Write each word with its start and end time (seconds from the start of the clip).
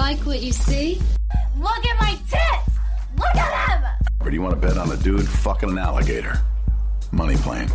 like 0.00 0.18
what 0.26 0.40
you 0.40 0.50
see? 0.50 0.98
Look 1.58 1.84
at 1.86 2.00
my 2.00 2.12
tits! 2.28 2.78
Look 3.18 3.36
at 3.36 3.80
them! 3.82 3.90
Or 4.20 4.30
do 4.30 4.34
you 4.34 4.40
want 4.40 4.58
to 4.58 4.66
bet 4.66 4.78
on 4.78 4.90
a 4.90 4.96
dude 4.96 5.28
fucking 5.28 5.68
an 5.68 5.76
alligator? 5.78 6.40
Money 7.12 7.36
plane. 7.36 7.68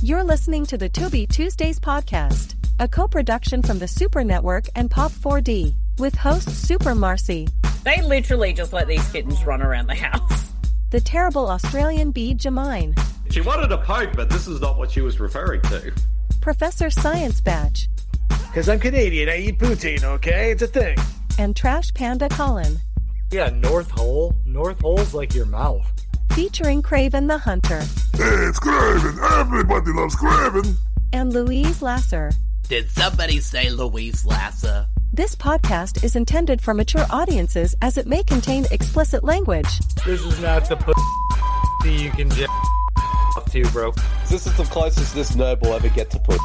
You're 0.00 0.24
listening 0.24 0.64
to 0.66 0.78
the 0.78 0.88
Tubi 0.88 1.28
Tuesdays 1.28 1.78
podcast, 1.78 2.54
a 2.80 2.88
co-production 2.88 3.62
from 3.62 3.78
the 3.78 3.86
Super 3.86 4.24
Network 4.24 4.64
and 4.74 4.90
Pop 4.90 5.12
4D, 5.12 5.74
with 5.98 6.14
host 6.14 6.48
Super 6.48 6.94
Marcey, 6.94 7.46
They 7.84 8.00
literally 8.02 8.54
just 8.54 8.72
let 8.72 8.88
these 8.88 9.06
kittens 9.12 9.44
run 9.44 9.60
around 9.60 9.88
the 9.88 9.94
house. 9.94 10.52
the 10.92 11.00
terrible 11.00 11.48
Australian 11.50 12.10
Bede 12.10 12.38
Jermyn, 12.38 12.98
She 13.30 13.42
wanted 13.42 13.70
a 13.70 13.78
poke, 13.78 14.14
but 14.14 14.30
this 14.30 14.46
is 14.48 14.60
not 14.62 14.78
what 14.78 14.90
she 14.90 15.02
was 15.02 15.20
referring 15.20 15.60
to. 15.62 15.92
Professor 16.40 16.88
Science 16.90 17.40
Batch, 17.42 17.88
Because 18.56 18.70
I'm 18.70 18.78
Canadian, 18.80 19.28
I 19.28 19.36
eat 19.36 19.58
poutine, 19.58 20.02
okay? 20.02 20.50
It's 20.52 20.62
a 20.62 20.66
thing. 20.66 20.96
and 21.38 21.54
Trash 21.54 21.92
Panda 21.92 22.26
Kollin, 22.30 22.78
Yeah, 23.30 23.50
North 23.50 23.90
Hole. 23.90 24.34
North 24.46 24.80
Hole's 24.80 25.12
like 25.12 25.34
your 25.34 25.44
mouth. 25.44 25.86
featuring 26.32 26.80
Kraven 26.82 27.28
the 27.28 27.36
Hunter 27.36 27.80
Hey, 28.14 28.46
it's 28.48 28.58
Kraven. 28.58 29.40
Everybody 29.40 29.90
loves 29.92 30.16
Kraven. 30.16 30.74
and 31.12 31.34
Louise 31.34 31.82
Lasser. 31.82 32.32
Did 32.66 32.88
somebody 32.88 33.40
say 33.40 33.68
Louise 33.68 34.24
Lasser? 34.24 34.86
This 35.12 35.34
podcast 35.36 36.02
is 36.02 36.16
intended 36.16 36.62
for 36.62 36.72
mature 36.72 37.04
audiences 37.10 37.74
as 37.82 37.98
it 37.98 38.06
may 38.06 38.22
contain 38.22 38.64
explicit 38.70 39.22
language. 39.22 39.68
This 40.06 40.24
is 40.24 40.40
not 40.40 40.66
the 40.66 40.76
p- 40.76 42.04
you 42.04 42.10
can 42.10 42.30
j- 42.30 42.46
off 43.36 43.44
to, 43.52 43.62
bro. 43.70 43.92
This 44.30 44.46
is 44.46 44.56
the 44.56 44.64
closest 44.64 45.14
this 45.14 45.32
nerd 45.32 45.60
will 45.60 45.74
ever 45.74 45.90
get 45.90 46.08
to 46.12 46.18
put. 46.20 46.40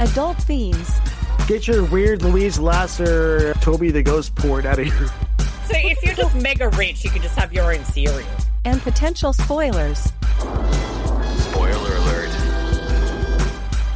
Adult 0.00 0.38
themes, 0.38 0.90
Get 1.46 1.66
your 1.66 1.84
weird 1.86 2.20
Louise 2.22 2.58
Lasser, 2.58 3.54
Toby 3.54 3.90
the 3.90 4.02
Ghost 4.02 4.34
port 4.34 4.66
out 4.66 4.78
of 4.78 4.84
here. 4.86 5.06
So 5.64 5.74
if 5.74 6.02
you're 6.04 6.14
just 6.14 6.34
mega 6.36 6.68
rich, 6.70 7.04
you 7.04 7.10
can 7.10 7.22
just 7.22 7.38
have 7.38 7.52
your 7.54 7.72
own 7.74 7.84
cereal. 7.84 8.28
and 8.66 8.80
potential 8.82 9.32
spoilers. 9.32 10.12
Spoiler 11.38 11.96
alert. 11.96 12.30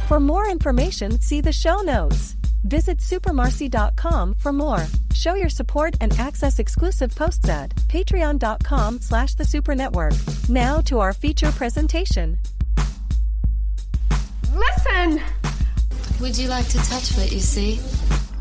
For 0.07 0.19
more 0.19 0.49
information, 0.49 1.19
see 1.21 1.41
the 1.41 1.51
show 1.53 1.81
notes. 1.81 2.35
Visit 2.63 2.97
supermarcey.com 2.99 4.35
for 4.35 4.51
more. 4.53 4.85
Show 5.13 5.35
your 5.35 5.49
support 5.49 5.95
and 6.01 6.17
access 6.19 6.57
exclusive 6.59 7.13
posts 7.15 7.47
at 7.49 7.75
patreon.com 7.87 8.99
slash 9.01 9.35
the 9.35 9.45
super 9.45 9.75
network. 9.75 10.13
Now 10.49 10.81
to 10.81 10.99
our 10.99 11.13
feature 11.13 11.51
presentation. 11.51 12.39
Listen! 14.53 15.21
Would 16.23 16.37
you 16.37 16.47
like 16.47 16.65
to 16.69 16.77
touch 16.77 17.17
what 17.17 17.33
you 17.33 17.41
see? 17.41 17.81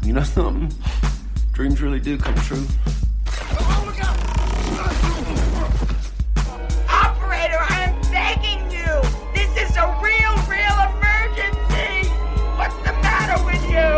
You 0.05 0.13
know 0.13 0.23
something? 0.23 0.73
Um, 1.03 1.53
dreams 1.53 1.83
really 1.83 1.99
do 1.99 2.17
come 2.17 2.37
true. 2.37 2.65
Operator, 6.89 7.59
I'm 7.59 8.01
begging 8.03 8.71
you! 8.71 9.03
This 9.35 9.51
is 9.69 9.77
a 9.77 9.99
real, 10.01 10.33
real 10.47 10.79
emergency! 10.95 12.09
What's 12.55 12.77
the 12.77 12.93
matter 13.03 13.45
with 13.45 13.65
you? 13.69 13.97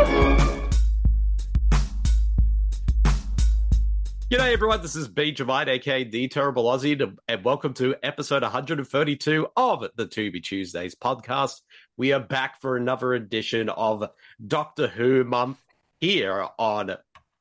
G'day 4.35 4.53
everyone, 4.55 4.81
this 4.81 4.97
is 4.97 5.09
Bede 5.09 5.37
Jermyn, 5.37 5.69
aka 5.69 6.05
The 6.05 6.29
Terrible 6.29 6.65
Aussie, 6.65 7.19
and 7.29 7.45
welcome 7.45 7.75
to 7.75 7.95
episode 8.03 8.43
132 8.43 9.47
of 9.55 9.85
the 9.95 10.07
Tubi 10.07 10.43
Tuesdays 10.43 10.95
podcast. 10.95 11.61
We 11.97 12.13
are 12.13 12.19
back 12.19 12.61
for 12.61 12.77
another 12.77 13.15
edition 13.15 13.69
of 13.69 14.11
Doctor 14.45 14.89
Who 14.89 15.23
month 15.23 15.59
here 16.01 16.45
on 16.59 16.97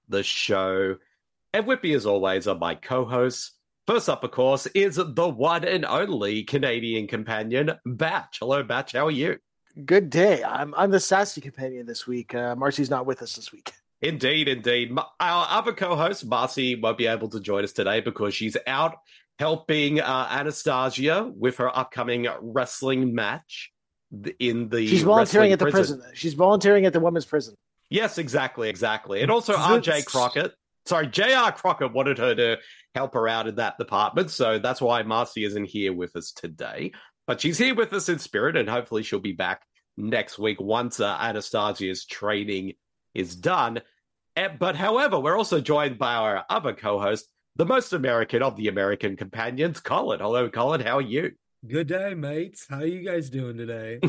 the 0.09 0.21
show. 0.21 0.97
And 1.51 1.65
with 1.65 1.81
me, 1.81 1.93
as 1.93 2.05
always, 2.05 2.47
are 2.47 2.53
my 2.53 2.75
co-hosts. 2.75 3.53
First 3.87 4.09
up, 4.09 4.23
of 4.23 4.29
course, 4.29 4.67
is 4.67 4.97
the 4.97 5.27
one 5.27 5.63
and 5.63 5.85
only 5.85 6.43
Canadian 6.43 7.07
companion, 7.07 7.71
Batch. 7.83 8.37
Hello, 8.41 8.61
Batch. 8.61 8.91
How 8.91 9.07
are 9.07 9.11
you? 9.11 9.39
Good 9.85 10.11
day. 10.11 10.43
I'm 10.43 10.75
I'm 10.75 10.91
the 10.91 10.99
sassy 10.99 11.41
companion 11.41 11.87
this 11.87 12.05
week. 12.05 12.35
Uh, 12.35 12.55
Marcey's 12.55 12.91
not 12.91 13.07
with 13.07 13.23
us 13.23 13.35
this 13.35 13.51
week. 13.51 13.73
Indeed, 14.03 14.47
indeed. 14.47 14.95
Our 15.19 15.47
other 15.49 15.73
co-host, 15.73 16.27
Marcey, 16.27 16.75
won't 16.75 16.99
be 16.99 17.07
able 17.07 17.29
to 17.29 17.39
join 17.39 17.63
us 17.63 17.73
today 17.73 18.01
because 18.01 18.35
she's 18.35 18.55
out 18.67 18.97
helping 19.39 19.99
uh, 19.99 20.27
Anastasia 20.29 21.31
with 21.35 21.57
her 21.57 21.75
upcoming 21.75 22.27
wrestling 22.39 23.15
match 23.15 23.72
in 24.39 24.69
the. 24.69 24.87
She's 24.87 25.03
volunteering 25.03 25.51
at 25.51 25.59
the 25.59 25.71
prison. 25.71 26.01
She's 26.13 26.33
volunteering 26.33 26.85
at 26.85 26.93
the 26.93 26.99
women's 26.99 27.25
prison. 27.25 27.55
Yes, 27.89 28.17
exactly, 28.17 28.69
exactly. 28.69 29.21
And 29.21 29.29
also 29.29 29.55
R.J. 29.55 30.03
Crockett. 30.03 30.53
Sorry, 30.85 31.07
J.R. 31.07 31.51
Crockett 31.51 31.93
wanted 31.93 32.17
her 32.17 32.35
to 32.35 32.57
help 32.93 33.13
her 33.13 33.27
out 33.27 33.47
in 33.47 33.55
that 33.55 33.77
department, 33.77 34.31
so 34.31 34.59
that's 34.59 34.81
why 34.81 35.01
Marcey 35.03 35.45
isn't 35.45 35.65
here 35.65 35.93
with 35.93 36.15
us 36.15 36.31
today. 36.33 36.91
But 37.25 37.39
she's 37.39 37.57
here 37.57 37.73
with 37.73 37.93
us 37.93 38.09
in 38.09 38.19
spirit, 38.19 38.57
and 38.57 38.69
hopefully 38.69 39.03
she'll 39.03 39.19
be 39.19 39.31
back 39.31 39.61
next 39.95 40.37
week 40.37 40.59
once 40.59 40.99
uh, 40.99 41.17
Anastasia's 41.21 42.05
training 42.05 42.73
is 43.13 43.35
done. 43.35 43.81
Eh, 44.35 44.49
But 44.59 44.75
however, 44.75 45.19
we're 45.19 45.37
also 45.37 45.61
joined 45.61 45.97
by 45.97 46.15
our 46.15 46.43
other 46.49 46.73
co-host, 46.73 47.27
the 47.55 47.65
most 47.65 47.93
American 47.93 48.43
of 48.43 48.57
the 48.57 48.67
American 48.67 49.15
companions, 49.15 49.79
Kollin. 49.79 50.19
Hello, 50.19 50.49
Kollin. 50.49 50.81
How 50.83 50.97
are 50.97 51.01
you? 51.01 51.31
Good 51.65 51.87
day, 51.87 52.13
mates. 52.13 52.67
How 52.69 52.81
you 52.81 53.09
guys 53.09 53.29
doing 53.29 53.55
today? 53.55 54.01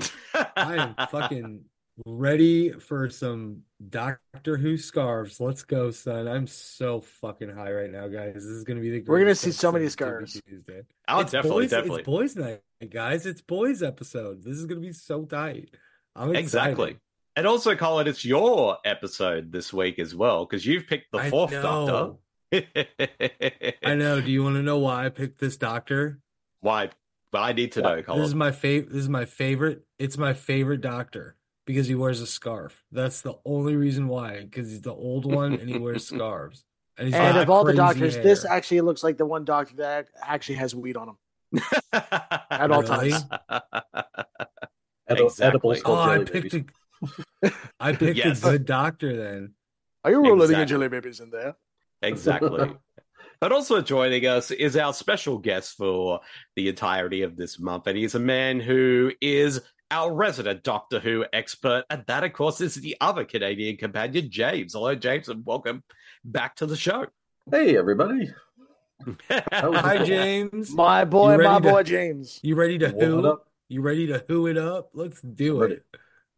I 0.57 0.75
am 0.75 1.07
fucking 1.09 1.61
ready 2.05 2.71
for 2.73 3.09
some 3.09 3.63
Doctor 3.91 4.57
Who 4.57 4.77
scarves. 4.77 5.39
Let's 5.39 5.63
go, 5.63 5.93
son. 5.93 6.27
I'm 6.27 6.49
so 6.49 7.01
fucking 7.01 7.51
high 7.51 7.71
right 7.71 7.93
now, 7.93 8.09
guys. 8.09 8.35
This 8.35 8.45
is 8.47 8.65
gonna 8.65 8.81
be 8.81 8.91
the 8.91 9.05
We're 9.07 9.21
gonna 9.21 9.37
see 9.37 9.53
so 9.53 9.71
many 9.71 9.85
episode 9.85 10.05
of 10.05 10.23
TV 10.23 10.29
scarves. 10.31 10.43
Tuesday. 10.49 10.83
Oh, 11.07 11.21
It's 11.21 11.31
definitely, 11.31 11.63
boys, 11.65 11.71
definitely. 11.71 12.01
It's 12.01 12.07
boys' 12.07 12.37
night, 12.37 12.63
guys. 12.91 13.25
It's 13.25 13.41
boys' 13.41 13.85
episode. 13.85 14.43
This 14.43 14.57
is 14.57 14.67
gonna 14.67 14.81
be 14.81 14.93
so 14.93 15.25
tight. 15.25 15.71
I'm 16.17 16.31
excited. 16.31 16.41
Exactly. 16.41 16.97
And 17.37 17.47
also, 17.47 17.77
Kollin, 17.77 18.09
it's 18.09 18.25
your 18.25 18.79
episode 18.85 19.53
this 19.53 19.73
week 19.73 20.01
as 20.01 20.13
well 20.13 20.45
because 20.45 20.67
you've 20.67 20.89
picked 20.89 21.13
the 21.13 21.23
fourth 21.31 21.53
know. 21.53 22.19
Doctor. 22.53 23.77
I 23.85 23.95
know. 23.95 24.21
Do 24.21 24.33
you 24.33 24.43
want 24.43 24.57
to 24.57 24.63
know 24.63 24.79
why 24.79 25.07
I 25.07 25.09
picked 25.09 25.39
this 25.39 25.57
doctor? 25.57 26.19
Why? 26.61 26.91
But 27.35 27.43
I 27.43 27.53
need 27.53 27.73
to 27.73 27.83
know, 27.83 27.97
This 28.01 28.29
is 28.29 28.35
my 28.37 28.53
favorite. 28.53 28.91
This 28.93 29.03
is 29.03 29.09
my 29.09 29.25
favorite. 29.25 29.83
It's 29.99 30.17
my 30.17 30.35
favorite 30.35 30.81
doctor 30.81 31.35
because 31.67 31.89
he 31.89 31.97
wears 31.97 32.21
a 32.21 32.29
scarf. 32.29 32.85
That's 32.93 33.23
the 33.23 33.35
only 33.45 33.75
reason 33.75 34.07
why. 34.07 34.43
Because 34.43 34.71
he's 34.71 34.83
the 34.83 34.93
old 34.95 35.27
one 35.27 35.55
and 35.55 35.69
he 35.69 35.77
wears 35.77 36.07
scarves. 36.13 36.65
And, 36.97 37.09
he's 37.09 37.17
and 37.17 37.37
of 37.37 37.51
all 37.51 37.65
the 37.65 37.73
crazy 37.73 37.77
doctors, 37.79 38.17
this 38.19 38.45
actually 38.45 38.83
looks 38.83 39.03
like 39.03 39.17
the 39.19 39.27
one 39.27 39.45
doctor 39.45 39.75
that 39.79 40.11
actually 40.23 40.55
has 40.59 40.77
weed 40.77 40.97
on 40.97 41.09
him 41.09 41.61
at 41.93 42.71
all 42.71 42.83
Really? 42.83 43.11
times. 43.11 43.25
exactly. 45.09 45.83
Oh, 45.85 45.95
I 45.99 46.19
picked 46.23 46.55
a. 46.55 46.65
I 47.81 47.95
picked 47.95 48.17
Yes. 48.17 48.45
a 48.45 48.51
good 48.53 48.65
doctor 48.65 49.17
then. 49.17 49.55
Are 50.05 50.13
you 50.13 50.19
rolling 50.19 50.43
Exactly. 50.43 50.63
in 50.63 50.69
jelly 50.69 50.89
babies 50.89 51.19
in 51.19 51.31
there? 51.31 51.57
Exactly. 52.01 52.77
But 53.41 53.53
also 53.53 53.81
joining 53.81 54.27
us 54.27 54.51
is 54.51 54.77
our 54.77 54.93
special 54.95 55.39
guest 55.39 55.77
for 55.77 56.21
the 56.57 56.69
entirety 56.69 57.23
of 57.23 57.37
this 57.37 57.59
month, 57.59 57.87
and 57.87 57.97
he's 57.97 58.15
a 58.15 58.21
man 58.21 58.61
who 58.61 59.13
is 59.21 59.61
our 59.91 60.13
resident 60.13 60.63
Doctor 60.63 60.99
Who 60.99 61.25
expert, 61.33 61.85
and 61.91 62.05
that, 62.07 62.25
of 62.25 62.33
course, 62.33 62.61
is 62.61 62.75
the 62.75 62.97
other 63.01 63.25
Canadian 63.25 63.77
companion, 63.77 64.31
James. 64.31 64.73
Hello, 64.73 64.95
James, 64.95 65.29
and 65.29 65.45
welcome 65.45 65.83
back 66.25 66.57
to 66.57 66.67
the 66.67 66.77
show. 66.77 67.07
Hey, 67.51 67.77
everybody. 67.77 68.31
Hi, 69.31 70.03
James. 70.05 70.71
My 70.71 71.05
boy, 71.05 71.37
my 71.37 71.61
to- 71.61 71.61
boy 71.61 71.83
James. 71.83 72.41
You 72.43 72.55
ready 72.55 72.79
to 72.79 72.89
What 72.91 73.05
who? 73.05 73.27
up? 73.27 73.49
You 73.69 73.83
ready 73.83 74.07
to 74.09 74.25
who 74.29 74.47
it 74.47 74.57
up? 74.57 74.91
Let's 74.95 75.21
do 75.21 75.61
Ready. 75.61 75.75
it. 75.75 75.85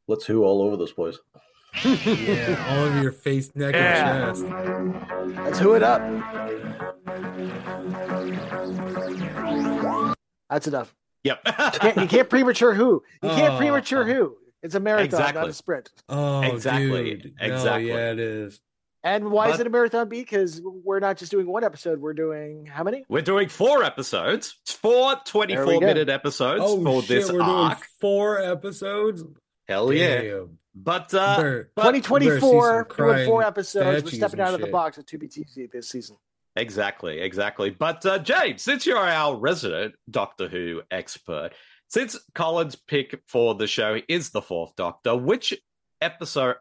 Let's 0.08 0.25
who 0.25 0.44
all 0.44 0.62
over 0.62 0.76
this 0.76 0.93
place. 0.93 1.19
Yeah, 1.84 2.67
all 2.70 2.84
over 2.84 3.02
your 3.02 3.12
face, 3.12 3.50
neck, 3.55 3.75
Yeah. 3.75 4.28
and 4.32 4.37
chest. 5.34 5.38
Let's 5.44 5.58
who 5.58 5.75
it 5.75 5.82
up. 5.82 6.00
That's 10.50 10.67
enough. 10.69 10.94
Yep. 11.25 11.40
You 11.44 11.52
can't, 11.81 11.96
you 11.96 12.06
can't 12.06 12.31
premature 12.31 12.73
who. 12.73 13.02
You 13.23 13.31
can't 13.31 13.55
Oh. 13.55 13.58
premature 13.58 14.05
who. 14.05 14.37
It's 14.62 14.75
a 14.75 14.81
marathon, 14.81 15.11
not 15.20 15.28
Exactly. 15.31 15.50
a 15.50 15.52
sprint. 15.52 15.90
Oh, 16.08 16.40
Exactly. 16.43 17.14
dude. 17.17 17.34
No, 17.40 17.55
Exactly. 17.55 17.88
yeah, 17.88 18.12
it 18.12 18.19
is. 18.20 18.61
And 19.05 19.31
why 19.31 19.50
is 19.50 19.61
it 19.61 19.67
a 19.67 19.70
marathon? 19.70 20.08
Because 20.08 20.61
we're 20.64 20.99
not 20.99 21.17
just 21.17 21.31
doing 21.31 21.46
one 21.46 21.62
episode. 21.62 22.00
We're 22.00 22.14
doing 22.14 22.67
how 22.67 22.82
many? 22.82 23.05
We're 23.08 23.22
doing 23.22 23.49
four 23.49 23.84
episodes, 23.84 24.56
four 24.67 25.14
24 25.25 25.81
minute 25.81 26.08
episodes 26.08 26.62
Oh 26.64 26.82
for 26.82 27.02
shit, 27.02 27.08
this 27.08 27.31
we're 27.32 27.40
arc. 27.43 27.75
doing 27.79 27.82
four 28.00 28.40
episodes. 28.40 29.22
Hell 29.69 29.93
yeah. 29.93 30.22
Damn. 30.22 30.58
But, 30.78 31.12
uh, 31.14 31.37
Better- 31.37 31.70
but- 31.75 31.82
2024, 31.93 32.87
some 32.90 33.06
doing 33.06 33.26
four 33.26 33.43
episodes. 33.43 34.05
We're 34.05 34.11
stepping 34.11 34.40
out 34.40 34.52
of 34.55 34.61
the 34.61 34.67
shit. 34.67 34.73
box 34.73 34.96
with 34.99 35.06
2BTC 35.06 35.73
this 35.73 35.88
season. 35.88 36.17
Exactly, 36.55 37.20
exactly. 37.20 37.70
But 37.70 38.05
uh, 38.06 38.19
James, 38.19 38.62
since 38.62 38.87
you're 38.87 38.99
our 38.99 39.37
resident 39.37 39.94
Doctor 40.11 40.49
Who 40.49 40.82
expert, 40.90 41.50
since 41.88 42.19
Colin's 42.34 42.76
pick 42.76 43.20
for 43.26 43.55
the 43.55 43.67
show 43.67 44.00
is 44.08 44.31
the 44.31 44.43
Fourth 44.43 44.75
Doctor, 44.76 45.17
which 45.17 45.55
episode 46.00 46.56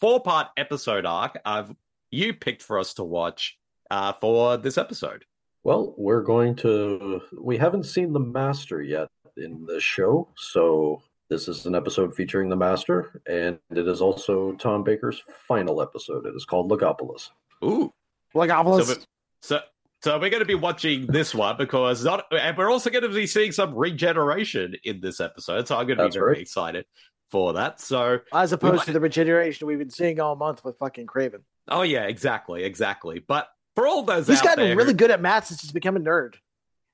four 0.00 0.20
part 0.20 0.48
episode 0.56 1.06
arc 1.06 1.38
I've 1.44 1.72
you 2.10 2.34
picked 2.34 2.62
for 2.62 2.78
us 2.78 2.94
to 2.94 3.04
watch 3.04 3.56
uh, 3.90 4.12
for 4.20 4.56
this 4.56 4.76
episode? 4.78 5.24
Well, 5.62 5.94
we're 5.96 6.22
going 6.22 6.56
to. 6.56 7.20
We 7.38 7.56
haven't 7.56 7.84
seen 7.84 8.12
the 8.12 8.20
Master 8.20 8.82
yet 8.82 9.08
in 9.36 9.64
the 9.66 9.80
show, 9.80 10.28
so 10.36 11.02
this 11.30 11.48
is 11.48 11.64
an 11.66 11.74
episode 11.74 12.14
featuring 12.14 12.48
the 12.48 12.56
Master, 12.56 13.22
and 13.28 13.58
it 13.70 13.86
is 13.88 14.00
also 14.00 14.52
Tom 14.52 14.82
Baker's 14.84 15.22
final 15.48 15.80
episode. 15.80 16.26
It 16.26 16.34
is 16.34 16.44
called 16.44 16.70
Legopolis. 16.70 17.30
Ooh, 17.64 17.92
Legopolis. 18.34 18.84
So, 18.86 18.94
so, 19.40 19.60
so 20.02 20.18
we're 20.18 20.30
going 20.30 20.40
to 20.40 20.44
be 20.46 20.54
watching 20.54 21.06
this 21.06 21.34
one 21.34 21.56
because 21.56 22.04
not, 22.04 22.24
and 22.32 22.56
we're 22.56 22.70
also 22.70 22.90
going 22.90 23.02
to 23.04 23.08
be 23.08 23.26
seeing 23.26 23.52
some 23.52 23.74
regeneration 23.74 24.74
in 24.84 25.00
this 25.00 25.20
episode. 25.20 25.68
So 25.68 25.76
I'm 25.76 25.86
going 25.86 25.98
to 25.98 26.04
That's 26.04 26.16
be 26.16 26.20
very 26.20 26.32
right. 26.32 26.40
excited 26.42 26.84
for 27.30 27.52
that. 27.54 27.80
So 27.80 28.18
As 28.32 28.52
opposed 28.52 28.76
might- 28.78 28.84
to 28.86 28.92
the 28.92 29.00
regeneration 29.00 29.66
we've 29.66 29.78
been 29.78 29.90
seeing 29.90 30.20
all 30.20 30.34
month 30.36 30.64
with 30.64 30.76
fucking 30.78 31.06
Kraven. 31.06 31.42
oh 31.68 31.82
yeah, 31.82 32.04
exactly, 32.04 32.64
exactly. 32.64 33.20
But 33.20 33.48
for 33.76 33.86
all 33.86 34.02
those 34.02 34.26
He's 34.26 34.38
out 34.40 34.44
gotten 34.44 34.64
there, 34.66 34.76
really 34.76 34.94
good 34.94 35.12
at 35.12 35.20
math 35.22 35.46
since 35.46 35.60
he's 35.60 35.70
become 35.72 35.96
a 35.96 36.00
nerd. 36.00 36.34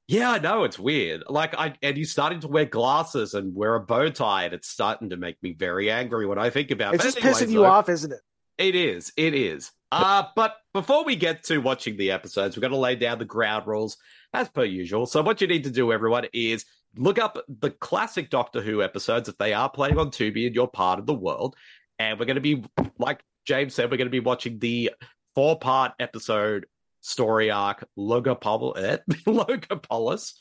Yeah, 0.08 0.30
I 0.30 0.38
know 0.38 0.64
it's 0.64 0.78
weird. 0.78 1.24
Like 1.28 1.54
I 1.58 1.74
and 1.82 1.96
he's 1.96 2.12
starting 2.12 2.40
to 2.40 2.48
wear 2.48 2.64
glasses 2.64 3.34
and 3.34 3.54
wear 3.54 3.74
a 3.74 3.80
bow 3.80 4.08
tie, 4.10 4.44
and 4.44 4.54
it's 4.54 4.68
starting 4.68 5.10
to 5.10 5.16
make 5.16 5.42
me 5.42 5.52
very 5.52 5.90
angry 5.90 6.26
when 6.26 6.38
I 6.38 6.50
think 6.50 6.70
about 6.70 6.94
it. 6.94 6.96
It's 6.96 7.04
But 7.04 7.14
just 7.14 7.24
anyways, 7.24 7.42
pissing 7.42 7.52
you 7.52 7.58
though, 7.60 7.66
off, 7.66 7.88
isn't 7.88 8.12
it? 8.12 8.20
It 8.58 8.74
is. 8.74 9.12
It 9.16 9.34
is. 9.34 9.72
Uh, 9.92 10.24
but 10.34 10.56
before 10.72 11.04
we 11.04 11.16
get 11.16 11.44
to 11.44 11.58
watching 11.58 11.96
the 11.96 12.10
episodes, 12.10 12.56
we're 12.56 12.62
going 12.62 12.72
to 12.72 12.78
lay 12.78 12.96
down 12.96 13.18
the 13.18 13.24
ground 13.24 13.66
rules 13.66 13.98
as 14.32 14.48
per 14.48 14.64
usual. 14.64 15.06
So, 15.06 15.22
what 15.22 15.40
you 15.40 15.46
need 15.46 15.64
to 15.64 15.70
do, 15.70 15.92
everyone, 15.92 16.26
is 16.32 16.64
look 16.96 17.18
up 17.18 17.38
the 17.48 17.70
classic 17.70 18.30
Doctor 18.30 18.60
Who 18.60 18.82
episodes 18.82 19.28
if 19.28 19.38
they 19.38 19.52
are 19.52 19.68
playing 19.68 19.98
on 19.98 20.10
Tubi 20.10 20.46
in 20.46 20.54
your 20.54 20.68
part 20.68 20.98
of 20.98 21.06
the 21.06 21.14
world. 21.14 21.56
And 21.98 22.18
we're 22.18 22.26
going 22.26 22.36
to 22.36 22.40
be, 22.40 22.64
like 22.98 23.22
James 23.46 23.74
said, 23.74 23.90
we're 23.90 23.96
going 23.96 24.06
to 24.06 24.10
be 24.10 24.20
watching 24.20 24.58
the 24.58 24.90
four 25.34 25.58
part 25.58 25.92
episode 25.98 26.66
story 27.06 27.50
arc 27.52 27.84
Logopol- 27.96 28.76
eh? 28.76 28.98
Logopolis. 29.26 30.34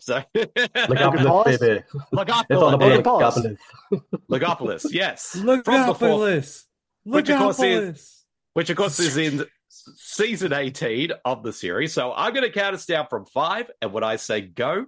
So, 0.00 0.22
Legopolis, 0.34 1.60
baby. 1.60 1.82
It's 2.12 2.50
all 2.50 2.74
about 2.74 3.04
Legopolis. 3.04 3.56
Legopolis. 3.90 4.06
Legopolis, 4.30 4.86
yes. 4.90 5.30
From 5.32 5.62
the 5.86 5.94
fourth- 5.94 6.00
Legopolis. 6.00 6.64
which 7.04 7.28
of 7.30 7.38
course 7.38 7.62
is 7.62 8.24
which 8.54 8.70
of 8.70 8.76
course 8.76 8.98
is 8.98 9.16
in 9.16 9.44
season 9.68 10.52
18 10.52 11.12
of 11.24 11.44
the 11.44 11.52
series. 11.52 11.92
So 11.92 12.12
I'm 12.12 12.32
going 12.34 12.44
to 12.44 12.52
count 12.52 12.74
us 12.74 12.84
down 12.84 13.06
from 13.08 13.24
five, 13.26 13.70
and 13.80 13.92
when 13.92 14.02
I 14.02 14.16
say 14.16 14.40
go, 14.40 14.86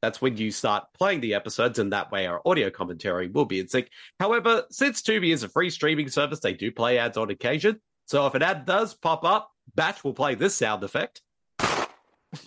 that's 0.00 0.20
when 0.20 0.36
you 0.36 0.50
start 0.50 0.84
playing 0.98 1.20
the 1.20 1.34
episodes, 1.34 1.78
and 1.78 1.92
that 1.92 2.10
way 2.10 2.26
our 2.26 2.42
audio 2.44 2.70
commentary 2.70 3.28
will 3.28 3.44
be 3.44 3.60
in 3.60 3.68
sync. 3.68 3.88
However, 4.18 4.64
since 4.70 5.00
Tubi 5.02 5.32
is 5.32 5.44
a 5.44 5.48
free 5.48 5.70
streaming 5.70 6.08
service, 6.08 6.40
they 6.40 6.54
do 6.54 6.72
play 6.72 6.98
ads 6.98 7.16
on 7.16 7.30
occasion. 7.30 7.80
So 8.06 8.26
if 8.26 8.34
an 8.34 8.42
ad 8.42 8.66
does 8.66 8.94
pop 8.94 9.24
up, 9.24 9.51
Batch 9.74 10.04
will 10.04 10.14
play 10.14 10.34
this 10.34 10.54
sound 10.54 10.84
effect. 10.84 11.22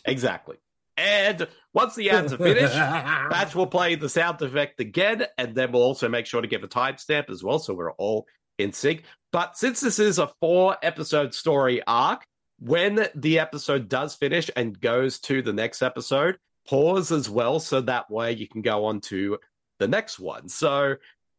exactly. 0.06 0.58
And 0.98 1.48
once 1.74 1.96
the 1.96 2.10
ads 2.12 2.32
are 2.32 2.38
finished, 2.38 2.74
Batch 2.74 3.54
will 3.54 3.68
play 3.68 3.96
the 3.96 4.08
sound 4.08 4.42
effect 4.42 4.80
again, 4.80 5.26
and 5.38 5.54
then 5.54 5.72
we'll 5.72 5.84
also 5.84 6.08
make 6.08 6.26
sure 6.26 6.42
to 6.42 6.48
give 6.48 6.64
a 6.64 6.68
timestamp 6.68 7.30
as 7.30 7.44
well, 7.44 7.60
so 7.60 7.74
we're 7.74 7.92
all 7.94 8.26
in 8.58 8.72
sync. 8.72 9.04
But 9.32 9.58
since 9.58 9.82
this 9.82 10.00
is 10.00 10.20
a 10.20 10.32
four 10.40 10.78
episode 10.82 11.34
story 11.34 11.82
arc, 11.86 12.26
when 12.60 13.08
the 13.14 13.40
episode 13.40 13.90
does 13.90 14.16
finish 14.16 14.50
and 14.56 14.80
goes 14.80 15.20
to 15.22 15.42
the 15.42 15.52
next 15.52 15.82
episode, 15.82 16.38
pause 16.68 17.12
as 17.12 17.30
well, 17.30 17.60
so 17.60 17.82
that 17.82 18.10
way 18.10 18.32
you 18.32 18.48
can 18.48 18.62
go 18.62 18.86
on 18.86 19.02
to 19.02 19.40
the 19.80 19.88
next 19.90 20.20
one. 20.20 20.48
So, 20.48 20.96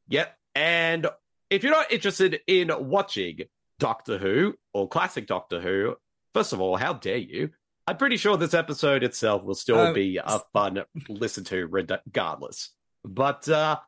yep. 0.08 0.36
And 0.54 1.06
if 1.48 1.62
you're 1.62 1.72
not 1.72 1.92
interested 1.92 2.40
in 2.46 2.70
watching 2.78 3.40
Doctor 3.78 4.18
Who 4.18 4.54
or 4.72 4.88
classic 4.88 5.26
Doctor 5.26 5.60
Who, 5.60 5.96
first 6.34 6.52
of 6.52 6.60
all, 6.60 6.76
how 6.76 6.94
dare 6.94 7.16
you? 7.18 7.50
I'm 7.86 7.96
pretty 7.96 8.16
sure 8.16 8.36
this 8.36 8.54
episode 8.54 9.04
itself 9.04 9.44
will 9.44 9.54
still 9.54 9.78
Um, 9.78 9.94
be 9.94 10.18
a 10.22 10.40
fun 10.52 10.82
listen 11.08 11.44
to 11.44 11.66
regardless. 11.66 12.70
But 13.04 13.48
uh 13.48 13.78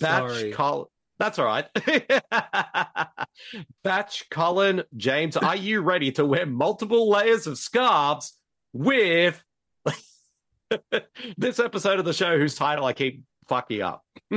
Batch 0.00 0.52
Kollin 0.54 0.86
that's 1.18 1.38
all 1.38 1.44
right. 1.44 1.66
Batch 3.84 4.30
Kollin 4.30 4.84
James, 4.96 5.36
are 5.36 5.56
you 5.56 5.82
ready 5.82 6.12
to 6.12 6.24
wear 6.24 6.46
multiple 6.46 7.10
layers 7.10 7.46
of 7.46 7.58
scarves 7.58 8.38
with 8.72 9.42
this 11.36 11.58
episode 11.58 11.98
of 11.98 12.06
the 12.06 12.14
show 12.14 12.38
whose 12.38 12.54
title 12.54 12.86
I 12.86 12.94
keep 12.94 13.22
fucking 13.48 13.82
up? 13.82 14.02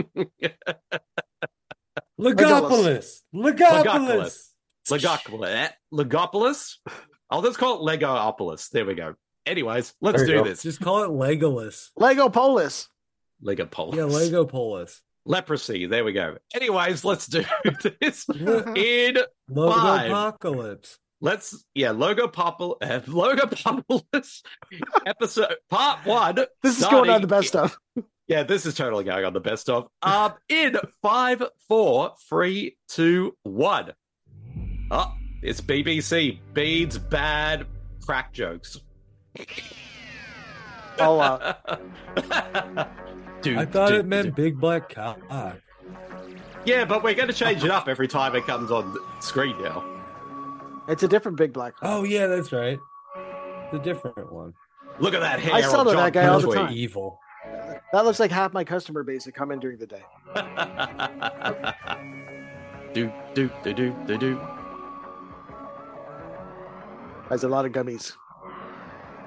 Legopolis. 2.20 2.20
Legopolis. 2.20 3.22
Legopolis. 3.34 4.50
Legopolis? 5.94 6.76
I'll 7.30 7.42
just 7.42 7.58
call 7.58 7.88
it 7.88 8.00
Legoopolis. 8.00 8.70
There 8.70 8.86
we 8.86 8.96
go. 8.96 9.16
Anyways, 9.46 9.94
let's 10.02 10.24
do 10.24 10.34
go. 10.36 10.44
this. 10.44 10.64
Just 10.64 10.80
call 10.82 11.04
it 11.04 11.10
Legolas. 11.10 11.90
Lego 11.98 12.30
Polis. 12.30 12.88
Legopolis. 13.44 13.96
Yeah, 13.96 14.04
Legopolis. 14.04 15.00
Leprosy. 15.26 15.86
There 15.86 16.04
we 16.04 16.14
go. 16.14 16.38
Anyways, 16.54 17.04
let's 17.04 17.28
do 17.28 17.44
this 18.02 18.26
in 18.30 19.16
five. 19.16 20.12
Logopocalypse. 20.12 20.98
Let's 21.22 21.64
yeah, 21.74 21.92
logo 21.92 22.28
popul 22.28 22.76
uh, 22.82 23.00
logo 23.08 23.46
populis 23.46 24.42
episode 25.06 25.56
part 25.70 26.06
one. 26.06 26.36
This 26.62 26.78
is 26.80 26.84
going 26.86 27.10
on 27.10 27.22
starting- 27.22 27.22
the 27.22 27.28
best 27.28 27.56
of. 27.56 27.78
Yeah, 28.28 28.44
this 28.44 28.66
is 28.66 28.74
totally 28.76 29.04
going 29.04 29.26
on 29.26 29.34
the 29.34 29.40
best 29.42 29.70
of. 29.70 29.88
Um, 30.02 30.34
in 30.50 30.78
five, 31.02 31.44
four, 31.68 32.14
three, 32.30 32.78
two, 32.88 33.36
one. 33.44 33.94
Oh, 34.92 35.14
it's 35.42 35.62
BBC. 35.62 36.40
Beads 36.54 36.98
bad 36.98 37.66
crack 38.06 38.34
jokes. 38.34 38.80
Oh, 41.00 41.20
uh, 41.20 41.54
Dude, 43.42 43.58
I 43.58 43.66
thought 43.66 43.90
dude, 43.90 44.00
it 44.02 44.06
meant 44.06 44.26
dude. 44.28 44.36
big 44.36 44.60
black 44.60 44.94
cock. 44.94 45.20
Yeah, 46.66 46.86
but 46.86 47.04
we're 47.04 47.16
going 47.16 47.28
to 47.28 47.34
change 47.34 47.64
it 47.64 47.72
up 47.72 47.90
every 47.90 48.08
time 48.08 48.36
it 48.36 48.46
comes 48.46 48.72
on 48.72 48.96
screen 49.20 49.60
now. 49.62 49.84
it's 50.88 51.04
a 51.04 51.08
different 51.08 51.38
big 51.38 51.52
black. 51.52 51.74
Oh 51.82 52.04
yeah, 52.04 52.28
that's 52.28 52.52
right. 52.54 52.80
The 53.72 53.80
different 53.80 54.32
one. 54.32 54.54
Look 55.00 55.14
at 55.14 55.22
that 55.22 55.40
hair. 55.40 55.54
I 55.56 55.62
sell 55.62 55.80
on 55.82 55.88
to 55.88 55.94
John 55.94 56.04
that 56.04 56.14
guy 56.14 56.28
all 56.28 56.40
the 56.40 56.54
time. 56.54 56.72
Evil. 56.72 57.20
That 57.92 58.06
looks 58.06 58.20
like 58.20 58.32
half 58.32 58.54
my 58.54 58.64
customer 58.64 59.04
base 59.04 59.26
that 59.26 59.34
come 59.34 59.52
in 59.52 59.60
during 59.60 59.78
the 59.78 59.88
day. 59.88 60.04
do 62.94 63.12
do 63.34 63.50
do 63.64 63.74
do 63.74 63.96
do 64.06 64.18
do. 64.18 64.40
Has 67.34 67.44
a 67.44 67.48
lot 67.48 67.66
of 67.66 67.72
gummies. 67.72 68.14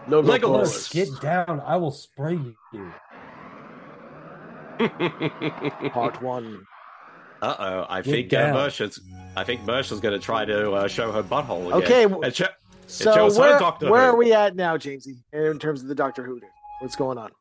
No 0.06 0.22
Legolas. 0.22 0.92
Get 0.92 1.08
down. 1.20 1.60
I 1.66 1.76
will 1.76 1.90
spray 1.90 2.38
you. 2.72 2.92
Part 5.90 6.22
one. 6.22 6.62
Uh 7.42 7.54
oh, 7.58 7.86
I 7.88 8.02
Get 8.02 8.10
think 8.12 8.32
uh, 8.32 8.42
down. 8.42 8.54
Mersha's, 8.54 9.00
I 9.36 9.42
think 9.42 9.62
Mersha's 9.62 9.98
going 9.98 10.14
to 10.16 10.24
try 10.24 10.44
to 10.44 10.70
uh, 10.70 10.86
show 10.86 11.10
her 11.10 11.24
butthole 11.24 11.66
again. 11.66 11.82
Okay, 11.82 12.02
w- 12.04 12.22
And 12.22 12.32
sho- 12.32 12.46
So 12.86 13.28
where, 13.36 13.58
where 13.90 14.02
are 14.02 14.16
we 14.16 14.32
at 14.32 14.54
now, 14.54 14.76
Jamesy, 14.76 15.16
in 15.32 15.58
terms 15.58 15.82
of 15.82 15.88
the 15.88 15.94
Doctor 15.96 16.22
Who? 16.22 16.40
What's 16.78 16.94
going 16.94 17.18
on? 17.18 17.32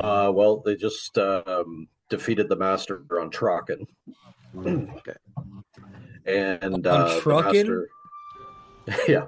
Uh, 0.00 0.32
well, 0.34 0.62
they 0.64 0.76
just 0.76 1.18
um, 1.18 1.88
defeated 2.08 2.48
the 2.48 2.56
Master 2.56 3.02
on 3.20 3.30
Traken. 3.30 3.84
okay. 4.56 5.12
And 6.24 6.74
On 6.74 6.86
uh, 6.86 7.08
the 7.14 7.20
Truckin'? 7.20 7.84
Master, 8.86 9.04
yeah, 9.08 9.26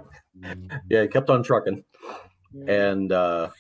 yeah, 0.89 1.03
he 1.03 1.09
kept 1.09 1.31
on 1.31 1.43
trucking, 1.43 1.85
and 2.67 3.13
uh, 3.13 3.51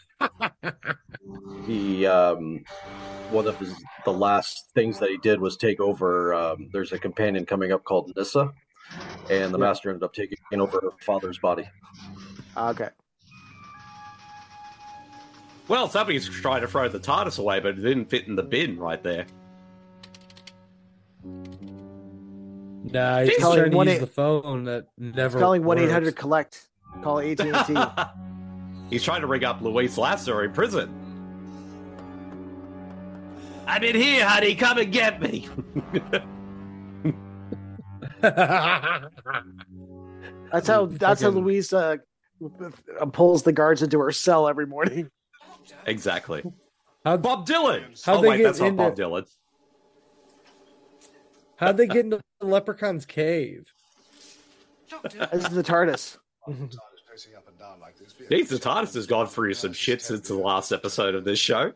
he 1.67 2.07
um, 2.07 2.64
one 3.31 3.47
of 3.47 3.59
his 3.59 3.75
the 4.05 4.12
last 4.12 4.71
things 4.75 4.99
that 5.00 5.11
he 5.11 5.19
did 5.19 5.40
was 5.40 5.57
take 5.57 5.81
over. 5.81 6.35
Um, 6.35 6.71
there's 6.73 6.93
a 6.93 6.99
companion 6.99 7.47
coming 7.47 7.73
up 7.73 7.85
called 7.85 8.12
Nyssa, 8.17 8.50
and 9.31 9.52
the 9.52 9.59
Master 9.59 9.90
ended 9.90 10.02
up 10.02 10.14
taking 10.14 10.38
over 10.52 10.81
her 10.83 10.90
father's 11.05 11.38
body. 11.38 11.69
Okay. 12.57 12.88
Well, 15.69 15.88
somebody's 15.88 16.26
trying 16.26 16.62
to 16.62 16.69
throw 16.69 16.88
the 16.88 16.99
TARDIS 16.99 17.38
away, 17.38 17.61
but 17.61 17.78
it 17.78 17.83
didn't 17.83 18.07
fit 18.07 18.26
in 18.26 18.37
the 18.37 18.43
bin 18.43 18.78
right 18.78 19.02
there. 19.02 19.26
Nah, 22.85 23.21
he's 23.23 23.31
Jeez. 23.31 23.41
trying 23.41 23.41
to 23.41 23.41
Calling 23.41 23.65
use 23.67 23.75
one 23.75 23.87
the 24.01 24.07
phone 24.07 24.65
that 24.65 24.87
never. 24.99 25.39
Calling 25.39 25.65
one 25.65 25.79
eight 25.79 25.91
hundred 25.91 26.17
collect. 26.17 26.69
Call 27.03 27.21
AT 27.21 27.41
and 27.41 27.67
T. 27.67 27.75
He's 28.91 29.03
trying 29.03 29.21
to 29.21 29.27
ring 29.27 29.45
up 29.45 29.61
Louise 29.61 29.99
Lasser 29.99 30.45
in 30.45 30.53
prison. 30.53 30.89
I'm 33.67 33.85
in 33.85 33.95
here, 33.95 34.27
honey. 34.27 34.55
Come 34.55 34.79
and 34.79 34.91
get 34.91 35.21
me. 35.21 35.47
That's 38.21 39.17
how. 40.67 40.87
That's 40.87 41.21
how 41.21 41.29
Fucking- 41.29 41.45
Louise 41.45 41.73
uh, 41.73 41.97
pulls 43.13 43.43
the 43.43 43.53
guards 43.53 43.83
into 43.83 43.99
her 44.01 44.13
cell 44.13 44.49
every 44.49 44.67
morning. 44.67 45.11
exactly. 45.87 46.43
How- 47.05 47.17
Bob 47.19 47.47
Dylan. 47.47 48.03
How'd 48.05 48.19
oh 48.19 48.23
they 48.23 48.29
wait, 48.29 48.37
get 48.39 48.45
that's 48.45 48.61
not 48.61 48.77
Bob 48.77 48.97
Dylan. 48.97 49.27
How'd 51.59 51.77
they 51.77 51.87
get 51.87 52.05
into 52.05 52.21
the 52.41 52.47
leprechaun's 52.47 53.05
cave? 53.05 53.73
This 55.12 55.45
is 55.45 55.50
the 55.50 55.62
TARDIS. 55.62 56.19
Jeez, 58.31 58.49
the 58.49 58.57
TARDIS 58.59 58.95
has 58.95 59.07
gone 59.07 59.27
through 59.27 59.55
some 59.55 59.73
shit 59.73 60.00
since 60.00 60.29
the 60.29 60.35
last 60.35 60.73
episode 60.73 61.15
of 61.15 61.25
this 61.25 61.38
show. 61.38 61.73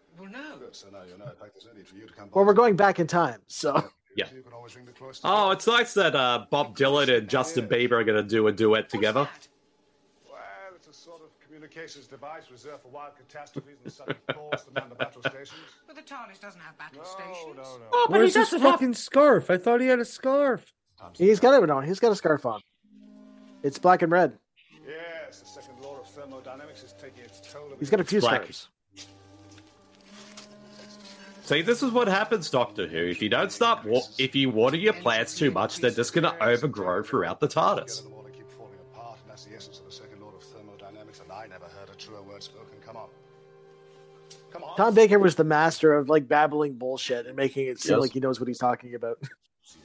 Well, 2.33 2.45
we're 2.45 2.55
going 2.55 2.77
back 2.77 3.01
in 3.01 3.07
time, 3.07 3.41
so 3.49 3.83
Yeah. 4.15 4.27
Oh, 5.25 5.51
it's 5.51 5.67
nice 5.67 5.95
that 5.95 6.15
uh, 6.15 6.47
Bob 6.51 6.77
Dylan 6.77 7.15
and 7.17 7.29
Justin 7.29 7.69
Bieber 7.69 7.93
are 7.93 8.05
going 8.05 8.23
to 8.23 8.29
do 8.29 8.47
a 8.47 8.53
duet 8.53 8.89
together. 8.89 9.29
Well, 10.31 10.39
it's 10.77 10.87
a 10.87 10.93
sort 10.93 11.23
of 11.23 11.29
communications 11.73 12.07
device 12.07 12.43
reserved 12.50 12.83
for 12.83 12.88
wild 12.88 13.12
catastrophes 13.17 13.76
and 13.85 13.93
sudden 13.93 14.14
calls 14.35 14.64
to 14.64 14.71
man 14.73 14.88
the 14.88 14.95
battle 14.95 15.23
stations. 15.23 15.50
But 15.87 15.97
the 15.97 16.02
TARDIS 16.02 16.41
doesn't 16.41 16.61
have 16.61 16.76
battle 16.79 17.05
stations. 17.05 17.57
No, 17.57 17.62
no. 17.62 17.85
Oh, 17.93 18.07
but 18.09 18.19
Where's 18.19 18.35
he 18.35 18.41
his 18.41 18.49
doesn't 18.50 18.61
have- 18.61 18.73
fucking 18.73 18.95
scarf? 18.95 19.50
I 19.50 19.59
thought 19.59 19.81
he 19.81 19.87
had 19.87 19.99
a 19.99 20.05
scarf. 20.05 20.73
he's 21.17 21.41
got 21.41 21.61
it 21.62 21.71
on. 21.71 21.85
He's 21.85 22.00
got 22.00 22.12
a 22.12 22.17
scarf 22.17 22.45
on. 22.47 22.61
It's 23.62 23.79
black 23.79 24.02
and 24.02 24.11
red. 24.12 24.38
Yes, 24.87 25.41
the 25.41 25.47
second 25.47 25.81
law 25.83 26.00
of 26.00 26.07
thermodynamics 26.09 26.83
is 26.83 26.93
taking 27.00 27.25
its 27.25 27.41
toll. 27.52 27.73
of 27.73 27.79
He's 27.79 27.91
got 27.91 28.00
a 28.00 28.05
few 28.05 28.21
Black. 28.21 28.43
scarves. 28.43 28.69
See, 31.45 31.62
this 31.62 31.83
is 31.83 31.91
what 31.91 32.07
happens, 32.09 32.49
Doctor 32.50 32.87
Who. 32.87 32.97
If 32.99 33.21
you 33.21 33.29
don't 33.29 33.50
stop, 33.50 33.85
wa- 33.85 34.00
if 34.19 34.35
you 34.35 34.50
water 34.50 34.76
your 34.76 34.93
plants 34.93 35.37
too 35.37 35.50
much, 35.50 35.79
they're 35.79 35.91
just 35.91 36.12
going 36.12 36.23
to 36.25 36.43
overgrow 36.45 37.02
throughout 37.02 37.41
the 37.41 37.49
TARDIS. 37.49 38.02
Tom 44.76 44.95
Baker 44.95 45.19
was 45.19 45.35
the 45.35 45.45
master 45.45 45.95
of 45.95 46.09
like 46.09 46.26
babbling 46.29 46.75
bullshit 46.75 47.26
and 47.26 47.37
making 47.37 47.67
it 47.69 47.81
seem 47.81 47.93
Yes. 47.97 48.00
like 48.00 48.12
he 48.12 48.21
knows 48.21 48.41
what 48.41 48.49
he's 48.49 48.59
talking 48.59 48.95
about. 48.95 49.19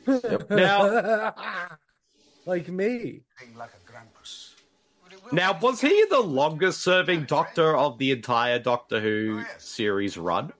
Now, 0.49 1.33
like 2.45 2.67
me. 2.67 3.21
Like 3.57 3.69
now, 5.31 5.57
was 5.59 5.81
he 5.81 6.05
the 6.09 6.19
longest-serving 6.19 7.25
Doctor 7.25 7.75
of 7.75 7.97
the 7.97 8.11
entire 8.11 8.59
Doctor 8.59 8.99
Who 8.99 9.43
series 9.57 10.17
run, 10.17 10.51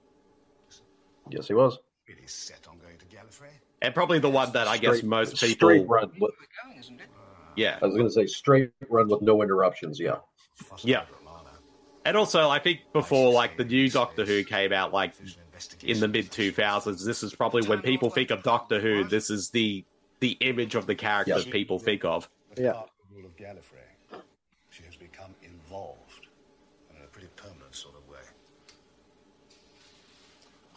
Yes, 1.29 1.48
he 1.48 1.53
was. 1.53 1.77
It 2.07 2.17
is 2.24 2.31
set 2.31 2.67
on 2.69 2.77
going 2.79 2.98
to 2.98 3.05
Gallifrey. 3.05 3.50
and 3.81 3.93
probably 3.93 4.19
the 4.19 4.29
one 4.29 4.51
that 4.53 4.67
I 4.67 4.77
guess 4.77 4.98
Straight- 4.98 5.10
most 5.10 5.36
people, 5.41 5.55
straight 5.55 5.88
run. 5.88 6.12
With, 6.19 6.31
yeah, 7.55 7.79
I 7.81 7.86
was 7.86 7.96
going 7.96 8.07
to 8.07 8.13
say 8.13 8.25
straight 8.27 8.72
run 8.89 9.07
with 9.10 9.22
no 9.22 9.41
interruptions. 9.41 10.00
Yeah. 10.00 10.17
yeah. 10.84 11.03
And 12.08 12.16
also, 12.16 12.50
I 12.50 12.60
think 12.60 12.80
before 12.94 13.34
like 13.34 13.58
the 13.58 13.66
new 13.66 13.90
Doctor 13.90 14.24
Who 14.24 14.42
came 14.46 14.72
out, 14.72 14.94
like 14.94 15.12
in 15.84 16.00
the 16.00 16.08
mid 16.08 16.32
two 16.32 16.54
thousands, 16.54 17.04
this 17.04 17.22
is 17.22 17.36
probably 17.36 17.68
when 17.68 17.82
people 17.82 18.10
think 18.10 18.32
of 18.32 18.44
Doctor 18.44 18.80
Who. 18.80 19.04
This 19.04 19.30
is 19.30 19.50
the 19.50 19.84
the 20.22 20.38
image 20.40 20.76
of 20.76 20.88
the 20.88 20.96
character 20.96 21.34
Yes. 21.36 21.44
people 21.44 21.80
think 21.80 22.06
of. 22.06 22.30
Yeah. 22.56 22.72
Of 22.72 22.90
the 23.10 23.18
rule 23.18 23.26
of 23.26 23.36
Gallifrey. 23.36 24.22
She 24.70 24.84
has 24.84 24.96
become 24.96 25.36
involved, 25.44 26.28
in 26.96 27.04
a 27.04 27.08
pretty 27.08 27.28
permanent 27.36 27.76
sort 27.76 27.96
of 27.96 28.08
way. 28.10 28.24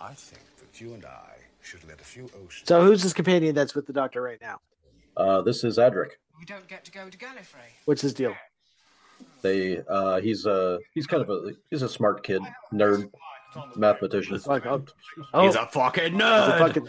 I 0.01 0.13
think 0.15 0.43
that 0.59 0.81
you 0.81 0.95
and 0.95 1.05
I 1.07 1.37
should 1.63 1.87
let 1.87 2.01
a 2.01 2.05
few 2.05 2.25
oceans. 2.25 2.65
So 2.67 2.83
who's 2.83 3.05
his 3.05 3.13
companion 3.13 3.55
that's 3.55 3.77
with 3.77 3.87
the 3.87 3.93
Doctor 3.93 4.21
right 4.21 4.41
now? 4.41 4.59
Uh, 5.17 5.43
this 5.43 5.63
is 5.63 5.79
Adric. 5.79 6.11
We 6.41 6.45
don't 6.45 6.67
get 6.67 6.85
to 6.87 6.91
go 6.91 7.09
to 7.09 7.17
Gallifrey. 7.17 7.71
What's 7.85 8.03
his 8.03 8.15
deal? 8.15 8.35
They 9.42 9.80
uh, 9.88 10.20
he's 10.20 10.47
a 10.47 10.78
he's 10.94 11.06
kind 11.06 11.23
of 11.23 11.30
a 11.30 11.52
he's 11.70 11.82
a 11.82 11.88
smart 11.88 12.23
kid, 12.23 12.42
nerd, 12.73 13.11
mathematician. 13.76 14.35
It's 14.35 14.47
like, 14.47 14.66
oh, 14.66 14.85
He's 15.40 15.54
a 15.54 15.66
fucking 15.66 16.12
he's 16.14 16.23
nerd. 16.23 16.54
a 16.54 16.59
fucking, 16.59 16.88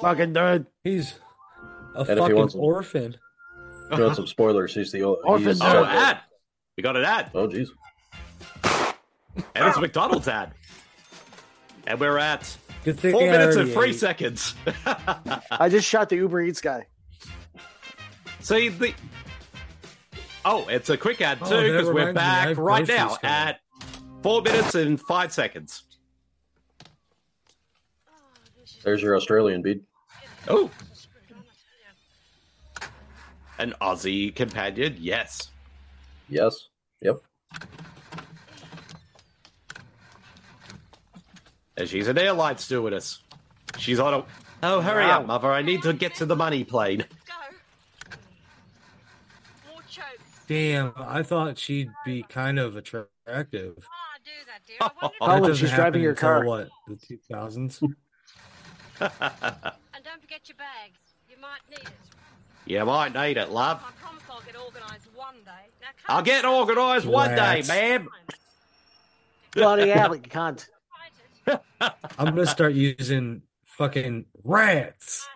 fucking 0.00 0.34
nerd. 0.34 0.66
He's 0.84 1.14
a 1.94 2.00
if 2.02 2.08
he 2.08 2.14
fucking 2.16 2.36
wants- 2.36 2.54
orphan. 2.54 3.16
You 3.92 4.02
want 4.02 4.16
some 4.16 4.26
spoilers? 4.26 4.74
He's 4.74 4.92
the 4.92 5.02
Orphan 5.04 5.46
he's, 5.48 5.62
Oh, 5.62 5.84
ad! 5.84 6.18
We 6.76 6.82
got 6.82 6.96
an 6.96 7.04
ad, 7.04 7.30
Oh, 7.34 7.48
jeez. 7.48 7.68
and 8.62 9.66
it's 9.66 9.76
a 9.78 9.80
McDonald's 9.80 10.28
ad, 10.28 10.52
and 11.86 11.98
we're 11.98 12.18
at 12.18 12.54
Good 12.84 13.00
thing 13.00 13.12
four 13.12 13.22
minutes 13.22 13.56
and 13.56 13.72
three 13.72 13.90
ate. 13.90 13.96
seconds. 13.96 14.54
I 15.50 15.68
just 15.70 15.88
shot 15.88 16.10
the 16.10 16.16
Uber 16.16 16.42
Eats 16.42 16.60
guy. 16.60 16.86
See 18.40 18.68
the. 18.68 18.92
Oh, 20.50 20.66
it's 20.68 20.88
a 20.88 20.96
quick 20.96 21.20
ad 21.20 21.38
Oh, 21.42 21.48
too 21.50 21.56
that 21.56 21.62
because 21.72 21.86
we're 21.88 22.06
reminds 22.06 22.16
me, 22.16 22.22
I 22.22 22.44
back 22.54 22.56
right 22.58 22.88
now 22.88 23.06
groceries 23.08 23.18
at 23.22 23.60
four 24.22 24.40
minutes 24.40 24.74
and 24.74 24.98
five 24.98 25.30
seconds. 25.30 25.82
There's 28.82 29.02
your 29.02 29.14
Australian 29.14 29.60
Bede. 29.60 29.82
Oh, 30.48 30.70
an 33.58 33.74
Aussie 33.82 34.34
companion, 34.34 34.96
yes. 34.98 35.50
Yes. 36.30 36.68
Yep. 37.02 37.18
And 41.76 41.88
she's 41.88 42.08
an 42.08 42.16
airline 42.16 42.56
stewardess. 42.56 43.20
She's 43.76 44.00
on 44.00 44.14
a. 44.14 44.24
Oh, 44.62 44.80
hurry 44.80 45.04
Wow. 45.04 45.20
up, 45.20 45.26
mother! 45.26 45.52
I 45.52 45.60
need 45.60 45.82
to 45.82 45.92
get 45.92 46.14
to 46.16 46.26
the 46.26 46.34
money 46.36 46.64
plane. 46.64 47.04
Damn, 50.48 50.94
I 50.96 51.22
thought 51.22 51.58
she'd 51.58 51.90
be 52.06 52.22
kind 52.22 52.58
of 52.58 52.76
attractive. 52.76 53.86
That 54.80 55.12
Kollin, 55.20 55.42
doesn't 55.42 55.56
she's 55.56 55.70
happen 55.70 55.82
driving 55.82 56.02
your 56.02 56.10
until, 56.12 56.28
car. 56.28 56.44
What 56.44 56.68
the 56.88 56.96
two 56.96 57.18
thousands? 57.30 57.80
And 59.00 60.04
don't 60.04 60.20
forget 60.20 60.48
your 60.48 60.56
bags. 60.56 60.98
You 61.30 61.36
might 61.40 61.60
need 61.70 61.86
it. 61.86 61.92
You 62.66 62.84
might 62.84 63.12
need 63.14 63.36
it, 63.36 63.50
love. 63.50 63.80
I 63.86 63.92
promise 64.02 64.24
I'll 64.28 64.40
get 64.40 64.56
organised 64.56 65.06
one 65.14 65.36
day. 65.44 65.68
Now, 65.80 66.16
I'll 66.16 66.22
get 66.22 66.44
organised 66.44 67.06
one 67.06 67.30
day, 67.30 67.36
Rats. 67.56 67.68
ma'am. 67.68 68.08
Bloody 69.52 69.88
hell, 69.90 70.16
you 70.16 70.22
cunt. 70.22 70.66
I'm 71.46 72.34
gonna 72.34 72.46
start 72.46 72.74
using 72.74 73.42
fucking 73.64 74.24
rats. 74.42 75.28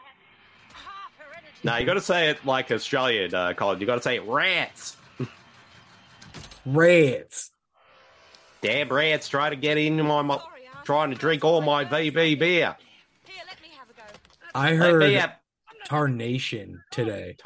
No, 1.64 1.76
you 1.76 1.86
got 1.86 1.94
to 1.94 2.00
say 2.00 2.28
it 2.30 2.44
like 2.44 2.72
Australian, 2.72 3.32
uh, 3.34 3.52
Kollin. 3.54 3.80
You 3.80 3.86
got 3.86 3.94
to 3.94 4.02
say 4.02 4.16
it 4.16 4.24
rats. 4.26 4.96
Rats. 6.64 7.50
Damn 8.60 8.88
rats 8.88 9.28
trying 9.28 9.50
to 9.50 9.56
get 9.56 9.76
in 9.76 10.00
my, 10.06 10.22
my 10.22 10.40
trying 10.84 11.10
to 11.10 11.16
drink 11.16 11.44
all 11.44 11.60
my 11.60 11.84
VB 11.84 12.38
beer. 12.38 12.76
I 14.54 14.74
heard 14.74 15.32
tarnation 15.86 16.82
today. 16.90 17.36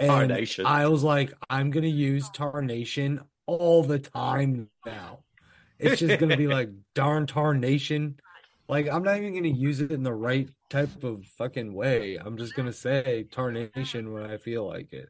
And 0.00 0.10
Tarnation. 0.10 0.64
I 0.64 0.86
was 0.86 1.02
like, 1.02 1.32
I'm 1.50 1.70
gonna 1.70 1.88
use 1.88 2.30
tarnation 2.30 3.20
all 3.46 3.82
the 3.82 3.98
time 3.98 4.70
now. 4.86 5.20
It's 5.78 6.00
just 6.00 6.20
gonna 6.20 6.36
be 6.36 6.46
like 6.48 6.70
darn 6.94 7.26
tarnation. 7.26 8.18
Like 8.68 8.88
I'm 8.88 9.02
not 9.02 9.16
even 9.18 9.34
gonna 9.34 9.48
use 9.48 9.80
it 9.80 9.90
in 9.90 10.02
the 10.02 10.14
right 10.14 10.48
type 10.70 11.02
of 11.02 11.24
fucking 11.24 11.74
way. 11.74 12.16
I'm 12.16 12.36
just 12.36 12.54
gonna 12.54 12.72
say 12.72 13.26
tarnation 13.30 14.12
when 14.12 14.24
I 14.30 14.38
feel 14.38 14.66
like 14.66 14.92
it. 14.92 15.08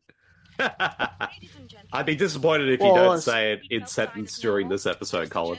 I'd 0.58 2.06
be 2.06 2.16
disappointed 2.16 2.68
if 2.68 2.80
you 2.80 2.94
don't 2.94 3.20
say 3.20 3.52
it 3.52 3.62
in 3.70 3.86
sentence 3.86 4.38
during 4.38 4.68
this 4.68 4.86
episode, 4.86 5.30
Kollin. 5.30 5.58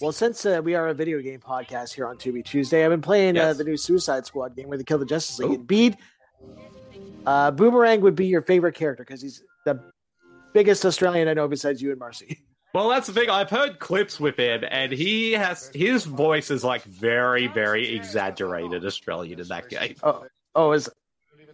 Well, 0.00 0.12
since 0.12 0.44
uh, 0.46 0.60
we 0.62 0.74
are 0.74 0.88
a 0.88 0.94
video 0.94 1.20
game 1.20 1.40
podcast 1.40 1.94
here 1.94 2.06
on 2.06 2.16
Tubi 2.16 2.44
Tuesday, 2.44 2.84
I've 2.84 2.90
been 2.90 3.02
playing 3.02 3.38
uh, 3.38 3.52
the 3.52 3.64
new 3.64 3.76
Suicide 3.76 4.26
Squad 4.26 4.56
game 4.56 4.68
where 4.68 4.78
they 4.78 4.84
kill 4.84 4.98
the 4.98 5.06
Justice 5.06 5.38
League. 5.38 5.52
And 5.52 5.66
Bede, 5.66 5.96
uh, 7.26 7.50
Boomerang 7.50 8.00
would 8.00 8.14
be 8.14 8.26
your 8.26 8.42
favorite 8.42 8.74
character 8.74 9.04
because 9.04 9.22
he's 9.22 9.42
the 9.64 9.80
biggest 10.52 10.84
Australian 10.84 11.28
I 11.28 11.34
know 11.34 11.48
besides 11.48 11.82
you 11.82 11.90
and 11.90 11.98
Marcey. 11.98 12.38
Well, 12.74 12.90
that's 12.90 13.06
the 13.06 13.14
thing. 13.14 13.30
I've 13.30 13.48
heard 13.48 13.78
clips 13.78 14.20
with 14.20 14.38
him, 14.38 14.62
and 14.70 14.92
he 14.92 15.32
has 15.32 15.70
his 15.72 16.04
voice 16.04 16.50
is 16.50 16.62
like 16.62 16.82
very, 16.82 17.46
very 17.46 17.96
exaggerated 17.96 18.84
Australian 18.84 19.40
in 19.40 19.48
that 19.48 19.70
game. 19.70 19.94
Oh, 20.02 20.26
oh, 20.54 20.72
is 20.72 20.90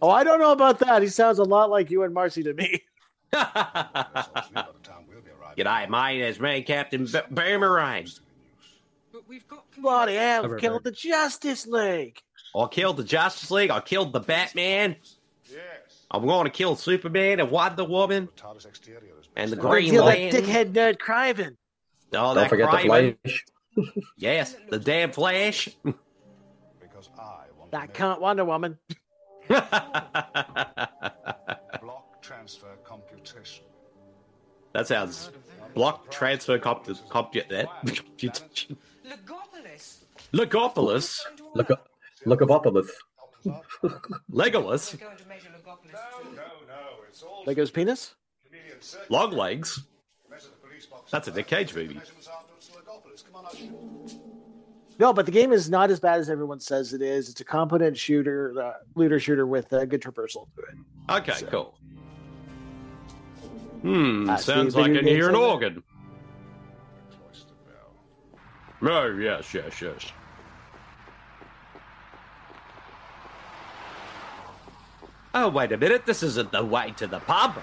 oh, 0.03 0.09
I 0.09 0.23
don't 0.23 0.39
know 0.39 0.51
about 0.51 0.79
that. 0.79 1.01
He 1.01 1.07
sounds 1.07 1.39
a 1.39 1.43
lot 1.43 1.69
like 1.69 1.89
you 1.89 2.03
and 2.03 2.13
Marcey 2.13 2.43
to 2.43 2.53
me. 2.53 2.83
G'day, 5.57 5.89
mate. 5.89 6.21
It's 6.21 6.39
me, 6.39 6.61
Captain 6.63 7.05
B- 7.05 7.19
Boomerang. 7.31 8.07
Bloody 9.77 10.15
hell, 10.15 10.43
Cover 10.43 10.57
killed 10.57 10.83
the 10.83 10.91
Justice 10.91 11.65
League. 11.65 12.21
I 12.55 12.67
killed 12.67 12.97
the 12.97 13.03
Justice 13.03 13.49
League. 13.49 13.71
I 13.71 13.79
killed 13.79 14.13
the 14.13 14.19
Batman. 14.19 14.95
Yes. 15.49 15.61
I'm 16.11 16.25
going 16.25 16.45
to 16.45 16.51
kill 16.51 16.75
Superman 16.75 17.39
and 17.39 17.49
Wonder 17.49 17.85
Woman 17.85 18.29
and 19.35 19.51
the 19.51 19.55
I'm 19.55 19.61
gonna 19.61 19.69
Green 19.69 19.89
kill 19.91 20.05
that 20.05 20.17
Lantern. 20.19 20.43
dickhead 20.43 20.73
nerd 20.73 20.97
Kraven. 20.97 21.55
Oh, 22.11 22.11
Don't 22.11 22.35
that 22.35 22.49
forget 22.49 22.69
the 22.69 22.77
Kraven. 22.77 23.17
Flash. 23.23 23.45
Yes, 24.17 24.55
the 24.69 24.77
damn 24.79 25.11
Flash. 25.11 25.69
Because 25.83 27.09
I. 27.19 27.45
That 27.71 27.93
cunt 27.95 28.19
Wonder 28.19 28.45
Woman. 28.45 28.77
Block 31.81 32.21
transfer 32.21 32.75
computation. 32.83 33.65
That 34.73 34.87
sounds 34.87 35.31
block 35.73 36.09
transfer 36.11 36.57
comp 36.57 36.85
compute 37.09 37.49
that. 37.49 37.67
Legopolis. 39.05 40.03
Legopolis. 40.33 41.19
Look 41.53 41.71
up, 41.71 41.87
look 42.25 42.41
up 42.41 42.49
Upolis. 42.49 42.89
Legolas, 44.31 44.97
Lego's 47.45 47.71
penis? 47.71 48.15
chameleon 48.43 48.77
long 49.09 49.31
legs. 49.31 49.81
Measure 50.29 50.47
the 50.47 50.67
police 50.67 50.85
box. 50.85 51.11
That's 51.11 51.27
a 51.27 51.31
Nick 51.31 51.47
Cage 51.47 51.75
movie. 51.75 51.99
No, 54.99 55.11
but 55.11 55.25
the 55.25 55.31
game 55.31 55.51
is 55.51 55.69
not 55.69 55.89
as 55.89 55.99
bad 55.99 56.19
as 56.19 56.29
everyone 56.29 56.59
says 56.59 56.93
it 56.93 57.01
is. 57.01 57.29
It's 57.29 57.41
a 57.41 57.43
competent 57.45 57.97
shooter, 57.97 58.53
uh, 58.61 58.73
looter 58.95 59.19
shooter 59.19 59.45
with 59.47 59.71
a 59.73 59.85
good 59.85 60.01
traversal 60.01 60.47
to 60.55 60.61
it. 60.61 60.75
Okay, 61.29 61.45
cool. 61.49 61.73
Hmm, 63.81 64.29
Uh, 64.29 64.37
sounds 64.37 64.75
like 64.75 64.91
I 64.91 64.95
can 64.95 65.07
hear 65.07 65.29
an 65.29 65.35
organ. 65.35 65.83
Oh, 68.81 69.07
yes, 69.17 69.53
yes, 69.53 69.81
yes. 69.81 70.11
Oh, 75.33 75.49
wait 75.49 75.71
a 75.71 75.77
minute. 75.77 76.05
This 76.05 76.21
isn't 76.21 76.51
the 76.51 76.63
way 76.63 76.93
to 76.97 77.07
the 77.07 77.19
pub. 77.19 77.55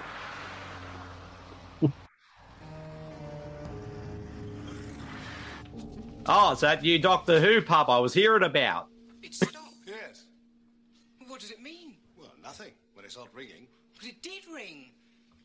Oh, 6.31 6.53
is 6.53 6.61
that 6.61 6.85
you 6.85 6.99
Doctor 6.99 7.41
Who 7.41 7.61
pub 7.61 7.91
I 7.91 7.99
was 7.99 8.15
hearing 8.15 8.43
about? 8.45 8.89
It 9.23 9.35
stopped. 9.35 9.57
Yes. 9.87 10.25
what 11.27 11.41
does 11.41 11.51
it 11.51 11.61
mean? 11.61 11.97
Well, 12.17 12.33
nothing. 12.41 12.71
When 12.95 13.05
it's 13.05 13.17
not 13.17 13.27
ringing. 13.35 13.67
But 13.97 14.09
it 14.09 14.23
did 14.23 14.43
ring. 14.55 14.93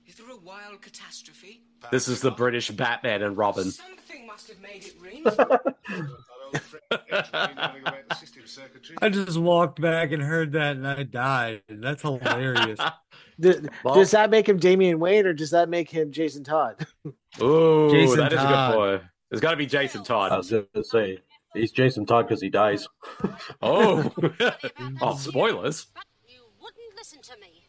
Is 0.05 0.15
there 0.15 0.29
a 0.29 0.37
wild 0.37 0.81
catastrophe? 0.83 1.63
This 1.89 2.07
is 2.07 2.21
the 2.21 2.29
British 2.29 2.69
Batman 2.69 3.23
and 3.23 3.35
Robin. 3.35 3.71
Something 3.71 4.27
must 4.27 4.47
have 4.49 4.59
made 4.61 4.85
it 4.85 4.93
ring. 5.01 5.23
That 5.23 5.49
old 5.49 6.61
friend 6.61 7.01
Edge 7.09 7.31
been 7.31 7.57
running 7.57 7.87
away 7.87 7.99
at 7.99 8.09
the 8.09 8.15
system 8.15 8.43
circuitry. 8.45 8.95
I 9.01 9.09
just 9.09 9.39
walked 9.39 9.81
back 9.81 10.11
and 10.11 10.21
heard 10.21 10.51
that 10.51 10.75
and 10.75 10.87
I 10.87 11.01
died. 11.03 11.63
That's 11.67 12.03
hilarious. 12.03 12.79
Th- 13.41 13.57
Well- 13.83 13.95
does 13.95 14.11
that 14.11 14.29
make 14.29 14.47
him 14.47 14.57
Damian 14.57 14.99
Wayne 14.99 15.25
or 15.25 15.33
does 15.33 15.49
that 15.51 15.69
make 15.69 15.89
him 15.89 16.11
Jason 16.11 16.43
Todd? 16.43 16.85
Ooh, 17.41 17.89
Jason 17.91 18.19
that 18.19 18.31
is 18.33 18.39
a 18.39 18.43
good 18.43 18.73
boy. 18.75 19.01
There's 19.29 19.41
got 19.41 19.51
to 19.51 19.57
be 19.57 19.65
Jason 19.65 20.03
Todd. 20.03 20.27
I 20.27 20.29
Todd. 20.29 20.37
was 20.37 20.49
going 20.51 20.67
to 20.75 20.83
say 20.83 21.19
he's 21.53 21.71
Jason 21.71 22.05
Todd 22.05 22.27
because 22.27 22.41
he 22.41 22.49
dies. 22.49 22.87
Oh, 23.61 24.11
oh, 25.01 25.15
spoilers. 25.17 25.87
You 26.27 26.41
wouldn't 26.61 26.95
listen 26.95 27.21
to 27.21 27.33
me. 27.41 27.63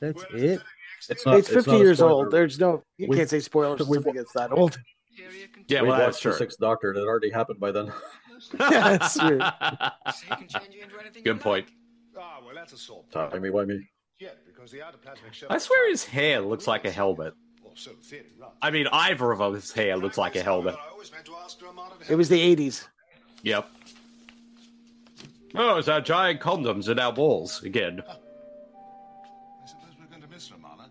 That's 0.00 0.24
it. 0.32 0.60
It's 1.08 1.26
not. 1.26 1.38
it's 1.38 1.48
50 1.48 1.70
not 1.70 1.78
years 1.80 1.98
spoiler. 1.98 2.12
old. 2.12 2.30
There's 2.30 2.58
no, 2.60 2.82
you 2.98 3.08
We- 3.08 3.16
can't 3.16 3.28
say 3.28 3.40
spoilers 3.40 3.80
if 3.80 3.88
we- 3.88 3.96
something 3.96 4.14
gets 4.14 4.32
that 4.34 4.52
old. 4.52 4.78
Yeah, 5.68 5.82
we 5.82 5.88
well, 5.88 5.98
watched 6.00 6.22
true. 6.22 6.32
the 6.32 6.38
Sixth 6.38 6.58
Doctor. 6.58 6.90
and 6.90 6.98
It 6.98 7.02
already 7.06 7.30
happened 7.30 7.58
by 7.60 7.72
then. 7.72 7.92
Yeah, 8.60 8.98
that's 8.98 9.18
true. 9.18 9.38
say 9.40 10.26
you 10.70 10.82
into 10.82 10.98
anything 11.00 11.22
you 11.24 11.32
Good 11.32 11.40
point. 11.40 11.68
Ah, 12.18 12.38
well, 12.44 12.54
that's 12.54 12.74
a 12.74 12.76
sort. 12.76 13.10
Timey 13.10 13.48
wimey. 13.48 13.80
Yeah, 14.18 14.28
because 14.46 14.70
the 14.70 14.78
outoplasmic 14.80 15.32
shell. 15.32 15.48
I 15.50 15.56
swear 15.56 15.88
his 15.88 16.04
hair 16.04 16.40
looks 16.42 16.66
like 16.66 16.84
a 16.84 16.90
helmet. 16.90 17.32
Or 17.76 17.78
so 17.78 17.90
the 17.90 17.96
theory 18.06 18.24
runs. 18.38 18.54
I 18.62 18.70
mean, 18.70 18.86
either 18.90 19.32
of 19.32 19.54
his 19.54 19.70
hair 19.72 19.96
looks 19.96 20.16
like 20.16 20.34
a 20.36 20.42
helmet. 20.42 20.74
I 20.74 20.90
always 20.92 21.12
meant 21.12 21.26
to 21.26 21.34
ask 21.44 21.60
Romana 21.62 21.94
to 22.06 22.12
It 22.12 22.16
was 22.16 22.28
the 22.28 22.56
80s. 22.56 22.86
Yep. 23.42 23.68
Oh, 25.54 25.76
it's 25.76 25.88
our 25.88 26.00
giant 26.00 26.40
condoms 26.40 26.88
in 26.88 26.98
our 26.98 27.12
walls 27.12 27.62
again. 27.62 28.02
I 28.08 29.66
suppose 29.66 29.90
we're 30.00 30.06
going 30.06 30.22
to 30.22 30.28
miss 30.28 30.50
Romana. 30.50 30.88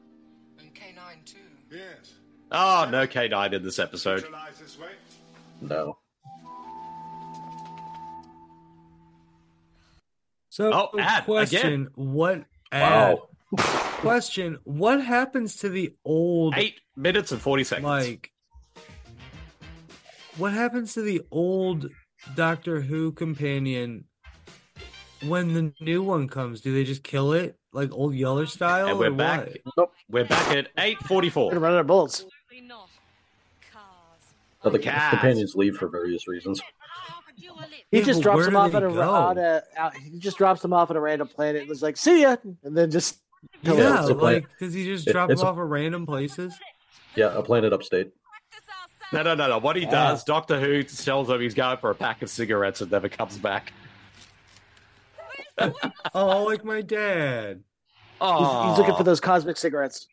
And 0.60 0.74
K9 0.74 1.26
too. 1.26 1.38
Yes. 1.72 2.14
Oh, 2.52 2.88
no 2.92 3.08
K9 3.08 3.54
in 3.54 3.64
this 3.64 3.80
episode. 3.80 4.26
This 4.60 4.78
way. 4.80 4.90
No. 5.62 5.98
So, 10.50 10.72
Oh, 10.72 11.00
ad, 11.00 11.26
question: 11.26 11.90
What? 11.96 12.46
Ad, 12.72 13.18
Wow. 13.18 13.28
question: 14.10 14.58
What 14.64 15.04
happens 15.04 15.56
to 15.58 15.70
the 15.70 15.94
old 16.06 16.54
Eight 16.58 16.80
minutes 16.96 17.32
and 17.32 17.42
40 17.42 17.64
seconds. 17.64 17.86
like? 17.86 18.32
What 20.38 20.52
happens 20.54 20.94
to 20.96 21.02
the 21.02 21.22
old 21.32 21.88
Doctor 22.36 22.82
Who 22.82 23.12
companion 23.14 24.06
when 25.26 25.54
the 25.54 25.74
new 25.80 26.04
one 26.04 26.28
comes? 26.28 26.62
Do 26.62 26.74
they 26.74 26.84
just 26.84 27.04
kill 27.04 27.32
it 27.34 27.58
like 27.72 27.92
old 27.94 28.16
Yeller 28.16 28.46
style? 28.46 28.88
and 28.88 29.00
we're 29.00 29.08
or 29.08 29.12
back. 29.12 29.48
what? 29.48 29.58
Nope. 29.78 29.94
We're 30.10 30.26
back 30.26 30.50
at 30.56 30.68
We're 30.78 30.96
8.44. 30.96 31.60
run 31.62 31.74
out 31.74 31.80
of 31.80 31.88
bullets. 31.88 32.26
Absolutely 32.26 32.68
not. 32.68 32.90
Cars. 33.72 34.74
The 34.74 34.80
Cats. 34.80 35.10
companions 35.12 35.56
leave 35.56 35.78
for 35.78 35.88
various 35.88 36.28
reasons. 36.28 36.62
How 36.80 37.22
could 37.26 37.42
you 37.42 37.54
live? 37.54 37.70
He 37.92 38.00
Yeah, 38.00 38.04
just 38.04 38.22
drops 38.22 38.46
them 38.46 38.58
off 38.58 38.74
at 38.76 38.84
a, 38.84 38.90
go? 38.90 39.02
on 39.14 39.38
a 39.38 39.62
out, 39.78 39.96
he 39.96 40.20
just 40.20 40.38
drops 40.38 40.62
them 40.62 40.74
off 40.74 40.90
at 40.92 40.98
a 40.98 41.00
random 41.00 41.30
planet 41.30 41.62
and 41.62 41.70
was 41.70 41.82
like, 41.82 41.96
"See 41.96 42.24
ya," 42.24 42.36
and 42.64 42.76
then 42.76 42.92
just 42.92 43.20
Yeah, 43.62 43.74
Yeah, 43.74 44.02
it's 44.08 44.22
like 44.22 44.46
does 44.60 44.74
he 44.74 44.86
just 44.86 45.08
drop 45.08 45.30
it's 45.32 45.42
them 45.42 45.48
a- 45.48 45.52
off 45.52 45.58
at 45.58 45.64
random 45.66 46.06
places? 46.06 46.54
Yeah, 47.16 47.34
a 47.38 47.42
planet 47.42 47.74
upstate. 47.74 48.12
No, 49.14 49.22
no, 49.24 49.36
no, 49.36 49.48
no. 49.48 49.58
What 49.60 49.76
he 49.76 49.86
does, 49.86 50.24
Doctor 50.24 50.60
Who 50.60 50.84
tells 50.84 51.30
him 51.30 51.40
he's 51.40 51.54
going 51.54 51.78
for 51.78 51.92
a 51.92 51.96
pack 51.96 52.22
of 52.22 52.30
cigarettes 52.30 52.82
and 52.82 52.92
never 52.92 53.08
comes 53.10 53.38
back. 53.38 53.72
Oh, 56.14 56.44
like 56.44 56.66
my 56.66 56.82
dad. 56.82 57.64
Oh, 58.20 58.40
he's, 58.64 58.70
he's 58.72 58.78
looking 58.80 58.96
for 58.98 59.04
those 59.04 59.20
cosmic 59.20 59.58
cigarettes, 59.58 60.08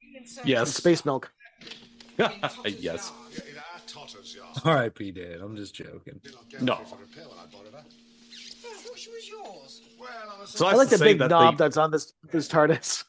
Yes. 0.44 0.74
space 0.74 1.04
milk. 1.04 1.32
yes. 2.18 2.20
All 2.20 2.64
right, 2.64 3.48
in 3.48 3.56
our 3.56 3.62
Totter's 3.86 4.34
yard. 4.36 4.56
R.I.P. 4.64 5.12
Dad. 5.12 5.40
I'm 5.42 5.56
just 5.56 5.74
joking. 5.74 6.20
No. 6.60 6.74
guarantee 6.74 6.90
for 6.90 6.96
repair 7.00 7.24
when 7.28 7.38
I 7.38 7.46
borrowed 7.52 7.72
her. 7.72 7.78
I 7.78 8.76
thought 8.76 8.98
she 8.98 9.10
was 9.10 9.28
yours. 9.28 9.82
Well, 9.98 10.08
I 10.36 10.40
was 10.40 10.50
So 10.50 10.66
I 10.66 10.72
I 10.72 10.74
like 10.74 10.88
the 10.90 10.98
say 10.98 11.04
big 11.06 11.18
that 11.18 11.30
knob 11.30 11.56
the- 11.58 11.64
that's 11.64 11.76
on 11.76 11.90
this 11.90 12.12
this 12.30 12.48
TARDIS. 12.48 13.04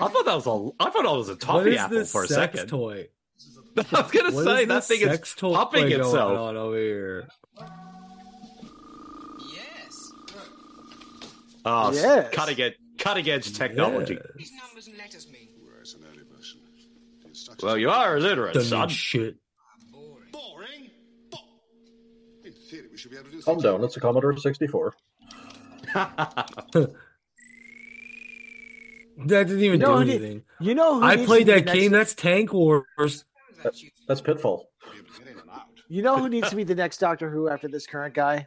I 0.00 0.08
thought 0.08 0.24
that 0.24 0.34
was 0.34 0.46
a. 0.46 0.70
I 0.80 0.90
thought 0.90 1.02
that 1.02 1.12
was 1.12 1.28
a 1.28 1.32
What 1.32 1.40
toffee 1.40 1.76
apple 1.78 1.98
this 1.98 2.12
for 2.12 2.24
a 2.24 2.28
sex 2.28 2.54
second. 2.54 2.68
toy? 2.68 3.08
I 3.76 4.00
was 4.00 4.10
gonna 4.10 4.32
What 4.34 4.44
say 4.44 4.64
that 4.64 4.74
this 4.74 4.88
thing 4.88 5.00
is 5.00 5.06
sex 5.08 5.34
toy 5.34 5.54
popping 5.54 5.88
going 5.88 6.00
itself. 6.00 6.38
on 6.38 6.56
over 6.56 6.76
here? 6.76 7.28
Yes. 9.54 10.12
Oh, 11.64 11.92
Yes. 11.92 12.02
yes. 12.02 12.28
cutting 12.34 12.60
edge, 12.60 12.74
cutting 12.98 13.28
edge 13.28 13.52
technology. 13.52 14.14
Yeah. 14.14 14.20
These 14.36 14.52
numbers 14.60 14.86
and 14.88 14.96
letters 14.98 15.26
mean. 15.30 15.48
Well, 15.62 15.74
an 15.94 16.04
early 16.12 16.24
version. 16.36 16.60
The 17.22 17.28
instructions 17.28 17.62
Well, 17.62 17.78
you 17.78 17.90
are 17.90 18.16
illiterate, 18.16 18.54
Doesn't 18.54 18.68
son. 18.70 18.88
shit. 18.88 19.36
Boring. 19.92 20.30
boring. 20.32 20.90
But 21.30 21.40
in 22.44 22.52
theory, 22.52 22.88
we 22.90 22.96
should 22.98 23.10
be 23.10 23.16
able 23.16 23.30
to 23.30 23.36
do 23.36 23.42
Calm 23.42 23.58
down. 23.60 23.84
It's 23.84 23.96
a 23.96 24.00
Commodore 24.00 24.36
64. 24.36 24.94
That 29.26 29.48
didn't 29.48 29.62
even 29.62 29.80
You 29.80 29.86
know 29.86 29.92
do 29.94 29.98
who 29.98 30.04
need- 30.04 30.14
anything. 30.16 30.42
You 30.60 30.74
know, 30.74 31.00
who 31.00 31.04
I 31.04 31.16
played 31.24 31.46
that 31.48 31.66
game. 31.66 31.92
Next, 31.92 32.12
That's 32.12 32.14
Tank 32.14 32.52
Wars. 32.52 33.24
That's. 33.62 33.84
That's 34.06 34.20
Pitfall. 34.20 34.70
to 34.84 34.90
be 34.90 34.98
able 34.98 35.08
to 35.12 35.18
get 35.18 35.32
in 35.32 35.38
and 35.40 35.50
out. 35.50 35.62
you 35.88 36.02
know 36.02 36.16
who 36.18 36.28
needs 36.28 36.48
to 36.50 36.56
be 36.56 36.64
the 36.64 36.74
next 36.74 36.98
Doctor 36.98 37.28
Who 37.30 37.48
after 37.48 37.68
this 37.68 37.86
current 37.86 38.14
guy? 38.14 38.46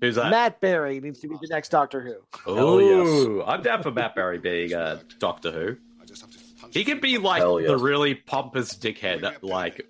Who's 0.00 0.14
that? 0.16 0.30
Matt 0.30 0.60
Berry 0.60 1.00
needs 1.00 1.18
to 1.20 1.28
be 1.28 1.34
the 1.40 1.48
next 1.50 1.70
Doctor 1.70 2.00
Who. 2.00 2.14
Oh, 2.46 2.78
yes. 2.78 3.44
I'm 3.46 3.62
down 3.62 3.82
for 3.82 3.90
Matt 3.90 4.14
Berry 4.14 4.38
being 4.38 4.74
uh, 4.74 5.00
Doctor 5.18 5.50
Who. 5.50 5.76
I 6.00 6.04
just 6.04 6.20
have 6.22 6.30
to 6.30 6.38
punch 6.60 6.74
He 6.74 6.84
could 6.84 7.00
be 7.00 7.18
like 7.18 7.40
Hell 7.42 7.56
the 7.56 7.76
really 7.76 8.14
pompous 8.14 8.74
dickhead, 8.76 9.42
like, 9.42 9.84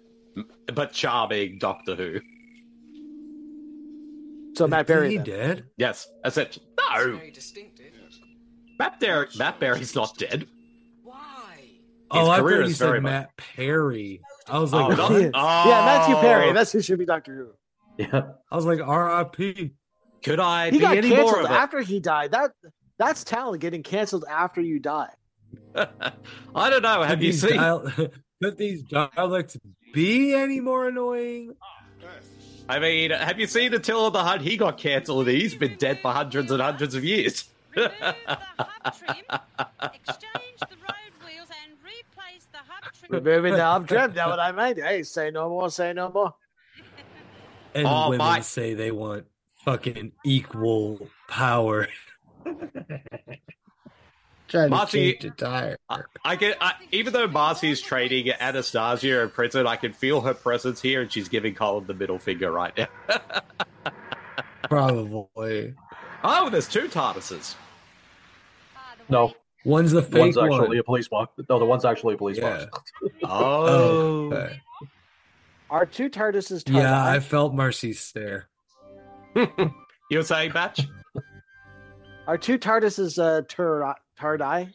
but 0.74 0.92
charming 0.92 1.58
Doctor 1.58 1.94
Who. 1.94 2.20
So 4.56 4.66
Matt 4.66 4.86
Berry. 4.86 5.10
He 5.10 5.16
then. 5.16 5.24
dead? 5.24 5.64
Yes, 5.76 6.08
I 6.24 6.30
said 6.30 6.48
It's 6.48 6.58
no. 6.78 7.20
Very 8.78 8.90
distinctive. 8.90 8.98
Matt 8.98 9.00
Berry, 9.00 9.26
Matt 9.38 9.60
Berry's 9.60 9.94
not 9.94 10.16
dead. 10.16 10.46
Why? 11.02 11.16
Oh, 12.10 12.30
I 12.30 12.40
career 12.40 12.56
thought 12.58 12.64
you 12.64 12.70
is 12.70 12.78
very 12.78 12.96
said 12.98 13.02
much- 13.02 13.12
Matt 13.12 13.36
Perry. 13.36 14.20
I 14.48 14.58
was 14.58 14.72
Oh, 14.72 14.86
like, 14.88 14.96
no. 14.96 15.08
what? 15.10 15.22
Yeah, 15.22 15.84
Matthew 15.84 16.14
Perry. 16.16 16.48
Oh. 16.50 16.52
That's 16.54 16.72
who 16.72 16.80
should 16.80 16.98
be 16.98 17.04
Doctor 17.04 17.34
Who. 17.34 18.04
Yeah. 18.04 18.22
I 18.50 18.56
was 18.56 18.64
like, 18.64 18.80
R.I.P. 18.80 19.72
Could 20.22 20.40
I 20.40 20.66
He 20.66 20.78
be 20.78 20.78
got 20.78 20.96
any 20.96 21.08
more 21.10 21.18
canceled 21.18 21.44
of 21.46 21.50
it? 21.50 21.54
after 21.54 21.80
he 21.80 22.00
died. 22.00 22.32
That 22.32 22.52
that's 22.98 23.22
talent 23.24 23.60
getting 23.60 23.82
canceled 23.82 24.24
after 24.28 24.60
you 24.60 24.78
die. 24.80 25.10
I 25.74 26.70
don't 26.70 26.82
know. 26.82 27.02
Have 27.02 27.18
Could 27.18 27.22
you 27.22 27.32
these 27.32 27.40
seen? 27.42 27.56
dial- 27.56 27.90
could 28.42 28.56
these 28.58 28.82
dialects 28.84 29.56
be 29.92 30.34
any 30.34 30.60
more 30.60 30.88
annoying? 30.88 31.52
I 32.68 32.78
mean, 32.80 33.10
have 33.12 33.38
you 33.40 33.46
seen 33.46 33.72
Attila 33.74 34.10
the 34.12 34.22
Hun? 34.22 34.40
He 34.40 34.56
got 34.56 34.76
cancelled 34.78 35.28
and 35.28 35.36
he's 35.36 35.54
been 35.54 35.76
dead 35.76 36.00
for 36.02 36.12
hundreds 36.12 36.50
and 36.50 36.60
hundreds 36.60 36.94
of 36.94 37.04
years. 37.04 37.44
Remove 37.76 37.92
the 38.00 38.38
hub 38.58 38.94
trim, 38.98 39.24
exchange 39.94 40.60
the 40.60 40.76
road 40.76 41.12
wheels, 41.24 41.48
and 41.64 41.72
replace 41.82 42.46
the 42.52 42.58
hub 42.58 42.92
trim. 42.92 43.12
Removing 43.24 43.52
the 43.54 43.64
hub 43.64 43.86
trim. 43.88 44.12
Now 44.14 44.30
what 44.30 44.40
I 44.40 44.52
mean? 44.52 44.76
Hey, 44.84 45.02
say 45.02 45.30
no 45.30 45.48
more. 45.48 45.70
Say 45.70 45.92
no 45.92 46.10
more. 46.10 46.34
And 47.74 47.86
Oh, 47.86 48.06
women 48.10 48.18
my- 48.18 48.40
say 48.40 48.74
they 48.74 48.90
want 48.90 49.26
fucking 49.64 50.12
equal 50.24 51.08
power. 51.28 51.88
Trying 54.48 54.70
Marcey- 54.70 55.12
to 55.12 55.20
change 55.28 55.36
the 55.36 55.44
tire. 55.44 55.76
I, 55.90 56.00
I 56.24 56.36
get, 56.36 56.56
I, 56.58 56.72
even 56.90 57.12
though 57.12 57.26
Marcey's 57.28 57.82
trading 57.82 58.30
Anastasia 58.32 59.20
in 59.20 59.28
prison, 59.28 59.66
I 59.66 59.76
can 59.76 59.92
feel 59.92 60.22
her 60.22 60.32
presence 60.32 60.80
here, 60.80 61.02
and 61.02 61.12
she's 61.12 61.28
giving 61.28 61.54
Kollin 61.54 61.86
the 61.86 61.92
middle 61.92 62.18
finger 62.18 62.50
right 62.50 62.72
now. 62.78 62.88
Probably. 64.64 65.74
Oh, 66.24 66.50
there's 66.50 66.68
two 66.68 66.88
TARDISes. 66.88 67.54
No, 69.08 69.34
One's 69.64 69.92
the 69.92 70.00
the 70.00 70.06
fake 70.06 70.20
one's 70.20 70.38
actually 70.38 70.68
one. 70.68 70.78
a 70.78 70.82
police 70.82 71.08
box. 71.08 71.32
No, 71.48 71.58
the 71.58 71.64
one's 71.64 71.84
actually 71.84 72.14
a 72.14 72.18
police 72.18 72.38
Yeah. 72.38 72.66
box. 72.70 72.92
Oh. 73.24 74.30
okay. 74.32 74.60
Our 75.70 75.84
two 75.86 76.08
TARDISes. 76.10 76.68
Yeah, 76.68 77.06
I 77.06 77.20
felt 77.20 77.54
Marcey's 77.54 78.00
stare. 78.00 78.48
You 80.10 80.16
were 80.16 80.22
saying, 80.24 80.52
Batch? 80.52 80.80
Our 82.26 82.38
two 82.38 82.58
TARDISes. 82.58 83.18
Uh, 83.22 83.42
tur- 83.46 83.94
Tardai. 84.18 84.72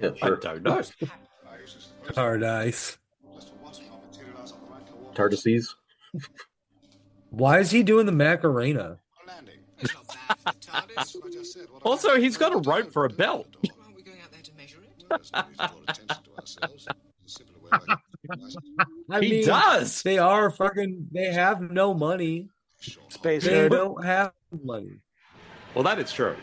Yeah, 0.00 0.10
I 0.22 0.26
sure. 0.26 0.36
don't 0.36 0.62
know. 0.62 0.82
Paradise. 2.14 2.96
Tardises. 5.14 5.74
Why 7.30 7.58
is 7.58 7.72
he 7.72 7.82
doing 7.82 8.06
the 8.06 8.12
Macarena? 8.12 8.98
Also, 11.82 12.18
he's 12.18 12.36
got 12.36 12.52
a 12.54 12.58
rope 12.58 12.92
for 12.92 13.04
a 13.04 13.10
belt. 13.10 13.46
I 19.10 19.20
He 19.20 19.30
mean, 19.30 19.46
does. 19.46 20.02
They 20.02 20.18
are 20.18 20.50
fucking. 20.50 21.08
They 21.12 21.26
have 21.32 21.60
no 21.60 21.94
money. 21.94 22.48
Space 23.08 23.44
They 23.44 23.52
nerd. 23.68 23.70
don't 23.70 24.04
have 24.04 24.32
money. 24.62 24.98
Well, 25.74 25.84
that 25.84 25.98
is 25.98 26.12
true. 26.12 26.36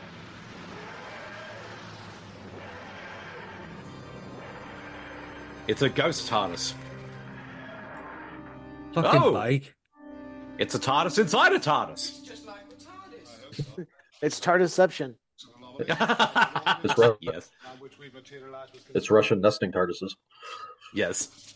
It's 5.67 5.81
a 5.81 5.89
ghost 5.89 6.29
TARDIS. 6.29 6.73
Fucking 8.93 9.21
Oh. 9.23 9.31
bike. 9.31 9.75
It's 10.57 10.75
a 10.75 10.79
TARDIS 10.79 11.17
inside 11.19 11.53
a 11.53 11.59
TARDIS. 11.59 12.40
It's 14.21 14.39
TARDISception. 14.39 15.15
It's, 15.79 16.97
Ru- 16.97 17.17
yes. 17.21 17.49
it's 18.93 19.09
Russian 19.09 19.41
nesting 19.41 19.71
TARDISes. 19.71 20.11
Yes. 20.93 21.55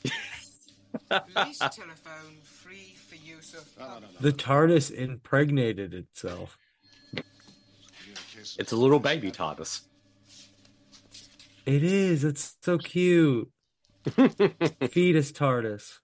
Police 1.10 1.60
telephone 1.60 2.38
free 2.42 2.96
for 3.08 3.16
use 3.16 3.54
of 3.54 3.78
public. 3.78 4.18
The 4.20 4.32
TARDIS 4.32 4.92
impregnated 4.92 5.94
itself. 5.94 6.58
It's 8.58 8.72
a 8.72 8.76
little 8.76 9.00
baby 9.00 9.32
TARDIS. 9.32 9.82
It 11.68 11.84
is. 11.84 12.24
It's 12.24 12.56
so 12.64 12.80
cute. 12.80 13.50
Fetus 14.06 15.32
TARDIS. 15.32 16.00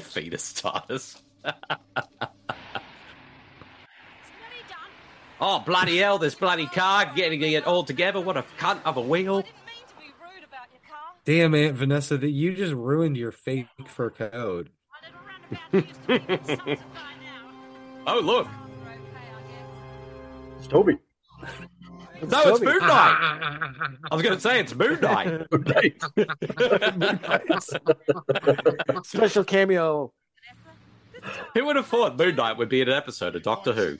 Fetus 0.00 0.52
TARDIS. 0.54 1.20
Oh, 5.40 5.60
bloody 5.60 5.98
hell, 5.98 6.18
this 6.18 6.34
bloody 6.34 6.66
car 6.66 7.10
getting 7.14 7.42
it 7.42 7.66
all 7.66 7.84
together. 7.84 8.20
What 8.20 8.36
a 8.36 8.44
cunt 8.58 8.80
of 8.84 8.96
a 8.96 9.00
wheel. 9.00 9.44
Damn, 11.24 11.54
Aunt 11.54 11.76
Vanessa, 11.76 12.16
that 12.16 12.30
you 12.30 12.54
just 12.54 12.72
ruined 12.72 13.16
your 13.16 13.32
fake 13.32 13.66
fur 13.86 14.10
code. 14.10 14.70
Oh, 18.06 18.20
look. 18.20 18.48
It's 20.58 20.66
Toby. 20.66 20.98
No, 22.22 22.42
it's 22.44 22.60
Moon 22.60 22.78
Knight. 22.80 23.38
I 24.10 24.14
was 24.14 24.22
going 24.22 24.34
to 24.34 24.40
say 24.40 24.60
it's 24.60 24.74
Moon 24.74 25.00
Knight. 25.00 25.46
Special 29.06 29.44
cameo. 29.44 30.12
Who 31.54 31.64
would 31.66 31.76
have 31.76 31.86
thought 31.86 32.16
Moon 32.16 32.36
Knight 32.36 32.56
would 32.58 32.68
be 32.68 32.80
in 32.80 32.88
an 32.88 32.94
episode 32.94 33.36
of 33.36 33.42
Doctor 33.42 33.72
Who? 33.72 33.98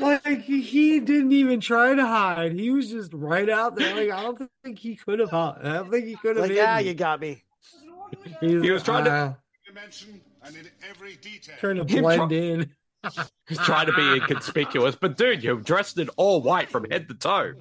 Like 0.00 0.42
he, 0.42 0.60
he 0.60 1.00
didn't 1.00 1.32
even 1.32 1.60
try 1.60 1.94
to 1.94 2.06
hide. 2.06 2.52
He 2.52 2.70
was 2.70 2.88
just 2.90 3.12
right 3.12 3.48
out 3.50 3.74
there. 3.74 3.94
Like 3.96 4.10
I 4.10 4.22
don't 4.22 4.48
think 4.62 4.78
he 4.78 4.94
could 4.94 5.18
have. 5.18 5.34
I 5.34 5.58
don't 5.60 5.90
think 5.90 6.06
he 6.06 6.14
could 6.14 6.36
have. 6.36 6.44
Like, 6.44 6.50
hidden. 6.52 6.66
ah, 6.66 6.78
you 6.78 6.94
got 6.94 7.20
me. 7.20 7.42
He's- 8.40 8.62
He 8.62 8.70
was 8.70 8.82
trying 8.84 9.04
to- 9.04 9.10
ah, 9.10 9.36
trying 11.58 11.76
to 11.76 11.84
Him 11.84 12.02
blend 12.02 12.30
try- 12.30 12.38
in. 12.38 12.70
He's 13.48 13.58
trying 13.58 13.86
to 13.86 13.92
be 13.92 14.02
inconspicuous, 14.14 14.94
but 14.96 15.16
dude, 15.16 15.42
you're 15.42 15.56
dressed 15.56 15.98
in 15.98 16.08
all 16.10 16.42
white 16.42 16.70
from 16.70 16.88
head 16.90 17.08
to 17.08 17.14
toe. 17.14 17.54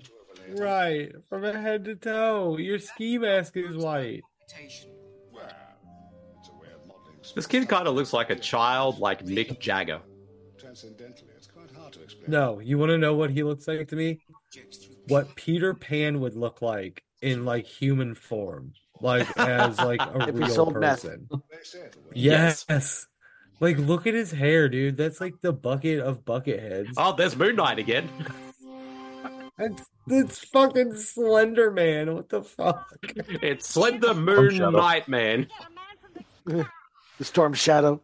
Right, 0.49 1.11
from 1.29 1.43
head 1.43 1.85
to 1.85 1.95
toe. 1.95 2.57
Your 2.57 2.79
ski 2.79 3.17
mask 3.17 3.57
is 3.57 3.75
white. 3.75 4.21
This 7.35 7.47
kid 7.47 7.67
kind 7.67 7.87
of 7.87 7.95
looks 7.95 8.13
like 8.13 8.29
a 8.29 8.35
child, 8.35 8.99
like 8.99 9.25
Mick 9.25 9.59
Jagger. 9.59 10.01
Transcendentally, 10.57 11.31
it's 11.35 11.47
quite 11.47 11.71
hard 11.71 11.93
to 11.93 12.01
explain. 12.03 12.31
No, 12.31 12.59
you 12.59 12.77
want 12.77 12.89
to 12.89 12.97
know 12.97 13.13
what 13.13 13.29
he 13.29 13.43
looks 13.43 13.67
like 13.67 13.87
to 13.89 13.95
me? 13.95 14.19
What 15.07 15.35
Peter 15.35 15.73
Pan 15.73 16.19
would 16.21 16.35
look 16.35 16.61
like 16.61 17.03
in 17.21 17.45
like 17.45 17.65
human 17.65 18.15
form, 18.15 18.73
like 19.01 19.27
as 19.37 19.77
like 19.79 20.01
a 20.01 20.31
real 20.33 20.71
person. 20.71 21.29
Yes. 22.13 22.65
Like, 23.59 23.77
look 23.79 24.05
at 24.05 24.13
his 24.13 24.31
hair, 24.31 24.69
dude. 24.69 24.97
That's 24.97 25.19
like 25.19 25.41
the 25.41 25.51
bucket 25.51 25.99
of 25.99 26.23
bucket 26.23 26.59
heads. 26.59 26.89
Oh, 26.95 27.15
there's 27.15 27.35
Moon 27.35 27.55
Knight 27.55 27.79
again. 27.79 28.09
It's, 29.59 29.89
it's 30.05 30.37
fucking 30.49 30.95
Slender 30.97 31.71
Man. 31.71 32.13
What 32.13 32.29
the 32.29 32.43
fuck? 32.43 32.93
It's 33.41 33.67
Slender 33.67 34.13
Moon 34.13 34.55
Knight 34.55 35.07
Man. 35.07 35.47
The 37.17 37.25
Storm 37.25 37.53
Shadow. 37.53 38.01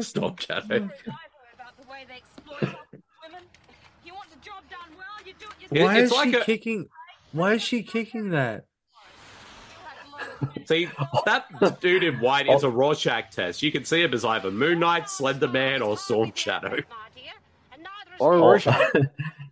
Stop 0.00 0.38
chatting. 0.38 0.90
It- 5.70 5.82
Why 5.82 5.98
it's 5.98 6.12
is 6.12 6.12
like 6.12 6.30
she 6.30 6.36
a- 6.36 6.44
kicking? 6.44 6.88
Why 7.32 7.54
is 7.54 7.62
she 7.62 7.82
kicking 7.82 8.30
that? 8.30 8.64
See, 10.66 10.88
that 11.24 11.80
dude 11.80 12.04
in 12.04 12.20
white 12.20 12.48
is 12.48 12.62
a 12.62 12.70
Rorschach 12.70 13.30
test. 13.30 13.62
You 13.62 13.72
can 13.72 13.84
see 13.84 14.02
him 14.02 14.12
as 14.14 14.24
either 14.24 14.50
Moon 14.50 14.78
Knight, 14.80 15.08
Slender 15.08 15.48
Man, 15.48 15.82
or 15.82 15.96
Storm 15.98 16.32
Shadow. 16.34 16.76
Or 18.18 18.34
All, 18.34 18.40
Rorschach. 18.40 18.92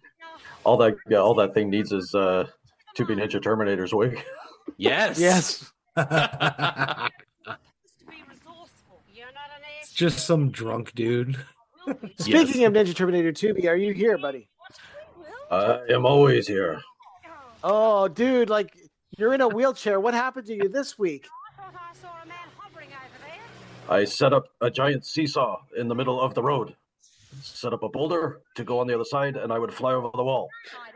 all 0.65 0.77
that 0.79 0.97
yeah, 1.09 1.19
all 1.19 1.35
that 1.35 1.53
thing 1.53 1.69
needs 1.71 1.93
is 1.93 2.15
uh 2.15 2.47
be 2.97 3.05
Ninja 3.05 3.43
Terminator's 3.43 3.93
wig. 3.93 4.25
Yes. 4.79 5.19
Yes. 5.19 5.71
It's 9.95 10.01
just 10.01 10.27
some 10.27 10.51
drunk 10.51 10.93
dude. 10.97 11.37
Speaking 12.19 12.65
of 12.65 12.73
Ninja 12.73 12.93
Terminator 12.93 13.31
2, 13.31 13.69
are 13.69 13.77
you 13.77 13.95
here, 13.95 14.19
buddy? 14.19 14.49
I 15.53 15.83
am 15.89 16.05
always 16.05 16.49
here. 16.49 16.81
Oh, 17.63 18.09
dude, 18.09 18.51
like 18.51 18.77
you're 19.17 19.35
in 19.35 19.41
a 19.41 19.47
wheelchair. 19.47 20.01
What 20.01 20.13
happened 20.13 20.49
to 20.49 20.53
you 20.53 20.69
this 20.69 20.99
week? 20.99 21.29
I 23.89 24.05
set 24.05 24.33
up 24.33 24.47
a 24.61 24.69
giant 24.69 25.07
seesaw 25.07 25.61
in 25.77 25.87
the 25.87 25.95
middle 25.95 26.21
of 26.21 26.35
the 26.35 26.43
road. 26.43 26.75
Set 27.41 27.73
up 27.73 27.85
a 27.85 27.89
boulder 27.89 28.41
to 28.57 28.65
go 28.65 28.81
on 28.81 28.89
the 28.89 28.97
other 28.97 29.05
side, 29.05 29.37
and 29.37 29.53
I 29.53 29.61
would 29.61 29.73
fly 29.73 29.93
over 29.93 30.11
the 30.13 30.25
wall. 30.25 30.49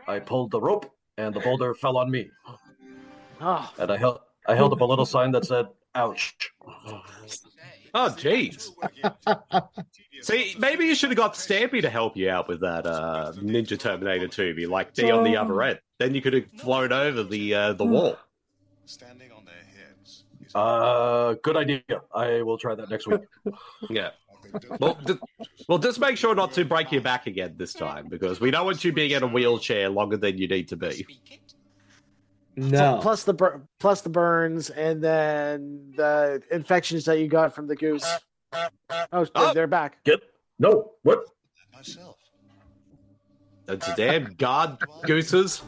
I 0.09 0.19
pulled 0.19 0.51
the 0.51 0.59
rope, 0.59 0.93
and 1.17 1.33
the 1.33 1.39
boulder 1.39 1.73
fell 1.73 1.95
on 1.95 2.11
me. 2.11 2.29
Oh, 3.39 3.73
And 3.79 3.91
I 3.91 3.95
held 3.95 4.19
I 4.45 4.55
held 4.55 4.73
up 4.73 4.81
a 4.81 4.85
little 4.85 5.05
sign 5.05 5.31
that 5.31 5.45
said 5.45 5.67
"Ouch." 5.95 6.51
Oh, 7.93 8.13
jeez. 8.17 8.69
See, 10.21 10.55
maybe 10.59 10.85
you 10.85 10.95
should 10.95 11.09
have 11.09 11.17
got 11.17 11.33
Stampy 11.35 11.81
to 11.81 11.89
help 11.89 12.17
you 12.17 12.29
out 12.29 12.47
with 12.47 12.61
that 12.61 12.85
uh, 12.85 13.31
Ninja 13.37 13.79
Terminator 13.79 14.27
2 14.27 14.53
be 14.53 14.65
like 14.67 14.93
be 14.95 15.09
on 15.11 15.23
the 15.23 15.37
other 15.37 15.61
end. 15.61 15.79
Then 15.97 16.13
you 16.13 16.21
could 16.21 16.33
have 16.33 16.49
flown 16.51 16.91
over 16.91 17.23
the 17.23 17.53
uh, 17.55 17.73
the 17.73 17.85
wall. 17.85 18.17
Standing 18.85 19.31
on 19.31 19.45
their 19.45 19.53
heads. 19.53 20.23
Uh, 20.55 21.35
good 21.43 21.55
idea. 21.55 21.81
I 22.13 22.41
will 22.41 22.57
try 22.57 22.75
that 22.75 22.89
next 22.89 23.07
week. 23.07 23.21
Yeah. 23.89 24.09
Well, 24.79 24.97
d- 25.05 25.13
well, 25.67 25.77
just 25.77 25.99
make 25.99 26.17
sure 26.17 26.33
not 26.33 26.53
to 26.53 26.65
break 26.65 26.91
your 26.91 27.01
back 27.01 27.27
again 27.27 27.53
this 27.57 27.71
time 27.71 28.07
because 28.09 28.39
we 28.41 28.49
don't 28.49 28.65
want 28.65 28.83
you 28.83 28.91
being 28.91 29.11
in 29.11 29.21
a 29.21 29.27
wheelchair 29.27 29.89
longer 29.89 30.17
than 30.17 30.39
you 30.39 30.47
need 30.47 30.67
to 30.69 30.75
be. 30.75 31.05
No. 32.59 32.99
plus 33.01 33.23
the 33.23 33.33
bur- 33.33 33.61
plus 33.79 34.01
the 34.01 34.09
burns 34.09 34.69
and 34.69 35.01
then 35.01 35.93
the 35.95 36.41
infections 36.51 37.05
that 37.05 37.19
you 37.19 37.27
got 37.27 37.53
from 37.55 37.67
the 37.67 37.75
goose. 37.75 38.05
Oh, 38.53 39.25
Oh. 39.35 39.53
they're 39.53 39.67
back. 39.67 40.03
Get 40.03 40.19
no 40.57 40.91
what? 41.03 41.19
Myself. 41.73 42.17
That's 43.65 43.87
a 43.87 43.95
damn 43.95 44.33
guard 44.33 44.77
gooses. 45.05 45.61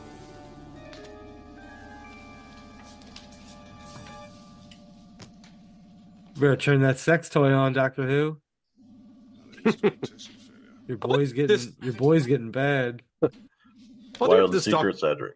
Better 6.38 6.56
turn 6.56 6.82
that 6.82 6.98
sex 6.98 7.30
toy 7.30 7.52
on, 7.52 7.74
Doctor 7.74 8.04
Who. 8.08 8.38
Your 10.88 10.98
boy's 10.98 11.32
getting 11.34 11.48
this- 11.48 11.72
your 11.82 11.94
boy's 11.94 12.26
getting 12.26 12.52
bad. 12.52 13.02
Wonder 13.22 13.32
if 14.20 14.20
Wild 14.20 14.52
this 14.52 14.66
doc- 14.66 14.80
secret, 14.82 15.00
Cedric. 15.00 15.36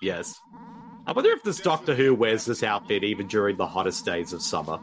Yes. 0.00 0.34
I 1.06 1.12
wonder 1.12 1.30
if 1.30 1.42
this 1.42 1.60
Doctor 1.60 1.94
Who 1.94 2.14
wears 2.14 2.44
this 2.44 2.62
outfit 2.62 3.04
even 3.04 3.26
during 3.28 3.56
the 3.56 3.66
hottest 3.66 4.04
days 4.04 4.32
of 4.32 4.42
summer. 4.42 4.80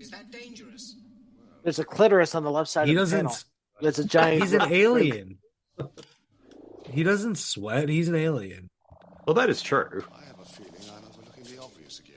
Is 0.00 0.10
that 0.10 0.30
dangerous? 0.30 0.96
There's 1.62 1.78
a 1.78 1.84
clitoris 1.84 2.34
on 2.34 2.42
the 2.42 2.50
left 2.50 2.68
side 2.70 2.88
He 2.88 2.94
of 2.94 2.96
the 2.96 3.00
doesn't. 3.02 3.18
panel. 3.26 3.36
There's 3.80 3.98
a 4.00 4.04
giant. 4.04 4.42
He's 4.42 4.52
an 4.52 4.62
alien. 4.72 5.38
He 6.90 7.02
doesn't 7.04 7.36
sweat. 7.38 7.88
He's 7.88 8.08
an 8.08 8.16
alien. 8.16 8.68
Well, 9.26 9.34
that 9.34 9.48
is 9.48 9.62
true. 9.62 10.04
I 10.12 10.24
have 10.26 10.40
a 10.40 10.44
feeling 10.44 10.72
I'm 10.92 11.04
overlooking 11.08 11.44
the 11.56 11.62
obvious 11.62 12.00
again. 12.00 12.16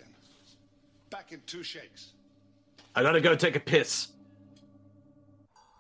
Back 1.12 1.32
in 1.32 1.42
two 1.46 1.62
shakes. 1.64 2.14
I 2.96 3.04
gotta 3.04 3.22
go 3.22 3.36
take 3.36 3.56
a 3.56 3.60
piss. 3.60 4.08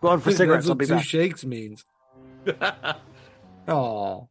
Go 0.01 0.09
on 0.09 0.19
for 0.19 0.25
That's 0.29 0.37
cigarettes. 0.37 0.65
I'll 0.67 0.71
what 0.71 0.77
be 0.77 0.85
two 0.85 0.93
back. 0.95 1.05
shakes 1.05 1.43
means. 1.43 1.83
Oh, 3.67 4.29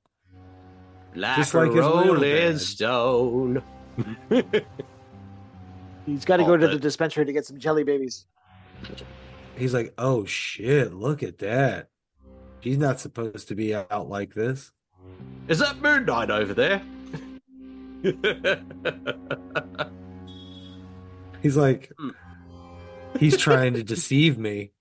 Like 1.15 1.37
Just 1.37 1.55
a 1.55 1.59
like 1.59 1.71
his 1.71 1.81
rolling 1.81 2.59
stone. 2.59 3.63
He's 6.07 6.25
got 6.25 6.41
oh, 6.41 6.43
to 6.43 6.45
Oh, 6.45 6.47
go 6.47 6.57
to 6.57 6.67
but- 6.67 6.73
the 6.73 6.79
dispensary 6.79 7.25
to 7.25 7.33
get 7.33 7.47
some 7.47 7.59
jelly 7.59 7.85
babies. 7.85 8.27
he's 9.57 9.73
like, 9.73 9.95
oh 9.97 10.25
shit! 10.25 10.93
Look 10.93 11.23
at 11.23 11.39
that. 11.39 11.89
She's 12.61 12.79
not 12.79 12.99
supposed 13.01 13.49
to 13.49 13.55
be 13.55 13.75
out 13.75 14.09
like 14.09 14.35
this. 14.35 14.73
Is 15.49 15.59
that 15.61 15.81
Moon 15.81 16.05
Knight 16.07 16.31
over 16.31 16.55
there? 16.55 16.83
He's 21.43 21.57
like, 21.59 21.93
hmm. 21.99 22.09
he's 23.19 23.37
trying 23.37 23.75
to 23.75 23.83
deceive 23.83 24.39
me. 24.39 24.73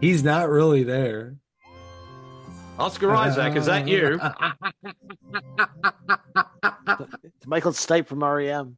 He's 0.00 0.24
not 0.24 0.48
really 0.48 0.82
there. 0.82 1.36
Oscar 2.78 3.14
Isaac, 3.14 3.56
is 3.56 3.66
that 3.66 3.86
you? 3.86 4.20
It's 7.24 7.46
Michael 7.46 7.72
Stipe 7.72 8.06
from 8.06 8.24
REM. 8.24 8.76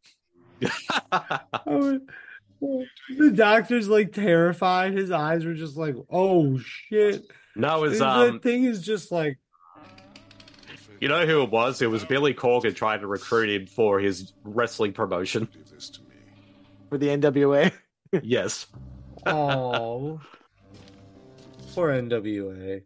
The 2.58 3.32
doctor's 3.34 3.86
like 3.86 4.14
terrified. 4.14 4.94
His 4.94 5.10
eyes 5.10 5.44
were 5.44 5.52
just 5.52 5.76
like, 5.76 5.94
"Oh 6.10 6.58
shit!" 6.58 7.22
No, 7.54 7.84
it's 7.84 7.98
that 7.98 8.06
um, 8.06 8.40
thing 8.40 8.64
is 8.64 8.80
just 8.80 9.12
like, 9.12 9.38
you 11.00 11.08
know 11.08 11.26
who 11.26 11.42
it 11.42 11.50
was? 11.50 11.82
It 11.82 11.90
was 11.90 12.04
Billy 12.04 12.32
Corgan 12.32 12.74
trying 12.74 13.00
to 13.00 13.06
recruit 13.06 13.50
him 13.50 13.66
for 13.66 13.98
his 14.00 14.32
wrestling 14.44 14.92
promotion. 14.92 15.48
for 16.88 16.98
the 16.98 17.08
NWA. 17.08 17.72
yes. 18.22 18.66
oh, 19.26 20.20
poor 21.74 21.90
NWA. 21.90 22.82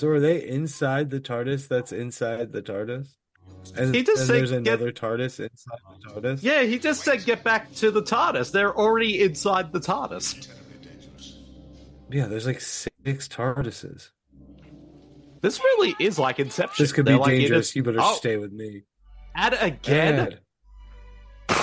So 0.00 0.08
are 0.08 0.18
they 0.18 0.42
inside 0.48 1.10
the 1.10 1.20
TARDIS? 1.20 1.68
That's 1.68 1.92
inside 1.92 2.52
the 2.52 2.62
TARDIS, 2.62 3.08
and, 3.76 3.94
He 3.94 4.02
just 4.02 4.20
and 4.22 4.26
said 4.28 4.36
there's 4.36 4.50
get- 4.50 4.58
another 4.60 4.92
TARDIS 4.92 5.40
inside 5.40 5.78
the 6.02 6.08
TARDIS. 6.08 6.42
Yeah, 6.42 6.62
he 6.62 6.78
just 6.78 7.04
said 7.04 7.22
get 7.26 7.44
back 7.44 7.70
to 7.74 7.90
the 7.90 8.00
TARDIS. 8.02 8.50
They're 8.50 8.74
already 8.74 9.22
inside 9.22 9.72
the 9.74 9.78
TARDIS. 9.78 10.48
Yeah, 12.10 12.28
there's 12.28 12.46
like 12.46 12.62
six 12.62 13.28
TARDISes. 13.28 14.08
This 15.42 15.60
really 15.60 15.94
is 16.00 16.18
like 16.18 16.38
Inception. 16.38 16.82
This 16.82 16.92
could 16.92 17.04
They're 17.04 17.16
be 17.16 17.20
like 17.20 17.32
in 17.34 17.38
dangerous. 17.40 17.74
a- 17.74 17.78
You 17.78 17.82
better 17.82 17.98
Oh, 18.00 18.14
stay 18.14 18.38
with 18.38 18.52
me. 18.52 18.84
Add 19.34 19.52
again? 19.60 20.38
Ed. 21.50 21.58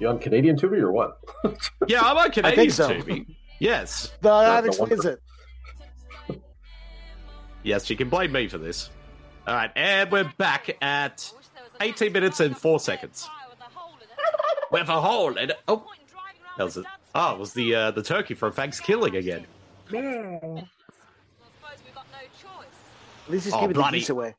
You 0.00 0.08
on 0.08 0.18
Canadian 0.18 0.56
Tubi 0.56 0.80
or 0.80 0.90
what? 0.90 1.18
Yeah, 1.86 2.00
I'm 2.02 2.16
on 2.16 2.24
I 2.26 2.28
Canadian 2.30 2.56
think 2.56 2.72
so. 2.72 2.88
TV. 2.88 3.36
Yes. 3.60 4.10
No, 4.24 4.40
that 4.40 4.64
That's 4.64 4.78
explains 4.78 5.04
it. 5.04 5.20
Yes, 7.62 7.88
you 7.90 7.96
can 7.96 8.08
blame 8.08 8.32
me 8.32 8.48
for 8.48 8.58
this. 8.58 8.90
All 9.46 9.54
right, 9.54 9.70
and 9.76 10.10
we're 10.10 10.30
back 10.38 10.76
at 10.82 11.30
18 11.80 12.12
minutes 12.12 12.40
and 12.40 12.56
4 12.56 12.80
seconds. 12.80 13.28
With 14.70 14.88
a 14.88 15.00
hole 15.00 15.36
in 15.36 15.50
it. 15.50 15.58
Oh, 15.66 15.84
that 16.56 16.64
was 16.64 16.76
it. 16.76 16.86
Oh, 17.14 17.34
it 17.34 17.38
was 17.40 17.52
the 17.52 17.74
uh, 17.74 17.90
the 17.90 18.02
turkey 18.04 18.34
from 18.34 18.52
Thanksgiving 18.52 19.16
again. 19.16 19.44
At 19.92 20.64
least 23.28 23.44
he's 23.46 23.52
Oh, 23.52 23.60
giving 23.62 23.74
bloody- 23.74 23.96
the 23.98 24.00
geese 24.00 24.10
away. 24.10 24.34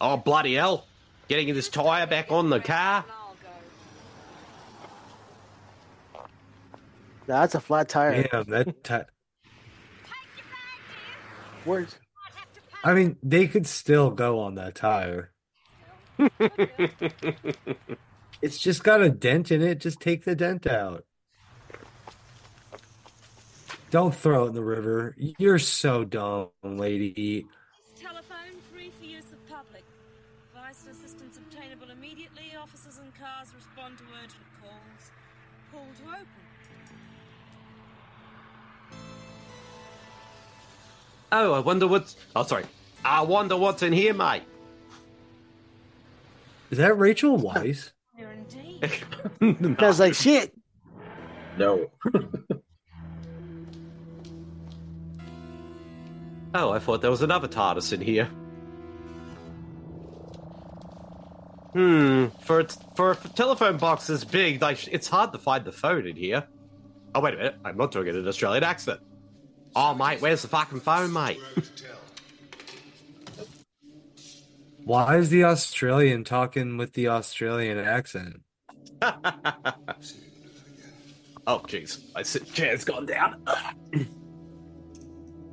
Oh, 0.00 0.16
bloody 0.16 0.54
hell. 0.54 0.86
Getting 1.28 1.52
this 1.54 1.68
tyre 1.68 2.06
back 2.06 2.30
on 2.30 2.50
the 2.50 2.60
car. 2.60 3.04
Nah, 7.26 7.40
that's 7.40 7.56
a 7.56 7.60
flat 7.60 7.88
tire. 7.88 8.28
Damn, 8.30 8.44
that. 8.44 8.84
tire. 8.84 9.06
Words. 11.64 11.98
I 12.86 12.94
mean, 12.94 13.16
they 13.22 13.48
could 13.48 13.66
still 13.66 14.10
go 14.10 14.38
on 14.38 14.54
that 14.54 14.76
tire. 14.76 15.32
It's 18.42 18.58
just 18.58 18.84
got 18.84 19.00
a 19.02 19.08
dent 19.08 19.50
in 19.50 19.62
it. 19.62 19.80
Just 19.80 19.98
take 19.98 20.24
the 20.24 20.34
dent 20.34 20.66
out. 20.66 21.04
Don't 23.90 24.14
throw 24.14 24.44
it 24.44 24.48
in 24.48 24.54
the 24.54 24.62
river. 24.62 25.16
You're 25.16 25.58
so 25.58 26.04
dumb, 26.04 26.50
lady. 26.62 27.46
Telephone 27.98 28.60
free 28.72 28.92
for 28.98 29.04
use 29.04 29.32
of 29.32 29.44
public. 29.48 29.84
Vital 30.54 30.90
assistance 30.90 31.38
obtainable 31.38 31.90
immediately. 31.90 32.52
Officers 32.60 32.98
and 32.98 33.14
cars 33.14 33.48
respond 33.54 33.96
to 33.98 34.04
urgent 34.22 34.44
calls. 34.60 35.10
Call 35.72 35.86
to 36.04 36.10
open. 36.10 36.26
Oh, 41.32 41.52
I 41.54 41.58
wonder 41.60 41.88
what's. 41.88 42.16
Oh, 42.36 42.44
sorry. 42.44 42.64
I 43.06 43.22
wonder 43.22 43.56
what's 43.56 43.82
in 43.82 43.92
here, 43.92 44.12
mate. 44.12 44.42
Is 46.70 46.78
that 46.78 46.98
Rachel 46.98 47.38
Weisz? 47.38 47.92
Here 48.16 48.30
indeed. 48.32 49.76
I 49.78 49.86
was 49.86 50.00
like, 50.00 50.14
shit. 50.14 50.52
No. 51.56 51.90
Oh, 56.58 56.70
I 56.70 56.78
thought 56.78 57.02
there 57.02 57.10
was 57.10 57.20
another 57.20 57.48
TARDIS 57.48 57.92
in 57.92 58.00
here. 58.00 58.24
Hmm. 61.74 62.28
For 62.44 62.60
a, 62.60 62.68
for 62.94 63.10
a 63.10 63.16
telephone 63.34 63.76
box 63.76 64.06
this 64.06 64.24
big, 64.24 64.62
like 64.62 64.88
it's 64.88 65.06
hard 65.06 65.32
to 65.32 65.38
find 65.38 65.66
the 65.66 65.72
phone 65.72 66.06
in 66.06 66.16
here. 66.16 66.46
Oh 67.14 67.20
wait 67.20 67.34
a 67.34 67.36
minute, 67.36 67.56
I'm 67.62 67.76
not 67.76 67.92
doing 67.92 68.06
it 68.06 68.14
in 68.14 68.22
an 68.22 68.28
Australian 68.28 68.64
accent. 68.64 69.00
Oh 69.74 69.92
mate, 69.92 70.22
where's 70.22 70.40
the 70.40 70.48
fucking 70.48 70.80
phone, 70.80 71.12
mate? 71.12 71.38
Why 74.86 75.16
is 75.16 75.30
the 75.30 75.42
Australian 75.42 76.22
talking 76.22 76.76
with 76.76 76.92
the 76.92 77.08
Australian 77.08 77.78
accent? 77.78 78.42
Oh 81.48 81.60
jeez, 81.60 82.12
my 82.12 82.22
sit 82.24 82.52
chair's 82.52 82.84
gone 82.84 83.06
down. 83.06 83.36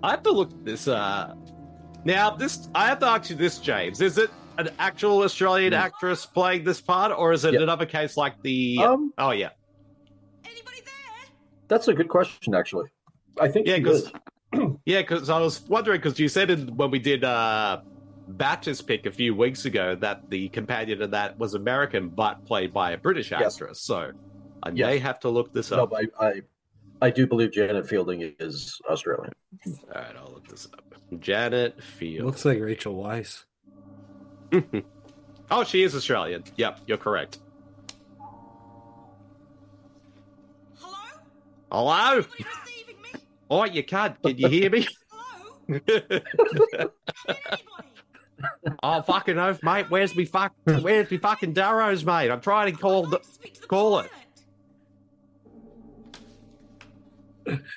I 0.04 0.10
have 0.10 0.24
to 0.24 0.32
look 0.32 0.52
at 0.52 0.65
this. 0.65 0.88
Uh, 0.88 1.36
now 2.04 2.32
this 2.32 2.67
I 2.74 2.88
have 2.88 2.98
to 3.00 3.06
ask 3.06 3.30
you 3.30 3.36
this, 3.36 3.60
James. 3.60 4.02
Is 4.02 4.17
it 4.17 4.32
an 4.58 4.69
actual 4.80 5.19
Australian 5.22 5.74
actress 5.74 6.26
playing 6.26 6.63
this 6.63 6.82
part, 6.82 7.12
or 7.15 7.32
is 7.32 7.46
it 7.46 7.54
Yeah. 7.54 7.62
another 7.62 7.86
case 7.86 8.17
like 8.17 8.41
the? 8.41 8.80
Um, 8.80 9.13
oh 9.19 9.30
yeah, 9.32 9.50
Anybody 10.46 10.82
there? 10.84 11.30
That's 11.67 11.88
a 11.88 11.93
good 11.93 12.10
question, 12.10 12.56
actually. 12.56 12.89
I 13.39 13.48
think 13.50 13.67
Yeah, 13.67 13.78
because. 13.78 14.12
Yeah, 14.86 15.02
because 15.02 15.30
I 15.30 15.39
was 15.39 15.62
wondering 15.67 16.00
because 16.00 16.19
you 16.19 16.28
said 16.28 16.50
in, 16.50 16.76
when 16.76 16.89
we 16.91 16.98
did 17.00 17.24
uh, 17.24 17.82
Batch's 18.27 18.81
pick 18.81 19.05
a 19.05 19.12
few 19.12 19.36
weeks 19.36 19.65
ago 19.65 19.95
that 19.95 20.21
the 20.29 20.49
companion 20.49 21.01
of 21.01 21.12
that 21.12 21.38
was 21.38 21.53
American 21.53 22.09
but 22.09 22.43
played 22.45 22.71
by 22.73 22.91
a 22.91 22.97
British 22.97 23.31
Yes. 23.31 23.55
actress. 23.55 23.81
So 23.81 24.12
I 24.63 24.69
Yes. 24.69 24.88
may 24.88 24.97
have 24.99 25.19
to 25.21 25.29
look 25.29 25.51
this 25.51 25.71
up. 25.71 25.89
but 25.89 26.05
I, 26.19 26.25
I, 26.27 26.41
I 27.01 27.09
do 27.09 27.27
believe 27.27 27.51
Janet 27.51 27.88
Fielding 27.88 28.33
is 28.39 28.79
Australian. 28.89 29.33
All 29.67 29.73
right, 29.93 30.15
I'll 30.17 30.31
look 30.31 30.47
this 30.47 30.67
up. 30.73 30.95
Janet 31.19 31.83
Fielding. 31.83 32.25
Looks 32.25 32.45
like 32.45 32.59
Rachel 32.59 32.95
Weisz. 32.95 33.43
oh, 35.51 35.63
she 35.63 35.83
is 35.83 35.95
Australian. 35.95 36.43
Yep, 36.55 36.79
you're 36.88 36.97
correct. 36.97 37.39
Hello? 40.77 40.95
Hello? 41.71 42.23
Oh, 43.49 43.65
you 43.65 43.83
can't. 43.83 44.19
Can 44.21 44.38
you 44.38 44.47
hear 44.47 44.69
me? 44.69 44.88
oh, 48.84 49.01
fucking 49.01 49.38
oath, 49.38 49.62
mate. 49.63 49.86
Where's 49.89 50.15
me 50.15 50.25
fuck? 50.25 50.53
Where's 50.65 51.10
me 51.10 51.17
fucking 51.17 51.53
Darrows, 51.53 52.06
mate? 52.06 52.29
I'm 52.29 52.41
trying 52.41 52.73
to 52.73 52.79
call 52.79 53.06
the, 53.06 53.19
call 53.67 53.99
it. 53.99 54.12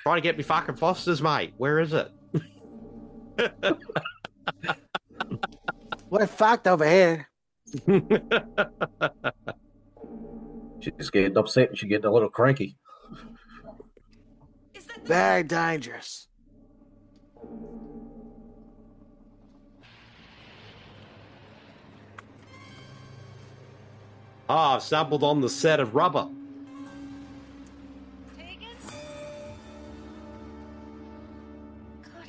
trying 0.03 0.17
to 0.17 0.21
get 0.21 0.37
me 0.37 0.43
fucking 0.43 0.75
Fosters, 0.75 1.21
mate. 1.21 1.53
Where 1.57 1.79
is 1.79 1.93
it? 1.93 2.11
What 6.09 6.21
a 6.21 6.27
fact 6.27 6.67
over 6.67 6.89
here. 6.89 7.27
She's 10.79 11.09
getting 11.09 11.37
upset. 11.37 11.77
She's 11.77 11.89
getting 11.89 12.05
a 12.05 12.11
little 12.11 12.29
cranky. 12.29 12.77
Very 15.03 15.43
dangerous. 15.43 16.26
Ah, 24.49 24.75
I've 24.75 24.83
stumbled 24.83 25.23
on 25.23 25.41
the 25.41 25.49
set 25.49 25.79
of 25.79 25.93
rubber. 25.95 26.27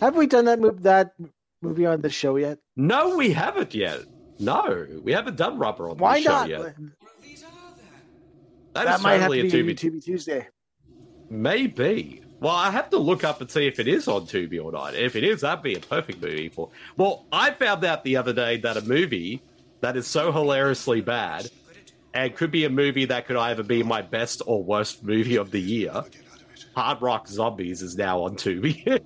Have 0.01 0.17
we 0.17 0.27
done 0.27 0.45
that, 0.45 0.61
mo- 0.61 0.71
that 0.81 1.15
movie 1.61 1.87
on 1.87 2.01
the 2.01 2.11
show 2.11 2.37
yet? 2.37 2.59
No, 2.77 3.17
we 3.17 3.33
haven't 3.33 3.75
yet. 3.75 4.01
No, 4.39 4.87
we 5.03 5.13
haven't 5.13 5.37
done 5.37 5.59
rubber 5.59 5.91
on 5.91 5.97
the 5.97 6.21
show 6.21 6.45
yet. 6.45 6.49
yet. 6.49 6.61
not? 8.75 8.85
that 8.85 9.03
might 9.03 9.19
totally 9.19 9.43
have 9.43 9.51
to 9.51 9.65
be 9.65 9.73
a 9.73 9.75
Tubi 9.75 10.05
Tuesday. 10.05 10.47
Maybe. 11.31 12.23
Well, 12.41 12.55
I 12.55 12.71
have 12.71 12.91
to 12.91 12.99
look 12.99 13.25
up 13.25 13.41
and 13.41 13.51
see 13.51 13.67
if 13.67 13.81
it 13.81 13.89
is 13.89 14.07
on 14.07 14.27
Tubi 14.27 14.63
or 14.65 14.71
not. 14.71 14.95
If 14.95 15.17
it 15.17 15.25
is, 15.25 15.41
that'd 15.41 15.63
be 15.63 15.75
a 15.75 15.81
perfect 15.81 16.23
movie 16.23 16.49
for. 16.49 16.71
Well, 16.97 17.27
I 17.33 17.51
found 17.51 17.85
out 17.85 18.05
the 18.05 18.17
other 18.17 18.33
day 18.33 18.59
that 18.59 18.77
a 18.77 18.83
movie 18.83 19.43
that 19.81 19.97
is 19.97 20.07
so 20.07 20.31
hilariously 20.31 21.01
bad 21.01 21.51
and 22.15 22.35
could 22.35 22.51
be 22.51 22.65
a 22.65 22.71
movie 22.71 23.05
that 23.07 23.27
could 23.27 23.37
either 23.37 23.63
be 23.63 23.83
my 23.83 24.03
best 24.03 24.43
or 24.47 24.63
worst 24.63 25.05
movie 25.05 25.37
of 25.37 25.51
the 25.51 25.61
year. 25.61 26.05
Hard 26.75 27.03
Rock 27.03 27.29
Zombies 27.29 27.83
is 27.83 27.97
now 27.97 28.23
on 28.23 28.37
Tubi. 28.37 29.01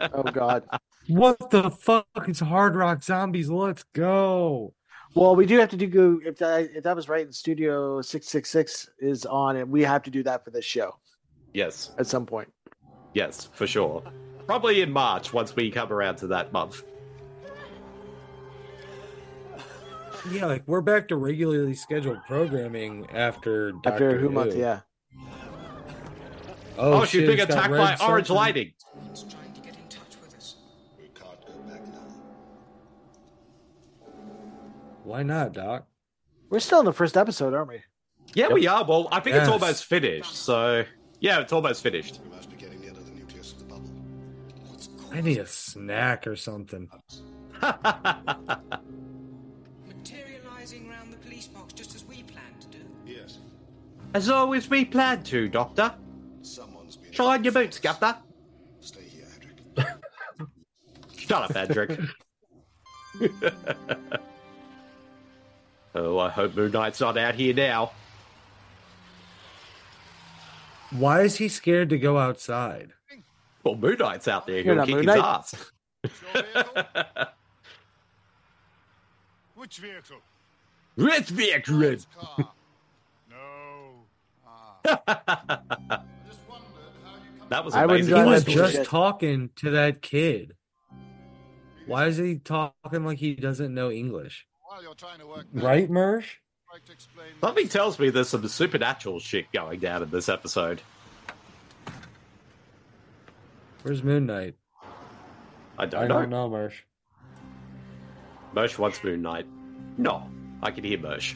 Oh 0.12 0.22
God. 0.22 0.64
What 1.08 1.50
the 1.50 1.70
fuck? 1.70 2.06
It's 2.26 2.40
Hard 2.40 2.76
Rock 2.76 3.02
Zombies. 3.02 3.48
Let's 3.48 3.84
go. 3.94 4.74
Well, 5.14 5.34
we 5.36 5.46
do 5.46 5.58
have 5.58 5.70
to 5.70 5.76
do 5.76 5.86
go 5.86 6.20
if 6.24 6.38
that 6.38 6.70
if 6.74 6.84
that 6.84 6.94
was 6.94 7.08
right. 7.08 7.26
In 7.26 7.32
Studio 7.32 8.00
Six 8.02 8.28
Six 8.28 8.50
Six 8.50 8.88
is 8.98 9.24
on, 9.26 9.56
and 9.56 9.70
we 9.70 9.82
have 9.82 10.02
to 10.04 10.10
do 10.10 10.22
that 10.24 10.44
for 10.44 10.50
this 10.50 10.64
show 10.64 10.94
yes, 11.54 11.90
at 11.98 12.06
some 12.06 12.26
point. 12.26 12.52
yes, 13.14 13.48
for 13.52 13.66
sure. 13.66 14.02
Probably 14.46 14.80
in 14.80 14.90
March 14.90 15.32
once 15.32 15.54
we 15.54 15.70
come 15.70 15.92
around 15.92 16.16
to 16.16 16.26
that 16.28 16.52
month. 16.52 16.82
Yeah, 20.30 20.46
like 20.46 20.62
we're 20.66 20.80
back 20.80 21.08
to 21.08 21.16
regularly 21.16 21.74
scheduled 21.74 22.18
programming 22.26 23.06
after 23.12 23.72
Doctor 23.72 24.10
After 24.10 24.18
Who 24.18 24.28
month, 24.28 24.54
yeah. 24.54 24.80
Oh, 26.76 27.00
oh 27.00 27.04
she's 27.04 27.20
shit, 27.20 27.26
being 27.26 27.40
attacked 27.40 27.70
by 27.70 27.90
red 27.90 28.00
orange 28.00 28.26
something. 28.26 28.36
lighting. 28.36 28.72
Why 35.04 35.22
not, 35.22 35.54
Doc? 35.54 35.86
We're 36.50 36.60
still 36.60 36.80
in 36.80 36.84
the 36.84 36.92
first 36.92 37.16
episode, 37.16 37.54
aren't 37.54 37.70
we? 37.70 37.80
Yeah, 38.34 38.48
we 38.48 38.66
are. 38.66 38.84
Well, 38.84 39.08
I 39.10 39.20
think 39.20 39.36
it's 39.36 39.48
almost 39.48 39.86
finished. 39.86 40.36
So, 40.36 40.84
yeah, 41.20 41.40
it's 41.40 41.52
almost 41.52 41.82
finished. 41.82 42.20
I 45.10 45.22
need 45.22 45.38
a 45.38 45.46
snack 45.46 46.26
or 46.26 46.36
something. 46.36 46.90
As 54.14 54.30
always, 54.30 54.68
we 54.70 54.84
planned 54.84 55.24
to, 55.26 55.48
Doctor. 55.48 55.94
Someone's 56.42 56.96
been. 56.96 57.12
Shine 57.12 57.44
your 57.44 57.52
boots, 57.52 57.78
Governor. 57.78 58.16
Stay 58.80 59.02
here, 59.02 59.26
Adric. 59.76 59.98
Shut 61.16 61.42
up, 61.42 61.50
Adric. 61.68 62.08
oh, 65.94 66.18
I 66.18 66.30
hope 66.30 66.56
Moon 66.56 66.72
Knight's 66.72 67.00
not 67.00 67.18
out 67.18 67.34
here 67.34 67.52
now. 67.54 67.92
Why 70.90 71.20
is 71.20 71.36
he 71.36 71.48
scared 71.48 71.90
to 71.90 71.98
go 71.98 72.16
outside? 72.18 72.94
Well, 73.62 73.76
Moon 73.76 73.96
Knight's 73.98 74.26
out 74.26 74.46
there. 74.46 74.62
You're 74.62 74.64
He'll 74.64 74.74
not 74.76 74.86
kick 74.86 74.94
Moon 74.94 75.06
his 75.08 75.16
Knight. 75.16 75.24
ass. 75.24 75.70
Which 79.54 79.76
vehicle? 79.78 80.16
Red 80.96 81.26
vehicle. 81.26 81.96
Car. 82.18 82.52
No. 84.88 85.98
That 87.48 87.64
was 87.64 87.74
I 87.74 87.84
amazing. 87.84 88.14
He 88.14 88.22
was 88.24 88.44
just 88.44 88.56
bullshit. 88.74 88.86
talking 88.86 89.50
to 89.56 89.70
that 89.70 90.02
kid. 90.02 90.54
Why 91.86 92.04
is 92.06 92.18
he 92.18 92.36
talking 92.38 93.04
like 93.06 93.16
he 93.18 93.34
doesn't 93.34 93.72
know 93.72 93.90
English? 93.90 94.46
While 94.66 94.82
you're 94.82 94.94
trying 94.94 95.18
to 95.20 95.26
work 95.26 95.46
Right, 95.54 95.90
Mersh? 95.90 96.24
I'd 96.70 96.74
like 96.74 96.84
to 96.84 96.92
explain 96.92 97.28
Something 97.40 97.68
tells 97.68 97.98
me 97.98 98.10
there's 98.10 98.28
some 98.28 98.46
supernatural 98.46 99.18
shit 99.20 99.50
going 99.50 99.80
down 99.80 100.02
in 100.02 100.10
this 100.10 100.28
episode. 100.28 100.82
Where's 103.82 104.02
Moon 104.02 104.26
Knight? 104.26 104.54
I 105.78 105.86
don't 105.86 106.02
I 106.04 106.06
know. 106.06 106.20
don't 106.20 106.30
know, 106.30 106.50
Mersh. 106.50 106.74
Mersh 108.54 108.76
wants 108.78 109.02
Moon 109.02 109.22
Knight. 109.22 109.46
No, 109.96 110.28
I 110.62 110.70
can 110.70 110.84
hear 110.84 110.98
Mersh. 110.98 111.34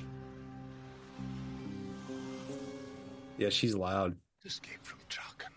Yeah, 3.42 3.48
she's 3.48 3.74
loud. 3.74 4.14
escape 4.44 4.78
from 4.84 5.00
Traken. 5.10 5.50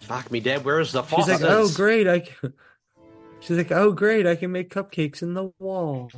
Fuck 0.00 0.32
me, 0.32 0.40
Dad. 0.40 0.64
Where 0.64 0.80
is 0.80 0.90
the 0.90 1.04
She's 1.04 1.28
like, 1.28 1.42
oh 1.42 1.70
great, 1.72 2.08
I. 2.08 2.18
Can... 2.20 2.52
She's 3.38 3.56
like, 3.56 3.70
oh 3.70 3.92
great, 3.92 4.26
I 4.26 4.34
can 4.34 4.50
make 4.50 4.74
cupcakes 4.74 5.22
in 5.22 5.34
the 5.34 5.52
wall. 5.60 6.10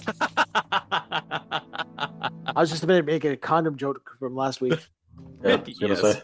I 0.00 1.60
was 2.54 2.70
just 2.70 2.84
about 2.84 2.98
to 2.98 3.02
make 3.02 3.24
a 3.24 3.36
condom 3.36 3.76
joke 3.76 4.08
from 4.20 4.36
last 4.36 4.60
week. 4.60 4.78
Yeah, 5.42 5.56
I 5.56 5.64
Yes. 5.80 6.00
say. 6.00 6.22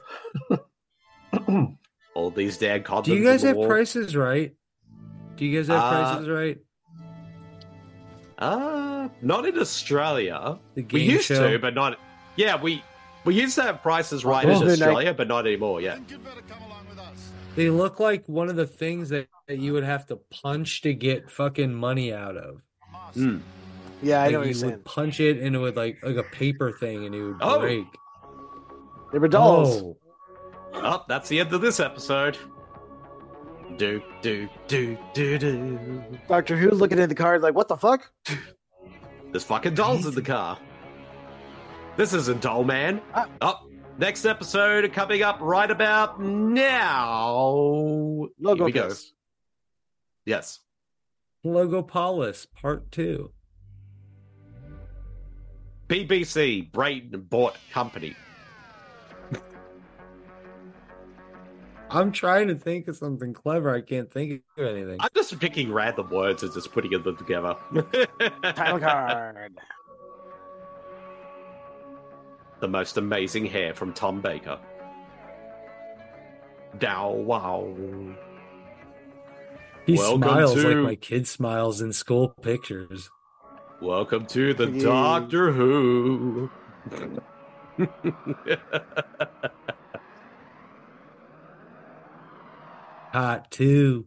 All 2.15 2.31
these 2.31 2.59
damn 2.59 2.85
condoms. 2.85 3.07
Do 3.07 3.17
you 3.17 3.25
guys 3.25 3.43
have 3.43 3.57
wall. 3.57 3.67
prices 3.67 4.15
right? 4.15 4.55
Do 5.35 5.45
you 5.45 5.59
guys 5.59 5.67
have 5.67 5.83
Uh, 5.83 5.91
prices 5.91 6.29
right? 6.29 6.59
Uh, 8.38 9.09
not 9.20 9.46
in 9.46 9.59
Australia. 9.59 10.59
The 10.74 10.87
We 10.92 11.03
used 11.03 11.24
show. 11.27 11.51
to, 11.51 11.59
but 11.59 11.74
not. 11.74 11.98
Yeah, 12.37 12.61
we 12.61 12.83
we 13.24 13.35
used 13.35 13.57
to 13.57 13.62
have 13.62 13.83
prices 13.83 14.24
right 14.24 14.44
Oh. 14.46 14.51
in 14.51 14.59
Moon 14.59 14.66
Knight. 14.66 14.72
Australia, 14.72 15.14
but 15.14 15.27
not 15.29 15.46
anymore. 15.46 15.81
Yeah. 15.81 15.98
You'd 16.09 16.24
better 16.24 16.40
come 16.48 16.62
along 16.62 16.87
with 16.88 16.98
us. 16.98 17.31
They 17.57 17.68
look 17.68 17.98
like 17.98 18.24
one 18.29 18.48
of 18.48 18.55
the 18.57 18.66
things 18.66 19.09
that, 19.09 19.27
that 19.48 19.59
you 19.59 19.72
would 19.72 19.83
have 19.83 20.07
to 20.07 20.16
punch 20.31 20.83
to 20.83 20.94
get 20.94 21.29
fucking 21.31 21.74
money 21.74 22.12
out 22.14 22.37
of. 22.37 22.62
Mm. 23.16 23.40
Yeah, 24.03 24.20
I 24.20 24.24
Like, 24.27 24.33
know 24.33 24.38
what 24.38 24.48
you 24.48 24.55
you're 24.55 24.70
would 24.70 24.85
punch 24.85 25.18
it 25.18 25.38
and 25.38 25.57
it 25.57 25.59
would 25.59 25.74
like 25.77 25.98
like 26.05 26.16
a 26.16 26.22
paper 26.22 26.70
thing 26.70 27.05
and 27.07 27.14
it 27.14 27.22
would 27.22 27.37
Oh. 27.40 27.59
break. 27.59 27.87
They 29.12 29.18
were 29.18 29.27
dolls. 29.29 29.83
Oh, 29.83 29.96
Oh, 30.74 31.05
that's 31.09 31.29
the 31.29 31.40
end 31.40 31.53
of 31.53 31.61
this 31.61 31.81
episode. 31.81 32.38
Do 33.77 34.03
do 34.23 34.49
do 34.67 34.99
do 35.13 35.39
do. 35.39 36.05
Doctor 36.29 36.57
Who 36.57 36.71
looking 36.71 36.99
at 36.99 37.09
the 37.09 37.15
card 37.15 37.43
like, 37.43 37.55
what 37.55 37.69
the 37.69 37.77
fuck? 37.77 38.11
There's 39.31 39.45
fucking 39.45 39.75
dolls 39.75 40.07
in 40.07 40.15
the 40.15 40.23
car. 40.23 40.59
This 41.97 42.13
isn't 42.15 42.41
Doll 42.41 42.65
Man. 42.65 43.01
Ah. 43.15 43.29
Oh, 43.41 43.69
next 43.99 44.25
episode 44.25 44.93
coming 44.93 45.23
up 45.23 45.39
right 45.41 45.71
about 45.71 46.21
now. 46.21 47.27
Logo 48.41 48.55
Here 48.55 48.65
we 48.65 48.73
go. 48.73 48.89
Kiss. 48.89 49.13
Yes. 50.25 50.61
Logopolis 51.45 52.47
Part 52.53 52.91
Two. 52.91 53.33
BBC 55.89 56.71
Brayton 56.71 57.21
bought 57.23 57.57
company. 57.73 58.15
I'm 61.90 62.12
trying 62.12 62.48
to 62.48 62.55
think 62.55 62.87
of 62.88 62.96
something 62.96 63.33
clever. 63.33 63.74
I 63.74 63.81
can't 63.81 64.11
think 64.12 64.42
of 64.59 64.66
anything. 64.66 64.98
I'm 65.01 65.09
just 65.14 65.38
picking 65.40 65.72
random 65.72 66.11
words 66.11 66.42
and 66.42 66.53
just 66.53 66.70
putting 66.72 66.90
them 66.90 67.16
together. 67.16 67.57
Title 68.42 68.79
card. 68.81 69.53
the 72.61 72.68
most 72.68 72.96
amazing 72.98 73.46
hair 73.46 73.72
from 73.74 73.92
Tom 73.94 74.20
Baker. 74.20 74.59
Dow 76.78 77.11
wow. 77.12 77.74
He 79.86 79.95
Welcome 79.95 80.22
smiles 80.22 80.55
to- 80.55 80.68
like 80.68 80.76
my 80.84 80.95
kid 80.97 81.26
smiles 81.26 81.80
in 81.80 81.93
school 81.95 82.28
pictures. 82.43 83.09
Welcome 83.80 84.26
to 84.26 84.53
the 84.53 84.68
Yeah. 84.70 84.82
Doctor 84.82 85.53
Who. 85.53 86.51
Hot 93.13 93.51
too. 93.51 94.07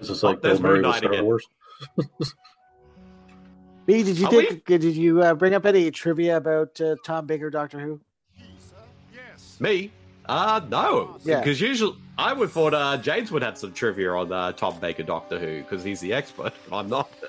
This 0.00 0.10
is 0.10 0.24
Oh, 0.24 0.28
like 0.28 0.42
there's 0.42 0.58
Bill 0.58 0.70
Murray 0.70 0.80
Moon 0.80 0.88
with 0.88 0.96
Star 0.96 1.12
again. 1.12 1.24
Wars. 1.24 1.46
B, 3.86 4.02
did 4.02 4.16
you 4.18 4.26
Are 4.26 4.30
think? 4.30 4.64
Did 4.64 4.84
you 4.84 5.22
uh, 5.22 5.34
bring 5.34 5.54
up 5.54 5.66
any 5.66 5.90
trivia 5.90 6.36
about 6.36 6.80
uh, 6.80 6.96
Tom 7.04 7.26
Baker, 7.26 7.50
Doctor 7.50 7.80
Who? 7.80 8.00
Yes. 9.12 9.60
Me? 9.60 9.90
Uh 10.26 10.60
no. 10.68 11.18
Yeah. 11.24 11.40
Because 11.40 11.60
usually 11.60 11.96
I 12.16 12.32
would 12.32 12.50
thought 12.50 12.74
uh, 12.74 12.96
James 12.98 13.32
would 13.32 13.42
have 13.42 13.58
some 13.58 13.72
trivia 13.72 14.12
on 14.12 14.32
uh, 14.32 14.52
Tom 14.52 14.78
Baker 14.78 15.02
Doctor 15.02 15.38
Who 15.38 15.62
because 15.62 15.82
he's 15.82 16.00
the 16.00 16.12
expert. 16.12 16.52
I'm 16.72 16.88
not. 16.88 17.10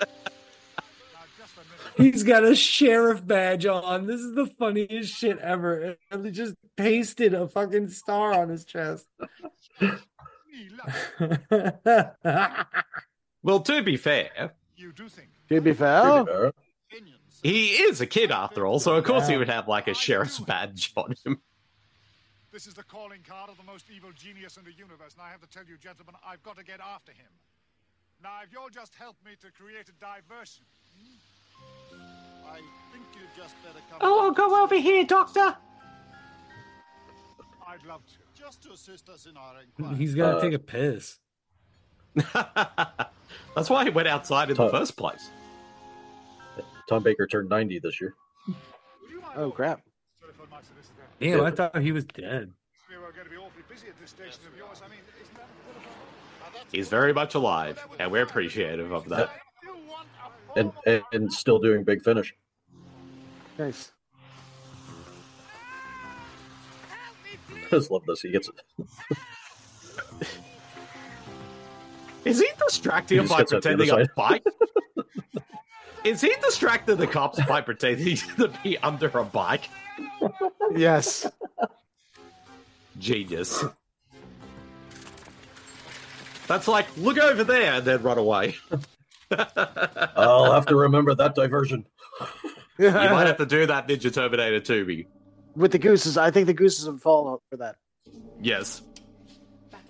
He's 1.96 2.24
got 2.24 2.44
a 2.44 2.56
sheriff 2.56 3.24
badge 3.26 3.68
on. 3.68 4.08
This 4.08 4.20
is 4.20 4.34
the 4.34 4.48
funniest 4.48 5.14
shit 5.16 5.38
ever. 5.38 5.96
And 6.10 6.26
they 6.26 6.32
just 6.32 6.56
pasted 6.76 7.36
a 7.36 7.48
fucking 7.48 7.90
star 7.92 8.34
on 8.34 8.50
his 8.50 8.66
chest. 8.66 9.06
Me, 10.54 10.70
look, 10.70 12.16
well, 13.42 13.60
to 13.62 13.82
be 13.82 13.98
fair, 13.98 14.54
you 14.78 14.94
do 14.94 15.10
think 15.10 15.30
To 15.50 15.60
be 15.62 15.74
fair, 15.74 16.24
Pretty 16.24 16.32
fair. 16.32 16.54
He 17.42 17.70
is 17.72 18.00
a 18.02 18.06
kid 18.06 18.32
after 18.32 18.66
all, 18.66 18.80
so 18.80 18.96
of 18.96 19.04
course 19.04 19.28
he 19.28 19.36
would 19.36 19.50
have 19.50 19.68
like 19.68 19.88
a 19.88 19.94
sheriff's 19.94 20.40
badge 20.40 20.94
on 20.96 21.16
him. 21.26 21.42
This 22.52 22.68
is 22.68 22.76
the 22.76 22.84
calling 22.84 23.22
card 23.28 23.50
of 23.50 23.58
the 23.58 23.64
most 23.64 23.86
evil 23.94 24.12
genius 24.16 24.58
in 24.58 24.64
the 24.64 24.72
universe, 24.72 25.14
and 25.14 25.24
I 25.24 25.32
have 25.32 25.42
to 25.42 25.48
tell 25.48 25.64
you, 25.68 25.76
gentlemen, 25.78 26.14
I've 26.26 26.44
got 26.44 26.56
to 26.58 26.64
get 26.64 26.80
after 26.80 27.12
him. 27.12 27.32
Now, 28.22 28.30
if 28.44 28.54
you'll 28.54 28.70
just 28.70 28.94
help 28.94 29.16
me 29.26 29.32
to 29.42 29.52
create 29.52 29.90
a 29.90 29.94
diversion. 30.00 30.64
I 32.48 32.58
think 32.92 33.06
you'd 33.16 33.36
just 33.36 33.56
better 33.64 33.80
come. 33.90 33.98
Oh, 34.02 34.32
go 34.32 34.64
over 34.64 34.76
here, 34.76 35.04
Doctor. 35.04 35.58
I'd 37.68 37.84
love 37.88 38.02
to. 38.08 38.14
Just 38.42 38.62
to 38.64 38.72
assist 38.72 39.10
us 39.10 39.26
in 39.26 39.38
our 39.38 39.54
inquiry. 39.62 39.96
He's 39.98 40.16
got 40.16 40.32
to 40.32 40.38
Uh, 40.38 40.42
take 40.42 40.54
a 40.54 40.60
piss. 40.60 41.20
That's 43.56 43.70
why 43.70 43.84
he 43.84 43.90
went 43.90 44.08
outside 44.08 44.50
in 44.50 44.56
the 44.56 44.64
Tom- 44.64 44.72
first 44.72 44.96
place. 44.98 45.30
Tom 46.90 47.02
Baker 47.04 47.26
turned 47.26 47.50
90 47.50 47.80
this 47.80 48.00
year. 48.02 48.14
Oh 49.36 49.50
crap! 49.50 49.82
Telephone 50.20 50.48
my 50.52 50.58
solicitor. 50.62 51.02
Damn, 51.20 51.42
I 51.46 51.50
thought 51.52 51.82
he 51.82 51.92
was 51.92 52.04
dead. 52.06 52.52
We 52.90 52.98
were 52.98 53.12
going 53.14 53.24
to 53.26 53.32
be 53.32 53.38
awfully 53.38 53.64
busy 53.70 53.88
at 53.88 54.00
this 54.00 54.12
station 54.12 54.42
of 54.52 54.56
yours. 54.58 54.82
I 54.86 54.90
mean, 54.90 55.00
isn't 55.22 55.34
that 55.36 55.44
a 55.44 55.74
telephone? 55.74 55.94
Now, 56.42 56.48
that's 56.60 56.72
He's 56.72 56.90
very 56.90 57.14
much 57.14 57.34
alive, 57.34 57.84
and 58.00 58.12
we're 58.12 58.22
appreciative 58.24 58.92
of 58.92 59.10
that. 59.10 59.32
you 59.64 59.76
want 59.88 60.08
a 60.56 60.60
And, 60.60 60.72
and 60.86 61.04
and 61.14 61.34
still 61.34 61.58
doing 61.58 61.84
Big 61.84 62.04
Finish. 62.04 62.36
Nice. 63.58 63.92
Just 67.80 67.92
love 67.92 68.04
this. 68.08 68.22
He 68.22 68.32
gets 68.32 68.50
Is 72.26 72.40
he 72.40 72.48
distracting 72.66 73.18
He 73.18 73.24
him 73.24 73.28
by 73.28 73.40
the 73.40 73.46
pretending 73.46 73.90
a 73.90 74.06
bike? 74.16 74.46
Is 76.04 76.22
he 76.22 76.34
distracting 76.42 76.98
the 76.98 77.08
cops 77.08 77.40
by 77.46 77.62
pretending 77.62 78.18
to 78.38 78.52
be 78.64 78.78
under 78.80 79.08
a 79.08 79.24
bike? 79.24 79.70
Yes. 80.76 81.30
Genius. 83.00 83.64
That's 86.48 86.68
like, 86.68 86.86
look 86.98 87.18
over 87.18 87.44
there 87.44 87.74
and 87.74 87.86
then 87.86 88.02
run 88.04 88.18
away. 88.18 88.56
I'll 89.32 90.52
have 90.52 90.66
to 90.68 90.76
remember 90.76 91.16
that 91.16 91.36
diversion. 91.36 91.86
You 92.80 92.90
might 92.90 93.28
have 93.28 93.38
to 93.38 93.46
do 93.46 93.68
that, 93.68 93.88
Ninja 93.88 94.12
Terminator 94.12 94.60
2 94.60 94.86
me. 94.86 95.06
With 95.56 95.72
the 95.72 95.78
gooses, 95.78 96.18
I 96.18 96.32
think 96.32 96.48
the 96.48 96.54
gooses 96.54 96.90
would 96.90 97.02
fall 97.02 97.42
for 97.50 97.58
that. 97.58 97.76
Yes. 98.42 98.82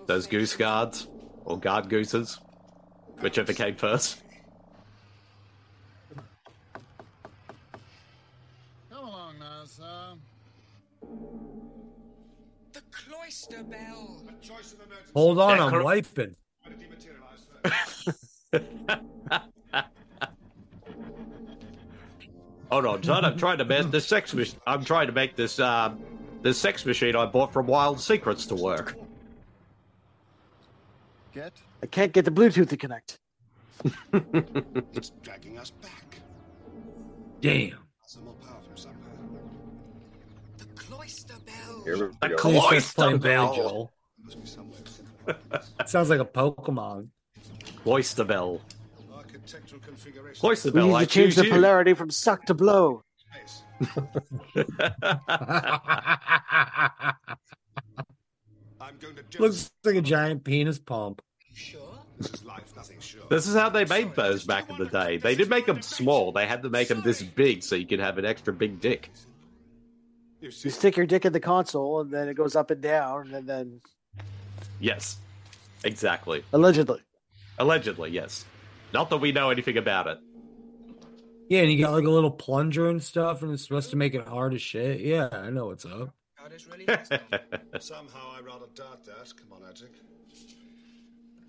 Those 0.05 0.27
goose 0.27 0.55
guards, 0.55 1.07
or 1.45 1.57
guard 1.57 1.89
gooses, 1.89 2.39
whichever 3.21 3.53
came 3.53 3.75
first. 3.75 4.21
Come 8.91 9.05
along 9.05 9.39
now, 9.39 9.63
sir. 9.65 10.13
The 12.73 12.81
cloister 12.91 13.63
bell. 13.63 14.23
A 14.27 14.45
choice 14.45 14.73
of. 14.73 14.79
Hold 15.13 15.39
on, 15.39 15.59
I'm 15.59 15.69
cor- 15.69 15.83
wiping. 15.83 16.35
When 16.63 16.73
it 16.73 16.79
dematerialized 16.79 17.47
first. 17.63 18.19
Hold 22.73 22.87
on, 22.87 23.03
son. 23.03 23.23
I'm 23.23 23.37
trying 23.37 23.59
to 23.59 23.65
make 23.65 23.91
this 23.91 24.07
sex 24.07 24.33
machine. 24.33 24.59
I'm 24.65 24.83
trying 24.83 25.05
to 25.05 25.13
make 25.13 25.35
this 25.35 25.59
um, 25.59 25.99
this 26.41 26.57
sex 26.57 26.83
machine 26.87 27.15
I 27.15 27.27
bought 27.27 27.53
from 27.53 27.67
Wild 27.67 28.01
Secrets 28.01 28.47
to 28.47 28.55
work. 28.55 28.97
Get? 31.35 31.53
I 31.83 31.85
can't 31.85 32.11
get 32.11 32.25
the 32.25 32.31
Bluetooth 32.31 32.69
to 32.69 32.77
connect. 32.77 33.19
It's 34.93 35.11
dragging 35.21 35.59
us 35.59 35.69
back. 35.69 36.17
Damn. 37.41 37.77
Some 38.07 38.25
more 38.25 38.33
power 38.35 38.59
from 38.67 38.75
somewhere. 38.75 38.97
The 40.57 40.65
cloister 40.73 41.35
bell. 41.45 41.83
The 42.21 42.29
go. 42.29 42.37
Please 42.37 42.85
start 42.85 43.11
Cloister 43.11 43.17
Bell. 43.19 43.55
Joel. 43.55 43.91
Must 44.23 44.41
be 44.41 44.47
somewhere 44.47 44.79
central. 44.85 45.61
Sounds 45.85 46.09
like 46.09 46.21
a 46.21 46.25
Pokemon. 46.25 47.09
Cloister 47.83 48.23
Bell. 48.23 48.61
Architectural 49.43 49.81
configuration. 49.81 50.39
Cloister 50.39 50.69
We 50.71 50.79
Bell. 50.79 50.87
need 50.87 50.93
I 50.95 50.99
to 51.01 51.05
change 51.09 51.25
choose 51.27 51.35
the 51.35 51.45
you. 51.45 51.51
polarity 51.51 51.93
from 51.93 52.09
suck 52.09 52.45
to 52.45 52.53
blow. 52.53 53.03
Space. 53.17 53.63
I'm 58.79 58.97
going 58.99 59.15
to 59.15 59.41
Looks 59.41 59.69
like 59.83 59.95
a 59.95 60.01
giant 60.01 60.43
penis 60.43 60.79
pump. 60.79 61.21
Sure. 61.53 61.99
This 62.17 62.31
is 62.31 62.43
life, 62.45 62.73
nothing 62.75 62.99
sure. 62.99 63.23
This 63.29 63.47
is 63.47 63.55
how 63.55 63.69
they 63.69 63.85
made 63.85 64.15
those 64.15 64.45
back 64.45 64.69
in 64.69 64.77
the 64.77 64.85
day. 64.85 65.17
They 65.17 65.35
did 65.35 65.49
make 65.49 65.65
them 65.65 65.81
small. 65.81 66.31
They 66.31 66.45
had 66.45 66.61
to 66.63 66.69
make 66.69 66.87
them 66.87 67.01
this 67.01 67.21
big 67.21 67.63
so 67.63 67.75
you 67.75 67.85
could 67.85 67.99
have 67.99 68.17
an 68.17 68.25
extra 68.25 68.53
big 68.53 68.79
dick. 68.79 69.11
You 70.41 70.51
stick 70.51 70.95
your 70.97 71.05
dick 71.05 71.25
in 71.25 71.33
the 71.33 71.39
console, 71.39 72.01
and 72.01 72.11
then 72.11 72.27
it 72.27 72.33
goes 72.35 72.55
up 72.55 72.69
and 72.71 72.81
down, 72.81 73.33
and 73.33 73.47
then 73.47 73.81
Yes, 74.79 75.17
exactly. 75.83 76.43
allegedly. 76.53 76.99
Allegedly, 77.59 78.11
yes. 78.11 78.45
Not 78.93 79.09
that 79.09 79.17
we 79.17 79.31
know 79.31 79.49
anything 79.49 79.77
about 79.77 80.07
it. 80.07 80.19
Yeah, 81.49 81.61
and 81.61 81.71
you 81.71 81.83
got 81.83 81.93
like 81.93 82.05
a 82.05 82.09
little 82.09 82.31
plunger 82.31 82.89
and 82.89 83.01
stuff, 83.03 83.41
and 83.41 83.51
it's 83.51 83.63
supposed 83.63 83.89
to 83.89 83.95
make 83.95 84.13
it 84.13 84.27
hard 84.27 84.53
as 84.53 84.61
shit. 84.61 85.01
Yeah, 85.01 85.29
I 85.31 85.49
know 85.49 85.67
what's 85.67 85.85
up. 85.85 86.13
God 86.39 86.53
is 86.53 86.67
really 86.67 86.85
nice. 86.85 87.09
somehow 87.79 88.33
I 88.37 88.41
rather 88.41 88.67
doubt 88.75 89.03
that. 89.05 89.33
Come 89.35 89.53
on, 89.53 89.61
Adric. 89.61 89.89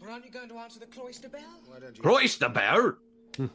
Well, 0.00 0.12
aren't 0.12 0.24
you 0.24 0.30
going 0.30 0.48
to 0.48 0.56
answer 0.56 0.80
the 0.80 0.86
cloister 0.86 1.28
bell? 1.28 1.40
Why 1.66 1.80
don't 1.80 1.96
you? 1.96 2.02
Cloister 2.02 2.48
Bell. 2.48 2.96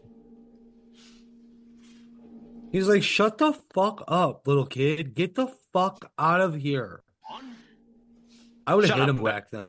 He's 2.72 2.88
like, 2.88 3.04
shut 3.04 3.40
the 3.40 3.54
fuck 3.74 4.04
up, 4.08 4.48
little 4.48 4.66
kid. 4.66 5.16
Get 5.16 5.36
the 5.36 5.48
fuck 5.74 6.12
out 6.18 6.42
of 6.42 6.56
here. 6.56 7.02
I 8.68 8.76
would 8.76 8.86
have 8.86 9.00
hit 9.00 9.10
up, 9.10 9.18
him 9.18 9.24
back 9.24 9.50
then. 9.50 9.68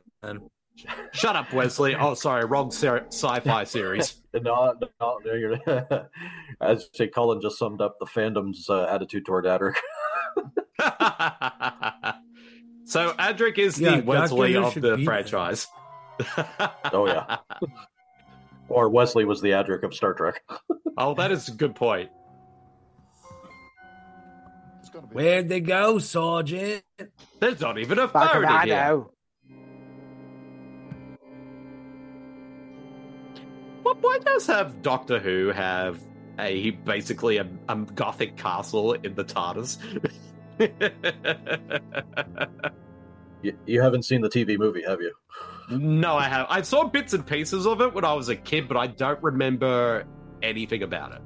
Shut 1.13 1.35
up, 1.35 1.51
Wesley. 1.53 1.95
Oh, 1.95 2.13
sorry, 2.13 2.45
wrong 2.45 2.71
ser- 2.71 3.05
sci-fi 3.07 3.63
series. 3.65 4.21
No, 4.33 4.73
no, 4.99 5.19
no, 5.25 5.33
you're, 5.33 5.57
as 6.61 6.89
say, 6.93 7.07
Kollin 7.07 7.41
just 7.41 7.57
summed 7.57 7.81
up 7.81 7.97
the 7.99 8.05
fandom's 8.05 8.69
uh, 8.69 8.85
attitude 8.85 9.25
toward 9.25 9.45
Adric. 9.45 9.75
so 12.85 13.11
Adric 13.13 13.57
is 13.57 13.79
Yeah, 13.79 13.97
the 13.97 14.03
Wesley 14.03 14.53
Doctor 14.53 14.91
of 14.91 14.99
the 14.99 15.05
franchise. 15.05 15.67
Oh 16.93 17.07
yeah. 17.07 17.37
or 18.69 18.89
Wesley 18.89 19.25
was 19.25 19.41
the 19.41 19.49
Adric 19.49 19.83
of 19.83 19.93
Star 19.93 20.13
Trek. 20.13 20.43
oh, 20.97 21.13
that 21.15 21.31
is 21.31 21.47
a 21.47 21.51
good 21.51 21.75
point. 21.75 22.09
It's 24.79 24.89
gonna 24.89 25.07
be. 25.07 25.15
Where'd 25.15 25.49
they 25.49 25.61
go, 25.61 25.99
Sergeant? 25.99 26.83
There's 27.39 27.59
not 27.59 27.79
even 27.79 27.97
a 27.99 28.07
Fuck 28.07 28.33
phone 28.33 28.43
it, 28.43 28.47
I 28.47 28.61
in 28.63 28.67
here. 28.69 29.03
Why 33.99 34.19
does 34.19 34.47
have 34.47 34.81
Doctor 34.81 35.19
Who 35.19 35.49
have 35.49 35.99
a 36.39 36.71
basically 36.71 37.37
a, 37.37 37.47
a 37.67 37.75
gothic 37.75 38.37
castle 38.37 38.93
in 38.93 39.15
the 39.15 39.23
TARDIS? 39.23 39.77
You, 43.41 43.57
you 43.65 43.81
haven't 43.81 44.03
seen 44.03 44.21
the 44.21 44.29
TV 44.29 44.57
movie, 44.57 44.83
have 44.83 45.01
you? 45.01 45.13
no, 45.69 46.15
I 46.15 46.27
have. 46.27 46.47
I 46.49 46.61
saw 46.61 46.85
bits 46.85 47.13
and 47.13 47.25
pieces 47.25 47.65
of 47.65 47.81
it 47.81 47.93
when 47.93 48.05
I 48.05 48.13
was 48.13 48.29
a 48.29 48.35
kid, 48.35 48.67
but 48.67 48.77
I 48.77 48.87
don't 48.87 49.21
remember 49.23 50.05
anything 50.41 50.83
about 50.83 51.13
it. 51.13 51.21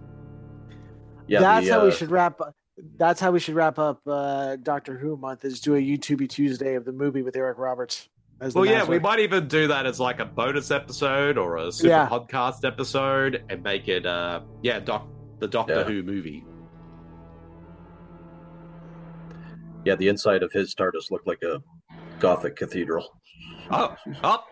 Yeah, 1.28 1.40
that's 1.40 1.66
the, 1.66 1.74
how 1.74 1.84
we 1.84 1.90
uh, 1.90 1.92
should 1.92 2.12
wrap. 2.12 2.40
That's 2.98 3.20
how 3.20 3.32
we 3.32 3.40
should 3.40 3.56
wrap 3.56 3.80
up 3.80 4.02
uh, 4.08 4.58
Doctor 4.58 4.98
Who 4.98 5.18
month. 5.18 5.46
Is 5.46 5.60
do 5.60 5.76
a 5.76 5.80
YouTubey 5.80 6.30
Tuesday 6.30 6.76
of 6.76 6.86
the 6.86 6.92
movie 6.92 7.22
with 7.22 7.36
Eric 7.36 7.58
Roberts. 7.58 8.10
As 8.42 8.54
Well, 8.54 8.66
yeah, 8.66 8.84
we 8.84 9.00
might 9.00 9.20
even 9.20 9.48
do 9.48 9.68
that 9.68 9.86
as 9.86 10.00
like 10.00 10.20
a 10.20 10.26
bonus 10.26 10.70
episode 10.70 11.38
or 11.38 11.56
a 11.58 11.72
super 11.72 11.90
Yeah. 11.90 12.10
podcast 12.10 12.66
episode 12.66 13.44
and 13.50 13.64
make 13.64 13.88
it, 13.88 14.06
uh, 14.06 14.42
yeah, 14.62 14.80
doc, 14.80 15.08
the 15.40 15.48
Doctor 15.48 15.76
Yeah. 15.80 15.84
Who 15.86 16.04
movie. 16.04 16.44
Yeah, 19.86 19.96
the 19.96 20.08
inside 20.10 20.44
of 20.44 20.52
his 20.52 20.74
TARDIS 20.76 21.12
looked 21.12 21.28
like 21.28 21.44
a 21.44 21.62
Gothic 22.20 22.56
cathedral. 22.56 23.20
Oh, 23.72 23.96
oh, 24.24 24.44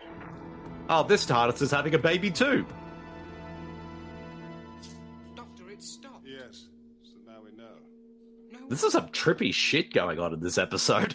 oh! 0.88 1.02
This 1.04 1.26
TARDIS 1.26 1.60
is 1.62 1.70
having 1.70 1.94
a 1.94 1.98
baby 1.98 2.30
too. 2.30 2.64
Doctor, 5.34 5.68
it 5.70 5.82
stopped. 5.82 6.26
Yes. 6.26 6.68
So 7.02 7.16
now 7.26 7.38
we 7.44 7.52
know. 7.56 7.74
No. 8.52 8.68
This 8.68 8.82
is 8.84 8.92
some 8.92 9.08
trippy 9.08 9.52
shit 9.52 9.92
going 9.92 10.18
on 10.18 10.32
in 10.32 10.40
this 10.40 10.56
episode. 10.58 11.14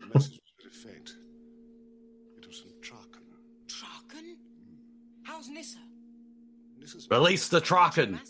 The 0.00 0.06
message 0.06 0.40
was 0.40 0.52
very 0.60 0.94
faint. 0.94 1.14
It 2.38 2.46
was 2.46 2.60
from 2.60 2.70
Traken. 2.82 3.22
Traken? 3.68 4.34
How's 5.22 5.48
Nyssa? 5.48 5.78
This 6.80 6.94
is 6.94 6.99
Release 7.10 7.48
the 7.48 7.60
Traken. 7.60 8.20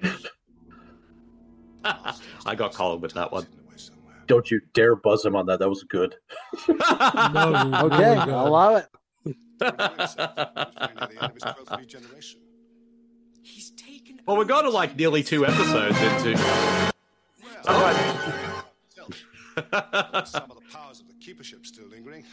vanished. 0.00 0.28
I 2.46 2.54
got 2.54 2.72
Kollin 2.72 3.00
with 3.00 3.14
that 3.14 3.32
one. 3.32 3.44
Hidden 3.44 3.60
away 3.66 3.76
somewhere. 3.76 4.14
Don't 4.26 4.48
you 4.50 4.60
dare 4.72 4.94
buzz 4.94 5.24
him 5.24 5.34
on 5.34 5.46
that. 5.46 5.58
That 5.58 5.68
was 5.68 5.82
good. 5.84 6.14
No, 6.68 7.86
Okay, 7.86 7.98
really. 7.98 8.16
I'll 8.32 8.48
allow 8.48 8.76
it. 8.76 8.86
Very 9.24 9.36
near 9.72 9.86
the 9.96 11.08
enemy's 11.20 11.42
growth 11.42 11.72
regeneration. 11.78 12.40
Well, 14.26 14.36
we're 14.36 14.44
going 14.44 14.64
to 14.64 14.70
like 14.70 14.96
nearly 14.96 15.22
two 15.22 15.46
episodes 15.46 15.98
into. 16.00 16.36
Some 16.36 16.92
of 20.50 20.56
the 20.56 20.62
powers 20.72 21.00
of 21.00 21.06
the 21.08 21.14
keepership 21.20 21.66
still 21.66 21.86
lingering. 21.88 22.24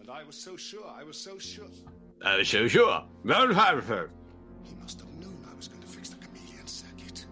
And 0.00 0.10
I 0.10 0.24
was 0.24 0.36
so 0.36 0.56
sure, 0.56 0.86
I 0.88 1.04
was 1.04 1.16
so 1.16 1.38
sure. 1.38 1.66
Uh, 2.24 2.42
sure, 2.42 2.68
sure. 2.68 3.04
Don't 3.26 3.54
have. 3.54 3.86
He 4.64 4.74
must 4.74 5.00
have 5.00 5.08
known 5.16 5.44
I 5.50 5.54
was 5.54 5.68
going 5.68 5.80
to 5.82 5.86
fix 5.88 6.08
the 6.08 6.16
chameleon 6.16 6.66
circuit. 6.66 7.26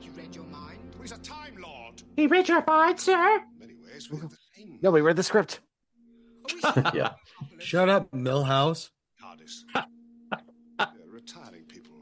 You 0.00 0.10
read 0.12 0.34
your 0.34 0.44
mind? 0.44 0.78
He's 1.00 1.12
a 1.12 1.18
Time 1.18 1.56
Lord. 1.62 2.02
He 2.16 2.26
read 2.26 2.48
your 2.48 2.64
mind, 2.66 2.98
sir. 2.98 3.40
Anyways, 3.62 4.10
we 4.10 4.18
have 4.18 4.30
the 4.30 4.36
same 4.56 4.78
No, 4.82 4.90
we 4.90 5.00
read 5.00 5.16
the 5.16 5.22
script. 5.22 5.60
yeah. 6.94 7.12
Shut 7.58 7.88
up, 7.88 8.10
Millhouse. 8.10 8.90
TARDIS. 9.22 9.64
They're 10.78 10.88
retiring 11.08 11.64
people. 11.68 11.96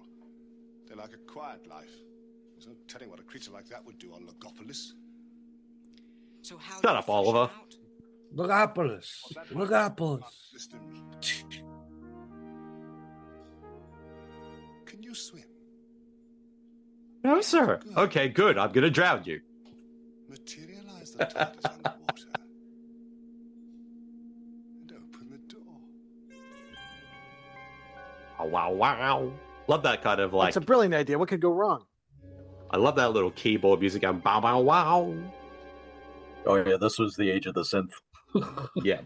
They 0.89 0.95
like 0.95 1.13
a 1.13 1.31
quiet 1.31 1.67
life. 1.69 1.91
There's 2.55 2.67
no 2.67 2.75
telling 2.89 3.11
what 3.11 3.21
a 3.21 3.25
creature 3.25 3.53
like 3.53 3.69
that 3.69 3.85
would 3.85 3.99
do 3.99 4.13
on 4.15 4.23
Logopolis. 4.23 4.93
So 6.43 6.57
how 6.59 6.81
Shut 6.81 6.97
up, 6.97 7.09
Oliver. 7.09 7.51
Logopolis. 8.35 9.21
Logopolis. 9.53 10.23
you 15.13 15.17
swim? 15.17 15.45
No, 17.23 17.41
sir. 17.43 17.81
Okay, 17.97 18.29
good. 18.29 18.57
I'm 18.59 18.73
going 18.73 18.85
to 18.85 18.91
drown 18.91 19.23
you. 19.25 19.41
Materialize 20.29 21.13
the 21.13 21.27
TARDIS 21.27 21.65
underwater. 21.67 22.29
And 24.81 24.93
open 24.93 25.29
the 25.31 25.55
door. 25.55 25.81
Oh, 28.41 28.47
wow, 28.47 28.73
wow. 28.73 29.33
Love 29.69 29.83
that 29.83 30.03
kind 30.03 30.21
of 30.21 30.33
like. 30.33 30.49
It's 30.49 30.57
a 30.57 30.63
brilliant 30.63 30.95
idea. 30.95 31.19
What 31.19 31.29
could 31.29 31.41
go 31.41 31.51
wrong? 31.53 31.85
I 32.71 32.79
love 32.79 32.97
that 32.97 33.13
little 33.13 33.31
keyboard 33.33 33.81
music 33.81 34.01
going 34.03 34.21
bow, 34.21 34.41
bow, 34.41 34.61
wow. 34.61 35.15
Oh 36.47 36.57
yeah, 36.57 36.79
this 36.81 36.99
was 36.99 37.15
the 37.17 37.31
age 37.31 37.47
of 37.47 37.55
the 37.55 37.63
synth. 37.63 37.93
Yeah. 38.83 39.03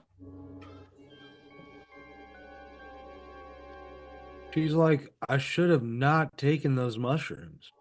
She's 4.57 4.73
like, 4.73 5.13
I 5.29 5.37
should 5.37 5.69
have 5.69 5.83
not 5.83 6.39
taken 6.39 6.77
those 6.77 6.97
mushrooms. 6.97 7.73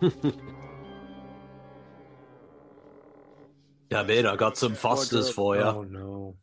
Come 3.90 4.10
in, 4.10 4.24
I 4.26 4.36
got 4.36 4.56
some 4.56 4.76
Fosters 4.76 5.28
for 5.30 5.56
you. 5.56 5.62
Oh 5.62 5.82
no. 5.82 6.36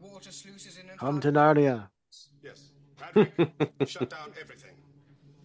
Water 0.00 0.30
sluices 0.30 0.78
in 0.78 0.88
and 0.88 0.96
Come 0.96 1.20
to 1.22 1.32
Narnia. 1.32 1.88
Yes. 2.40 2.68
Patrick, 2.96 3.32
shut 3.86 4.10
down 4.10 4.32
everything. 4.40 4.70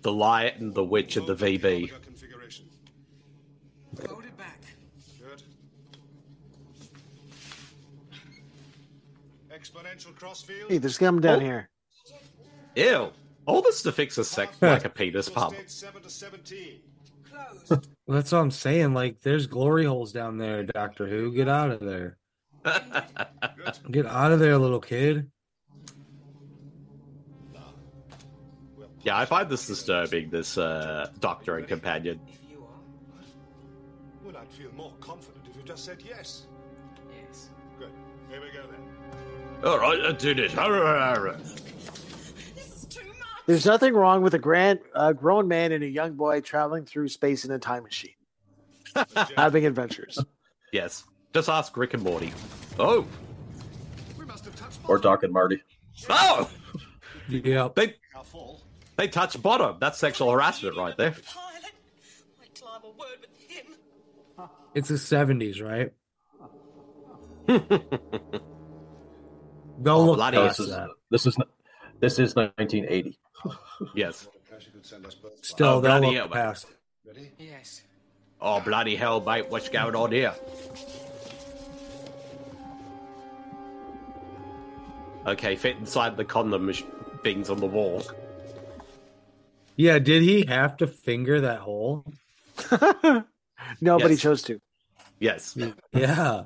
The 0.04 0.14
Light 0.14 0.60
and 0.60 0.72
the 0.72 0.84
Witch 0.84 1.18
and 1.18 1.26
the 1.26 1.36
VB. 1.36 1.90
Configuration. 2.04 2.68
Hold 4.08 4.26
it 4.26 4.38
back. 4.38 4.62
Good. 5.20 5.42
Exponential 9.52 10.16
crossfield. 10.16 10.70
Hey, 10.70 10.78
there's 10.78 11.00
come 11.00 11.20
down 11.20 11.38
Oh. 11.38 11.40
here. 11.40 11.70
Ew. 12.76 13.12
All 13.46 13.62
this 13.62 13.82
to 13.84 13.92
fix 13.92 14.18
a 14.18 14.24
sec 14.24 14.54
like 14.62 14.86
a 14.86 14.90
penis 14.90 15.30
pump. 15.30 15.56
State 15.56 15.70
7 15.70 16.02
to 16.02 16.10
17. 16.10 16.80
Closed. 17.30 17.70
Well, 17.70 17.82
that's 18.16 18.32
what 18.32 18.40
I'm 18.40 18.52
saying. 18.52 18.94
Like, 18.94 19.22
there's 19.22 19.48
glory 19.48 19.86
holes 19.86 20.12
down 20.12 20.38
there, 20.38 20.64
Doctor 20.64 21.08
Who. 21.08 21.34
Get 21.34 21.50
out 21.50 21.72
of 21.72 21.80
there. 21.82 22.18
Get 23.92 24.06
out 24.06 24.32
of 24.32 24.40
there, 24.40 24.58
little 24.58 24.80
kid. 24.80 25.30
Yeah, 29.02 29.18
I 29.18 29.26
find 29.26 29.50
this 29.50 29.68
disturbing, 29.68 30.30
this 30.30 30.58
uh, 30.58 31.10
Doctor 31.20 31.58
and 31.58 31.68
Companion. 31.68 32.22
if 32.26 32.40
you 32.50 32.60
are. 32.60 33.24
Well, 34.24 34.38
I'd 34.38 34.50
feel 34.54 34.72
more 34.72 34.94
confident 35.02 35.44
if 35.50 35.58
you 35.58 35.64
just 35.64 35.84
said 35.84 36.02
yes. 36.08 36.44
Yes. 37.28 37.50
Good. 37.78 37.92
Here 38.30 38.40
we 38.40 38.48
go 38.52 38.64
then. 38.72 39.70
Alright, 39.70 40.00
let's 40.00 40.24
do 40.24 40.34
this. 40.34 40.54
This 40.54 40.62
is 40.62 41.54
too 41.54 41.60
much. 41.60 41.63
There's 43.46 43.66
nothing 43.66 43.94
wrong 43.94 44.22
with 44.22 44.34
a 44.34 44.40
grand, 44.40 44.80
uh, 44.96 45.12
grown 45.14 45.48
man 45.48 45.72
and 45.74 45.84
a 45.84 45.88
young 45.88 46.14
boy 46.14 46.40
traveling 46.42 46.86
through 46.86 47.10
space 47.10 47.44
in 47.44 47.52
a 47.52 47.60
time 47.60 47.84
machine, 47.84 48.14
having 49.38 49.66
adventures. 49.66 50.18
Yes. 50.72 51.04
Just 51.34 51.50
ask 51.50 51.76
Rick 51.76 51.94
and 51.94 52.04
Morty. 52.04 52.32
Oh. 52.80 53.06
We 54.18 54.26
must 54.26 54.46
have 54.46 54.56
touched 54.56 54.80
Or 54.88 54.98
Doc 54.98 55.24
and 55.24 55.34
Marty. 55.34 55.62
Oh! 56.10 56.50
Yep. 57.28 57.76
They, 57.76 57.96
our 58.16 58.24
they 58.98 59.08
touch 59.08 59.42
bottom. 59.42 59.78
That's 59.80 59.98
sexual 59.98 60.32
harassment 60.32 60.78
right 60.78 60.96
there. 60.98 61.12
Pilot. 61.12 61.72
Wait 62.40 62.54
till 62.56 62.68
I 62.68 62.74
have 62.74 62.84
a 62.84 62.88
word 62.88 63.20
with 63.22 63.38
him. 63.38 63.66
It's 64.76 64.90
the 64.90 64.96
70s, 64.96 65.62
right? 65.62 65.92
Don't 69.82 69.88
Oh, 69.88 70.06
look 70.06 70.16
bloody 70.18 70.38
This 70.38 70.60
is 70.60 70.70
that. 70.70 70.90
this 71.10 71.26
is 71.26 71.36
this 72.00 72.20
is 72.20 72.36
1980. 72.36 73.18
Yes. 73.96 74.28
Cash 74.50 74.68
could 74.72 74.86
send 74.86 75.06
us 75.06 75.16
both. 75.16 75.44
Still, 75.46 75.68
Oh, 75.68 75.72
they'll 75.82 76.00
bloody 76.00 76.06
look 76.08 76.16
hell, 76.16 76.28
mate. 76.28 76.34
past. 76.34 76.66
Ready? 77.06 77.32
Yes. 77.40 77.82
Oh, 78.40 78.60
bloody 78.62 78.96
hell, 78.96 79.20
mate. 79.22 79.50
What's 79.50 79.70
going 79.70 79.96
on 79.96 80.12
here? 80.12 80.34
Okay, 85.26 85.56
fit 85.56 85.78
inside 85.78 86.18
the 86.18 86.26
condom 86.26 86.66
mach- 86.66 87.22
things 87.24 87.50
on 87.50 87.58
the 87.60 87.66
wall. 87.66 88.04
Yeah, 89.76 90.00
did 90.00 90.22
he 90.24 90.46
have 90.46 90.78
to 90.78 90.88
finger 90.88 91.42
that 91.42 91.60
hole? 91.60 92.06
Nobody 93.82 94.14
Yes. 94.16 94.22
chose 94.22 94.42
to. 94.44 94.60
Yes. 95.20 95.58
Yeah. 95.94 96.44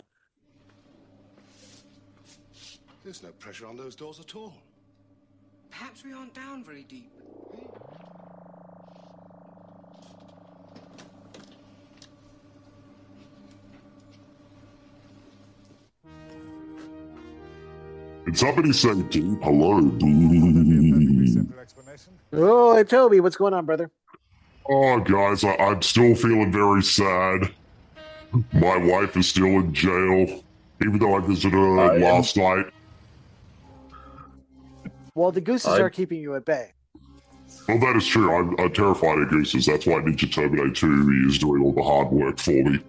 There's 3.03 3.23
no 3.23 3.29
pressure 3.39 3.65
on 3.65 3.75
those 3.77 3.95
doors 3.95 4.19
at 4.19 4.35
all. 4.35 4.53
Perhaps 5.69 6.03
we 6.03 6.13
aren't 6.13 6.33
down 6.33 6.63
very 6.63 6.83
deep. 6.83 7.11
It's 18.25 18.41
somebody 18.41 18.73
saying 18.73 19.07
deep 19.09 19.41
hello. 19.41 19.79
Simple. 21.29 21.55
Oh, 22.33 22.75
hey, 22.75 22.83
Toby, 22.83 23.19
what's 23.21 23.37
going 23.37 23.53
on, 23.53 23.65
brother? 23.65 23.89
Oh, 24.69 24.99
guys, 24.99 25.45
I, 25.45 25.55
I'm 25.55 25.81
still 25.81 26.13
feeling 26.13 26.51
very 26.51 26.83
sad. 26.83 27.49
My 28.51 28.75
wife 28.75 29.15
is 29.15 29.29
still 29.29 29.45
in 29.45 29.73
jail, 29.73 30.43
even 30.81 30.99
though 30.99 31.15
I 31.15 31.19
visited 31.21 31.53
her 31.53 31.79
I 31.79 31.95
am- 31.95 32.01
last 32.01 32.35
night. 32.35 32.65
Well, 35.17 35.31
the 35.31 35.41
gooses 35.41 35.67
I- 35.67 35.81
are 35.81 35.89
keeping 35.89 36.21
you 36.21 36.35
at 36.35 36.45
bay. 36.45 36.73
Well, 37.67 37.79
that 37.79 37.95
is 37.95 38.05
true. 38.05 38.31
I'm, 38.33 38.55
I'm 38.59 38.71
terrified 38.71 39.17
of 39.19 39.29
gooses. 39.29 39.65
That's 39.65 39.87
why 39.87 39.95
Ninja 39.95 40.31
Terminator 40.31 40.69
2 40.69 41.25
is 41.27 41.39
doing 41.39 41.63
all 41.63 41.73
the 41.73 41.81
hard 41.81 42.11
work 42.11 42.37
for 42.37 42.51
me. 42.51 42.79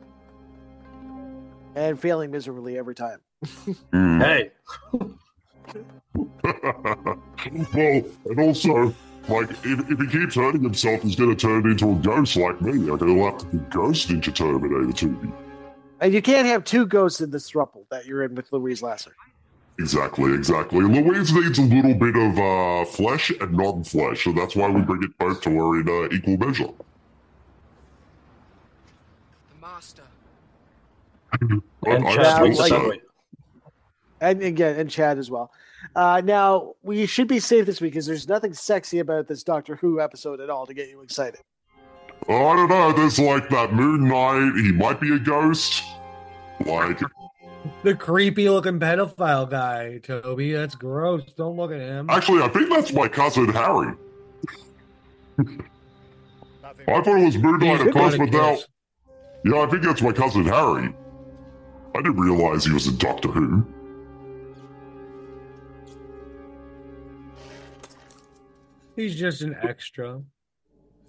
and 1.74 1.98
failing 1.98 2.30
miserably 2.30 2.78
every 2.78 2.94
time. 2.94 3.18
Mm. 3.92 4.20
Hey, 4.20 4.50
well, 7.74 8.04
and 8.26 8.40
also, 8.40 8.94
like, 9.28 9.50
if, 9.50 9.90
if 9.90 9.98
he 9.98 10.06
keeps 10.06 10.34
hurting 10.34 10.62
himself, 10.62 11.02
he's 11.02 11.16
going 11.16 11.30
to 11.30 11.36
turn 11.36 11.68
into 11.70 11.92
a 11.92 11.94
ghost 11.96 12.36
like 12.36 12.60
me. 12.60 12.72
I'm 12.72 12.98
going 12.98 13.16
to 13.16 13.24
have 13.24 13.38
to 13.38 13.46
be 13.46 13.58
Ghost 13.70 14.08
Ninja 14.08 14.34
Terminator 14.34 14.92
2. 14.92 15.32
And 16.00 16.12
you 16.12 16.22
can't 16.22 16.46
have 16.46 16.64
two 16.64 16.86
ghosts 16.86 17.20
in 17.20 17.30
this 17.30 17.50
thruple 17.50 17.84
that 17.90 18.06
you're 18.06 18.24
in 18.24 18.34
with 18.34 18.52
Louise 18.52 18.82
Lasser. 18.82 19.14
Exactly, 19.78 20.34
exactly. 20.34 20.80
Louise 20.80 21.32
needs 21.32 21.58
a 21.58 21.62
little 21.62 21.94
bit 21.94 22.16
of 22.16 22.38
uh, 22.38 22.84
flesh 22.84 23.30
and 23.30 23.52
non-flesh, 23.52 24.24
so 24.24 24.32
that's 24.32 24.56
why 24.56 24.68
we 24.68 24.82
bring 24.82 25.04
it 25.04 25.16
both 25.18 25.40
to 25.42 25.50
her 25.50 25.80
in 25.80 25.88
uh, 25.88 26.08
equal 26.14 26.36
measure. 26.36 26.64
The 29.50 29.60
master. 29.60 30.02
I'm, 31.40 31.62
and 31.86 32.08
I'm 32.08 32.16
Chad 32.16 32.54
still 32.56 32.88
like- 32.88 33.02
And 34.20 34.42
again, 34.42 34.80
and 34.80 34.90
Chad 34.90 35.16
as 35.18 35.30
well. 35.30 35.52
Uh, 35.94 36.20
now, 36.24 36.74
we 36.82 37.06
should 37.06 37.28
be 37.28 37.38
safe 37.38 37.64
this 37.64 37.80
week 37.80 37.92
because 37.92 38.06
there's 38.06 38.28
nothing 38.28 38.52
sexy 38.52 38.98
about 38.98 39.28
this 39.28 39.44
Doctor 39.44 39.76
Who 39.76 40.00
episode 40.00 40.40
at 40.40 40.50
all 40.50 40.66
to 40.66 40.74
get 40.74 40.88
you 40.88 41.02
excited. 41.02 41.40
I 42.28 42.32
don't 42.32 42.68
know. 42.68 42.92
There's 42.92 43.20
like 43.20 43.48
that 43.50 43.72
Moon 43.72 44.08
Knight. 44.08 44.54
He 44.56 44.72
might 44.72 45.00
be 45.00 45.14
a 45.14 45.20
ghost. 45.20 45.84
Like, 46.66 47.00
The 47.82 47.94
creepy 47.94 48.48
looking 48.48 48.78
pedophile 48.78 49.48
guy, 49.48 49.98
Toby. 49.98 50.52
That's 50.52 50.74
gross. 50.74 51.24
Don't 51.36 51.56
look 51.56 51.70
at 51.70 51.80
him. 51.80 52.10
actually, 52.10 52.42
I 52.42 52.48
think 52.48 52.70
that's 52.70 52.92
my 52.92 53.08
cousin 53.08 53.48
Harry. 53.48 53.94
I 55.38 57.02
thought 57.02 57.20
it 57.20 57.24
was 57.24 57.38
Moon 57.38 57.58
Knight 57.58 57.86
at 57.86 57.92
first, 57.92 58.18
but 58.18 58.30
now, 58.30 58.58
yeah, 59.44 59.60
I 59.60 59.66
think 59.66 59.82
that's 59.82 60.02
my 60.02 60.12
cousin 60.12 60.44
Harry. 60.44 60.94
I 61.94 62.02
didn't 62.02 62.18
realize 62.18 62.64
he 62.64 62.72
was 62.72 62.86
in 62.86 62.96
Doctor 62.96 63.28
Who. 63.28 63.66
He's 68.96 69.14
just 69.14 69.42
an 69.42 69.56
extra. 69.62 70.20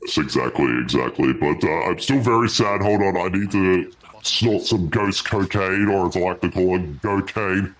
Yes, 0.03 0.17
exactly, 0.17 0.71
exactly. 0.79 1.33
But 1.33 1.63
uh, 1.63 1.89
I'm 1.89 1.99
still 1.99 2.19
very 2.19 2.49
sad. 2.49 2.81
Hold 2.81 3.01
on, 3.01 3.17
I 3.17 3.27
need 3.29 3.51
to 3.51 3.91
snort 4.25 4.63
some 4.63 4.89
ghost 4.89 5.25
cocaine, 5.25 5.87
or 5.87 6.07
as 6.07 6.15
I 6.15 6.19
like 6.19 6.41
to 6.41 6.49
call 6.51 6.75
it, 6.79 7.01
cocaine. 7.01 7.75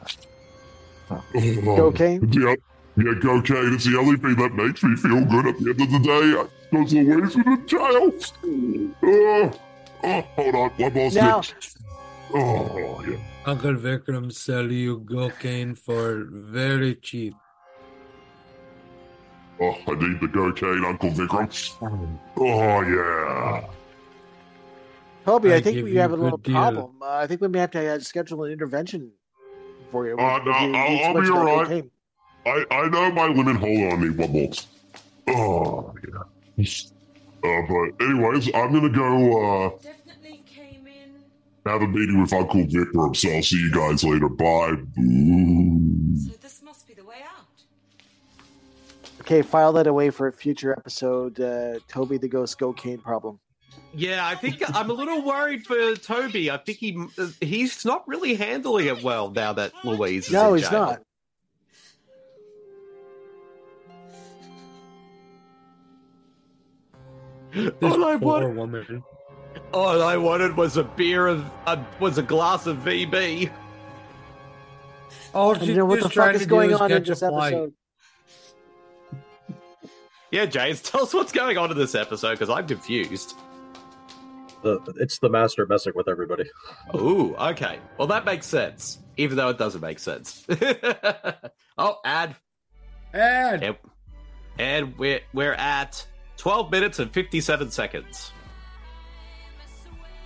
Cocaine? 1.10 2.30
Yeah, 2.32 2.56
yeah, 2.98 3.14
cocaine. 3.22 3.74
It's 3.74 3.86
the 3.86 3.98
only 3.98 4.18
thing 4.18 4.36
that 4.36 4.54
makes 4.54 4.84
me 4.84 4.96
feel 4.96 5.26
good 5.26 5.48
at 5.48 5.58
the 5.60 5.70
end 5.72 5.82
of 5.82 5.92
the 5.92 6.00
day. 6.00 6.50
Because 6.72 6.94
Louise 6.94 7.30
is 7.30 7.36
in 7.36 7.68
jail. 7.68 8.12
Oh, 9.04 9.52
oh, 10.04 10.22
hold 10.36 10.56
on, 10.56 10.70
one 10.78 10.94
more 10.94 11.12
Now- 11.12 11.42
Oh, 12.32 13.04
yeah. 13.08 13.18
Uncle 13.48 13.74
Vikram 13.74 14.32
sell 14.32 14.72
you 14.72 15.00
cocaine 15.00 15.74
for 15.74 16.26
very 16.30 16.94
cheap. 16.96 17.34
Oh, 19.60 19.76
I 19.88 19.92
need 19.96 20.22
the 20.22 20.28
cocaine, 20.28 20.86
Uncle 20.86 21.10
Vikram. 21.10 22.20
Oh, 22.38 22.82
yeah. 22.82 23.68
Toby, 25.30 25.54
I, 25.54 25.58
I 25.58 25.62
think 25.62 25.84
we 25.84 25.96
have 25.96 26.12
a 26.12 26.16
a 26.16 26.18
little 26.18 26.38
deal. 26.40 26.56
problem. 26.56 26.96
Uh, 27.02 27.06
I 27.24 27.28
think 27.28 27.42
we 27.42 27.48
may 27.48 27.60
have 27.60 27.72
to 27.72 27.96
uh, 27.96 28.00
schedule 28.00 28.44
an 28.46 28.52
intervention 28.52 29.12
for 29.92 30.08
you. 30.08 30.18
Uh, 30.18 30.40
no, 30.44 30.52
you 30.60 30.76
I'll, 30.76 31.06
I'll 31.18 31.22
be 31.22 31.30
all 31.30 31.46
right. 31.46 31.68
cocaine. 31.68 31.92
I, 32.46 32.66
I 32.72 32.90
know 32.90 33.12
my 33.12 33.30
women. 33.30 33.56
Hold 33.56 33.94
on 33.94 34.02
me 34.02 34.10
one 34.10 34.32
more. 34.32 34.52
Oh, 35.28 35.94
yeah. 36.58 36.64
Uh, 37.44 37.62
but 37.68 38.06
anyways, 38.06 38.48
I'm 38.56 38.74
gonna 38.74 38.90
go 38.90 39.68
uh, 39.68 39.70
Definitely 39.82 40.44
came 40.46 40.88
in. 40.88 41.14
have 41.66 41.82
a 41.82 41.88
meeting 41.88 42.22
with 42.22 42.34
Uncle 42.34 42.66
Vikram, 42.66 43.16
so 43.16 43.30
I'll 43.30 43.44
see 43.44 43.58
you 43.60 43.72
guys 43.72 44.04
later. 44.04 44.28
Bye. 44.30 44.76
Boo. 44.96 46.18
So 46.18 46.34
this 46.42 46.62
must 46.64 46.88
be 46.88 46.94
the 46.96 47.04
way 47.06 47.22
out. 47.38 47.46
Okay, 49.22 49.42
file 49.42 49.72
that 49.74 49.86
away 49.88 50.10
for 50.10 50.28
a 50.28 50.34
future 50.34 50.72
episode. 50.74 51.40
Uh, 51.40 51.80
Toby 51.88 52.18
the 52.18 52.28
Ghost 52.28 52.58
Cocaine 52.58 52.98
problem. 52.98 53.40
Yeah, 53.94 54.26
I 54.28 54.36
think 54.36 54.62
I'm 54.76 54.90
a 54.90 54.94
little 54.94 55.24
worried 55.24 55.66
for 55.66 55.96
Toby. 55.96 56.52
I 56.52 56.58
think 56.58 56.78
he 56.78 56.98
he's 57.42 57.84
not 57.86 58.08
really 58.08 58.36
handling 58.36 58.86
it 58.88 59.02
well 59.04 59.32
now 59.32 59.54
that 59.54 59.74
Louise 59.84 60.28
is 60.28 60.34
No, 60.34 60.54
in 60.54 60.60
he's 60.60 60.70
jail. 60.70 60.80
not. 60.86 61.02
This 67.52 67.74
All 67.82 68.06
I 68.06 68.18
poor 68.18 68.42
want- 68.44 68.56
woman. 68.56 69.04
All 69.74 70.02
I 70.04 70.18
wanted 70.18 70.56
was 70.56 70.78
a 70.78 70.84
beer 70.84 71.28
of 71.28 71.46
uh, 71.66 71.84
was 72.00 72.18
a 72.18 72.24
glass 72.24 72.68
of 72.68 72.78
VB. 72.78 73.52
All 75.34 75.52
And 75.52 75.60
she's 75.60 75.70
you 75.70 75.76
know 75.76 75.86
what 75.86 75.96
the 75.98 76.02
just 76.04 76.14
trying 76.14 76.28
fuck 76.30 76.36
is 76.36 76.42
to 76.42 76.46
do 76.48 76.50
going 76.50 76.70
is 76.72 76.80
on 76.80 76.92
in 76.92 76.98
catch 77.00 77.08
a 77.08 77.12
this 77.12 77.20
flight. 77.20 77.54
episode? 77.54 77.74
Yeah, 80.32 80.46
James, 80.46 80.82
tell 80.82 81.04
us 81.04 81.14
what's 81.14 81.32
going 81.32 81.58
on 81.58 81.72
in 81.72 81.78
this 81.78 81.96
episode 81.96 82.32
because 82.32 82.50
I'm 82.50 82.68
confused. 82.68 83.36
The, 84.62 84.80
it's 84.97 85.20
the 85.20 85.30
master 85.30 85.66
messing 85.66 85.93
with 85.95 86.10
everybody. 86.10 86.43
Ooh, 86.95 87.36
okay. 87.36 87.80
Well, 87.97 88.07
that 88.10 88.26
makes 88.26 88.45
sense, 88.45 88.99
even 89.18 89.38
though 89.38 89.49
it 89.49 89.57
doesn't 89.57 89.82
make 89.82 89.99
sense. 89.99 90.45
oh, 91.78 91.97
ad. 92.03 92.36
Ad. 93.14 93.62
Yep. 93.62 93.88
And 94.57 94.97
we're 94.97 95.22
we're 95.34 95.53
at 95.53 96.05
12 96.38 96.72
minutes 96.72 96.99
and 96.99 97.12
57 97.12 97.72
seconds. 97.72 98.34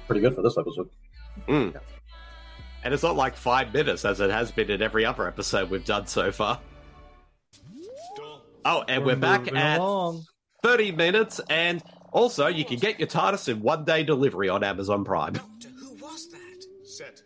Pretty 0.08 0.22
good 0.22 0.36
for 0.36 0.42
this 0.42 0.58
episode. 0.58 0.90
Mm. 1.48 1.80
And 2.84 2.94
it's 2.94 3.04
not 3.04 3.16
like 3.16 3.36
five 3.36 3.74
minutes 3.74 4.04
as 4.04 4.20
it 4.20 4.30
has 4.30 4.52
been 4.52 4.70
in 4.70 4.82
every 4.82 5.06
other 5.06 5.28
episode 5.28 5.70
we've 5.70 5.86
done 5.86 6.08
so 6.08 6.32
far. 6.32 6.60
Oh, 8.66 8.84
and 8.88 9.06
we're, 9.06 9.16
back 9.16 9.54
at 9.54 9.80
along. 9.80 10.26
30 10.64 10.94
minutes, 10.94 11.42
and 11.50 11.84
also 12.14 12.48
you 12.48 12.64
can 12.64 12.78
get 12.80 13.00
your 13.00 13.08
TARDIS 13.08 13.50
in 13.50 13.62
one 13.62 13.84
day 13.84 14.04
delivery 14.04 14.48
on 14.50 14.64
Amazon 14.64 15.04
Prime. 15.04 15.34
Doctor, 15.60 15.68
Who 15.80 15.94
was 16.02 16.30
that? 16.32 16.66
Set. 16.88 17.22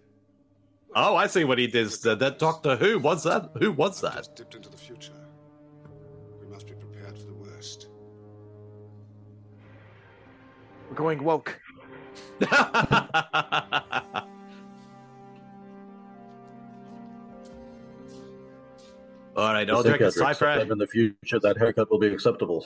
Oh, 0.95 1.15
I 1.15 1.27
see 1.27 1.43
what 1.43 1.59
he 1.59 1.67
did. 1.67 1.93
Uh, 2.05 2.15
That 2.15 2.39
Doctor 2.39 2.75
Who 2.75 2.97
was 2.97 3.23
that? 3.23 3.51
Who 3.59 3.71
was 3.71 4.01
that? 4.01 4.29
Dipped 4.35 4.55
into 4.55 4.69
the 4.69 4.77
future. 4.77 5.13
We 6.41 6.47
must 6.47 6.65
be 6.67 6.73
prepared 6.73 7.17
for 7.17 7.25
the 7.25 7.33
worst. 7.33 7.87
We're 10.89 10.95
going 10.95 11.23
woke. 11.23 11.59
All 19.35 19.53
right, 19.53 19.67
Just 19.67 19.77
I'll 19.77 19.83
think, 19.83 19.97
drink 19.97 20.01
a 20.01 20.17
Adric, 20.17 20.19
cipher. 20.19 20.45
sometime 20.53 20.71
in 20.71 20.77
the 20.79 20.87
future, 20.87 21.39
that 21.39 21.57
haircut 21.57 21.91
will 21.91 21.99
be 21.99 22.07
acceptable. 22.07 22.65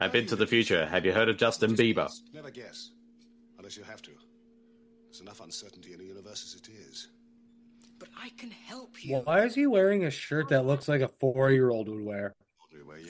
Master. 0.00 0.04
I've 0.04 0.12
been 0.12 0.26
to 0.28 0.36
the 0.36 0.46
future. 0.46 0.86
Have 0.86 1.04
you 1.04 1.12
heard 1.12 1.28
of 1.28 1.36
Justin 1.36 1.74
Bieber? 1.74 2.10
Never 2.32 2.50
guess. 2.50 2.90
Unless 3.58 3.76
you 3.76 3.82
have 3.84 4.02
to. 4.02 4.10
There's 5.06 5.20
enough 5.20 5.40
uncertainty 5.40 5.92
in 5.92 5.98
the 5.98 6.06
universe 6.06 6.44
as 6.44 6.60
it 6.60 6.68
is. 6.68 7.08
But 7.98 8.08
I 8.18 8.30
can 8.38 8.50
help 8.50 9.04
you. 9.04 9.16
Why 9.24 9.44
is 9.44 9.54
he 9.54 9.66
wearing 9.66 10.04
a 10.04 10.10
shirt 10.10 10.48
that 10.48 10.64
looks 10.64 10.88
like 10.88 11.02
a 11.02 11.08
four-year-old 11.20 11.88
would 11.88 12.04
wear? 12.04 12.34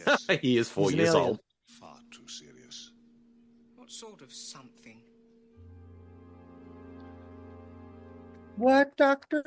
Yes. 0.07 0.27
he 0.43 0.57
is 0.57 0.69
four 0.69 0.91
He's 0.91 0.99
years 0.99 1.15
old. 1.15 1.41
Far 1.67 1.97
too 2.11 2.27
serious. 2.27 2.93
What 3.77 3.91
sort 3.91 4.23
of 4.23 4.33
something? 4.33 5.01
What, 8.57 8.97
Doctor 8.97 9.43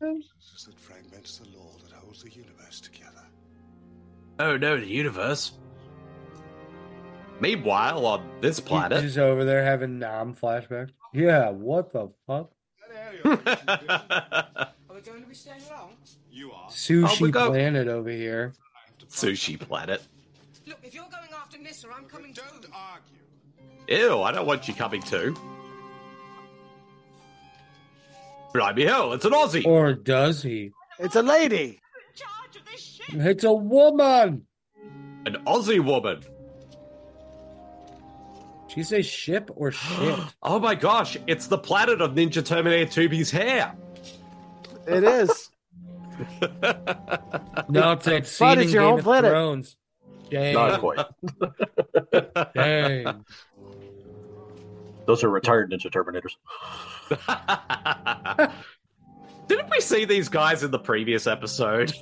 Who? 0.00 0.16
This 0.16 0.60
is 0.60 0.66
that 0.66 0.78
fragments 0.78 1.38
the 1.38 1.48
law 1.56 1.72
that 1.82 1.92
holds 1.92 2.22
the 2.22 2.30
universe 2.30 2.80
together. 2.80 3.26
Oh 4.38 4.56
no, 4.56 4.78
the 4.78 4.86
universe. 4.86 5.52
Meanwhile, 7.40 8.06
on 8.06 8.28
this 8.40 8.58
He's 8.58 8.66
planet, 8.66 9.02
just 9.02 9.18
over 9.18 9.44
there 9.44 9.64
having 9.64 9.98
Nam 9.98 10.34
flashbacks. 10.34 10.90
Yeah, 11.12 11.50
what 11.50 11.92
the 11.92 12.08
fuck? 12.26 12.50
Are 13.24 14.94
we 14.94 15.00
going 15.00 15.22
to 15.22 15.28
be 15.28 15.34
staying 15.34 15.60
long? 15.70 15.92
You 16.30 16.52
are. 16.52 16.66
Oh, 16.68 16.70
Sushi 16.70 17.20
we 17.20 17.30
go- 17.30 17.50
Planet 17.50 17.88
over 17.88 18.10
here. 18.10 18.52
Sushi 19.08 19.58
Planet. 19.58 20.02
Look, 20.66 20.78
if 20.82 20.94
you're 20.94 21.04
going 21.04 21.28
after 21.36 21.58
Nyssa, 21.58 21.88
I'm 21.94 22.04
coming 22.04 22.32
Don't 22.32 22.62
too. 22.62 22.68
argue. 22.72 24.04
Ew, 24.08 24.22
I 24.22 24.32
don't 24.32 24.46
want 24.46 24.66
you 24.66 24.74
coming 24.74 25.02
too. 25.02 25.36
Blimey 28.54 28.84
hell, 28.84 29.12
it's 29.12 29.24
an 29.24 29.32
Aussie. 29.32 29.66
Or 29.66 29.92
does 29.92 30.42
he? 30.42 30.70
It's 31.00 31.16
a 31.16 31.22
lady. 31.22 31.80
Charge 32.14 32.56
of 32.56 32.64
this 32.70 32.80
ship. 32.80 33.06
It's 33.14 33.44
a 33.44 33.52
woman. 33.52 34.46
An 35.26 35.34
Aussie 35.46 35.84
woman. 35.84 36.22
She 38.74 38.82
say 38.82 39.02
ship 39.02 39.50
or 39.54 39.70
shit? 39.70 40.18
Oh 40.42 40.58
my 40.58 40.74
gosh, 40.74 41.16
it's 41.26 41.46
the 41.46 41.58
planet 41.58 42.00
of 42.00 42.12
Ninja 42.12 42.44
Terminator 42.44 43.08
2B's 43.08 43.30
hair. 43.30 43.74
It 44.86 45.04
is. 45.04 45.50
no, 47.68 47.92
it's 47.92 48.04
that 48.04 48.26
scene 48.26 48.48
But 48.48 48.58
in 48.58 48.64
it's 48.64 48.72
your 48.72 48.82
Game 48.82 48.90
home 48.90 48.98
of 48.98 49.04
planet. 49.04 49.30
Thrones. 49.30 49.76
Dang. 50.30 50.54
Not 50.54 50.80
quite. 50.80 51.06
Dang. 52.54 53.24
Those 55.06 55.22
are 55.22 55.30
retired 55.30 55.70
Ninja 55.70 55.90
Terminators. 55.90 56.34
Didn't 59.48 59.70
we 59.70 59.80
see 59.80 60.04
these 60.04 60.28
guys 60.28 60.62
in 60.64 60.70
the 60.70 60.78
previous 60.78 61.26
episode 61.26 61.92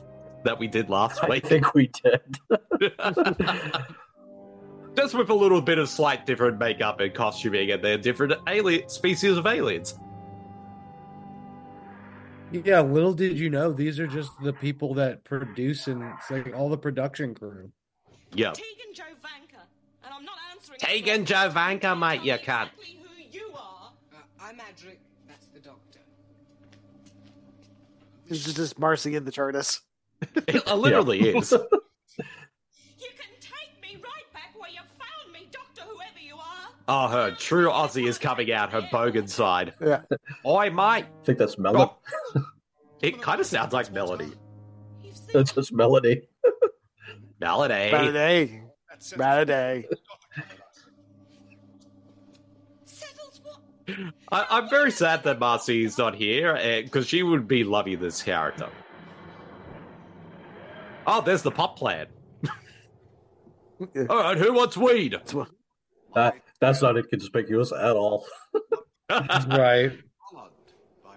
that 0.45 0.59
we 0.59 0.69
did 0.69 0.89
last 0.89 1.21
week? 1.23 1.31
I 1.31 1.35
week? 1.35 1.47
think 1.47 1.75
we 1.75 1.91
did. 2.03 2.39
Just 4.95 5.15
with 5.15 5.31
a 5.31 5.35
little 5.35 5.63
bit 5.63 5.79
of 5.79 5.89
slight 5.89 6.27
different 6.27 6.59
makeup 6.59 7.01
and 7.01 7.15
costuming, 7.15 7.71
and 7.71 7.83
they're 7.83 7.97
different 7.99 8.35
alien 8.47 8.89
species 8.89 9.37
of 9.39 9.47
aliens. 9.47 9.95
Yeah, 12.53 12.81
little 12.83 13.15
did 13.15 13.39
you 13.39 13.49
know, 13.49 13.73
these 13.73 13.99
are 13.99 14.07
just 14.07 14.31
the 14.43 14.53
people 14.53 14.93
that 14.95 15.25
produce 15.25 15.87
and 15.89 16.03
it's 16.03 16.31
like 16.31 16.55
all 16.55 16.69
the 16.69 16.77
production 16.77 17.35
crew. 17.35 17.73
Yeah. 18.35 18.53
Tegan 18.53 18.93
Jovanka. 18.95 19.61
And 20.05 20.13
I'm 20.13 20.25
not 20.25 20.37
answering. 20.55 20.79
Tegan 20.79 21.25
Jovanka, 21.25 21.99
mate, 21.99 22.23
you 22.23 22.37
can't. 22.39 22.71
Exactly 22.79 22.99
who 23.03 23.39
you 23.39 23.53
are. 23.55 23.93
Uh, 24.15 24.19
I'm 24.43 24.57
Adric. 24.57 24.99
That's 25.27 25.47
the 25.47 25.61
doctor. 25.61 26.01
This 28.29 28.47
is 28.47 28.53
just 28.53 28.79
Marcey 28.79 29.17
in 29.17 29.25
the 29.25 29.33
TARDIS. 29.33 29.81
It 30.47 30.67
literally 30.67 31.21
is. 31.31 31.55
You 32.99 33.09
can 33.19 33.33
take 33.41 33.73
me 33.83 33.97
right 34.03 34.33
back 34.33 34.55
where 34.57 34.71
you 34.71 34.79
found 34.99 35.33
me, 35.33 35.49
Doctor, 35.51 35.83
whoever 35.83 36.21
you 36.21 36.37
are. 36.37 36.69
Oh, 36.89 37.09
her 37.09 37.31
true 37.33 37.69
Aussie 37.69 38.09
is 38.09 38.19
coming 38.19 38.53
out, 38.53 38.73
her 38.73 38.83
bogan 38.93 39.29
side. 39.29 39.75
Yeah. 39.81 40.03
Oi, 40.45 40.71
mate. 40.71 41.05
I 41.05 41.07
think 41.25 41.39
that's 41.39 41.59
Melody. 41.59 41.93
It 43.03 43.21
kind 43.21 43.41
of 43.41 43.47
sounds 43.47 43.73
like 43.73 43.93
Melody. 43.93 44.33
You've 45.03 45.27
That's 45.33 45.53
just 45.53 45.73
Melody. 45.73 46.23
Melody. 47.41 47.91
Melody. 47.91 48.63
Melody. 49.17 49.89
settles 52.85 53.41
what? 53.43 54.15
I, 54.31 54.47
I'm 54.51 54.71
very 54.71 54.93
sad 54.93 55.25
that 55.25 55.41
Marcey 55.41 55.85
is 55.85 55.99
not 55.99 56.15
here 56.15 56.55
eh, 56.55 56.83
because 56.83 57.09
she 57.09 57.25
would 57.25 57.49
be 57.49 57.65
loving 57.65 57.99
this 58.01 58.23
character. 58.23 58.69
Oh, 61.07 61.21
there's 61.21 61.43
the 61.43 61.51
pop 61.51 61.77
plan. 61.77 62.07
All 64.09 64.17
right, 64.17 64.39
who 64.39 64.53
wants 64.53 64.77
weed? 64.77 65.17
That 66.15 66.37
that's 66.63 66.81
not 66.81 66.97
inconspicuous 66.97 67.73
at 67.73 67.97
all. 67.97 68.25
right. 69.11 69.93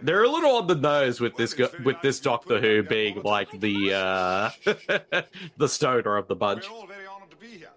They're 0.01 0.23
a 0.23 0.29
little 0.29 0.57
on 0.57 0.67
the 0.67 0.75
nose 0.75 1.21
with 1.21 1.35
this 1.37 1.53
gu- 1.53 1.69
with 1.83 2.01
this 2.01 2.19
Doctor 2.19 2.59
Who 2.59 2.83
being 2.83 3.21
like 3.21 3.49
the 3.59 3.93
uh 3.93 4.49
the 5.57 5.69
stoner 5.69 6.17
of 6.17 6.27
the 6.27 6.35
bunch. 6.35 6.69
We're 6.69 6.75
all 6.75 6.87
very 6.87 7.05
honored 7.05 7.31
to 7.31 7.37
be 7.37 7.47
here. 7.47 7.69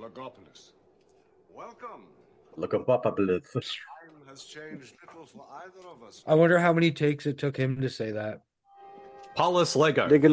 Logopolis. 0.00 0.72
Welcome. 1.52 2.06
Look 2.56 2.72
up 2.74 2.88
up 2.88 3.04
Time 3.74 4.28
has 4.28 4.44
changed 4.44 4.94
little 5.02 5.32
for 5.32 5.44
either 5.64 5.88
of 5.88 6.02
us. 6.06 6.22
I 6.26 6.34
wonder 6.34 6.58
how 6.58 6.72
many 6.72 6.90
takes 6.90 7.26
it 7.26 7.36
took 7.36 7.56
him 7.56 7.80
to 7.80 7.90
say 7.90 8.12
that. 8.12 8.42
Paulus 9.34 9.76
Lego. 9.76 10.08
Dig 10.08 10.24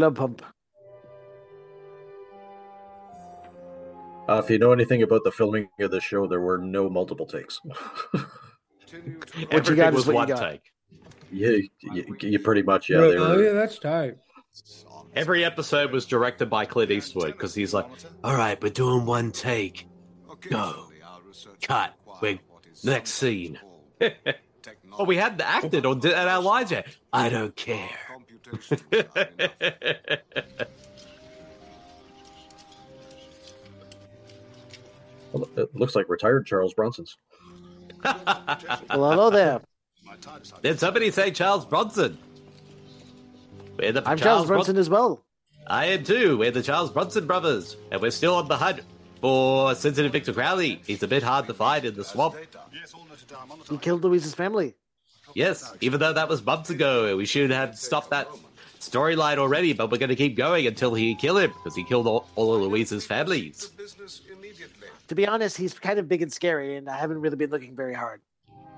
Uh, 4.28 4.42
if 4.44 4.50
you 4.50 4.58
know 4.58 4.72
anything 4.72 5.04
about 5.04 5.24
the 5.24 5.32
filming 5.32 5.70
of 5.80 5.92
the 5.92 6.02
show, 6.02 6.28
there 6.28 6.42
were 6.42 6.58
no 6.58 6.90
multiple 6.90 7.26
takes. 7.26 7.60
Everything 9.52 9.76
got 9.76 9.94
was 9.94 10.08
what 10.08 10.14
you 10.14 10.18
one 10.18 10.28
got. 10.28 10.50
take. 10.50 10.62
yeah, 11.32 11.58
you, 11.82 12.16
you 12.22 12.40
pretty 12.40 12.64
much 12.64 12.90
yeah. 12.90 12.98
Right, 12.98 13.12
They 13.12 13.18
oh 13.18 13.36
were, 13.36 13.44
yeah, 13.44 13.52
that's 13.54 13.78
tight. 13.78 14.18
Every 15.16 15.44
episode 15.46 15.92
was 15.92 16.06
directed 16.06 16.50
by 16.50 16.66
Clint 16.66 16.92
Eastwood 16.92 17.34
because 17.34 17.54
he's 17.54 17.74
like, 17.74 17.88
"All 18.24 18.36
right, 18.36 18.62
we're 18.62 18.70
doing 18.70 19.06
one 19.06 19.32
take. 19.32 19.88
Go, 20.50 20.90
cut. 21.62 21.94
We're 22.22 22.40
next 22.84 23.12
scene." 23.12 23.60
well, 24.00 25.06
we 25.06 25.18
hadn't 25.18 25.42
acted 25.42 25.86
or 25.86 25.96
did 25.96 26.14
at 26.14 26.28
our 26.28 26.42
lines 26.42 26.72
yet. 26.72 26.88
I 27.12 27.30
don't 27.30 27.56
care. 27.56 27.90
it 35.58 35.76
looks 35.76 35.96
like 35.96 36.10
retired 36.10 36.46
Charles 36.46 36.74
Bronson's. 36.74 37.18
Well, 38.04 38.16
hello 38.90 39.30
there. 39.30 39.62
Did 40.62 40.80
somebody 40.80 41.12
say 41.12 41.32
Charles 41.32 41.66
Bronson? 41.66 42.18
We're 43.78 43.92
the 43.92 44.08
I'm 44.08 44.18
Charles 44.18 44.48
Bron- 44.48 44.58
Bronson 44.58 44.78
as 44.78 44.90
well. 44.90 45.24
I 45.68 45.86
am 45.88 46.04
too. 46.04 46.38
We're 46.38 46.52
the 46.52 46.62
Charles 46.62 46.92
Bronson 46.92 47.26
brothers, 47.26 47.76
and 47.92 48.02
we're 48.02 48.12
still 48.12 48.36
on 48.36 48.48
the 48.48 48.58
hunt 48.58 48.82
for 49.20 49.74
sensitive 49.76 50.12
Victor 50.12 50.34
Crowley. 50.34 50.82
He's 50.86 51.02
a 51.04 51.08
bit 51.08 51.24
hard 51.24 51.48
to 51.48 51.54
find 51.54 51.84
in 51.86 51.96
the 51.96 52.04
swamp. 52.04 52.36
He 53.70 53.78
killed 53.78 54.04
Louise's 54.04 54.36
family. 54.36 54.76
Yes, 55.34 55.74
even 55.82 56.00
though 56.00 56.14
that 56.14 56.30
was 56.30 56.46
months 56.46 56.70
ago, 56.70 57.18
we 57.18 57.26
should 57.26 57.50
have 57.50 57.78
stopped 57.78 58.12
that 58.12 58.30
storyline 58.80 59.38
already, 59.38 59.74
but 59.74 59.92
we're 59.92 59.98
going 59.98 60.10
to 60.10 60.16
keep 60.16 60.36
going 60.38 60.68
until 60.68 60.94
he 60.94 61.16
kill 61.16 61.38
him 61.38 61.52
because 61.52 61.76
he 61.76 61.84
killed 61.84 62.08
all, 62.08 62.30
all 62.36 62.54
of 62.56 62.62
Louise's 62.62 63.06
families. 63.06 63.72
To 65.08 65.16
be 65.16 65.28
honest, 65.28 65.58
he's 65.58 65.74
kind 65.74 65.99
of 65.99 66.08
big 66.08 66.22
and 66.22 66.32
scary, 66.34 66.78
and 66.78 66.89
I 66.89 66.97
haven't 66.97 67.20
really 67.22 67.36
been 67.36 67.49
looking 67.51 67.76
very 67.76 67.93
hard. 67.93 68.22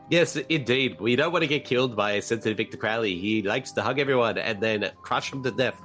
Yes, 0.09 0.36
indeed. 0.36 0.99
We 1.01 1.15
don't 1.15 1.32
want 1.34 1.43
to 1.43 1.47
get 1.47 1.65
killed 1.65 1.95
by 1.95 2.19
sensitive 2.21 2.57
Victor 2.57 2.78
Crowley. 2.78 3.17
He 3.17 3.41
likes 3.41 3.71
to 3.73 3.82
hug 3.82 3.99
everyone 3.99 4.38
and 4.38 4.61
then 4.61 4.89
crush 5.01 5.32
them 5.32 5.43
to 5.43 5.51
death. 5.51 5.82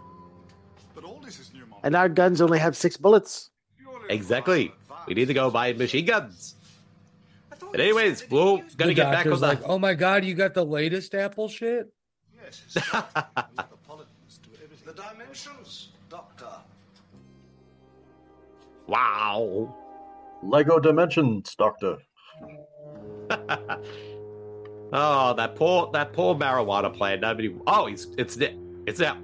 But 0.95 1.05
all 1.05 1.20
this 1.24 1.40
is 1.40 1.53
new. 1.53 1.62
And 1.82 1.97
our 1.97 2.09
guns 2.09 2.40
only 2.40 2.59
have 2.61 2.76
six 2.76 2.97
bullets. 2.97 3.51
Exactly. 4.09 4.72
We 5.07 5.14
need 5.14 5.26
to 5.26 5.34
go 5.34 5.51
buy 5.51 5.72
machine 5.72 6.05
guns. 6.07 6.55
But 7.72 7.80
anyways, 7.80 8.30
we're 8.30 8.59
going 8.59 8.68
to 8.68 8.86
The 8.86 8.95
get 8.95 9.11
back 9.11 9.26
on 9.26 9.32
doctor's 9.32 9.40
the. 9.40 9.47
like, 9.47 9.61
oh 9.64 9.78
my 9.78 9.95
god, 9.95 10.24
you 10.24 10.34
got 10.34 10.55
the 10.55 10.64
latest 10.64 11.14
Apple 11.14 11.49
shit? 11.49 11.93
Yes. 12.45 12.62
the 14.84 14.93
dimensions, 14.95 15.88
Doctor. 16.11 16.47
Wow. 18.86 19.74
Lego 20.43 20.78
Dimensions, 20.78 21.55
Doctor. 21.55 21.99
Oh, 24.95 25.32
that 25.34 25.55
poor 25.57 25.90
that 25.95 26.12
poor 26.12 26.34
marijuana 26.34 26.95
plant. 26.95 27.22
Nobody. 27.22 27.57
Oh, 27.66 27.86
he's 27.86 28.09
it's. 28.18 28.36
It's 28.86 29.01
out. 29.01 29.16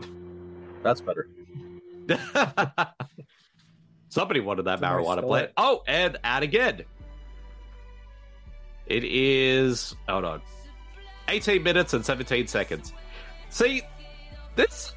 That's 0.83 1.03
better. 1.03 1.29
Somebody 4.09 4.41
wanted 4.41 4.63
that 4.65 4.79
Somebody 4.79 5.05
marijuana 5.05 5.27
plant. 5.27 5.47
it. 5.49 5.53
Oh, 5.59 5.83
and 5.87 6.17
out 6.25 6.43
again. 6.43 6.85
It 8.87 9.05
is. 9.05 9.95
Hold 10.09 10.25
on. 10.25 10.43
18 11.29 11.63
minutes 11.63 11.93
and 11.93 12.03
17 12.03 12.47
seconds. 12.47 12.95
See, 13.51 13.83
this. 14.57 14.95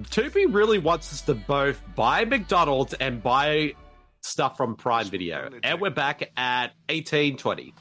Tubi 0.00 0.52
really 0.52 0.78
wants 0.78 1.12
us 1.12 1.20
to 1.22 1.34
both 1.34 1.80
buy 1.94 2.24
McDonald's 2.24 2.94
and 2.94 3.22
buy 3.22 3.74
stuff 4.22 4.56
from 4.56 4.76
Prime 4.76 5.06
Video. 5.06 5.50
And 5.62 5.80
we're 5.80 5.90
back 5.90 6.30
at 6.36 6.72
1820. 6.88 7.74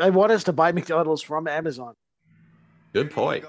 I 0.00 0.10
want 0.10 0.32
us 0.32 0.44
to 0.44 0.52
buy 0.52 0.72
McDonald's 0.72 1.22
from 1.22 1.46
Amazon. 1.46 1.94
Good 2.92 3.10
point. 3.10 3.44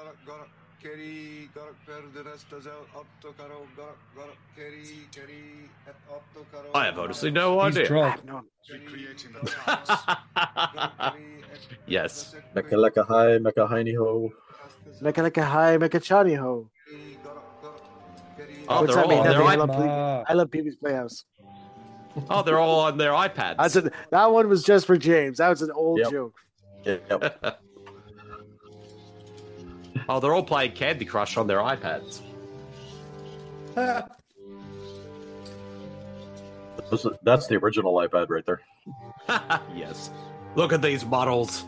I 6.74 6.86
have 6.86 7.00
honestly 7.00 7.32
no 7.32 7.60
idea. 7.60 7.84
yes. 11.88 12.36
Mecca 12.56 12.76
lecca 12.76 13.06
hi, 13.08 13.38
mecca 13.40 13.68
hiney 13.68 13.96
ho. 13.96 14.32
Mecca 15.02 15.24
like 15.24 15.38
a 15.38 15.78
Mecca 15.80 16.00
Chani 16.00 16.38
ho. 16.38 16.70
Oh, 18.72 18.82
What's 18.82 18.94
they're 18.94 19.04
that 19.04 19.10
mean? 19.10 19.20
all 19.20 19.24
on 19.24 19.28
Nothing. 19.28 19.48
I 19.48 19.48
their 19.48 19.58
love, 19.58 19.70
iP- 19.70 19.76
Pee- 19.78 20.32
I 20.32 20.34
love 20.34 20.52
Pee 20.52 20.62
Wee's 20.62 20.76
Playhouse. 20.76 21.26
Oh, 22.30 22.42
they're 22.44 22.60
all 22.60 22.80
on 22.82 22.98
their 22.98 23.12
iPads. 23.12 23.58
That's 23.58 23.76
a, 23.78 23.92
that 24.12 24.32
one 24.32 24.48
was 24.50 24.64
just 24.64 24.86
for 24.86 24.98
James. 24.98 25.38
That 25.38 25.50
was 25.50 25.62
an 25.62 25.72
old 25.72 26.00
Yep. 26.00 26.12
joke. 26.12 26.36
Yep. 26.86 27.60
oh, 30.10 30.20
they're 30.20 30.34
all 30.34 30.44
playing 30.44 30.74
Candy 30.74 31.06
Crush 31.06 31.38
on 31.38 31.48
their 31.48 31.60
iPads. 31.60 32.22
This 36.90 37.06
is- 37.06 37.12
That's 37.24 37.48
the 37.48 37.56
original 37.56 37.94
iPad 37.94 38.30
right 38.30 38.46
there. 38.46 38.60
yes. 39.76 40.12
Look 40.56 40.74
at 40.74 40.82
these 40.82 41.06
models. 41.06 41.64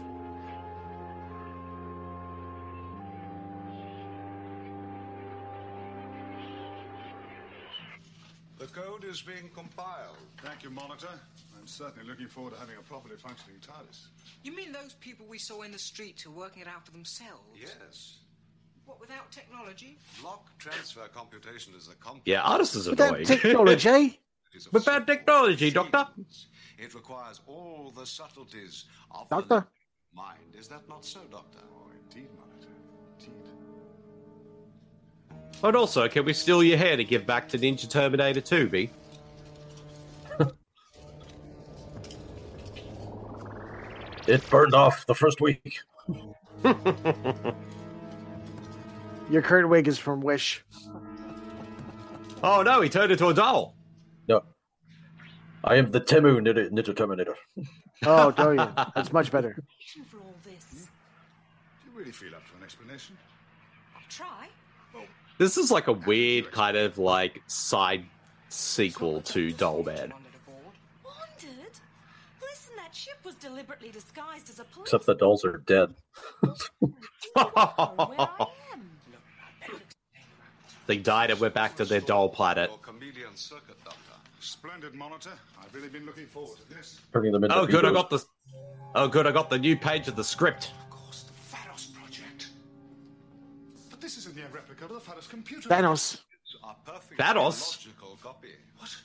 Is 9.13 9.21
being 9.21 9.47
compiled. 9.53 10.17
Thank 10.43 10.63
you, 10.63 10.71
Monitor. 10.71 11.07
I'm 11.55 11.67
certainly 11.67 12.09
looking 12.09 12.27
forward 12.27 12.53
to 12.53 12.59
having 12.59 12.77
a 12.77 12.81
properly 12.81 13.15
functioning 13.15 13.57
TARDIS. 13.61 14.07
You 14.41 14.55
mean 14.55 14.71
those 14.71 14.95
people 14.95 15.27
we 15.29 15.37
saw 15.37 15.61
in 15.61 15.71
the 15.71 15.77
street 15.77 16.19
who 16.25 16.31
are 16.31 16.35
working 16.35 16.63
it 16.63 16.67
out 16.67 16.83
for 16.83 16.91
themselves? 16.91 17.43
Yes. 17.55 18.17
What, 18.85 18.99
without 18.99 19.31
technology? 19.31 19.99
Block 20.19 20.57
transfer 20.57 21.07
computation 21.13 21.73
is 21.77 21.89
a 21.89 21.95
complex. 22.03 22.23
Yeah, 22.25 22.41
artist 22.41 22.75
is 22.75 22.89
Without 22.89 23.23
technology. 23.23 24.19
without 24.71 25.05
technology, 25.05 25.69
Doctor. 25.69 26.07
It 26.79 26.95
requires 26.95 27.39
all 27.45 27.93
the 27.95 28.07
subtleties 28.07 28.85
of 29.11 29.29
Doctor. 29.29 29.47
the 29.47 30.17
mind. 30.17 30.39
Is 30.57 30.67
that 30.69 30.89
not 30.89 31.05
so, 31.05 31.19
Doctor? 31.31 31.59
Oh, 31.71 31.91
indeed, 32.09 32.29
Monitor. 32.35 32.73
Indeed. 33.19 33.47
And 35.63 35.75
also, 35.75 36.09
can 36.09 36.25
we 36.25 36.33
steal 36.33 36.63
your 36.63 36.77
hair 36.77 36.97
to 36.97 37.03
give 37.03 37.27
back 37.27 37.47
to 37.49 37.59
Ninja 37.59 37.87
Terminator 37.87 38.41
2, 38.41 38.69
B? 38.69 38.89
It 44.27 44.49
burned 44.49 44.73
off 44.73 45.05
the 45.05 45.15
first 45.15 45.41
week. 45.41 45.79
Your 49.29 49.41
current 49.41 49.69
wig 49.69 49.87
is 49.87 49.97
from 49.97 50.21
Wish. 50.21 50.63
Oh 52.43 52.61
no, 52.61 52.81
he 52.81 52.89
turned 52.89 53.11
into 53.11 53.27
a 53.27 53.33
doll. 53.33 53.75
No. 54.27 54.43
I 55.63 55.75
am 55.75 55.91
the 55.91 56.01
Temu 56.01 56.39
Ninja, 56.39 56.69
Ninja 56.69 56.95
Terminator. 56.95 57.35
Oh, 58.05 58.31
don't 58.31 58.59
you? 58.59 58.67
That's 58.95 59.13
much 59.13 59.31
better. 59.31 59.55
For 60.07 60.17
all 60.17 60.35
this. 60.43 60.89
Do 61.81 61.89
you 61.89 61.97
really 61.97 62.11
feel 62.11 62.35
up 62.35 62.45
to 62.49 62.57
an 62.57 62.63
explanation? 62.63 63.17
I'll 63.95 64.01
try. 64.09 64.49
This 65.37 65.57
is 65.57 65.71
like 65.71 65.87
a 65.87 65.93
weird 65.93 66.51
kind 66.51 66.75
of 66.75 66.97
like 66.97 67.41
side 67.47 68.03
sequel 68.49 69.21
to 69.21 69.53
Doll 69.53 69.83
Man. 69.83 70.11
Wandered? 71.03 71.71
Listen, 72.41 72.75
that 72.75 72.93
ship 72.93 73.12
was 73.25 73.35
deliberately 73.35 73.89
disguised 73.89 74.49
as 74.49 74.59
a 74.59 74.63
police. 74.65 74.87
Except 74.87 75.05
the 75.05 75.15
dolls 75.15 75.43
are 75.45 75.57
dead. 75.57 75.93
They 80.85 80.97
died 80.97 81.31
and 81.31 81.39
went 81.39 81.53
back 81.53 81.77
to 81.77 81.85
their 81.85 82.01
doll 82.01 82.29
planet. 82.29 82.69
Chameleon 82.81 83.35
circuit, 83.35 83.77
Doctor. 83.85 83.99
Splendid, 84.39 84.93
Monitor. 84.93 85.31
I've 85.61 85.73
really 85.73 85.87
been 85.87 86.05
looking 86.05 86.25
forward 86.25 86.57
to 86.57 86.75
this. 86.75 86.99
Turning 87.13 87.31
them 87.31 87.43
into 87.45 87.55
Oh, 87.55 87.65
good, 87.65 87.85
I 87.85 87.93
got 87.93 88.09
the. 88.09 88.23
Oh, 88.93 89.07
good, 89.07 89.25
I 89.25 89.31
got 89.31 89.49
the 89.49 89.57
new 89.57 89.77
page 89.77 90.07
of 90.09 90.15
the 90.15 90.23
script. 90.23 90.71
Pharos 91.49 91.85
Project. 91.85 92.49
But 93.89 94.01
this 94.01 94.17
isn't 94.17 94.35
the 94.35 94.41
replica 94.51 94.85
of 94.85 94.91
the 94.91 94.99
Pharos 94.99 95.27
computer. 95.27 95.69
Thanos. 95.69 96.19
Thanos. 97.17 97.87
Copy. 98.21 98.49
What? 98.77 98.95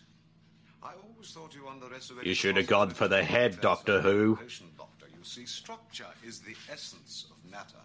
I 0.82 0.92
always 1.02 1.30
thought 1.30 1.54
you 1.54 1.68
underestimated. 1.68 2.26
You 2.26 2.34
should 2.34 2.56
have 2.56 2.66
gone 2.66 2.90
for 2.90 3.08
the 3.08 3.22
head, 3.22 3.60
Doctor 3.60 4.00
Who. 4.00 4.38
Doctor. 4.76 5.06
You 5.16 5.24
see, 5.24 5.46
structure 5.46 6.06
is 6.24 6.40
the 6.40 6.54
essence 6.70 7.26
of 7.30 7.50
matter, 7.50 7.82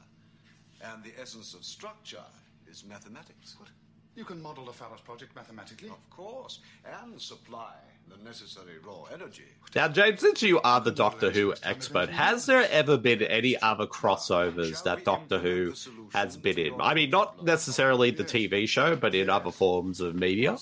and 0.84 1.04
the 1.04 1.14
essence 1.20 1.54
of 1.54 1.64
structure 1.64 2.24
is 2.70 2.84
mathematics. 2.86 3.56
What? 3.60 3.70
You 4.16 4.26
can 4.26 4.40
model 4.42 4.66
the 4.66 4.74
Pharos 4.74 5.02
project 5.02 5.36
mathematically. 5.36 5.90
Of 5.90 6.10
course, 6.12 6.60
and 7.02 7.20
supply 7.20 7.74
the 8.08 8.24
necessary 8.24 8.78
raw 8.86 9.06
energy. 9.12 9.46
Now, 9.76 9.88
James, 9.88 10.20
since 10.20 10.44
you 10.44 10.62
are 10.62 10.80
the 10.80 10.92
Doctor 10.92 11.32
Who 11.32 11.56
expert, 11.64 12.10
has 12.10 12.46
there 12.46 12.68
ever 12.70 12.96
been 12.98 13.24
any 13.24 13.60
other 13.60 13.88
crossovers 13.88 14.84
that 14.84 15.04
Doctor 15.04 15.40
Who 15.40 15.74
has 16.14 16.38
been 16.38 16.60
in? 16.60 16.80
I 16.80 16.94
mean, 16.94 17.10
not 17.10 17.44
necessarily 17.44 18.12
the 18.12 18.24
TV 18.24 18.68
show, 18.68 18.96
but 18.96 19.16
in 19.16 19.32
other 19.32 19.52
forms 19.52 20.00
of 20.00 20.14
media. 20.14 20.58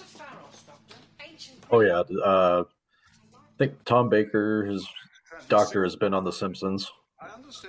Oh 1.71 1.79
yeah, 1.79 2.03
uh, 2.23 2.63
I 3.33 3.57
think 3.57 3.83
Tom 3.85 4.09
Baker, 4.09 4.65
his 4.65 4.87
doctor, 5.47 5.83
has 5.83 5.95
been 5.95 6.13
on 6.13 6.23
The 6.23 6.31
Simpsons. 6.31 6.91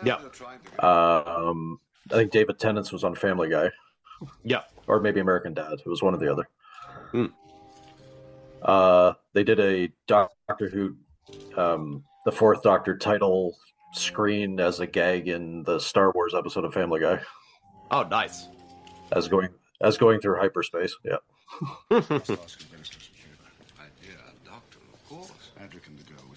Yeah. 0.04 0.18
Um, 0.78 1.78
I 2.10 2.14
think 2.14 2.32
David 2.32 2.58
Tennant 2.58 2.90
was 2.92 3.04
on 3.04 3.14
Family 3.14 3.48
Guy. 3.48 3.70
Yeah. 4.44 4.62
Or 4.86 5.00
maybe 5.00 5.20
American 5.20 5.54
Dad. 5.54 5.74
It 5.74 5.86
was 5.86 6.02
one 6.02 6.14
or 6.14 6.18
the 6.18 6.32
other. 6.32 6.48
Hmm. 7.12 7.26
Uh, 8.62 9.12
they 9.32 9.44
did 9.44 9.60
a 9.60 9.92
Doctor 10.06 10.68
Who, 10.68 10.96
um, 11.56 12.04
the 12.24 12.32
Fourth 12.32 12.62
Doctor 12.62 12.96
title 12.96 13.56
screen 13.92 14.58
as 14.60 14.80
a 14.80 14.86
gag 14.86 15.28
in 15.28 15.62
the 15.64 15.78
Star 15.78 16.12
Wars 16.12 16.34
episode 16.36 16.64
of 16.64 16.72
Family 16.72 17.00
Guy. 17.00 17.20
Oh, 17.90 18.02
nice. 18.04 18.48
As 19.12 19.28
going 19.28 19.48
as 19.80 19.98
going 19.98 20.20
through 20.20 20.38
hyperspace. 20.38 20.96
Yeah. 21.04 21.98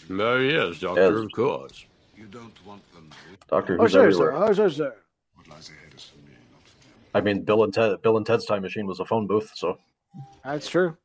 Oh, 0.10 0.38
yes, 0.38 0.80
Doctor, 0.80 1.24
of 1.24 1.32
course. 1.32 1.86
You 2.18 2.26
don't 2.26 2.54
want 2.66 2.82
them. 2.94 3.10
Doctor 3.50 3.78
Oh, 3.80 3.84
Who's 3.84 3.92
sure, 3.92 4.04
everywhere. 4.08 4.32
sir. 4.32 4.38
Oh, 4.44 4.54
sure, 4.54 4.70
sir. 4.70 4.96
I 7.14 7.22
mean, 7.22 7.44
Bill 7.44 7.64
and 7.64 7.74
Ted, 7.74 8.02
Bill 8.02 8.18
and 8.18 8.26
Ted's 8.26 8.46
Time 8.46 8.62
Machine 8.62 8.86
was 8.88 9.00
a 9.00 9.06
phone 9.06 9.26
booth, 9.28 9.52
so 9.56 9.78
That's 10.44 10.68
true. 10.68 10.98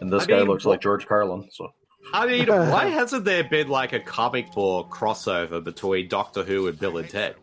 and 0.00 0.10
this 0.12 0.22
I 0.24 0.26
guy 0.26 0.38
mean, 0.38 0.48
looks 0.48 0.64
like 0.64 0.80
George 0.80 1.06
Carlin. 1.06 1.48
So 1.52 1.70
I 2.14 2.26
mean, 2.26 2.46
why 2.48 2.86
hasn't 2.86 3.24
there 3.26 3.44
been 3.44 3.68
like 3.68 3.92
a 3.92 4.00
comic 4.00 4.52
book 4.52 4.88
crossover 4.90 5.62
between 5.62 6.08
Doctor 6.08 6.44
Who 6.44 6.66
and 6.68 6.78
Bill 6.78 6.96
and 6.96 7.08
Ted? 7.10 7.34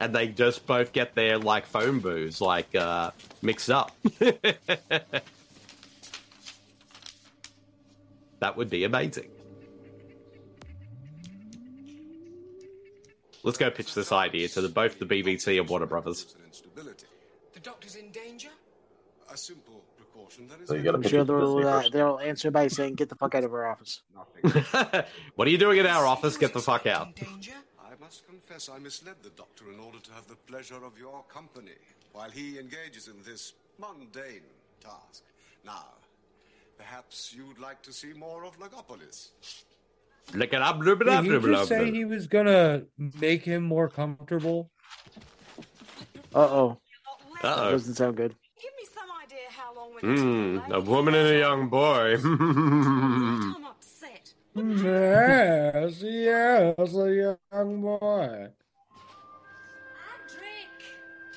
And 0.00 0.14
they 0.14 0.28
just 0.28 0.66
both 0.66 0.92
get 0.94 1.14
their 1.14 1.36
like 1.38 1.66
phone 1.66 1.98
booths 2.00 2.40
like 2.40 2.74
uh 2.74 3.10
mixed 3.42 3.68
up. 3.70 3.94
that 8.40 8.56
would 8.56 8.70
be 8.70 8.84
amazing. 8.84 9.28
Let's 13.42 13.58
go 13.58 13.70
pitch 13.70 13.94
this 13.94 14.12
idea 14.12 14.48
to 14.48 14.60
the, 14.60 14.68
both 14.68 14.98
the 14.98 15.06
BBC 15.06 15.58
and 15.58 15.68
Warner 15.68 15.86
Brothers. 15.86 16.34
The 16.74 17.60
doctor's 17.60 17.96
in 17.96 18.10
danger? 18.10 18.48
A 19.32 19.36
simple 19.36 19.82
precaution 19.96 20.48
that 20.48 20.60
is. 20.60 20.68
So 20.68 20.74
you 20.74 20.82
gotta 20.82 20.96
I'm 20.96 21.02
pitch 21.02 21.12
sure 21.12 21.24
they'll, 21.24 21.66
uh, 21.66 21.88
they'll 21.88 22.18
answer 22.18 22.50
by 22.50 22.68
saying, 22.68 22.94
"Get 22.94 23.08
the 23.08 23.14
fuck 23.14 23.34
out 23.34 23.44
of 23.44 23.52
our 23.52 23.66
office." 23.66 24.02
what 25.36 25.46
are 25.46 25.50
you 25.50 25.58
doing 25.58 25.78
in 25.78 25.86
our 25.86 26.06
office? 26.06 26.36
Get 26.36 26.52
the 26.52 26.60
fuck 26.60 26.86
out. 26.86 27.08
I 27.20 27.92
must 28.00 28.26
confess 28.26 28.68
I 28.68 28.78
misled 28.78 29.16
the 29.22 29.30
doctor 29.30 29.70
in 29.72 29.78
order 29.78 29.98
to 30.00 30.12
have 30.12 30.26
the 30.26 30.34
pleasure 30.34 30.84
of 30.84 30.98
your 30.98 31.22
company 31.32 31.78
while 32.12 32.30
he 32.30 32.58
engages 32.58 33.08
in 33.08 33.22
this 33.24 33.52
mundane 33.78 34.42
task. 34.80 35.22
Now, 35.64 35.84
perhaps 36.76 37.32
you'd 37.32 37.58
like 37.58 37.82
to 37.82 37.92
see 37.92 38.12
more 38.12 38.44
of 38.44 38.58
Logopolis. 38.58 39.28
Look 40.34 40.52
it 40.52 40.62
up, 40.62 40.78
blah, 40.80 40.94
blah, 40.94 41.20
Did 41.20 41.24
he 41.24 41.30
blah, 41.30 41.38
blah, 41.40 41.56
just 41.58 41.68
say 41.68 41.84
blah. 41.84 41.92
he 41.92 42.04
was 42.04 42.26
gonna 42.26 42.82
make 42.98 43.42
him 43.44 43.62
more 43.64 43.88
comfortable? 43.88 44.70
Uh 46.34 46.38
oh. 46.38 46.78
Uh-oh. 47.42 47.70
Doesn't 47.72 47.94
sound 47.94 48.16
good. 48.16 48.34
Give 48.60 48.70
me 48.76 48.84
some 48.94 49.08
idea 49.24 49.48
how 49.48 49.74
long 49.74 49.90
we're 49.94 50.60
Hmm, 50.62 50.72
a 50.72 50.80
woman 50.80 51.14
and 51.14 51.28
a 51.28 51.38
young 51.38 51.68
boy. 51.68 52.16
I'm 52.24 53.64
upset. 53.64 54.32
Yes, 54.54 56.02
yes, 56.02 56.94
a 56.94 57.36
young 57.52 57.80
boy. 57.80 58.48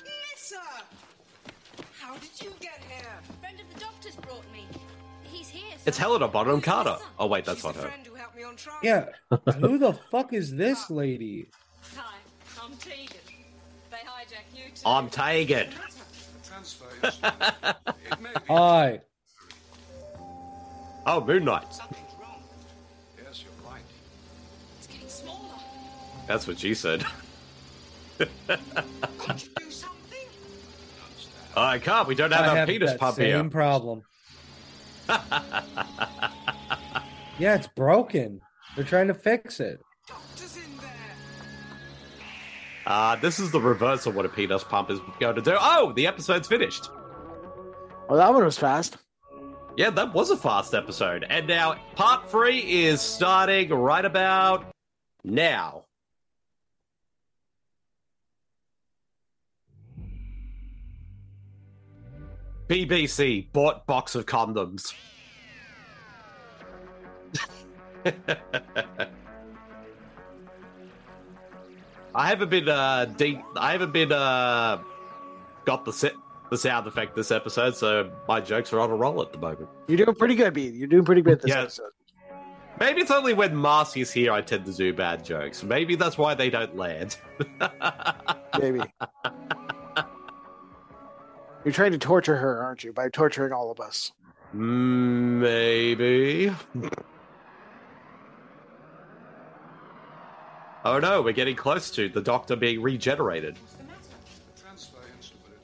Nyssa! 0.04 0.60
How 2.00 2.14
did 2.16 2.30
you 2.42 2.50
get 2.60 2.80
here? 2.88 3.06
friend 3.40 3.58
of 3.60 3.74
the 3.74 3.80
doctor's 3.80 4.16
brought 4.16 4.44
me. 4.52 4.66
He's 5.22 5.48
here. 5.48 5.74
it's 5.86 5.96
Helena 5.98 6.28
Bonham 6.28 6.60
Carter. 6.60 6.98
Oh 7.18 7.26
wait, 7.26 7.44
that's 7.44 7.64
not 7.64 7.76
her. 7.76 7.90
Yeah, 8.82 9.06
who 9.60 9.78
the 9.78 9.92
fuck 9.92 10.32
is 10.32 10.54
this 10.54 10.90
lady? 10.90 11.48
Hi, 11.96 12.16
I'm 12.62 12.72
Tegan. 12.76 13.06
They 13.90 13.96
hijack 13.98 14.44
you 14.54 14.70
too. 14.74 14.82
I'm 14.86 15.08
Tegan. 15.10 15.68
Hi. 18.48 19.00
Oh, 21.06 21.20
Moon 21.24 21.44
Knight. 21.44 21.66
Yes, 23.22 23.42
you're 23.44 23.70
right. 23.70 23.82
It's 24.78 24.86
getting 24.86 25.08
smaller. 25.08 25.38
That's 26.26 26.46
what 26.46 26.58
she 26.58 26.74
said. 26.74 27.04
I 31.56 31.78
can't. 31.78 32.08
We 32.08 32.14
don't 32.14 32.32
have 32.32 32.44
I 32.44 32.52
a 32.54 32.56
have 32.56 32.68
penis 32.68 32.90
that 32.92 33.00
pump 33.00 33.16
same 33.16 33.26
here. 33.26 33.50
problem. 33.50 34.02
Yeah, 37.38 37.56
it's 37.56 37.66
broken. 37.66 38.40
They're 38.76 38.84
trying 38.84 39.08
to 39.08 39.14
fix 39.14 39.60
it. 39.60 39.80
Uh, 42.86 43.16
this 43.16 43.40
is 43.40 43.50
the 43.50 43.60
reverse 43.60 44.06
of 44.06 44.14
what 44.14 44.26
a 44.26 44.28
penis 44.28 44.62
pump 44.62 44.90
is 44.90 45.00
going 45.18 45.34
to 45.34 45.42
do. 45.42 45.56
Oh, 45.58 45.92
the 45.94 46.06
episode's 46.06 46.46
finished. 46.46 46.90
Well, 48.08 48.18
that 48.18 48.32
one 48.32 48.44
was 48.44 48.58
fast. 48.58 48.98
Yeah, 49.76 49.90
that 49.90 50.12
was 50.12 50.30
a 50.30 50.36
fast 50.36 50.74
episode. 50.74 51.24
And 51.28 51.48
now 51.48 51.76
part 51.96 52.30
three 52.30 52.58
is 52.58 53.00
starting 53.00 53.70
right 53.70 54.04
about 54.04 54.66
now. 55.24 55.86
BBC 62.68 63.50
bought 63.52 63.86
box 63.86 64.14
of 64.14 64.26
condoms. 64.26 64.94
I 72.14 72.28
haven't 72.28 72.50
been 72.50 72.68
uh 72.68 73.06
deep. 73.16 73.40
I 73.56 73.72
haven't 73.72 73.92
been 73.92 74.12
uh 74.12 74.78
got 75.64 75.84
the 75.84 75.92
set 75.92 76.12
the 76.50 76.58
sound 76.58 76.86
effect 76.86 77.16
this 77.16 77.30
episode, 77.30 77.74
so 77.76 78.10
my 78.28 78.40
jokes 78.40 78.72
are 78.72 78.80
on 78.80 78.90
a 78.90 78.94
roll 78.94 79.20
at 79.22 79.32
the 79.32 79.38
moment. 79.38 79.68
You're 79.88 79.96
doing 79.98 80.14
pretty 80.14 80.34
good, 80.36 80.54
B. 80.54 80.68
You're 80.68 80.88
doing 80.88 81.04
pretty 81.04 81.22
good 81.22 81.40
this 81.40 81.50
Yeah. 81.50 81.62
episode. 81.62 81.90
Maybe 82.78 83.00
it's 83.00 83.10
only 83.10 83.34
when 83.34 83.54
Marcey's 83.56 84.12
here 84.12 84.32
I 84.32 84.42
tend 84.42 84.66
to 84.66 84.72
do 84.72 84.92
bad 84.92 85.24
jokes. 85.24 85.62
Maybe 85.62 85.94
that's 85.94 86.18
why 86.18 86.34
they 86.34 86.50
don't 86.50 86.76
land. 86.76 87.16
Maybe. 88.60 88.80
You're 91.64 91.72
trying 91.72 91.92
to 91.92 91.98
torture 91.98 92.36
her, 92.36 92.62
aren't 92.62 92.82
you? 92.84 92.92
By 92.92 93.08
torturing 93.10 93.52
all 93.52 93.70
of 93.70 93.78
us. 93.80 94.12
Maybe. 94.52 96.52
Oh 100.84 100.98
no, 100.98 101.22
we're 101.22 101.32
getting 101.32 101.56
close 101.56 101.90
to 101.92 102.08
the 102.10 102.20
Doctor 102.20 102.56
being 102.56 102.82
regenerated. 102.82 103.56
Transfer 104.60 104.98
instability. 105.16 105.56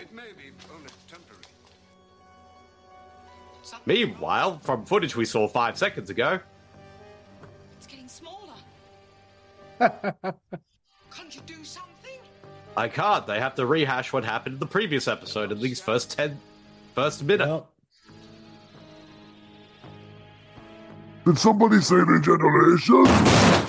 It 0.00 0.12
may 0.14 0.32
be 0.32 0.52
only 0.72 0.88
temporary. 1.06 1.42
Meanwhile, 3.84 4.60
from 4.60 4.86
footage 4.86 5.14
we 5.16 5.26
saw 5.26 5.46
five 5.48 5.76
seconds 5.76 6.08
ago, 6.08 6.40
It's 7.76 7.86
getting 7.86 8.08
smaller. 8.08 8.54
Can't 9.78 11.34
you 11.34 11.42
do 11.44 11.62
something? 11.62 11.90
I 12.76 12.88
can't. 12.88 13.26
They 13.26 13.38
have 13.38 13.54
to 13.56 13.66
rehash 13.66 14.12
what 14.12 14.24
happened 14.24 14.54
in 14.54 14.60
the 14.60 14.66
previous 14.66 15.06
episode 15.06 15.52
in 15.52 15.60
these 15.60 15.80
first 15.80 16.10
ten, 16.16 16.40
first 16.94 17.22
minute. 17.22 17.62
Did 21.26 21.38
somebody 21.38 21.80
say 21.80 21.96
regeneration? 21.96 23.04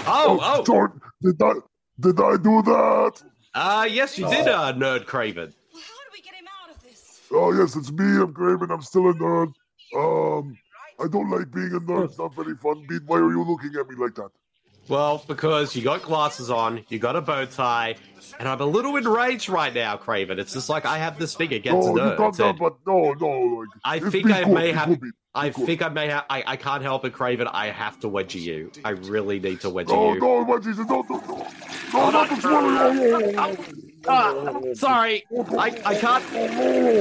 Oh, 0.07 0.39
oh. 0.41 0.63
Don't, 0.63 1.01
did 1.21 1.41
I 1.41 1.53
did 1.99 2.19
I 2.19 2.37
do 2.37 2.61
that? 2.63 3.23
Uh 3.53 3.87
yes, 3.89 4.17
you 4.17 4.27
did, 4.29 4.47
uh, 4.47 4.73
Nerd 4.73 5.05
Kraven. 5.05 5.35
Well, 5.35 5.81
how 5.81 6.01
do 6.03 6.09
we 6.13 6.21
get 6.21 6.35
him 6.35 6.45
out 6.61 6.75
of 6.75 6.83
this? 6.83 7.21
Oh 7.31 7.53
yes, 7.53 7.75
it's 7.75 7.91
me. 7.91 8.05
I'm 8.21 8.33
Kraven. 8.33 8.71
I'm 8.71 8.81
still 8.81 9.09
a 9.09 9.13
nerd. 9.13 9.53
Um, 9.95 10.57
I 10.99 11.07
don't 11.07 11.29
like 11.29 11.51
being 11.51 11.73
a 11.73 11.79
nerd. 11.79 12.05
It's 12.05 12.19
not 12.19 12.35
very 12.35 12.55
fun. 12.55 12.85
Bede, 12.87 13.05
why 13.05 13.17
are 13.17 13.31
you 13.31 13.43
looking 13.43 13.73
at 13.79 13.87
me 13.87 13.95
like 13.95 14.15
that? 14.15 14.29
Well, 14.87 15.23
because 15.27 15.75
you 15.75 15.81
got 15.83 16.03
glasses 16.03 16.49
on, 16.51 16.83
you 16.89 16.99
got 16.99 17.15
a 17.15 17.21
bow 17.21 17.45
tie, 17.45 17.95
and 18.39 18.47
I'm 18.47 18.61
a 18.61 18.65
little 18.65 18.95
enraged 18.97 19.49
right 19.49 19.73
now, 19.73 19.97
Kraven. 19.97 20.37
It's 20.37 20.53
just 20.53 20.69
like 20.69 20.85
I 20.85 20.99
have 20.99 21.17
this 21.17 21.33
thing 21.35 21.53
against 21.53 21.87
No, 21.87 21.95
you 21.95 22.01
nerds. 22.01 22.17
calm 22.17 22.31
down, 22.35 22.49
and 22.49 22.59
but 22.59 22.75
no, 22.85 23.13
no. 23.13 23.29
Like, 23.57 23.67
I 23.83 23.99
think 23.99 24.29
I 24.29 24.43
good, 24.43 24.53
may 24.53 24.71
have. 24.71 24.89
will 24.89 24.97
I 25.33 25.49
think 25.49 25.81
I 25.81 25.89
may 25.89 26.07
have. 26.09 26.25
I, 26.29 26.43
I 26.45 26.55
can't 26.55 26.83
help 26.83 27.03
it, 27.03 27.13
Kraven. 27.13 27.49
I 27.51 27.67
have 27.71 27.99
to 28.01 28.07
wedgie 28.09 28.41
you. 28.41 28.71
I 28.85 28.91
really 28.91 29.39
need 29.39 29.61
to 29.61 29.69
wedgie 29.69 29.89
No, 29.89 30.13
you. 30.13 30.19
no, 30.19 30.43
what 30.43 30.63
Jesus, 30.63 30.87
no, 30.87 31.01
no, 31.09 31.17
no. 31.17 31.47
No, 31.93 32.09
not 32.11 32.29
the 32.29 32.41
swirling. 32.41 33.35
Oh, 33.37 33.55
oh, 33.57 33.71
Ah, 34.07 34.73
sorry, 34.75 35.25
I, 35.57 35.81
I 35.83 35.95
can't. 35.95 36.23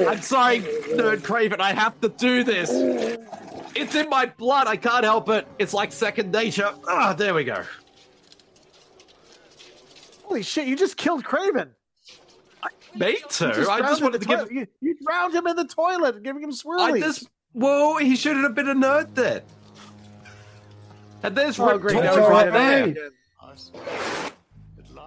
I'm 0.08 0.22
sorry, 0.22 0.60
Nerd 0.60 1.18
Kraven. 1.20 1.60
I 1.60 1.74
have 1.74 2.00
to 2.00 2.08
do 2.08 2.44
this. 2.44 2.70
It's 3.76 3.94
in 3.94 4.08
my 4.08 4.26
blood. 4.26 4.66
I 4.66 4.76
can't 4.76 5.04
help 5.04 5.28
it. 5.28 5.46
It's 5.58 5.74
like 5.74 5.92
second 5.92 6.30
nature. 6.32 6.70
Ah, 6.88 7.12
there 7.12 7.34
we 7.34 7.44
go. 7.44 7.62
Holy 10.22 10.42
shit! 10.42 10.66
You 10.66 10.76
just 10.76 10.96
killed 10.96 11.24
Kraven. 11.24 11.70
Me 12.94 13.10
You 13.10 13.18
too. 13.28 13.66
I 13.68 13.80
just 13.80 14.00
wanted 14.02 14.20
the 14.20 14.26
to 14.26 14.36
give. 14.36 14.52
You, 14.52 14.66
you 14.80 14.96
drowned 15.04 15.34
him 15.34 15.46
in 15.46 15.56
the 15.56 15.64
toilet, 15.66 16.22
giving 16.22 16.42
him 16.42 16.50
swirlies. 16.52 16.92
I 16.94 17.00
just. 17.00 17.28
Whoa, 17.52 17.98
he 17.98 18.16
shouldn't 18.16 18.44
have 18.44 18.54
been 18.54 18.68
a 18.68 18.74
nerd 18.74 19.14
then. 19.14 19.42
And 21.22 21.36
there's 21.36 21.58
Oh, 21.58 21.72
Rip 21.72 21.80
great, 21.82 21.92
Torn 21.94 22.04
right 22.20 22.52
right 22.52 22.94
there. 22.94 23.10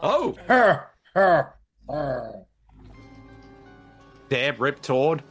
Oh, 0.01 0.35
Her, 0.47 0.87
her, 1.13 1.53
her. 1.89 2.45
damn 4.29 4.57
Rip 4.57 4.81
Torn. 4.81 5.21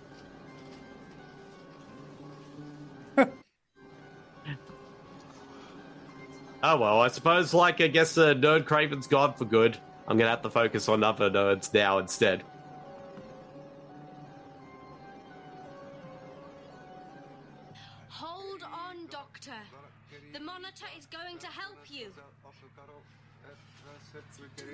Oh 6.63 6.77
well, 6.79 7.01
I 7.01 7.09
suppose 7.09 7.53
like 7.55 7.81
I 7.81 7.87
guess 7.89 8.17
uh, 8.19 8.35
Nerd 8.35 8.65
Kraven's 8.65 9.07
gone 9.07 9.35
for 9.35 9.45
good. 9.45 9.77
I'm 10.09 10.17
gonna 10.19 10.31
have 10.31 10.43
to 10.43 10.51
focus 10.51 10.89
on 10.89 11.03
other 11.05 11.31
nerds 11.31 11.73
now 11.73 11.99
instead. 11.99 12.43
Hold 18.09 18.63
on, 18.63 19.07
Doctor. 19.11 19.53
The 20.33 20.41
monitor 20.41 20.87
is 20.99 21.07
going 21.07 21.39
to 21.39 21.47
help 21.49 21.79
you. 21.89 22.07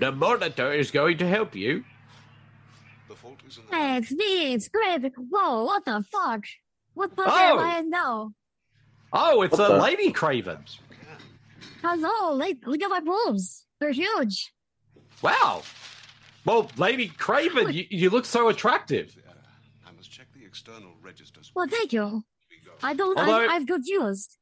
The 0.01 0.13
monitor 0.13 0.73
is 0.73 0.91
going 0.91 1.19
to 1.19 1.27
help 1.29 1.55
you. 1.55 1.85
It's 3.73 4.13
me, 4.13 4.55
it's 4.55 4.69
Kraven. 4.69 5.13
Whoa, 5.17 5.65
what 5.65 5.85
the 5.85 6.03
fuck? 6.11 6.45
What 6.95 7.15
the 7.17 7.23
Oh. 7.27 7.31
hell 7.31 7.61
am 7.61 7.67
I 7.67 7.79
in 7.79 7.91
now? 7.91 8.33
Oh, 9.13 9.43
it's 9.43 9.59
What 9.59 9.71
a 9.71 9.75
the- 9.75 9.81
Lady 9.81 10.13
Kraven. 10.13 10.59
Hello, 11.83 12.09
oh, 12.11 12.35
like, 12.39 12.59
look 12.67 12.83
at 12.83 12.89
my 12.91 13.01
boobs. 13.01 13.67
They're 13.81 13.91
huge. 13.93 14.53
Wow. 15.21 15.63
Well, 16.45 16.71
Lady 16.77 17.09
Kraven, 17.09 17.73
you, 17.73 17.85
you 17.91 18.11
look 18.11 18.25
so 18.25 18.49
attractive. 18.49 19.17
I 19.87 19.91
must 19.93 20.11
check 20.11 20.27
the 20.35 20.45
external 20.45 20.93
registers. 21.03 21.51
Well, 21.55 21.67
thank 21.69 21.93
you. 21.93 22.25
I 22.83 22.95
don't, 22.95 23.19
Although- 23.19 23.47
I, 23.47 23.55
I'm 23.55 23.67
confused. 23.67 24.37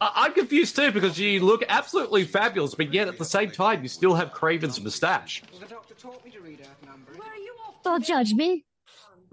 I- 0.00 0.12
I'm 0.14 0.32
confused 0.34 0.76
too 0.76 0.92
because 0.92 1.18
you 1.18 1.40
look 1.40 1.62
absolutely 1.68 2.24
fabulous, 2.24 2.74
but 2.74 2.92
yet 2.92 3.08
at 3.08 3.18
the 3.18 3.24
same 3.24 3.50
time 3.50 3.82
you 3.82 3.88
still 3.88 4.14
have 4.14 4.32
Kraven's 4.32 4.80
moustache. 4.80 5.42
Well, 5.50 5.60
the 5.60 5.66
doctor 5.66 5.94
taught 5.94 6.24
me 6.24 6.30
to 6.32 6.40
read 6.40 6.60
out 6.62 6.86
numbers. 6.88 7.16
Don't 7.82 8.04
judge 8.04 8.34
me. 8.34 8.64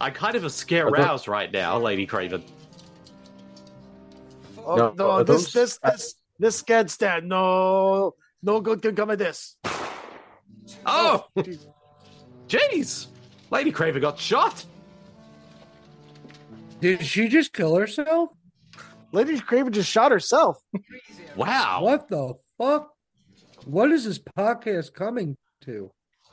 I 0.00 0.10
kind 0.10 0.34
of 0.34 0.44
a 0.44 0.50
scare 0.50 0.86
Are 0.88 0.90
roused 0.90 1.28
right 1.28 1.50
now, 1.52 1.78
Lady 1.78 2.06
Kraven. 2.06 2.42
Oh, 4.64 4.76
No, 4.76 4.94
no, 4.96 5.22
this, 5.22 5.52
those- 5.52 5.52
this, 5.52 5.78
this, 5.82 6.14
this 6.38 6.56
scared 6.56 6.90
stand. 6.90 7.28
No, 7.28 8.14
no 8.42 8.60
good 8.60 8.82
can 8.82 8.94
come 8.96 9.10
of 9.10 9.18
this. 9.18 9.56
Oh, 10.86 11.26
oh 11.36 11.42
jeez, 12.48 13.06
Lady 13.50 13.72
Kraven 13.72 14.00
got 14.00 14.18
shot. 14.18 14.64
Did 16.80 17.04
she 17.04 17.28
just 17.28 17.52
kill 17.52 17.76
herself? 17.76 18.30
Lady 19.12 19.38
Kraven 19.38 19.70
just 19.70 19.88
shot 19.90 20.10
herself. 20.10 20.58
Wow. 21.36 21.80
What 21.82 22.08
the 22.08 22.34
fuck? 22.58 22.90
What 23.64 23.92
is 23.92 24.04
this 24.04 24.18
podcast 24.18 24.92
coming 24.94 25.36
to? 25.64 25.90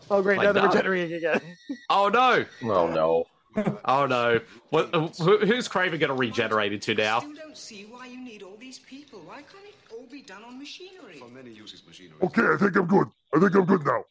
Oh, 0.09 0.21
great! 0.21 0.37
Like 0.37 0.45
now 0.47 0.51
they're 0.53 0.63
that. 0.63 0.73
regenerating 0.75 1.17
again. 1.17 1.41
Oh 1.89 2.09
no. 2.09 2.45
Oh 2.63 2.87
no. 2.87 3.25
Oh 3.85 4.05
no. 4.05 4.39
What, 4.69 4.93
uh, 4.93 5.07
who, 5.07 5.39
who's 5.39 5.67
Kraven 5.67 5.99
going 5.99 6.09
to 6.09 6.13
regenerate 6.13 6.73
into 6.73 6.93
now? 6.93 7.19
Still 7.21 7.33
don't 7.35 7.57
see 7.57 7.85
why 7.89 8.07
you 8.07 8.19
need 8.19 8.43
all 8.43 8.55
these 8.59 8.79
people. 8.79 9.19
Why 9.25 9.37
can't 9.37 9.65
it 9.65 9.75
all 9.91 10.05
be 10.11 10.21
done 10.21 10.43
on 10.43 10.59
machinery? 10.59 11.15
For 11.17 11.27
many 11.27 11.51
uses 11.51 11.83
machinery. 11.87 12.17
Okay, 12.23 12.43
I 12.43 12.57
think 12.57 12.75
I'm 12.75 12.87
good. 12.87 13.07
I 13.35 13.39
think 13.39 13.55
I'm 13.55 13.65
good 13.65 13.85
now. 13.85 14.03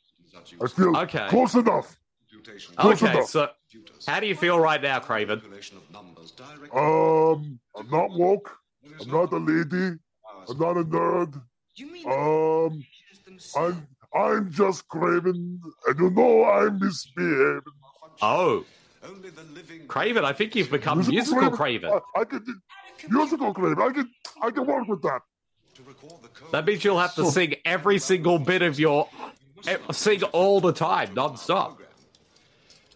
I 0.62 0.66
feel 0.68 0.96
Okay. 0.96 1.28
close 1.28 1.54
enough. 1.54 1.96
Close 2.76 3.02
Okay, 3.02 3.12
enough. 3.12 3.28
so 3.28 3.48
how 4.06 4.20
do 4.20 4.26
you 4.26 4.34
feel 4.34 4.58
right 4.58 4.80
now, 4.82 4.98
Kraven? 5.00 5.42
Um, 6.72 7.60
I'm 7.76 7.90
not 7.90 8.10
woke. 8.12 8.56
I'm 9.00 9.10
not 9.10 9.32
a 9.32 9.38
lady. 9.38 9.96
I'm 10.48 10.58
not 10.58 10.76
a 10.76 10.84
nerd. 10.84 11.40
Um, 12.06 12.84
I'm 13.56 13.86
I'm 14.14 14.50
just 14.50 14.88
Kraven, 14.88 15.58
and 15.86 15.98
you 15.98 16.10
know 16.10 16.44
I'm 16.44 16.78
misbehaving. 16.78 17.62
Oh, 18.22 18.64
Kraven, 19.86 20.24
I 20.24 20.32
think 20.32 20.54
you've 20.54 20.70
become 20.70 20.98
musical 21.06 21.50
Kraven. 21.50 22.00
I, 22.16 22.20
I 22.20 22.24
can 22.24 22.44
musical 23.08 23.54
Kraven. 23.54 23.80
I 23.80 23.92
can 23.92 24.10
I 24.42 24.50
can 24.50 24.66
work 24.66 24.86
with 24.88 25.02
that. 25.02 25.20
That 26.52 26.66
means 26.66 26.84
you'll 26.84 26.98
have 26.98 27.14
to 27.14 27.30
sing 27.30 27.54
every 27.64 27.98
single 27.98 28.38
bit 28.38 28.62
of 28.62 28.80
your, 28.80 29.08
eh, 29.68 29.76
sing 29.92 30.22
all 30.24 30.60
the 30.60 30.72
time, 30.72 31.14
non-stop. 31.14 31.80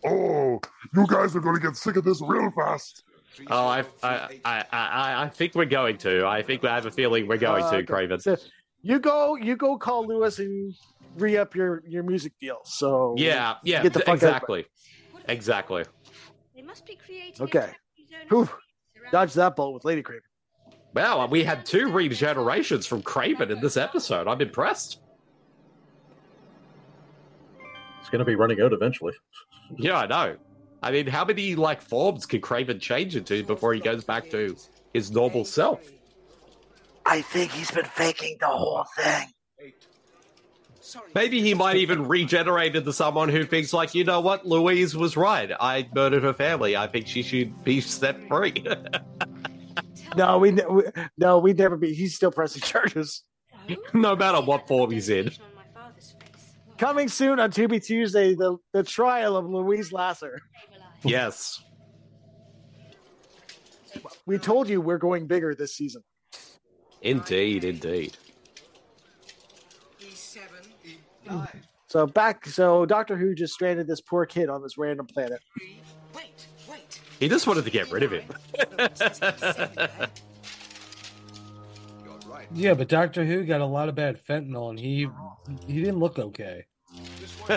Oh, 0.05 0.61
you 0.95 1.07
guys 1.07 1.37
are 1.37 1.41
gonna 1.41 1.61
get 1.61 1.77
sick 1.77 1.97
of 1.97 2.05
this 2.05 2.21
real 2.21 2.51
fast. 2.51 3.05
Oh, 3.49 3.67
I, 3.67 3.85
I, 4.03 4.41
I, 4.45 4.65
I, 4.73 5.23
I 5.25 5.29
think 5.29 5.55
we're 5.55 5.65
going 5.65 5.97
to. 5.99 6.27
I 6.27 6.43
think 6.43 6.65
I 6.65 6.75
have 6.75 6.87
a 6.87 6.91
feeling 6.91 7.27
we're 7.29 7.39
going 7.39 7.63
Uh, 7.65 7.71
to, 7.71 7.77
okay. 7.79 7.87
Kraven. 7.93 8.21
So 8.21 8.37
you 8.83 8.99
go, 8.99 9.37
you 9.37 9.57
go, 9.57 9.79
call 9.79 10.07
Lewis 10.07 10.39
and 10.39 10.75
re 11.17 11.37
up 11.37 11.55
your 11.55 11.83
your 11.87 12.03
music 12.03 12.33
deal. 12.41 12.59
So 12.65 13.15
Yeah, 13.17 13.55
yeah, 13.63 13.83
get 13.83 13.93
the 13.93 14.01
fuck 14.01 14.09
out. 14.09 14.15
exactly, 14.15 14.67
exactly. 15.29 15.85
They 16.63 16.67
must 16.67 16.87
be 16.87 16.95
creating 16.95 17.43
Okay. 17.43 17.73
Whew. 18.29 18.49
Dodge 19.11 19.35
that 19.35 19.57
bullet 19.57 19.73
with 19.73 19.85
Lady 19.85 20.01
Kraven. 20.01 20.21
Wow, 20.95 21.27
we 21.27 21.43
had 21.43 21.67
two 21.67 21.89
regenerations 21.89 22.87
from 22.87 23.03
Kraven 23.03 23.51
in 23.51 23.61
this 23.61 23.77
episode. 23.77 24.29
I'm 24.29 24.41
impressed. 24.41 25.01
It's 27.99 28.11
going 28.11 28.21
to 28.21 28.25
be 28.25 28.37
running 28.37 28.61
out 28.61 28.73
eventually. 28.73 29.13
Yeah, 29.77 29.99
I 29.99 30.07
know. 30.07 30.37
I 30.85 30.93
mean, 30.93 31.09
how 31.09 31.25
many 31.25 31.57
like 31.57 31.83
forms 31.83 32.27
can 32.27 32.41
Kraven 32.41 32.81
change 32.81 33.17
into 33.17 33.43
before 33.43 33.75
he 33.75 33.81
goes 33.81 34.05
back 34.05 34.31
to 34.31 34.57
his 34.95 35.11
normal 35.11 35.45
self? 35.45 35.81
I 37.05 37.23
think 37.23 37.51
he's 37.51 37.73
been 37.73 37.87
faking 37.87 38.37
the 38.39 38.47
whole 38.47 38.85
thing. 38.97 39.27
Maybe 41.15 41.41
he 41.41 41.55
might 41.55 41.77
even 41.77 42.09
regenerate 42.09 42.75
into 42.75 42.93
someone 42.93 43.29
who 43.29 43.45
thinks, 43.45 43.73
like, 43.73 43.95
you 43.95 44.05
know 44.05 44.21
what, 44.21 44.47
Louise 44.47 44.97
was 44.97 45.17
right. 45.17 45.51
I 45.61 45.89
murdered 45.95 46.23
her 46.23 46.35
family. 46.35 46.77
I 46.77 46.87
think 46.87 47.07
she 47.07 47.23
should 47.23 47.65
be 47.65 47.81
set 47.81 48.17
free. 48.29 48.65
No, 50.17 50.39
we, 50.39 50.53
we 50.53 50.83
no, 51.17 51.39
we 51.39 51.53
never 51.53 51.77
be. 51.77 51.95
He's 51.95 52.15
still 52.15 52.31
pressing 52.31 52.63
charges. 52.63 53.23
no 53.95 54.15
matter 54.15 54.41
what 54.41 54.69
form 54.69 54.91
he's 54.91 55.09
in. 55.09 55.31
Coming 56.79 57.09
soon 57.09 57.39
on 57.39 57.51
Tubi 57.51 57.83
Tuesday, 57.83 58.35
the 58.35 58.57
the 58.73 58.83
trial 58.83 59.37
of 59.37 59.47
Louise 59.47 59.93
Lasser. 59.93 60.41
Yes. 61.03 61.63
We 64.27 64.39
told 64.39 64.69
you 64.69 64.81
we're 64.81 64.99
going 64.99 65.27
bigger 65.27 65.55
this 65.55 65.77
season. 65.77 66.03
Indeed, 67.03 67.65
indeed. 67.65 68.17
E7, 71.27 71.49
So 71.87 72.07
back, 72.07 72.47
so 72.47 72.87
Doctor 72.87 73.17
Who 73.17 73.35
just 73.35 73.53
stranded 73.55 73.87
this 73.87 74.01
poor 74.01 74.27
kid 74.27 74.49
on 74.49 74.63
this 74.63 74.79
random 74.79 75.07
planet. 75.07 75.41
Wait, 76.15 76.47
wait. 76.71 77.01
He 77.21 77.29
just 77.29 77.47
wanted 77.47 77.65
to 77.65 77.71
get 77.71 77.91
rid 77.91 78.03
of 78.03 78.13
him. 78.13 78.25
Yeah, 82.55 82.75
but 82.75 82.89
Doctor 82.89 83.25
Who 83.25 83.45
got 83.45 83.61
a 83.61 83.67
lot 83.67 83.89
of 83.89 83.95
bad 83.95 84.19
fentanyl, 84.23 84.71
and 84.71 84.79
he 84.79 85.09
he 85.67 85.81
didn't 85.81 85.99
look 85.99 86.19
okay. 86.19 86.67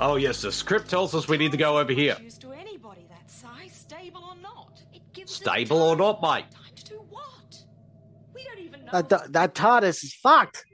oh, 0.00 0.14
yes, 0.16 0.42
the 0.42 0.52
script 0.52 0.88
tells 0.88 1.14
us 1.14 1.28
we 1.28 1.36
need 1.36 1.50
to 1.50 1.58
go 1.58 1.78
over 1.78 1.92
here. 1.92 2.16
To 2.40 2.52
anybody 2.52 3.06
that 3.08 3.28
size, 3.30 3.72
stable 3.72 4.24
or 4.24 4.36
not. 4.40 4.80
It 4.94 5.02
gives 5.12 5.32
Stable 5.32 5.82
or 5.82 5.96
not, 5.96 6.22
mate? 6.22 6.44
time 6.52 6.74
to 6.76 6.84
do 6.84 7.04
what? 7.10 7.64
We 8.34 8.44
don't 8.44 8.60
even 8.60 8.84
know. 8.84 8.92
That 8.92 9.08
that, 9.08 9.32
that 9.32 9.54
TARDIS 9.54 10.04
is 10.04 10.14
fucked. 10.14 10.64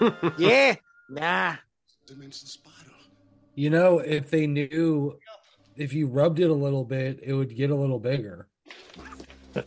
yeah, 0.38 0.76
nah. 1.08 1.56
You 3.54 3.70
know, 3.70 3.98
if 3.98 4.30
they 4.30 4.46
knew, 4.46 5.18
if 5.76 5.92
you 5.92 6.06
rubbed 6.06 6.40
it 6.40 6.50
a 6.50 6.54
little 6.54 6.84
bit, 6.84 7.20
it 7.22 7.34
would 7.34 7.54
get 7.54 7.70
a 7.70 7.74
little 7.74 7.98
bigger. 7.98 8.46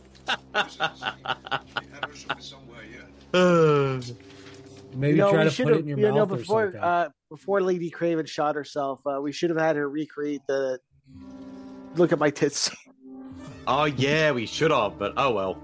Maybe 4.94 5.16
you 5.16 5.22
know, 5.22 5.32
try 5.32 5.44
to 5.44 5.50
should 5.50 5.64
put 5.64 5.72
it 5.72 5.76
have, 5.76 5.82
in 5.82 5.88
your 5.88 5.98
you 5.98 6.04
know, 6.08 6.14
mouth 6.14 6.32
or 6.32 6.36
before 6.36 6.64
something. 6.66 6.80
uh, 6.80 7.08
before 7.30 7.60
Lady 7.60 7.90
Kraven 7.90 8.28
shot 8.28 8.54
herself, 8.54 9.00
uh, 9.06 9.20
we 9.20 9.32
should 9.32 9.50
have 9.50 9.58
had 9.58 9.76
her 9.76 9.88
recreate 9.88 10.42
the 10.46 10.78
look 11.96 12.12
at 12.12 12.18
my 12.18 12.30
tits. 12.30 12.70
Oh 13.66 13.86
yeah, 13.86 14.32
we 14.32 14.44
should 14.44 14.70
have, 14.70 14.98
but 14.98 15.14
oh 15.16 15.32
well. 15.32 15.58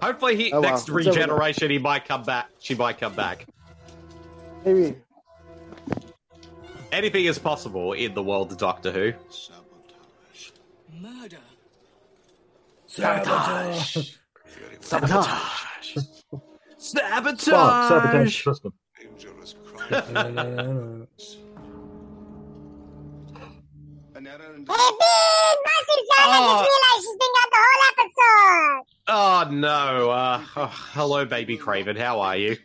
Hopefully, 0.00 0.34
he 0.34 0.50
Oh, 0.50 0.62
well. 0.62 0.70
next 0.70 0.82
It's 0.82 0.88
regeneration 0.88 1.70
he 1.70 1.78
might 1.78 2.06
come 2.06 2.22
back. 2.22 2.48
She 2.58 2.74
might 2.74 2.98
come 2.98 3.14
back. 3.14 3.46
Maybe. 4.64 4.96
Anything 6.92 7.24
is 7.24 7.38
possible 7.38 7.92
in 7.92 8.14
the 8.14 8.22
world 8.22 8.52
of 8.52 8.58
Doctor 8.58 8.92
Who. 8.92 9.12
Sabotage. 9.30 10.50
Murder. 11.00 11.38
Sabotage. 12.86 14.10
Sabotage. 14.80 15.28
Sabotage. 16.78 17.48
Spock, 17.48 17.88
sabotage 17.88 18.44
system. 18.44 18.72
Hey, 19.88 20.00
Bean! 24.64 24.66
Marcey's 24.66 26.08
done. 26.08 26.28
I 26.28 26.38
Oh. 26.40 26.62
just 26.62 26.70
realized 26.70 27.02
she's 27.04 27.18
been 27.18 27.32
gone 27.34 27.50
the 27.52 27.58
whole 27.60 27.84
episode. 27.92 28.82
Oh 29.08 29.48
no! 29.50 30.10
Uh, 30.10 30.44
oh, 30.56 30.72
hello, 30.92 31.24
baby 31.24 31.58
Kraven. 31.58 31.98
How 31.98 32.20
are 32.20 32.36
you? 32.36 32.56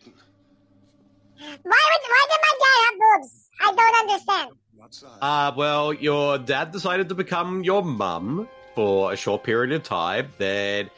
Why, 1.39 1.47
would, 1.55 1.63
why 1.63 2.25
did 2.29 2.39
my 2.41 2.53
dad 2.59 2.77
have 2.85 2.97
boobs? 2.99 3.49
I 3.61 3.73
don't 3.73 4.09
understand. 4.09 4.51
Uh, 5.21 5.51
well, 5.55 5.93
your 5.93 6.37
dad 6.37 6.71
decided 6.71 7.09
to 7.09 7.15
become 7.15 7.63
your 7.63 7.83
mum 7.83 8.47
for 8.75 9.13
a 9.13 9.15
short 9.15 9.43
period 9.43 9.71
of 9.73 9.83
time. 9.83 10.29
Then 10.37 10.89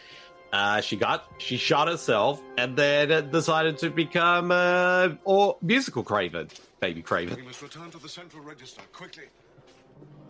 uh, 0.54 0.82
she 0.82 0.96
got 0.96 1.26
she 1.38 1.58
shot 1.58 1.88
herself, 1.88 2.42
and 2.58 2.76
then 2.78 3.30
decided 3.32 3.78
to 3.80 3.90
become 3.90 4.52
uh, 4.52 5.10
or 5.26 5.58
musical 5.62 6.04
Kraven, 6.04 6.50
baby 6.80 7.02
Kraven. 7.04 7.36
We 7.36 7.44
must 7.44 7.62
return 7.62 7.92
to 7.92 7.98
the 7.98 8.10
central 8.10 8.44
register 8.44 8.82
quickly. 8.94 9.26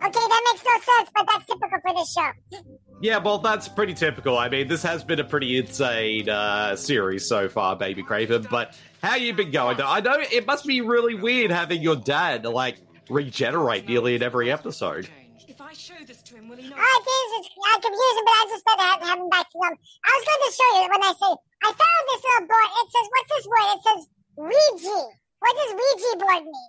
Okay, 0.04 0.10
that 0.12 0.42
makes 0.52 0.64
no 0.64 0.94
sense, 0.94 1.10
but 1.14 1.26
that's 1.30 1.46
typical 1.46 1.78
for 1.80 1.94
this 1.94 2.12
show. 2.12 2.30
Yeah, 3.00 3.18
well, 3.18 3.38
that's 3.38 3.68
pretty 3.68 3.94
typical. 3.94 4.36
I 4.36 4.48
mean, 4.48 4.68
this 4.68 4.82
has 4.82 5.04
been 5.04 5.20
a 5.20 5.24
pretty 5.24 5.56
insane 5.58 6.28
uh, 6.28 6.74
series 6.76 7.26
so 7.26 7.48
far, 7.48 7.76
Baby 7.76 8.02
Kraven. 8.02 8.48
But 8.50 8.76
how 9.02 9.16
you 9.16 9.34
been 9.34 9.50
going? 9.50 9.80
I 9.80 10.00
know 10.00 10.16
it 10.18 10.46
must 10.46 10.64
be 10.66 10.80
really 10.80 11.14
weird 11.14 11.50
having 11.50 11.82
your 11.82 11.96
dad 11.96 12.44
like 12.44 12.76
regenerate 13.10 13.86
nearly 13.88 14.14
in 14.14 14.22
every 14.22 14.50
episode. 14.50 15.08
If 15.48 15.60
I 15.60 15.72
show 15.74 15.94
this 16.06 16.22
to 16.22 16.36
him, 16.36 16.48
will 16.48 16.56
he 16.56 16.68
know? 16.68 16.76
It 16.76 16.80
is. 16.80 17.46
It's 17.46 17.48
uh, 17.48 17.80
confusing, 17.80 18.24
but 18.24 18.32
I 18.32 18.46
just 18.48 18.64
thought 18.64 18.78
I 18.78 18.82
had 18.92 19.02
have 19.02 19.18
him 19.18 19.28
back 19.28 19.50
to 19.50 19.58
them. 19.60 19.72
I 20.04 20.10
was 20.16 20.24
going 20.24 20.42
to 20.46 20.52
show 20.56 20.70
you 20.76 20.88
when 20.90 21.02
I 21.02 21.12
say 21.12 21.36
I 21.62 21.66
found 21.66 22.04
this 22.08 22.22
little 22.24 22.48
board. 22.48 22.70
It 22.78 22.88
says, 22.92 23.08
what's 23.12 23.30
this 23.36 23.46
word? 23.46 23.68
It 23.74 23.82
says 23.82 24.08
Ouija. 24.36 24.98
What 25.40 25.56
does 25.56 25.72
Ouija 25.74 26.18
board 26.24 26.44
mean? 26.44 26.68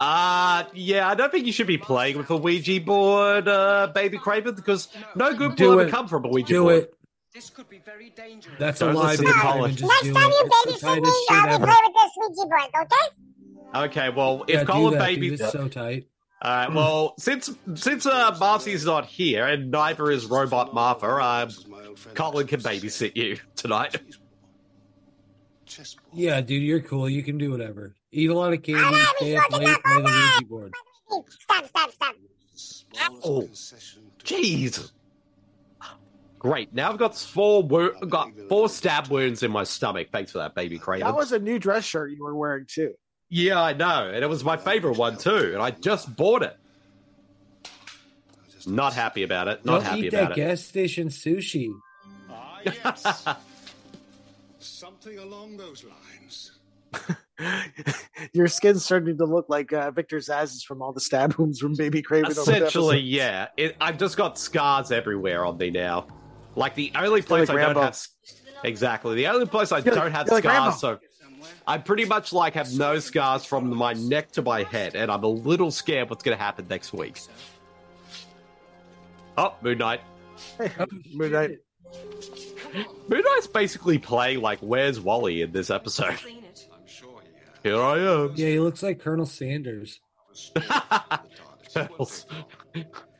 Uh, 0.00 0.64
yeah, 0.74 1.08
I 1.08 1.14
don't 1.14 1.30
think 1.30 1.44
you 1.46 1.52
should 1.52 1.66
be 1.66 1.76
playing 1.78 2.16
with 2.18 2.30
a 2.30 2.36
Ouija 2.36 2.80
board, 2.80 3.48
uh, 3.48 3.88
Baby 3.94 4.16
Kraven, 4.18 4.54
because 4.54 4.88
no 5.16 5.34
good 5.34 5.56
Do 5.56 5.70
will 5.70 5.80
ever 5.80 5.90
come 5.90 6.06
from 6.06 6.24
a 6.24 6.28
Ouija 6.28 6.48
Do 6.48 6.62
board. 6.62 6.74
it. 6.84 6.94
This 7.38 7.50
could 7.50 7.70
be 7.70 7.78
very 7.78 8.10
dangerous. 8.10 8.56
That's 8.58 8.80
a 8.80 8.86
Don't 8.86 8.96
lie, 8.96 9.10
listen 9.12 9.26
baby 9.26 9.32
to 9.32 9.38
Kraven. 9.38 9.52
Kollin. 9.52 9.80
Next 9.80 10.12
time 10.12 10.30
you 10.32 10.50
babysit 10.50 10.66
me, 10.66 10.78
tightest 10.80 11.28
shit 11.28 11.36
I'll 11.36 11.46
be 11.46 11.52
ever. 11.52 11.66
play 11.66 11.76
with 11.84 11.94
this 11.94 12.12
Ouija 12.16 12.48
board, 12.48 12.70
okay? 12.82 13.84
Okay, 13.86 14.08
well, 14.10 14.44
if 14.48 14.54
Yeah, 14.54 14.64
Kollin 14.64 14.94
that, 14.94 15.06
Baby, 15.06 15.30
dude. 15.30 15.38
So 15.38 15.68
tight. 15.68 16.08
All 16.42 16.50
right. 16.50 16.74
Well, 16.74 17.14
since 17.16 17.50
since 17.76 18.06
uh, 18.06 18.36
Marcey's 18.40 18.84
not 18.84 19.06
here 19.06 19.46
and 19.46 19.70
neither 19.70 20.10
is 20.10 20.26
Robot 20.26 20.74
Martha, 20.74 21.06
uh, 21.06 21.48
Kollin 22.14 22.48
can 22.48 22.60
babysit 22.60 23.14
you 23.14 23.38
tonight. 23.54 23.94
Yeah, 26.12 26.40
dude, 26.40 26.64
you're 26.64 26.80
cool. 26.80 27.08
You 27.08 27.22
can 27.22 27.38
do 27.38 27.52
whatever. 27.52 27.94
Eat 28.10 28.30
a 28.30 28.34
lot 28.34 28.52
of 28.52 28.64
candy, 28.64 28.82
Alright, 28.82 29.06
stay 29.18 29.36
up 29.36 29.52
late, 29.52 29.82
play 29.84 29.94
the 29.94 30.02
Ouija 30.02 30.44
board. 30.46 30.74
Stop, 31.28 31.66
stop, 31.68 31.92
stop. 31.92 32.16
Oh, 33.22 33.48
jeez. 34.24 34.90
Great. 36.38 36.72
Now 36.72 36.90
I've 36.90 36.98
got 36.98 37.16
four 37.16 37.62
wo- 37.62 37.92
got 38.08 38.30
four 38.48 38.68
stab 38.68 39.08
wounds 39.08 39.42
in 39.42 39.50
my 39.50 39.64
stomach. 39.64 40.08
Thanks 40.12 40.30
for 40.32 40.38
that, 40.38 40.54
baby 40.54 40.78
Kraven. 40.78 41.00
That 41.00 41.16
was 41.16 41.32
a 41.32 41.38
new 41.38 41.58
dress 41.58 41.84
shirt 41.84 42.12
you 42.12 42.22
were 42.22 42.34
wearing 42.36 42.64
too. 42.68 42.94
yeah, 43.28 43.60
I 43.60 43.72
know, 43.72 44.08
and 44.12 44.22
it 44.22 44.28
was 44.28 44.44
my 44.44 44.56
favorite 44.56 44.96
one 44.96 45.16
too, 45.18 45.50
and 45.54 45.62
I 45.62 45.70
just 45.72 46.14
bought 46.16 46.42
it. 46.42 46.56
Not 48.66 48.92
happy 48.92 49.22
about 49.22 49.48
it. 49.48 49.64
Not 49.64 49.76
Don't 49.76 49.82
happy 49.84 50.00
eat 50.02 50.10
that 50.10 50.18
about 50.24 50.32
it. 50.32 50.36
gas 50.36 50.60
station 50.62 51.08
sushi. 51.08 51.70
Ah, 52.30 52.60
yes. 52.64 53.24
Something 54.58 55.18
along 55.18 55.56
those 55.56 55.84
lines. 55.84 56.52
Your 58.34 58.48
skin's 58.48 58.84
starting 58.84 59.16
to 59.16 59.24
look 59.24 59.46
like 59.48 59.72
uh, 59.72 59.90
Victor 59.92 60.18
Zsasz's 60.18 60.64
from 60.64 60.82
all 60.82 60.92
the 60.92 61.00
stab 61.00 61.34
wounds 61.34 61.60
from 61.60 61.74
Baby 61.76 62.02
Kraven. 62.02 62.24
over 62.24 62.34
the 62.34 62.40
Essentially, 62.42 62.98
yeah. 63.00 63.48
It, 63.56 63.76
I've 63.80 63.96
just 63.96 64.16
got 64.16 64.38
scars 64.38 64.90
everywhere 64.92 65.46
on 65.46 65.56
me 65.56 65.70
now. 65.70 66.08
Like 66.58 66.74
the 66.74 66.92
only 66.96 67.20
Feel 67.22 67.28
place 67.28 67.48
like 67.48 67.58
I 67.58 67.60
don't 67.66 67.76
Rambo. 67.76 67.80
have 67.82 67.98
exactly 68.64 69.14
the 69.16 69.26
only 69.28 69.46
place 69.46 69.70
I 69.72 69.80
Feel 69.80 69.94
like- 69.94 70.02
don't 70.02 70.12
have 70.12 70.26
feel 70.26 70.34
like 70.36 70.44
Rambo. 70.44 70.70
scars. 70.76 70.80
So 70.80 70.98
I 71.66 71.78
pretty 71.78 72.04
much 72.04 72.32
like 72.32 72.54
have 72.54 72.72
no 72.74 72.98
scars 72.98 73.44
from 73.44 73.74
my 73.74 73.92
neck 73.92 74.32
to 74.32 74.42
my 74.42 74.64
head, 74.64 74.96
and 74.96 75.10
I'm 75.10 75.22
a 75.22 75.28
little 75.28 75.70
scared 75.70 76.10
what's 76.10 76.22
going 76.24 76.36
to 76.36 76.42
happen 76.42 76.66
next 76.68 76.92
week. 76.92 77.20
Oh, 79.36 79.54
Moon 79.62 79.78
Knight. 79.78 80.00
Oh, 80.60 80.86
Moon 81.14 81.30
Knight. 81.32 81.50
Moon 83.08 83.22
Knight's 83.24 83.46
basically 83.46 83.98
playing 83.98 84.40
like 84.40 84.58
Where's 84.58 85.00
Wally 85.00 85.42
in 85.42 85.52
this 85.52 85.70
episode. 85.70 86.18
Here 87.62 87.80
I 87.80 87.98
am. 87.98 88.32
Yeah, 88.34 88.48
he 88.48 88.58
looks 88.60 88.82
like 88.82 88.98
Colonel 88.98 89.26
Sanders. 89.26 90.00
Colonel 91.74 92.08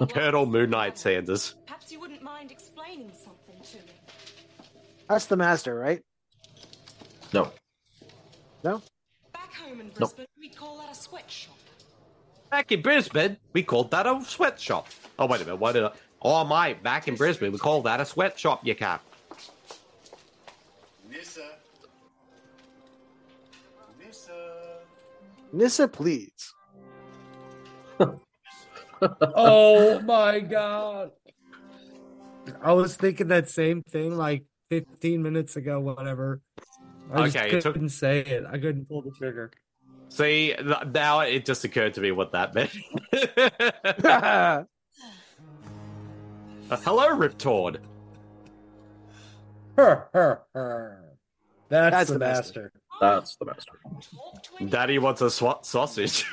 Moon 0.00 0.70
Knight 0.70 0.98
Sanders. 0.98 1.54
Perhaps 1.66 1.92
you 1.92 2.00
wouldn't 2.00 2.22
mind 2.22 2.50
explaining 2.50 3.12
something 3.12 3.60
to 3.62 3.76
me. 3.86 3.92
That's 5.08 5.26
the 5.26 5.36
master, 5.36 5.74
right? 5.74 6.02
No. 7.32 7.52
No. 8.64 8.82
Back 9.32 9.52
home 9.54 9.80
in 9.80 9.86
Nope. 9.88 9.96
Brisbane, 9.96 10.26
we 10.38 10.48
call 10.48 10.78
that 10.78 10.90
a 10.90 10.94
sweatshop. 10.94 11.54
Back 12.50 12.72
in 12.72 12.82
Brisbane, 12.82 13.36
we 13.52 13.62
called 13.62 13.90
that 13.90 14.06
a 14.06 14.22
sweatshop. 14.24 14.88
Oh, 15.18 15.26
wait 15.26 15.40
a 15.42 15.44
minute. 15.44 15.56
What 15.56 15.72
did 15.72 15.84
I... 15.84 15.92
Oh, 16.22 16.44
my. 16.44 16.74
Back 16.74 17.06
in 17.08 17.14
Brisbane, 17.14 17.52
we 17.52 17.58
call 17.58 17.82
that 17.82 18.00
a 18.00 18.04
sweatshop, 18.04 18.66
you 18.66 18.74
can't. 18.74 19.00
Nyssa. 21.10 21.50
Nyssa. 24.00 24.78
Nyssa, 25.52 25.88
please. 25.88 26.54
oh 29.34 30.00
my 30.00 30.40
god. 30.40 31.12
I 32.62 32.72
was 32.72 32.96
thinking 32.96 33.28
that 33.28 33.48
same 33.48 33.82
thing 33.82 34.16
like 34.16 34.44
15 34.70 35.22
minutes 35.22 35.56
ago, 35.56 35.80
whatever. 35.80 36.40
I 37.12 37.24
just 37.24 37.36
Okay, 37.36 37.48
it 37.56 37.60
took- 37.62 37.74
couldn't 37.74 37.90
say 37.90 38.20
it. 38.20 38.44
I 38.46 38.58
couldn't 38.58 38.88
pull 38.88 39.02
the 39.02 39.10
trigger. 39.10 39.50
See, 40.08 40.54
th- 40.56 40.86
now 40.92 41.20
it 41.20 41.44
just 41.44 41.64
occurred 41.64 41.94
to 41.94 42.00
me 42.00 42.10
what 42.10 42.32
that 42.32 42.54
meant. 42.54 42.70
Uh, 44.02 44.64
hello, 46.84 47.08
Riptord. 47.16 47.78
Her, 49.76 50.08
her, 50.12 50.42
her. 50.52 51.04
That's, 51.68 51.94
That's 51.94 52.08
the, 52.08 52.14
the 52.14 52.18
master. 52.18 52.72
That's 53.00 53.36
the 53.36 53.44
master. 53.46 53.72
Daddy 54.68 54.98
wants 54.98 55.20
a 55.20 55.30
swat 55.30 55.64
sausage. 55.64 56.26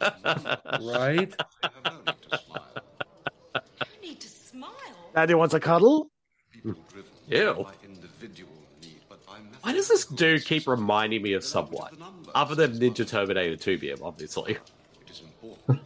Right? 0.00 1.34
need 4.02 4.20
to 4.20 4.28
smile. 4.28 4.70
Daddy 5.14 5.34
wants 5.34 5.54
a 5.54 5.60
cuddle. 5.60 6.10
Ew. 7.28 7.66
Why 9.62 9.72
does 9.72 9.88
this 9.88 10.06
dude 10.06 10.44
keep 10.44 10.66
reminding 10.68 11.22
me 11.22 11.32
of 11.32 11.42
someone? 11.42 11.92
Other 12.34 12.54
than 12.54 12.78
Ninja 12.78 13.06
Terminator 13.06 13.56
2 13.56 13.78
BM, 13.78 14.02
obviously. 14.02 14.58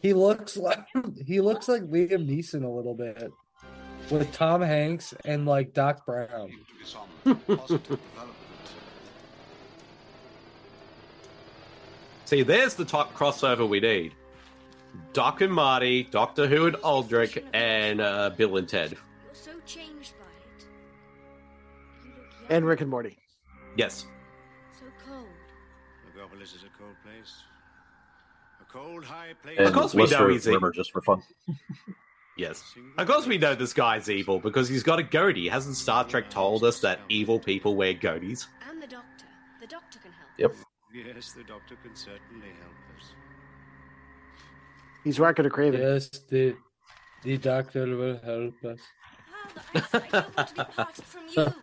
He 0.00 0.12
looks 0.12 0.56
like 0.56 0.84
he 1.26 1.40
looks 1.40 1.68
like 1.68 1.82
Liam 1.82 2.28
Neeson 2.28 2.64
a 2.64 2.68
little 2.68 2.94
bit. 2.94 3.32
With 4.10 4.32
Tom 4.32 4.62
Hanks 4.62 5.12
and 5.24 5.44
like 5.44 5.74
Doc 5.74 6.06
Brown. 6.06 6.52
See, 12.28 12.42
there's 12.42 12.74
the 12.74 12.84
top 12.84 13.14
crossover 13.14 13.66
we 13.66 13.80
need. 13.80 14.12
Doc 15.14 15.40
and 15.40 15.50
Marty, 15.50 16.02
Doctor 16.02 16.46
Who 16.46 16.66
and 16.66 16.76
Adric, 16.76 17.42
and 17.54 18.02
uh, 18.02 18.28
Bill 18.36 18.58
and 18.58 18.68
Ted. 18.68 18.90
You're 18.90 19.34
so 19.34 19.52
changed 19.64 20.12
by 20.18 20.26
it. 20.26 20.66
You 22.04 22.10
look 22.10 22.26
young, 22.42 22.46
And 22.50 22.66
Rick 22.66 22.82
and 22.82 22.90
Morty. 22.90 23.16
Yes. 23.78 24.04
so 24.78 24.84
cold. 25.06 25.24
Megapolis 26.04 26.54
is 26.54 26.64
a 26.64 26.78
cold 26.78 26.94
place. 27.02 27.34
A 28.60 28.70
cold, 28.70 29.06
high 29.06 29.32
place. 29.42 29.56
And 29.56 29.66
Of 29.66 29.72
course 29.72 29.94
we 29.94 30.04
know 30.04 30.28
he's 30.28 30.46
a- 30.46 30.52
Rimmer 30.52 30.70
just 30.70 30.92
for 30.92 31.00
fun. 31.00 31.22
Yes. 32.36 32.62
Of 32.98 33.08
course 33.08 33.26
we 33.26 33.36
know 33.38 33.54
this 33.56 33.72
guy's 33.72 34.08
evil 34.08 34.38
because 34.38 34.68
he's 34.68 34.84
got 34.84 35.00
a 35.00 35.02
goatee. 35.02 35.48
Hasn't 35.48 35.74
Star 35.76 36.04
Trek 36.04 36.28
told 36.30 36.62
us 36.62 36.78
that 36.82 37.00
evil 37.08 37.40
people 37.40 37.74
wear 37.74 37.94
goatees? 37.94 38.46
And 38.70 38.80
the 38.80 38.86
doctor. 38.86 39.24
The 39.60 39.66
doctor 39.66 39.98
can 39.98 40.12
help. 40.12 40.28
Yep. 40.36 40.67
Yes, 41.06 41.32
the 41.32 41.44
doctor 41.44 41.76
can 41.82 41.94
certainly 41.94 42.48
help 42.60 42.74
us. 42.96 43.12
He's 45.04 45.20
Rocket 45.20 45.46
of 45.46 45.52
Kraven. 45.52 45.78
Yes, 45.78 46.08
the 46.28 46.56
the 47.22 47.36
doctor 47.36 47.96
will 47.96 48.18
help 48.24 48.64
us. 48.64 48.80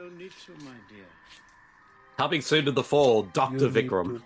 No 0.00 0.08
need 0.08 0.32
to, 0.46 0.52
my 0.64 0.70
dear. 0.88 1.04
Coming 2.16 2.40
soon 2.40 2.64
to 2.64 2.72
the 2.72 2.82
fall, 2.82 3.24
Dr. 3.24 3.68
Vikram. 3.68 4.22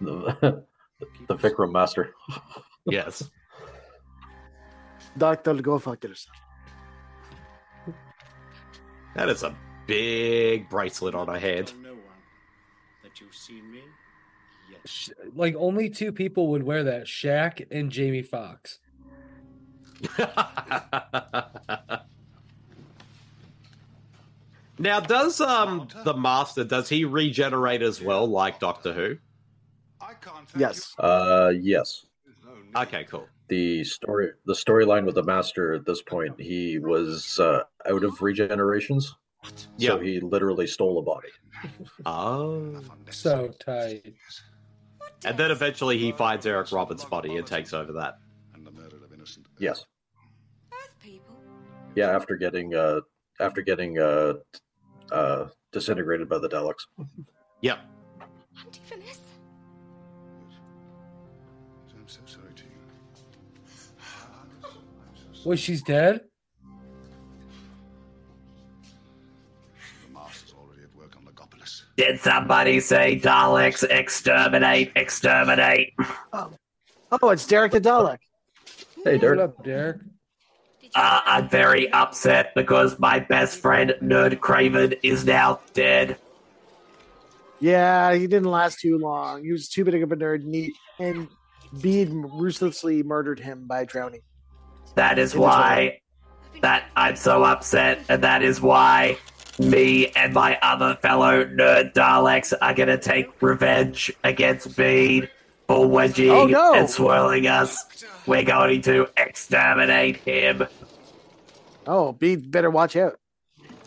The, 0.00 0.62
the 1.26 1.34
Vikram 1.36 1.72
Master. 1.72 2.14
Yes. 2.86 3.28
Doctor, 5.18 5.54
go 5.54 5.80
fuck 5.80 6.04
yourself. 6.04 6.36
That 9.16 9.28
is 9.28 9.42
a 9.42 9.52
big 9.88 10.68
bracelet 10.68 11.16
on 11.16 11.26
her 11.26 11.38
head. 11.40 11.72
Oh, 11.74 11.80
no 11.82 11.94
one 11.94 11.95
that 13.06 13.20
you've 13.20 13.34
seen 13.34 13.70
me. 13.70 13.80
Sh- 14.84 15.10
Like 15.34 15.54
only 15.56 15.88
two 15.88 16.10
people 16.12 16.48
would 16.48 16.64
wear 16.64 16.82
that: 16.84 17.04
Shaq 17.04 17.64
and 17.70 17.90
Jamie 17.90 18.22
Foxx. 18.22 18.80
Now, 24.78 25.00
does 25.00 25.40
um 25.40 25.88
the 26.04 26.12
Master 26.12 26.62
does 26.62 26.88
he 26.88 27.06
regenerate 27.06 27.80
as 27.80 28.02
well, 28.02 28.26
like 28.26 28.60
Doctor 28.60 28.92
Who? 28.92 29.16
Yes. 30.60 30.94
Uh, 30.98 31.52
yes. 31.58 32.04
Okay, 32.76 33.04
cool. 33.04 33.26
The 33.48 33.84
story, 33.84 34.32
the 34.44 34.52
storyline 34.52 35.06
with 35.06 35.14
the 35.14 35.22
Master 35.22 35.72
at 35.72 35.86
this 35.86 36.02
point, 36.02 36.38
he 36.38 36.78
was 36.78 37.38
uh, 37.40 37.62
out 37.90 38.04
of 38.04 38.18
regenerations, 38.18 39.06
so 39.54 39.68
Yeah. 39.76 40.00
he 40.02 40.20
literally 40.20 40.66
stole 40.66 40.98
a 40.98 41.02
body. 41.02 41.28
Oh. 42.04 42.82
So 43.10 43.48
tight. 43.58 44.14
And 45.24 45.38
then 45.38 45.50
eventually 45.50 45.96
he 45.98 46.12
finds 46.12 46.44
Eric 46.44 46.70
Roberts' 46.70 47.04
body 47.04 47.36
and 47.38 47.46
takes 47.46 47.72
over 47.72 47.92
that. 47.94 48.18
And 48.54 48.66
the 48.66 48.70
murder 48.70 48.96
of 49.02 49.10
innocent. 49.12 49.46
Yes. 49.58 49.86
Yeah, 51.94 52.10
after 52.10 52.36
getting 52.36 52.74
uh, 52.74 53.00
after 53.40 53.62
getting 53.62 53.98
uh, 53.98 54.34
uh, 55.10 55.46
disintegrated 55.72 56.28
by 56.28 56.38
the 56.38 56.48
Daleks. 56.48 56.84
Yep. 57.62 57.78
I'm 58.20 58.28
so 62.06 62.20
sorry 62.26 62.52
to 62.54 62.64
you. 62.64 62.70
Wait, 65.44 65.58
she's 65.58 65.82
dead? 65.82 66.20
Did 71.96 72.20
somebody 72.20 72.80
say 72.80 73.18
Daleks 73.18 73.82
exterminate, 73.88 74.92
exterminate? 74.96 75.94
Oh, 76.32 76.50
oh 77.22 77.30
it's 77.30 77.46
Derek 77.46 77.72
the 77.72 77.80
Dalek. 77.80 78.18
Hey, 79.02 79.16
What 79.16 79.38
up, 79.38 79.64
Derek? 79.64 79.98
Uh, 80.94 81.20
I'm 81.24 81.48
very 81.48 81.90
upset 81.92 82.54
because 82.54 82.98
my 82.98 83.20
best 83.20 83.60
friend 83.60 83.94
Nerd 84.02 84.38
Kraven 84.38 84.98
is 85.02 85.24
now 85.24 85.60
dead. 85.72 86.16
Yeah, 87.60 88.14
he 88.14 88.26
didn't 88.26 88.50
last 88.50 88.80
too 88.80 88.98
long. 88.98 89.42
He 89.42 89.52
was 89.52 89.68
too 89.68 89.84
big 89.84 90.02
of 90.02 90.12
a 90.12 90.16
nerd, 90.16 90.42
and, 90.42 90.54
he, 90.54 90.74
and 90.98 91.28
Bede 91.80 92.10
ruthlessly 92.12 93.02
murdered 93.02 93.40
him 93.40 93.66
by 93.66 93.84
drowning. 93.84 94.20
That 94.94 95.18
is 95.18 95.34
why 95.34 96.00
that 96.60 96.84
I'm 96.96 97.16
so 97.16 97.42
upset, 97.44 98.00
and 98.08 98.22
that 98.22 98.42
is 98.42 98.60
why 98.60 99.18
me 99.58 100.08
and 100.08 100.34
my 100.34 100.58
other 100.62 100.98
fellow 101.00 101.44
nerd 101.44 101.92
Daleks 101.94 102.52
are 102.60 102.74
gonna 102.74 102.98
take 102.98 103.30
revenge 103.42 104.12
against 104.24 104.76
Bede 104.76 105.30
for 105.66 105.86
wedging 105.86 106.30
Oh, 106.30 106.46
no. 106.46 106.74
and 106.74 106.88
swirling 106.88 107.46
us. 107.46 107.84
We're 108.26 108.44
going 108.44 108.82
to 108.82 109.08
exterminate 109.16 110.16
him. 110.18 110.66
Oh, 111.86 112.12
Bede 112.12 112.50
better 112.50 112.70
watch 112.70 112.96
out. 112.96 113.18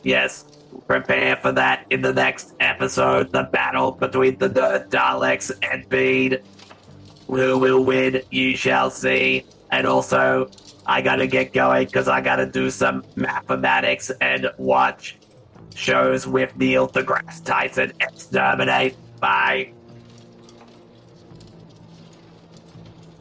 Yes, 0.03 0.45
prepare 0.87 1.35
for 1.37 1.51
that 1.51 1.85
in 1.89 2.01
the 2.01 2.13
next 2.13 2.53
episode. 2.59 3.31
The 3.31 3.43
battle 3.43 3.91
between 3.91 4.37
the 4.37 4.49
Nerd 4.49 4.89
Daleks 4.89 5.51
and 5.61 5.87
Bede. 5.89 6.41
Who 7.27 7.57
will 7.59 7.83
win? 7.83 8.21
You 8.31 8.55
shall 8.55 8.89
see. 8.89 9.45
And 9.71 9.85
also, 9.85 10.49
I 10.85 11.01
gotta 11.01 11.27
get 11.27 11.53
going 11.53 11.85
because 11.85 12.07
I 12.07 12.21
gotta 12.21 12.45
do 12.45 12.69
some 12.71 13.03
mathematics 13.15 14.09
and 14.21 14.49
watch 14.57 15.17
shows 15.79 16.27
with 16.27 16.55
Neil 16.57 16.87
deGrasse 16.87 17.43
Tyson. 17.43 17.93
Exterminate. 17.99 18.95
Bye. 19.19 19.73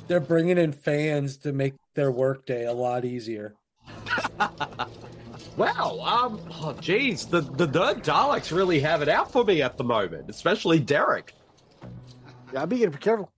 They're 0.09 0.21
bringing 0.21 0.59
in 0.59 0.73
fans 0.73 1.37
to 1.39 1.53
make 1.53 1.75
their 1.95 2.11
workday 2.11 2.67
a 2.67 2.73
lot 2.73 3.05
easier. 3.05 3.55
Wow, 5.59 5.99
um, 6.05 6.41
oh 6.63 6.73
geez, 6.81 7.27
the 7.27 7.41
the 7.41 7.67
nerd 7.67 8.05
Daleks 8.05 8.57
really 8.57 8.79
have 8.79 9.03
it 9.03 9.09
out 9.09 9.33
for 9.33 9.43
me 9.43 9.61
at 9.61 9.77
the 9.77 9.83
moment, 9.83 10.31
especially 10.31 10.79
Derek. 10.79 11.35
Yeah, 12.53 12.65
be 12.65 12.87
careful. 12.87 13.33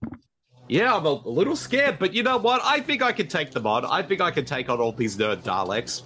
Yeah, 0.67 0.95
I'm 0.95 1.07
a, 1.07 1.19
a 1.25 1.29
little 1.29 1.55
scared, 1.55 1.97
but 1.97 2.13
you 2.13 2.21
know 2.21 2.37
what? 2.37 2.61
I 2.63 2.79
think 2.79 3.01
I 3.01 3.11
can 3.11 3.27
take 3.27 3.49
them 3.49 3.65
on. 3.65 3.85
I 3.85 4.03
think 4.03 4.21
I 4.21 4.29
can 4.29 4.45
take 4.45 4.69
on 4.69 4.79
all 4.79 4.91
these 4.91 5.17
nerd 5.17 5.41
Daleks. 5.41 6.03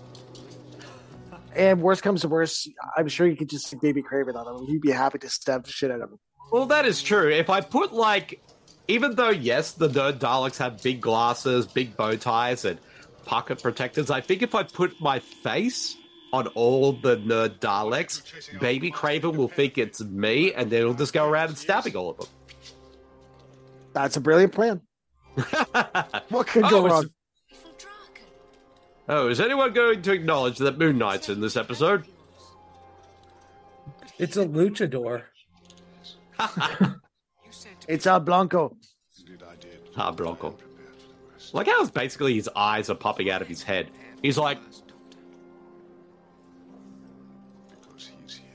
And 1.55 1.81
worst 1.81 2.03
comes 2.03 2.21
to 2.21 2.27
worst, 2.27 2.69
I'm 2.97 3.07
sure 3.07 3.27
you 3.27 3.35
could 3.37 3.49
just 3.49 3.67
stick 3.67 3.81
Baby 3.81 4.03
Kraven 4.03 4.35
on 4.35 4.47
him. 4.61 4.67
He'd 4.67 4.81
be 4.81 4.91
happy 4.91 5.19
to 5.19 5.29
stab 5.29 5.65
the 5.65 5.71
shit 5.71 5.89
out 5.91 6.01
of 6.01 6.11
him. 6.11 6.19
Well, 6.51 6.65
that 6.67 6.85
is 6.85 7.01
true. 7.01 7.29
If 7.29 7.49
I 7.49 7.61
put 7.61 7.93
like, 7.93 8.41
even 8.87 9.15
though 9.15 9.29
yes, 9.29 9.71
the 9.71 9.87
nerd 9.87 10.19
Daleks 10.19 10.57
have 10.57 10.81
big 10.83 11.01
glasses, 11.01 11.65
big 11.65 11.95
bow 11.95 12.15
ties, 12.17 12.65
and 12.65 12.77
pocket 13.25 13.61
protectors, 13.61 14.11
I 14.11 14.21
think 14.21 14.41
if 14.41 14.53
I 14.53 14.63
put 14.63 14.99
my 15.01 15.19
face 15.19 15.95
on 16.33 16.47
all 16.47 16.91
the 16.91 17.17
nerd 17.17 17.59
Daleks, 17.59 18.59
Baby 18.59 18.91
Kraven 18.91 19.35
will 19.37 19.47
think 19.47 19.77
it's 19.77 20.01
me, 20.01 20.53
and 20.53 20.69
then 20.69 20.81
he'll 20.81 20.93
just 20.93 21.13
go 21.13 21.27
around 21.27 21.49
and 21.49 21.57
stabbing 21.57 21.95
all 21.95 22.09
of 22.11 22.17
them. 22.17 22.27
That's 23.93 24.17
a 24.17 24.21
brilliant 24.21 24.51
plan. 24.53 24.81
what 26.29 26.47
could 26.47 26.63
go 26.69 26.85
Oh, 26.85 26.87
wrong? 26.87 27.09
Oh, 29.07 29.27
is 29.27 29.39
anyone 29.39 29.71
going 29.73 30.01
to 30.01 30.11
acknowledge 30.13 30.57
that 30.57 30.77
Moon 30.77 30.97
Knight's 30.97 31.29
in 31.29 31.39
this 31.41 31.55
episode? 31.55 32.05
It's 34.17 34.37
a 34.37 34.45
luchador. 34.45 35.23
It's 37.87 38.07
a 38.07 38.19
Blanco. 38.19 38.75
Ah, 39.95 40.11
Blanco. 40.11 40.57
Like 41.53 41.67
how 41.67 41.81
it's 41.81 41.91
basically 41.91 42.33
his 42.33 42.49
eyes 42.55 42.89
are 42.89 42.95
popping 42.95 43.29
out 43.29 43.43
of 43.43 43.47
his 43.47 43.61
head. 43.61 43.91
He's 44.23 44.39
like, 44.39 44.57
Because 47.69 48.09
he's 48.23 48.37
here. 48.37 48.47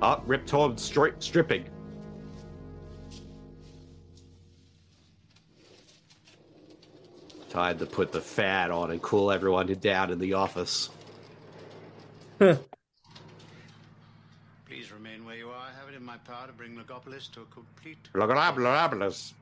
ah, 0.00 0.22
Rip 0.26 0.46
stri- 0.46 1.22
stripping. 1.22 1.66
Time 7.56 7.78
to 7.78 7.86
put 7.86 8.12
the 8.12 8.20
fat 8.20 8.70
on 8.70 8.90
and 8.90 9.00
cool 9.00 9.32
everyone 9.32 9.66
down 9.80 10.10
in 10.10 10.18
the 10.18 10.34
office. 10.34 10.90
Please 12.38 12.58
remain 14.92 15.24
where 15.24 15.36
you 15.36 15.48
are. 15.48 15.56
I 15.56 15.70
have 15.80 15.88
it 15.88 15.96
in 15.96 16.04
my 16.04 16.18
power 16.18 16.48
to 16.48 16.52
bring 16.52 16.76
Logopolis 16.76 17.32
to 17.32 17.40
a 17.40 17.44
complete. 17.46 17.96
Blah. 18.12 18.26
There's 18.26 19.32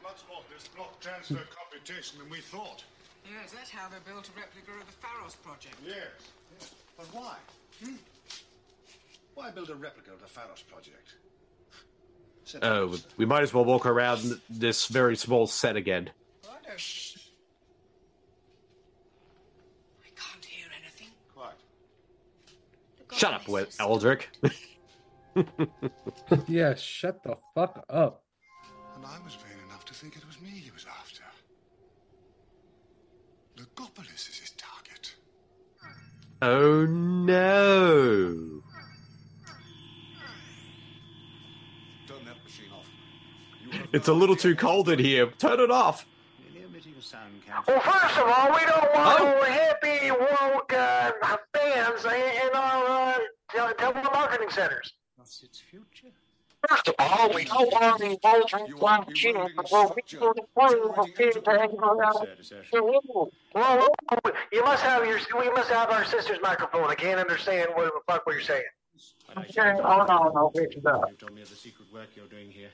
much 0.00 0.22
more 0.28 0.42
to 0.42 0.54
this 0.54 0.68
block 0.76 1.00
transfer 1.00 1.40
computation 1.58 2.20
than 2.20 2.30
we 2.30 2.38
thought. 2.38 2.84
Yes, 3.24 3.50
that's 3.50 3.68
how 3.70 3.88
they 3.88 3.96
built 4.08 4.28
a 4.28 4.38
replica 4.38 4.70
of 4.80 4.86
the 4.86 4.92
Pharos 5.04 5.34
project. 5.34 5.74
Yes. 5.84 5.96
yes. 6.60 6.72
But 6.96 7.06
why? 7.06 7.34
Hmm? 7.82 7.96
Why 9.34 9.50
build 9.50 9.70
a 9.70 9.74
replica 9.74 10.12
of 10.12 10.20
the 10.20 10.28
Pharos 10.28 10.62
project? 10.62 11.14
Oh, 12.62 12.96
we 13.16 13.24
might 13.24 13.42
as 13.42 13.52
well 13.52 13.64
walk 13.64 13.86
around 13.86 14.40
this 14.48 14.86
very 14.86 15.16
small 15.16 15.48
set 15.48 15.74
again. 15.74 16.10
Shh. 16.76 17.16
I 20.04 20.08
can't 20.16 20.44
hear 20.44 20.66
anything. 20.80 21.08
Quiet. 21.34 21.54
Shut 23.16 23.34
up, 23.34 23.48
with 23.48 23.76
Adric. 23.78 24.22
yeah, 26.48 26.74
shut 26.74 27.22
the 27.22 27.36
fuck 27.54 27.84
up. 27.88 28.22
And 28.96 29.04
I 29.04 29.18
was 29.24 29.34
vain 29.34 29.58
enough 29.68 29.84
to 29.86 29.94
think 29.94 30.16
it 30.16 30.26
was 30.26 30.40
me 30.40 30.48
he 30.50 30.70
was 30.70 30.86
after. 31.00 31.22
Logopolis 33.56 34.28
is 34.28 34.36
his 34.38 34.50
target. 34.56 35.14
oh 36.42 36.86
no. 36.86 38.62
Turn 42.08 42.24
that 42.26 42.42
machine 42.44 42.70
off. 42.72 42.86
It's 43.92 44.08
a 44.08 44.12
little 44.12 44.36
too 44.36 44.54
cold 44.56 44.88
in 44.88 44.98
here. 44.98 45.26
Turn 45.38 45.60
it 45.60 45.70
off. 45.70 46.06
Well, 47.68 47.78
first 47.80 48.18
of 48.18 48.26
all, 48.26 48.50
we 48.52 48.60
don't 48.66 48.92
want 48.94 49.20
Oh. 49.20 49.24
no 49.24 49.42
hippie 49.46 50.10
woke 50.10 50.72
uh, 50.72 51.12
fans 51.64 52.04
in, 52.04 52.10
in 52.12 52.54
our 52.54 52.86
uh, 52.86 53.18
tele- 53.50 53.74
telemarketing 53.74 54.52
centers. 54.52 54.92
What's 55.16 55.42
its 55.42 55.60
future? 55.60 56.12
First 56.68 56.88
of 56.88 56.94
all, 56.98 57.30
we 57.34 57.44
don't 57.44 57.70
want 57.72 58.02
any 58.02 58.18
vultures 58.22 58.70
like 58.80 59.16
shit 59.16 59.36
before 59.56 59.94
people 59.94 60.32
to 60.34 60.42
prove 60.56 60.98
of 60.98 61.06
people 61.14 61.42
Well, 63.54 63.88
you 64.52 64.64
must 64.64 64.82
have 64.82 65.06
your 65.06 65.18
we 65.38 65.50
must 65.50 65.70
have 65.70 65.90
our 65.90 66.04
sister's 66.04 66.38
microphone. 66.42 66.88
I 66.90 66.94
can't 66.94 67.20
understand 67.20 67.70
what 67.74 67.92
the 67.92 68.00
fuck 68.06 68.26
what 68.26 68.32
you're 68.32 68.40
saying. 68.40 68.64
Okay, 69.36 69.80
oh 69.82 70.04
no, 70.08 70.32
no, 70.34 70.52
fix 70.54 70.76
it 70.76 70.86
up. 70.86 71.10
You 71.10 71.16
told 71.16 71.34
me 71.34 71.42
of 71.42 71.50
the 71.50 71.56
secret 71.56 71.92
work 71.92 72.08
you're 72.14 72.26
doing 72.26 72.50
here. 72.50 72.70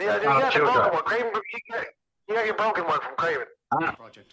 Yeah, 0.00 0.16
you 0.16 0.22
got 0.22 0.52
the 0.54 0.60
broken 0.60 0.92
one. 0.92 1.02
Kraven, 1.02 1.32
got, 1.32 1.84
you 2.28 2.34
got 2.34 2.46
your 2.46 2.54
broken 2.54 2.84
one 2.84 3.00
from 3.00 3.16
Craven. 3.16 3.46
Project. 3.70 4.32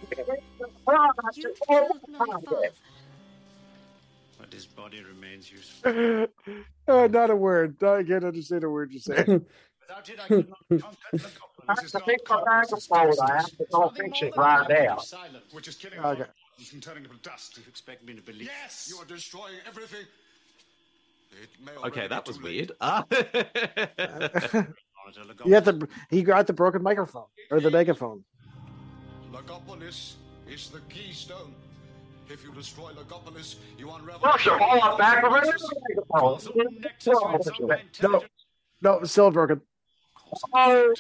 But 4.38 4.52
his 4.52 4.66
body 4.66 5.02
remains 5.02 5.50
useful. 5.50 5.92
uh, 6.88 7.08
not 7.08 7.30
a 7.30 7.36
word. 7.36 7.82
I 7.82 8.02
can't 8.02 8.24
understand 8.24 8.64
a 8.64 8.70
word 8.70 8.92
you're 8.92 9.00
saying. 9.00 9.26
Without 9.26 10.08
it, 10.08 10.20
I 10.20 10.28
could 10.28 10.48
not 10.48 10.58
conquer 10.68 10.96
the 11.12 11.28
I 11.68 11.74
have 11.74 11.90
to 11.90 12.00
fix 12.00 12.22
my 12.28 12.42
microphone. 12.46 13.20
I 13.20 13.36
have 13.36 13.50
to 13.50 13.66
go 13.72 13.92
fix 13.96 14.22
it 14.22 14.34
right 14.36 14.68
now. 14.68 14.98
Which 15.52 15.68
is 15.68 15.76
killing 15.76 16.00
Okay. 16.00 16.24
Our 16.58 16.64
from 16.64 16.80
turning 16.80 17.04
to 17.04 17.10
dust. 17.22 17.56
You 17.56 17.64
expect 17.68 18.04
me 18.04 18.14
to 18.14 18.22
believe? 18.22 18.48
Yes! 18.62 18.88
You 18.90 18.98
are 18.98 19.04
destroying 19.04 19.54
everything. 19.66 20.06
It 21.42 21.48
may 21.64 21.72
Okay, 21.88 22.06
that 22.06 22.26
was 22.26 22.40
weird. 22.40 22.72
Ah. 22.80 23.04
You 25.44 25.50
got 25.50 25.64
the 25.64 25.88
he 26.10 26.22
got 26.22 26.46
the 26.46 26.52
broken 26.52 26.82
microphone 26.82 27.26
or 27.50 27.60
the 27.60 27.70
megaphone. 27.70 28.24
Logopolis 29.32 30.14
is 30.48 30.68
the 30.68 30.80
keystone. 30.88 31.54
If 32.28 32.44
you 32.44 32.52
destroy 32.52 32.92
Logopolis, 32.92 33.56
you 33.76 33.90
unravel. 33.90 34.20
First 34.20 34.46
of 34.46 34.60
all, 34.60 34.82
I'm 34.82 34.96
back 34.96 35.24
over 35.24 35.40
there. 35.42 35.56
No, 38.02 38.22
no, 38.80 39.04
still 39.04 39.30
broken. 39.30 39.60
Oh, 40.54 40.94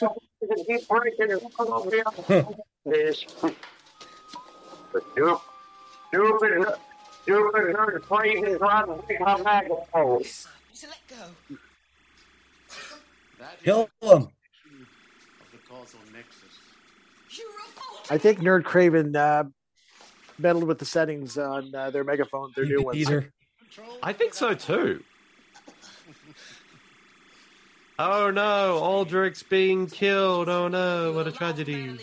keep 5.00 5.14
breaking 5.14 5.28
it. 5.28 5.32
This. 5.32 5.40
Stupid, 6.08 6.62
stupid, 6.62 6.78
stupid, 7.22 7.76
nerd 7.76 7.96
afraid 7.96 8.44
is 8.44 8.60
right 8.60 8.86
to 8.86 9.02
pick 9.08 9.20
my 9.20 9.36
microphone. 9.40 10.22
So 10.24 10.48
let 10.88 10.98
go. 11.08 11.56
That 13.40 13.54
is 13.58 13.64
Kill 13.64 13.88
him. 14.02 14.22
of 14.22 14.28
the 15.52 15.58
causal 15.68 16.00
nexus. 16.12 16.42
I 18.10 18.18
think 18.18 18.40
Nerd 18.40 18.62
Kraven 18.62 19.16
uh, 19.16 19.44
meddled 20.38 20.64
with 20.64 20.78
the 20.78 20.84
settings 20.84 21.36
on 21.38 21.74
uh, 21.74 21.90
their 21.90 22.04
megaphone, 22.04 22.52
their 22.54 22.66
new 22.66 22.82
ones. 22.82 22.96
Peter. 22.96 23.32
I 24.02 24.12
think 24.12 24.34
so 24.34 24.54
too. 24.54 25.02
Oh 27.98 28.30
no, 28.30 28.80
Adric's 29.04 29.42
being 29.42 29.86
killed. 29.86 30.48
Oh 30.48 30.68
no, 30.68 31.12
what 31.12 31.26
a 31.26 31.32
tragedy. 31.32 31.96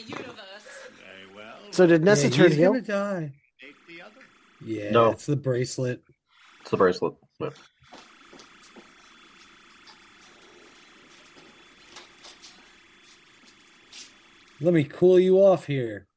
Very 1.71 1.87
well. 1.87 1.87
So 1.87 1.87
did 1.87 2.03
Nyssa 2.03 2.27
Yeah, 2.29 2.35
turn 2.35 2.47
he's 2.49 2.57
heel? 2.57 2.71
gonna 2.73 2.81
die. 2.81 3.33
Take 3.59 3.75
the 3.87 4.01
other. 4.03 4.21
Yeah, 4.65 4.91
No. 4.91 5.11
it's 5.11 5.25
the 5.25 5.35
bracelet. 5.35 6.01
It's 6.61 6.71
the 6.71 6.77
bracelet. 6.77 7.15
Yeah. 7.39 7.49
Let 14.59 14.73
me 14.73 14.83
cool 14.83 15.19
you 15.19 15.37
off 15.37 15.65
here. 15.65 16.07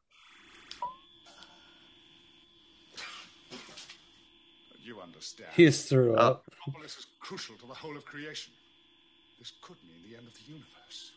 You 4.82 5.00
understand. 5.00 5.48
He 5.56 5.64
just 5.64 5.88
threw 5.88 6.14
up. 6.14 6.44
Uh, 6.46 6.50
Metropolis 6.66 6.98
is 6.98 7.06
crucial 7.20 7.56
to 7.56 7.66
the 7.66 7.72
whole 7.74 7.96
of 7.96 8.04
creation. 8.04 8.52
This 9.38 9.52
could 9.62 9.76
mean 9.88 10.10
the 10.10 10.16
end 10.18 10.26
of 10.26 10.34
the 10.34 10.42
universe. 10.46 11.12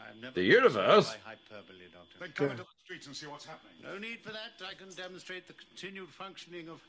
I've 0.00 0.20
never 0.20 0.34
The 0.34 0.42
universe? 0.42 1.08
By 1.10 1.16
hyperbole, 1.30 1.78
Doctor. 1.92 2.18
Then 2.20 2.32
come 2.34 2.50
into 2.50 2.62
the 2.62 2.68
streets 2.84 3.06
and 3.06 3.16
see 3.16 3.26
what's 3.26 3.44
happening. 3.44 3.74
No 3.82 3.98
need 3.98 4.20
for 4.20 4.30
that. 4.32 4.52
I 4.66 4.74
can 4.74 4.88
demonstrate 4.94 5.46
the 5.46 5.54
continued 5.54 6.08
functioning 6.08 6.68
of 6.68 6.80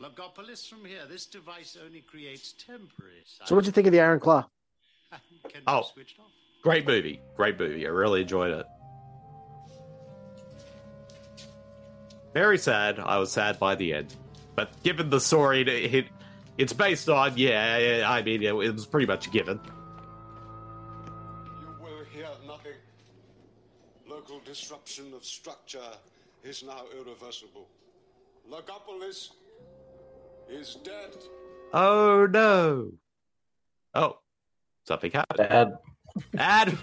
Logopolis 0.00 0.68
from 0.68 0.84
here. 0.84 1.00
This 1.08 1.26
device 1.26 1.76
only 1.84 2.00
creates 2.00 2.52
temporary 2.52 3.22
So 3.44 3.54
what'd 3.54 3.66
you 3.66 3.72
think 3.72 3.86
of 3.86 3.92
the 3.92 4.00
Iron 4.00 4.20
Claw? 4.20 4.46
Can 5.48 5.62
Oh. 5.66 5.82
switched 5.94 6.18
off. 6.18 6.26
Great 6.62 6.86
movie. 6.86 7.20
Great 7.36 7.58
movie. 7.58 7.86
I 7.86 7.90
really 7.90 8.22
enjoyed 8.22 8.50
it. 8.52 8.66
Very 12.34 12.58
sad. 12.58 12.98
I 12.98 13.18
was 13.18 13.32
sad 13.32 13.58
by 13.58 13.74
the 13.76 13.94
end. 13.94 14.14
But 14.56 14.82
given 14.82 15.08
the 15.10 15.20
story 15.20 15.62
it, 15.62 15.68
it, 15.68 16.06
it's 16.58 16.72
based 16.72 17.08
on, 17.08 17.32
yeah, 17.36 18.04
I 18.06 18.22
mean, 18.22 18.42
it 18.42 18.54
was 18.54 18.86
pretty 18.86 19.06
much 19.06 19.26
a 19.26 19.30
given. 19.30 19.60
Local 24.28 24.42
disruption 24.44 25.14
of 25.14 25.24
structure 25.24 25.78
is 26.42 26.64
now 26.64 26.82
irreversible. 26.98 27.68
Logopolis 28.50 29.28
is 30.50 30.74
dead. 30.82 31.14
Oh 31.72 32.26
no. 32.28 32.90
Oh, 33.94 34.18
something 34.84 35.12
happened. 35.12 35.48
Bad. 35.48 35.78
Ad. 36.36 36.76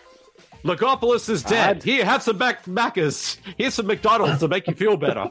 Logopolis 0.64 1.28
is 1.28 1.42
dead. 1.42 1.76
Ad. 1.76 1.82
Here, 1.82 2.06
have 2.06 2.22
some 2.22 2.38
Mac- 2.38 2.64
Maccas. 2.64 3.36
Here's 3.58 3.74
some 3.74 3.86
McDonald's 3.86 4.40
to 4.40 4.48
make 4.48 4.66
you 4.66 4.72
feel 4.74 4.96
better. 4.96 5.30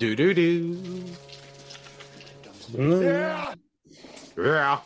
Do 0.00 0.16
do 0.16 0.34
do. 0.34 1.04
Yeah. 2.72 3.54
Yeah. 4.36 4.80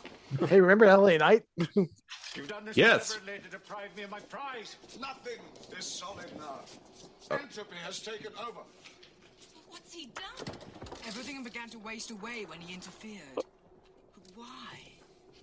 Hey, 0.47 0.61
remember 0.61 0.85
LA 0.85 1.17
Night? 1.17 1.43
You've 2.35 2.47
done 2.47 2.65
this 2.65 2.77
Yes. 2.77 3.09
deliberately 3.09 3.43
to 3.43 3.49
deprive 3.49 3.95
me 3.95 4.03
of 4.03 4.09
my 4.09 4.19
prize. 4.21 4.77
Nothing 4.99 5.39
is 5.77 5.85
solid 5.85 6.35
now. 6.37 6.61
Uh. 7.29 7.35
Entropy 7.35 7.75
has 7.83 7.99
taken 7.99 8.31
over. 8.37 8.61
What's 9.69 9.93
he 9.93 10.07
done? 10.07 10.55
Everything 11.05 11.43
began 11.43 11.69
to 11.69 11.79
waste 11.79 12.11
away 12.11 12.45
when 12.45 12.59
he 12.61 12.73
interfered. 12.73 13.35
But 13.35 13.45
why? 14.35 14.79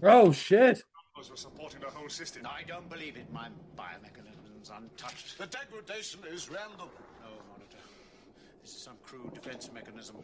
Oh 0.02 0.32
shit! 0.32 0.82
We're 1.16 1.36
supporting 1.36 1.80
the 1.80 1.90
whole 1.90 2.08
system. 2.08 2.46
I 2.46 2.62
don't 2.62 2.88
believe 2.88 3.16
it. 3.16 3.30
My 3.32 3.48
biomechanism's 3.76 4.70
untouched. 4.70 5.36
The 5.36 5.46
degradation 5.46 6.20
is 6.26 6.48
random. 6.48 6.88
No, 7.20 7.28
Monitor. 7.50 7.76
This 8.62 8.74
is 8.74 8.80
some 8.82 8.96
crude 9.04 9.34
defense 9.34 9.70
mechanism. 9.72 10.16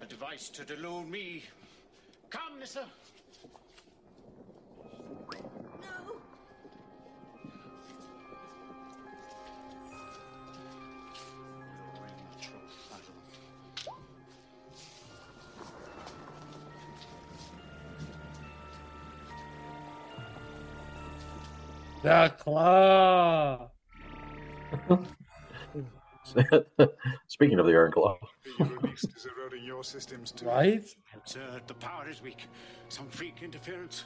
A 0.00 0.06
device 0.06 0.48
to 0.50 0.64
delude 0.64 1.08
me. 1.08 1.44
Come, 2.30 2.58
Nyssa. 2.58 2.86
The 22.02 22.32
claw. 22.38 23.70
Speaking 27.26 27.58
of 27.58 27.66
the 27.66 27.72
Iron 27.72 27.90
Claw, 27.90 28.18
Released 28.58 29.16
is 29.16 29.26
eroding 29.26 29.64
your 29.64 29.82
systems 29.82 30.30
too. 30.30 30.46
Right? 30.46 30.86
Absurd. 31.14 31.42
Uh, 31.42 31.58
the 31.66 31.74
power 31.74 32.08
is 32.08 32.22
weak. 32.22 32.46
Some 32.88 33.08
freak 33.08 33.42
interference. 33.42 34.04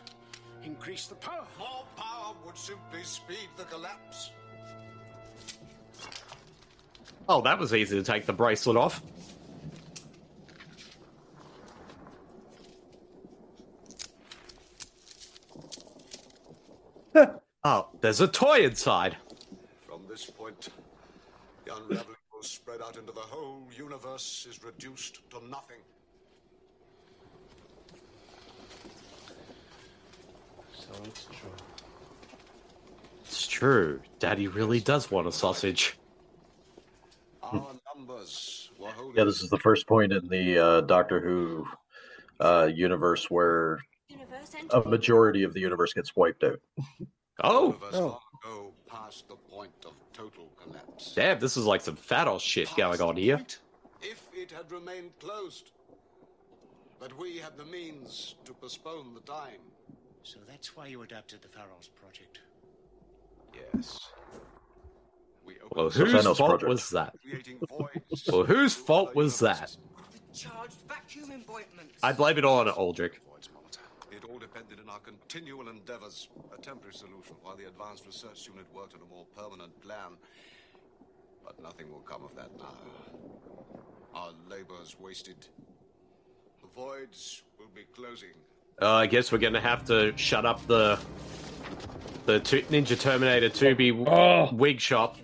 Increase 0.62 1.06
the 1.06 1.16
power. 1.16 1.44
More 1.59 1.85
power 1.97 2.35
would 2.47 2.56
simply 2.56 3.02
speed 3.02 3.48
the 3.56 3.64
collapse. 3.64 4.31
Oh, 7.28 7.43
that 7.43 7.59
was 7.59 7.74
easy 7.74 7.97
to 7.97 8.02
take 8.02 8.27
the 8.27 8.32
bracelet 8.32 8.77
off. 8.77 9.02
Oh, 17.64 17.89
there's 18.01 18.20
a 18.20 18.28
toy 18.28 18.64
inside. 18.64 19.16
From 19.86 20.02
this 20.09 20.26
point, 20.26 20.68
the 21.64 21.74
unraveling 21.74 22.16
will 22.32 22.43
spread 22.43 22.80
out 22.82 22.97
into 22.97 23.12
the 23.12 23.20
whole 23.20 23.68
universe 23.76 24.47
is 24.48 24.62
reduced 24.64 25.20
to 25.30 25.44
nothing. 25.48 25.78
So 30.72 30.90
it's 31.05 31.26
true. 31.26 31.51
It's 33.24 33.47
true. 33.47 34.01
Daddy 34.18 34.48
really 34.48 34.80
does 34.80 35.10
want 35.10 35.26
a 35.26 35.32
sausage. 35.32 35.97
Our 37.43 37.66
numbers 37.94 38.70
were 38.78 38.89
holding 38.89 39.16
yeah, 39.16 39.24
this 39.24 39.43
is 39.43 39.51
the 39.51 39.59
first 39.59 39.86
point 39.86 40.12
in 40.12 40.26
the 40.28 40.59
uh, 40.59 40.80
Doctor 40.82 41.20
Who 41.20 41.66
uh, 42.40 42.68
universe 42.74 43.30
where 43.30 43.78
a 44.70 44.80
majority 44.80 45.44
of 45.44 45.55
the 45.55 45.60
universe 45.60 45.93
gets 45.93 46.16
wiped 46.16 46.44
out. 46.44 46.60
Oh, 47.40 47.66
universe 47.66 47.94
long 47.94 48.18
oh. 48.44 48.50
ago 48.50 48.72
past 48.86 49.28
the 49.28 49.36
point 49.36 49.72
of 49.86 49.92
total 50.12 50.48
collapse. 50.62 51.14
damn, 51.14 51.38
this 51.38 51.56
is 51.56 51.64
like 51.64 51.80
some 51.80 51.96
fat 51.96 52.40
shit 52.40 52.68
going 52.76 53.00
on 53.00 53.16
here. 53.16 53.40
If 54.02 54.28
it 54.34 54.50
had 54.50 54.70
remained 54.70 55.10
closed, 55.18 55.70
but 57.00 57.16
we 57.18 57.38
had 57.38 57.56
the 57.56 57.64
means 57.64 58.34
to 58.44 58.52
postpone 58.52 59.14
the 59.14 59.20
time. 59.20 59.60
So 60.24 60.38
that's 60.48 60.76
why 60.76 60.86
you 60.86 61.02
adapted 61.02 61.42
the 61.42 61.48
Pharos 61.48 61.88
project. 62.00 62.40
Yes. 63.54 63.98
We 65.44 65.56
Well, 65.72 65.90
whose 65.90 66.22
fault 66.22 66.36
project. 66.36 66.68
was 66.68 66.90
that? 66.90 67.14
creating. 67.20 67.59
Well, 67.70 68.44
whose 68.44 68.74
fault 68.74 69.14
was 69.14 69.38
that? 69.40 69.76
Charged 70.32 70.76
vacuum. 70.88 71.44
I 72.02 72.12
blame 72.12 72.38
it 72.38 72.44
all 72.44 72.60
on 72.60 72.66
Adric. 72.68 73.14
It 74.54 74.58
depended 74.58 74.80
on 74.86 74.92
our 74.92 75.00
continual 75.00 75.68
endeavors. 75.68 76.28
A 76.56 76.60
temporary 76.60 76.94
solution 76.94 77.36
while 77.42 77.56
the 77.56 77.66
advanced 77.66 78.06
research 78.06 78.46
unit 78.48 78.66
worked 78.74 78.94
on 78.94 79.00
a 79.00 79.14
more 79.14 79.24
permanent 79.36 79.80
plan. 79.80 80.16
But 81.44 81.62
nothing 81.62 81.90
will 81.90 82.00
come 82.00 82.22
of 82.24 82.34
that 82.36 82.50
now. 82.58 82.74
Our 84.14 84.32
labor 84.50 84.74
is 84.82 84.98
wasted. 84.98 85.46
The 86.60 86.68
voids 86.74 87.42
will 87.58 87.70
be 87.74 87.84
closing. 87.94 88.30
Uh, 88.80 88.92
I 88.92 89.06
guess 89.06 89.32
we're 89.32 89.38
gonna 89.38 89.60
have 89.60 89.84
to 89.86 90.12
shut 90.16 90.44
up 90.44 90.66
the 90.66 90.98
the 92.26 92.40
two, 92.40 92.62
Ninja 92.62 92.98
Terminator 92.98 93.48
2B 93.48 94.06
Oh. 94.06 94.54
wig 94.54 94.80
shop. 94.80 95.16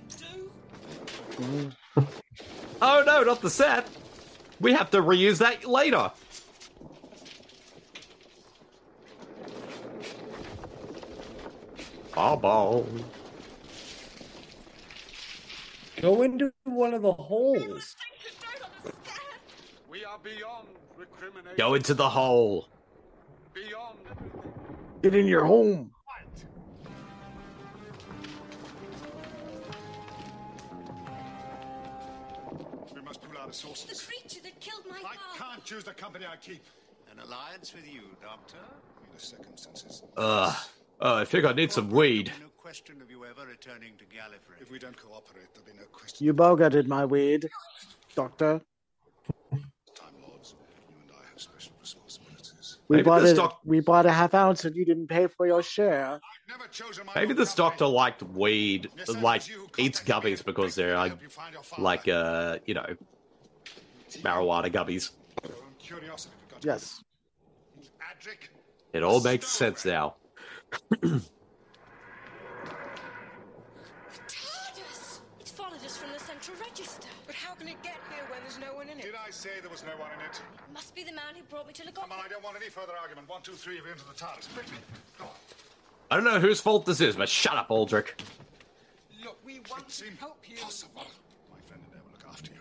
oh 2.82 3.02
no, 3.06 3.22
not 3.22 3.40
the 3.40 3.50
set. 3.50 3.86
We 4.60 4.72
have 4.72 4.90
to 4.90 5.02
reuse 5.02 5.38
that 5.38 5.64
later. 5.64 6.10
Ball. 12.36 12.86
Go 16.00 16.22
into 16.22 16.52
one 16.64 16.94
of 16.94 17.02
the 17.02 17.12
holes. 17.12 17.96
We 19.90 20.04
are 20.04 20.18
beyond 20.22 20.68
recrimination. 20.96 21.56
Go 21.56 21.74
into 21.74 21.94
the 21.94 22.08
hole. 22.08 22.68
Beyond 23.54 23.98
Get 25.02 25.14
in 25.14 25.26
your 25.26 25.44
home. 25.44 25.92
We 32.94 33.00
must 33.02 33.20
pull 33.22 33.38
out 33.40 33.48
of 33.48 33.54
sources. 33.54 33.86
The 33.86 34.06
creature 34.12 34.40
that 34.42 34.60
killed 34.60 34.84
my 34.88 34.96
I 34.98 35.00
father. 35.02 35.16
can't 35.38 35.64
choose 35.64 35.84
the 35.84 35.94
company 35.94 36.26
I 36.30 36.36
keep. 36.36 36.64
An 37.12 37.18
alliance 37.20 37.72
with 37.74 37.86
you, 37.92 38.02
Doctor? 38.22 38.58
In 39.02 39.14
the 39.14 39.20
circumstances. 39.20 40.02
Ugh. 40.16 40.54
Oh, 41.00 41.16
I 41.16 41.24
think 41.24 41.44
I 41.44 41.52
need 41.52 41.70
some 41.72 41.90
weed. 41.90 42.32
No 42.40 42.48
question 42.56 43.00
of 43.00 43.10
you 43.10 43.24
ever 43.24 43.46
returning 43.48 43.92
to 43.98 44.04
Gallifrey. 44.04 44.60
If 44.60 44.70
we 44.70 44.78
don't 44.78 44.96
cooperate, 44.96 45.46
there'll 45.54 45.70
be 45.70 45.78
no 45.78 45.84
question. 45.92 46.24
You 46.26 46.34
bogarted 46.34 46.86
my 46.88 47.04
weed, 47.04 47.48
Doctor. 48.16 48.60
Time 49.50 49.60
Lords, 50.28 50.54
you 50.88 50.96
and 51.02 51.12
I 51.12 51.30
have 51.30 51.40
special 51.40 51.72
responsibilities. 51.80 52.78
We 52.88 52.96
Maybe 52.96 53.04
bought 53.04 53.20
this 53.22 53.32
it. 53.32 53.36
doc- 53.36 53.60
We 53.64 53.80
bought 53.80 54.06
a 54.06 54.10
half 54.12 54.34
ounce, 54.34 54.64
and 54.64 54.74
you 54.74 54.84
didn't 54.84 55.06
pay 55.06 55.28
for 55.28 55.46
your 55.46 55.62
share. 55.62 56.20
Never 56.48 56.66
chosen 56.68 57.06
my 57.06 57.12
Maybe 57.14 57.32
this 57.34 57.54
company. 57.54 57.70
doctor 57.78 57.86
liked 57.86 58.22
weed, 58.24 58.90
like 59.20 59.42
eats 59.78 60.00
gummies 60.00 60.44
because 60.44 60.74
they're 60.74 60.96
like, 60.96 61.12
like 61.78 62.08
uh, 62.08 62.58
you 62.66 62.74
know, 62.74 62.86
marijuana 64.22 64.70
gummies. 64.72 65.12
Your 65.46 65.56
own 65.58 65.62
curiosity. 65.78 66.34
We've 66.42 66.50
got 66.50 66.62
to 66.62 66.66
Yes. 66.68 67.04
Adric, 68.00 68.48
It 68.92 69.02
all 69.04 69.20
makes 69.22 69.46
sense 69.46 69.84
now. 69.84 70.16
TARDIS! 74.28 75.20
It's 75.40 75.50
followed 75.50 75.84
us 75.84 75.96
from 75.96 76.12
the 76.12 76.18
central 76.20 76.56
register. 76.58 77.08
But 77.26 77.34
how 77.34 77.54
can 77.54 77.68
it 77.68 77.82
get 77.82 77.96
here 78.10 78.24
when 78.30 78.40
there's 78.42 78.58
no 78.58 78.74
one 78.74 78.88
in 78.88 78.98
it? 78.98 79.02
did 79.02 79.14
I 79.14 79.30
say 79.30 79.60
there 79.60 79.70
was 79.70 79.84
no 79.84 79.96
one 79.98 80.10
in 80.18 80.20
it? 80.26 80.36
It 80.36 80.72
Must 80.72 80.94
be 80.94 81.02
the 81.04 81.12
man 81.12 81.34
who 81.36 81.42
brought 81.44 81.66
me 81.66 81.72
to 81.74 81.84
look 81.84 81.94
Come 81.94 82.12
on. 82.12 82.18
I 82.24 82.28
don't 82.28 82.42
want 82.42 82.56
any 82.56 82.68
further 82.68 82.92
argument. 83.00 83.28
One, 83.28 83.42
two, 83.42 83.52
three, 83.52 83.80
we're 83.80 83.92
into 83.92 84.04
the 84.06 84.14
TARDIS. 84.14 84.52
Quickly. 84.54 84.78
Go 85.18 85.24
on. 85.24 85.30
I 86.10 86.16
don't 86.16 86.24
know 86.24 86.40
whose 86.40 86.60
fault 86.60 86.86
this 86.86 87.00
is, 87.00 87.16
but 87.16 87.28
shut 87.28 87.56
up, 87.56 87.68
Adric. 87.68 88.20
Look, 89.22 89.38
we 89.44 89.60
want 89.70 89.88
to 89.88 90.04
help 90.18 90.48
you. 90.48 90.56
Possible. 90.56 91.06
My 91.50 91.60
friend 91.66 91.82
and 91.90 92.00
I 92.00 92.04
will 92.04 92.12
look 92.12 92.26
after 92.28 92.50
you. 92.52 92.60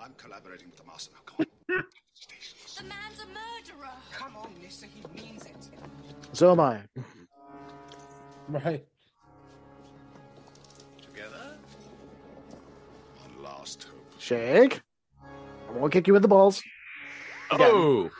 I'm 0.00 0.12
collaborating 0.16 0.68
with 0.68 0.76
the 0.76 0.84
master 0.84 1.12
now. 1.14 1.20
Come 1.26 1.46
on. 1.70 1.84
The 2.76 2.86
man's 2.86 3.20
a 3.20 3.26
murderer. 3.26 3.92
Come 4.10 4.36
on, 4.36 4.54
Nyssa, 4.62 4.86
he 4.86 5.04
means 5.22 5.44
it. 5.44 5.68
So 6.32 6.50
am 6.52 6.60
I. 6.60 6.80
Right. 8.52 8.84
Together? 11.00 11.56
One 13.20 13.44
last 13.44 13.84
hope. 13.84 14.20
Shake. 14.20 14.80
I 15.22 15.72
won't 15.72 15.92
kick 15.92 16.08
you 16.08 16.16
in 16.16 16.22
the 16.22 16.28
balls. 16.28 16.60
Oh! 17.52 18.10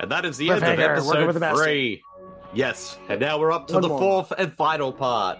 And 0.00 0.10
that 0.10 0.24
is 0.24 0.36
the 0.36 0.50
end 0.50 0.64
of 0.64 0.68
Cliffhanger, 0.68 1.26
with 1.26 1.38
the 1.38 1.46
episode 1.46 1.64
three. 1.64 2.02
Yes, 2.54 2.98
and 3.08 3.20
now 3.20 3.38
we're 3.38 3.52
up 3.52 3.68
to 3.68 3.74
One 3.74 3.82
the 3.82 3.88
more. 3.88 3.98
fourth 4.00 4.32
and 4.36 4.52
final 4.56 4.92
part 4.92 5.38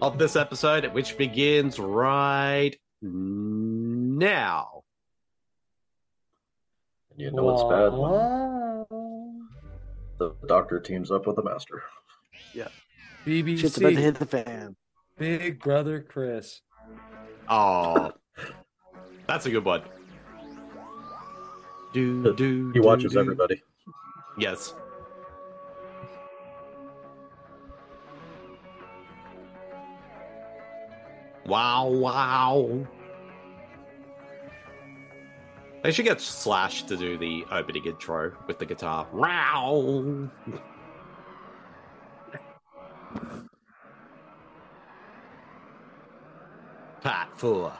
of 0.00 0.18
this 0.18 0.36
episode, 0.36 0.86
which 0.92 1.18
begins 1.18 1.80
right 1.80 2.76
now. 3.02 4.82
You 7.16 7.32
know 7.32 7.50
it's 7.50 7.62
bad 7.64 7.92
the 10.18 10.34
Doctor 10.46 10.80
teams 10.80 11.10
up 11.10 11.26
with 11.26 11.36
the 11.36 11.42
Master. 11.42 11.82
Yeah. 12.56 12.68
Shit's 13.26 13.76
about 13.76 13.90
to 13.90 13.96
BBC. 13.96 14.00
hit 14.00 14.14
the 14.14 14.24
fan. 14.24 14.76
Big 15.18 15.60
brother 15.60 16.00
Chris. 16.00 16.62
Oh, 17.50 18.12
that's 19.28 19.44
a 19.44 19.50
good 19.50 19.64
one. 19.64 19.82
Do 21.92 22.34
do. 22.34 22.70
He 22.72 22.80
do, 22.80 22.82
watches 22.82 23.12
do. 23.12 23.20
everybody. 23.20 23.62
Yes. 24.38 24.72
Wow, 31.44 31.88
wow. 31.88 32.86
They 35.82 35.92
should 35.92 36.06
get 36.06 36.20
Slash 36.22 36.84
to 36.84 36.96
do 36.96 37.18
the 37.18 37.44
opening 37.52 37.84
intro 37.84 38.32
with 38.46 38.58
the 38.58 38.66
guitar. 38.66 39.06
Wow. 39.12 40.30
Pat 47.06 47.28
four. 47.38 47.72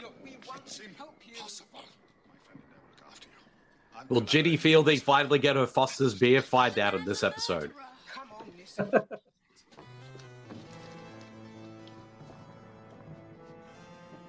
Look, 0.00 0.14
we 0.24 0.38
want 0.48 0.66
to 0.66 0.82
help 0.96 1.18
you. 1.26 1.34
Possible. 1.38 1.80
My 2.26 2.34
friend 2.46 2.62
will 2.62 2.80
look 2.88 3.02
after 3.06 3.28
you. 3.28 4.00
I'm 4.00 4.06
Will 4.08 4.22
Ginny 4.22 4.56
Fielding 4.56 5.00
finally 5.00 5.38
get 5.38 5.56
her 5.56 5.66
Foster's 5.66 6.14
beer? 6.14 6.40
Find 6.40 6.78
out 6.78 6.94
in 6.94 7.04
this 7.04 7.22
episode. 7.22 7.72
Come 8.10 8.30
on, 8.32 8.46
Nyssa. 8.56 9.06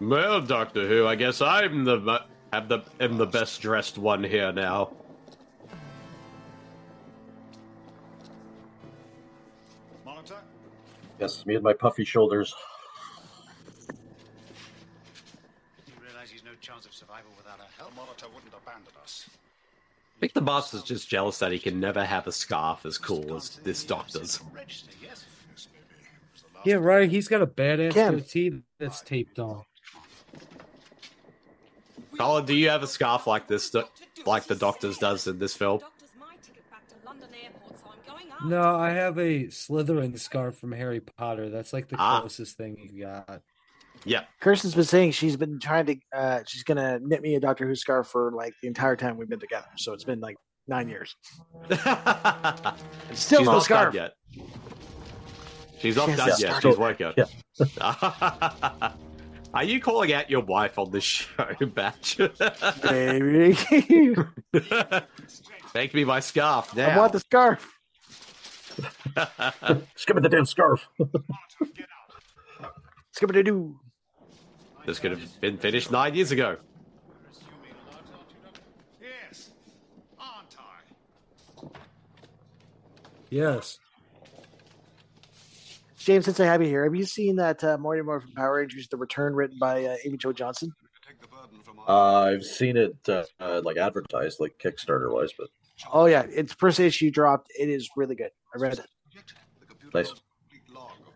Well, 0.01 0.41
Doctor 0.41 0.85
Who, 0.85 1.07
I 1.07 1.15
guess 1.15 1.41
I'm 1.41 1.85
the 1.85 2.25
am 2.51 2.67
the 2.67 2.83
am 2.99 3.15
the 3.15 3.25
best 3.25 3.61
dressed 3.61 3.97
one 3.97 4.21
here 4.21 4.51
now. 4.51 4.91
Yes, 11.21 11.45
me 11.45 11.53
and 11.53 11.63
my 11.63 11.73
puffy 11.73 12.03
shoulders. 12.03 12.51
You 15.85 15.93
realize 16.03 16.31
he's 16.31 16.43
no 16.43 16.49
chance 16.61 16.87
of 16.87 16.93
survival 16.95 17.29
without 17.37 17.59
our 17.59 17.67
help? 17.77 17.91
The 17.91 17.95
monitor 17.95 18.25
wouldn't 18.33 18.51
abandon 18.51 18.91
us. 19.03 19.29
I 20.17 20.19
think 20.19 20.33
the 20.33 20.41
boss 20.41 20.73
is 20.73 20.81
just 20.81 21.07
jealous 21.07 21.37
that 21.37 21.51
he 21.51 21.59
can 21.59 21.79
never 21.79 22.03
have 22.03 22.25
a 22.25 22.31
scarf 22.31 22.87
as 22.87 22.97
cool 22.97 23.35
as 23.35 23.57
this 23.57 23.83
doctor's. 23.83 24.39
Yeah, 26.65 26.75
right. 26.75 27.07
He's 27.07 27.27
got 27.27 27.43
a 27.43 27.47
badass 27.47 27.93
Kim. 27.93 28.15
goatee 28.15 28.61
that's 28.79 29.01
taped 29.01 29.37
on. 29.37 29.63
Kollin, 32.17 32.45
do 32.45 32.55
you 32.55 32.69
have 32.69 32.81
a 32.81 32.87
scarf 32.87 33.27
like 33.27 33.45
this, 33.45 33.75
like 34.25 34.45
the 34.45 34.55
doctor's 34.55 34.97
does 34.97 35.27
in 35.27 35.37
this 35.37 35.55
film? 35.55 35.81
No, 38.45 38.75
I 38.75 38.89
have 38.91 39.17
a 39.19 39.45
Slytherin 39.45 40.17
scarf 40.17 40.57
from 40.57 40.71
Harry 40.71 40.99
Potter. 40.99 41.49
That's 41.49 41.73
like 41.73 41.87
the 41.89 41.95
Ah. 41.99 42.19
closest 42.21 42.57
thing 42.57 42.77
you 42.91 43.03
got. 43.03 43.41
Yeah. 44.03 44.23
Kirsten's 44.39 44.73
been 44.73 44.83
saying 44.83 45.11
she's 45.11 45.37
been 45.37 45.59
trying 45.59 45.85
to. 45.85 45.95
Uh, 46.11 46.39
she's 46.47 46.63
gonna 46.63 46.99
knit 47.03 47.21
me 47.21 47.35
a 47.35 47.39
Doctor 47.39 47.67
Who 47.67 47.75
scarf 47.75 48.07
for 48.07 48.31
like 48.31 48.53
the 48.61 48.67
entire 48.67 48.95
time 48.95 49.17
we've 49.17 49.29
been 49.29 49.39
together. 49.39 49.67
So 49.77 49.93
it's 49.93 50.03
been 50.03 50.19
like 50.21 50.37
nine 50.67 50.89
years. 50.89 51.15
Still 53.13 53.39
She's 53.39 53.39
no 53.41 53.43
not 53.53 53.63
scarf. 53.63 53.93
done 53.93 54.11
yet. 54.35 54.47
She's 55.79 55.95
not 55.95 56.09
She 56.09 56.15
done 56.15 56.27
yet. 56.29 56.37
started. 56.37 56.69
She's 56.69 56.77
working. 56.77 57.13
Yeah. 57.17 58.91
Are 59.53 59.63
you 59.65 59.81
calling 59.81 60.13
out 60.13 60.29
your 60.29 60.41
wife 60.41 60.79
on 60.79 60.89
this 60.91 61.03
show, 61.03 61.45
Batch? 61.75 62.17
Baby, 62.81 63.57
Make 65.75 65.93
me 65.93 66.05
my 66.05 66.21
scarf 66.21 66.75
now. 66.75 66.89
I 66.89 66.97
want 66.97 67.11
the 67.13 67.19
scarf. 67.19 67.77
Just 69.93 70.07
give 70.07 70.21
the 70.21 70.29
damn 70.29 70.45
scarf. 70.45 70.87
Skip 73.11 73.35
it 73.35 73.43
do. 73.43 73.79
This 74.85 74.99
could 74.99 75.11
have 75.11 75.41
been 75.41 75.57
finished 75.57 75.91
nine 75.91 76.15
years 76.15 76.31
ago. 76.31 76.57
Yes, 78.99 79.51
aren't 80.19 80.55
I? 80.57 81.67
Yes. 83.29 83.79
James, 85.97 86.25
since 86.25 86.39
I 86.39 86.45
have 86.45 86.63
you 86.63 86.67
here, 86.67 86.83
have 86.83 86.95
you 86.95 87.05
seen 87.05 87.35
that 87.35 87.63
uh, 87.63 87.77
Morty 87.77 88.01
Morphin 88.01 88.31
Power 88.31 88.55
Rangers: 88.57 88.87
The 88.87 88.97
Return, 88.97 89.35
written 89.35 89.59
by 89.59 89.85
uh, 89.85 89.97
Amy 90.03 90.17
Jo 90.17 90.33
Johnson? 90.33 90.71
Uh, 91.87 92.21
I've 92.21 92.43
seen 92.43 92.75
it 92.75 92.95
uh, 93.07 93.23
uh, 93.39 93.61
like 93.63 93.77
advertised, 93.77 94.39
like 94.39 94.57
Kickstarter 94.57 95.13
wise, 95.13 95.31
but 95.37 95.49
Oh 95.91 96.05
yeah, 96.05 96.25
it's 96.29 96.53
first 96.53 96.79
issue 96.79 97.11
dropped. 97.11 97.47
It 97.57 97.69
is 97.69 97.89
really 97.95 98.15
good. 98.15 98.31
I 98.53 98.59
read 98.59 98.79
it. 98.79 98.85
nice. 99.93 100.13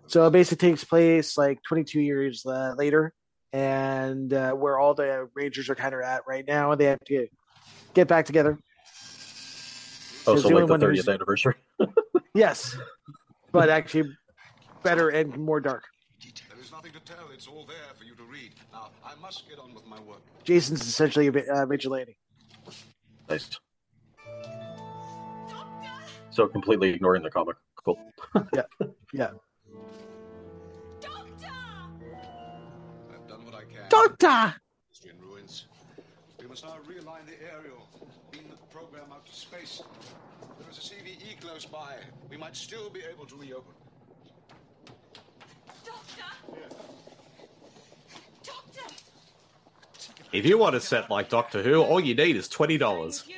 So 0.08 0.28
it 0.28 0.32
basically 0.32 0.70
takes 0.70 0.84
place 0.84 1.38
like 1.38 1.60
22 1.68 2.00
years 2.00 2.46
uh, 2.46 2.74
later, 2.78 3.14
and 3.52 4.32
uh, 4.32 4.52
where 4.54 4.78
all 4.80 4.94
the 4.94 5.28
Rangers 5.34 5.70
are 5.70 5.76
kind 5.76 5.94
of 5.96 6.02
at 6.02 6.22
right 6.28 6.46
now, 6.48 6.72
and 6.72 6.80
they 6.80 6.86
have 6.86 7.04
to 7.08 7.28
get 7.94 8.08
back 8.08 8.26
together. 8.26 8.60
Oh, 10.28 10.34
It's 10.34 10.42
so 10.44 10.50
the 10.50 10.56
like 10.56 10.66
the 10.68 10.72
one 10.74 10.82
who's- 10.82 11.06
30th 11.06 11.14
anniversary. 11.14 11.56
Yes, 12.34 12.78
but 13.54 13.70
actually 13.70 14.10
better 14.84 15.08
and 15.08 15.38
more 15.38 15.62
dark. 15.62 15.84
There 16.22 16.60
is 16.60 16.70
nothing 16.70 16.92
to 16.92 17.00
tell. 17.00 17.30
It's 17.34 17.48
all 17.48 17.66
there 17.66 17.78
for 17.98 18.04
you 18.04 18.14
to 18.16 18.24
read. 18.24 18.52
Now, 18.74 18.90
I 19.06 19.16
must 19.22 19.48
get 19.48 19.58
on 19.58 19.74
with 19.74 19.86
my 19.88 20.00
work. 20.02 20.22
Jason's 20.44 20.82
essentially 20.82 21.28
a 21.28 21.32
uh, 21.54 21.66
vigilante. 21.66 22.18
Nice. 23.30 23.58
So 26.36 26.48
completely 26.50 26.90
ignoring 26.90 27.24
the 27.24 27.30
comic. 27.30 27.56
Cool. 27.86 27.98
yeah, 28.54 28.64
yeah. 29.14 29.30
Doctor! 31.00 31.48
I've 33.10 33.26
done 33.26 33.46
what 33.46 33.56
I 33.56 33.62
can. 33.62 33.88
Doctor. 33.88 34.56
History 34.90 35.12
in 35.12 35.22
ruins. 35.26 35.68
We 36.42 36.48
must 36.48 36.66
now 36.66 36.76
realign 36.86 37.26
the 37.26 37.42
aerial, 37.50 37.88
beam 38.32 38.44
the 38.50 38.58
program 38.68 39.14
out 39.14 39.26
to 39.26 39.34
space. 39.34 39.82
There 40.60 40.70
is 40.70 40.78
a 40.78 40.82
CVE 40.82 41.40
close 41.40 41.66
by. 41.66 41.96
We 42.30 42.36
might 42.36 42.58
still 42.58 42.90
be 42.90 43.00
able 43.10 43.26
to 43.28 43.36
reopen. 43.38 43.72
Doctor, 45.86 46.24
if 50.34 50.46
you 50.46 50.58
want 50.58 50.76
a 50.76 50.82
set 50.82 51.10
like 51.10 51.30
Doctor 51.30 51.64
Who, 51.64 51.82
all 51.82 52.02
you 52.02 52.14
need 52.14 52.36
is 52.36 52.50
twenty 52.50 52.78
dollars. 52.78 53.24
You. 53.26 53.36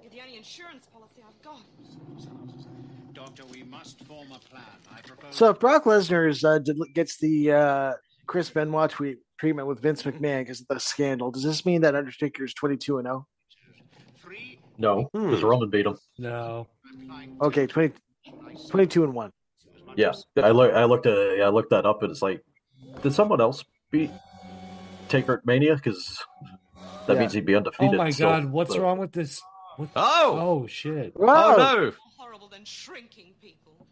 You're 0.00 0.10
the 0.10 0.20
only 0.20 0.36
insurance 0.36 0.86
policy 0.86 1.22
I've 1.26 1.42
got. 1.42 1.60
Doctor, 1.64 1.64
we 1.96 2.04
must 2.06 2.28
form 2.28 2.42
a 2.42 2.52
plan. 2.52 2.74
I 2.76 3.12
propose. 3.12 3.22
So 5.30 5.50
if 5.50 5.60
Brock 5.60 5.84
Lesnar 5.84 6.28
is, 6.28 6.44
uh, 6.44 6.58
gets 6.94 7.18
the 7.18 7.52
uh, 7.52 7.92
Chris 8.26 8.50
Benoit 8.50 8.90
tweet, 8.90 9.18
treatment 9.38 9.68
with 9.68 9.80
Vince 9.80 10.02
McMahon 10.02 10.40
because 10.40 10.60
of 10.60 10.66
the 10.68 10.80
scandal, 10.80 11.30
does 11.30 11.42
this 11.42 11.66
mean 11.66 11.82
that 11.82 11.94
Undertaker 11.94 12.44
is 12.44 12.54
22 12.54 12.98
and 12.98 13.08
oh? 13.08 13.26
0? 14.22 14.40
No, 14.78 15.08
because 15.12 15.42
Roman 15.42 15.70
beat 15.70 15.86
him. 15.86 15.96
No. 16.18 16.66
Okay, 17.40 17.66
20, 17.66 17.94
22 18.68 19.04
and 19.04 19.14
one. 19.14 19.30
Yeah, 19.96 20.12
I 20.36 20.50
look. 20.50 20.74
I 20.74 20.84
looked 20.84 21.06
at. 21.06 21.16
I 21.40 21.48
looked 21.48 21.70
that 21.70 21.86
up, 21.86 22.02
and 22.02 22.10
it's 22.10 22.20
like, 22.20 22.42
did 23.02 23.14
someone 23.14 23.40
else 23.40 23.64
beat 23.90 24.10
Taker 25.08 25.38
at 25.38 25.46
Mania? 25.46 25.74
Because 25.76 26.22
that 27.06 27.14
Yeah. 27.14 27.20
means 27.20 27.32
he'd 27.32 27.46
be 27.46 27.54
undefeated. 27.54 27.94
Oh 27.94 27.98
my 27.98 28.10
so- 28.10 28.24
god, 28.24 28.52
what's 28.52 28.74
but- 28.74 28.82
wrong 28.82 28.98
with 28.98 29.12
this? 29.12 29.40
What? 29.76 29.88
Oh! 29.96 30.38
Oh 30.38 30.66
shit! 30.66 31.14
Oh 31.18 31.24
no! 31.24 31.92
Horrible 32.36 32.54
than 32.54 32.66
shrinking 32.66 33.32
people. 33.40 33.86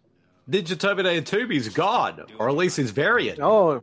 Ninja 0.50 0.78
Terminator 0.78 1.22
2's 1.22 1.70
gone, 1.70 2.26
or 2.38 2.50
at 2.50 2.54
least 2.54 2.76
his 2.76 2.90
variant. 2.90 3.40
Oh, 3.40 3.80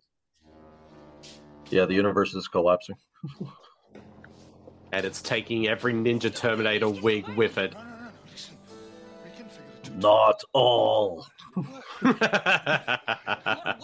Yeah, 1.72 1.86
the 1.86 1.96
universe 1.96 2.36
is 2.36 2.48
collapsing. 2.48 2.96
and 4.92 5.04
it's 5.04 5.20
taking 5.24 5.68
every 5.68 5.94
Ninja 5.94 6.32
Terminator 6.32 6.90
wig 6.90 7.28
with 7.30 7.58
it. 7.58 7.74
Not 9.96 10.44
all. 10.54 11.26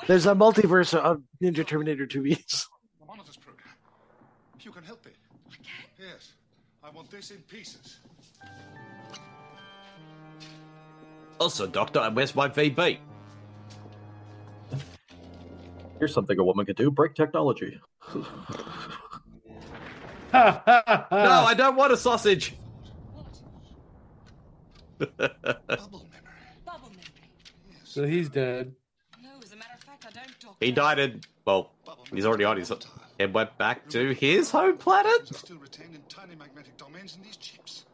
There's 0.05 0.27
a 0.27 0.35
multiverse 0.35 0.93
of 0.93 1.23
Ninja 1.41 1.65
Terminator 1.65 2.05
2Bs. 2.05 2.65
The 2.99 3.05
monitor's 3.07 3.37
program. 3.37 3.73
If 4.59 4.65
you 4.65 4.71
can 4.71 4.83
help 4.83 5.03
me. 5.07 5.13
I 5.49 5.55
can? 5.55 6.07
Yes. 6.07 6.33
I 6.83 6.91
want 6.91 7.09
this 7.09 7.31
in 7.31 7.37
pieces. 7.47 7.97
Also, 11.39 11.67
Doctor, 11.67 12.09
where's 12.13 12.35
my 12.35 12.49
VB? 12.49 12.97
Here's 15.99 16.13
something 16.13 16.37
a 16.39 16.43
woman 16.43 16.65
can 16.65 16.75
do: 16.75 16.91
break 16.91 17.15
technology. 17.15 17.79
no, 18.13 18.23
I 20.33 21.53
don't 21.55 21.75
want 21.75 21.93
a 21.93 21.97
sausage. 21.97 22.55
So 27.83 28.05
he's 28.05 28.29
dead. 28.29 28.75
No, 29.23 29.29
as 29.43 29.51
a 29.53 29.55
matter 29.55 29.73
of 29.73 29.83
fact, 29.83 30.05
I 30.05 30.11
don't 30.11 30.39
talk. 30.39 30.55
he 30.59 30.71
died 30.71 30.99
in. 30.99 31.21
Well, 31.45 31.71
he's 32.13 32.25
already 32.27 32.43
on 32.43 32.57
his. 32.57 32.71
It 33.17 33.33
went 33.33 33.57
back 33.57 33.89
to 33.89 34.13
his 34.13 34.51
home 34.51 34.77
planet. 34.77 35.27
Still 35.29 35.57
retained 35.57 35.95
in 35.95 36.01
tiny 36.07 36.35
magnetic 36.35 36.77
domains 36.77 37.15
in 37.15 37.23
these 37.23 37.37
chips. 37.37 37.85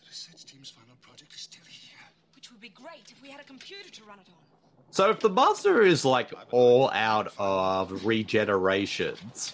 The 0.00 0.06
research 0.08 0.46
team's 0.46 0.70
final 0.70 0.96
project 1.02 1.34
is 1.34 1.42
still 1.42 1.64
here. 1.68 1.98
Which 2.34 2.47
would 2.58 2.62
be 2.62 2.82
great 2.82 3.12
if 3.12 3.22
we 3.22 3.30
had 3.30 3.40
a 3.40 3.44
computer 3.44 3.88
to 3.88 4.02
run 4.04 4.18
it 4.18 4.26
on. 4.28 4.34
So 4.90 5.10
if 5.10 5.20
the 5.20 5.30
master 5.30 5.82
is 5.82 6.04
like 6.04 6.32
all 6.50 6.90
out 6.90 7.32
of 7.38 7.90
regenerations, 8.02 9.52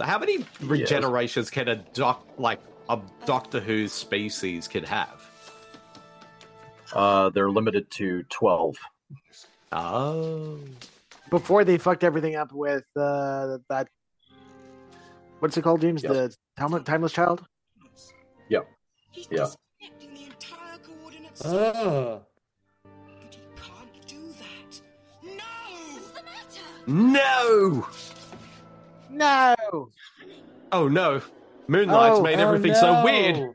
how 0.00 0.18
many 0.18 0.38
regenerations 0.62 1.50
can 1.50 1.68
a 1.68 1.76
doc 1.92 2.26
like 2.38 2.60
a 2.88 2.98
Doctor 3.26 3.60
Who 3.60 3.88
species 3.88 4.68
can 4.68 4.84
have? 4.84 5.28
Uh, 6.94 7.28
they're 7.30 7.50
limited 7.50 7.90
to 7.92 8.22
twelve. 8.30 8.76
Oh. 9.72 10.58
Before 11.28 11.64
they 11.64 11.76
fucked 11.76 12.04
everything 12.04 12.36
up 12.36 12.52
with 12.52 12.84
uh, 12.96 13.58
that. 13.68 13.88
What's 15.40 15.56
it 15.58 15.62
called, 15.62 15.82
James? 15.82 16.02
Yep. 16.04 16.12
The 16.12 16.34
time- 16.56 16.84
Timeless 16.84 17.12
Child? 17.12 17.44
Yeah. 18.48 18.60
Yeah. 19.30 19.48
Oh. 21.44 22.22
No. 26.86 27.86
No. 29.10 29.88
Oh 30.72 30.88
no. 30.88 31.20
Moon 31.68 31.88
Knight's 31.88 32.18
Oh, 32.18 32.22
made 32.22 32.38
oh, 32.38 32.46
everything 32.48 32.74
so 32.74 32.92
no. 32.94 33.04
weird. 33.04 33.54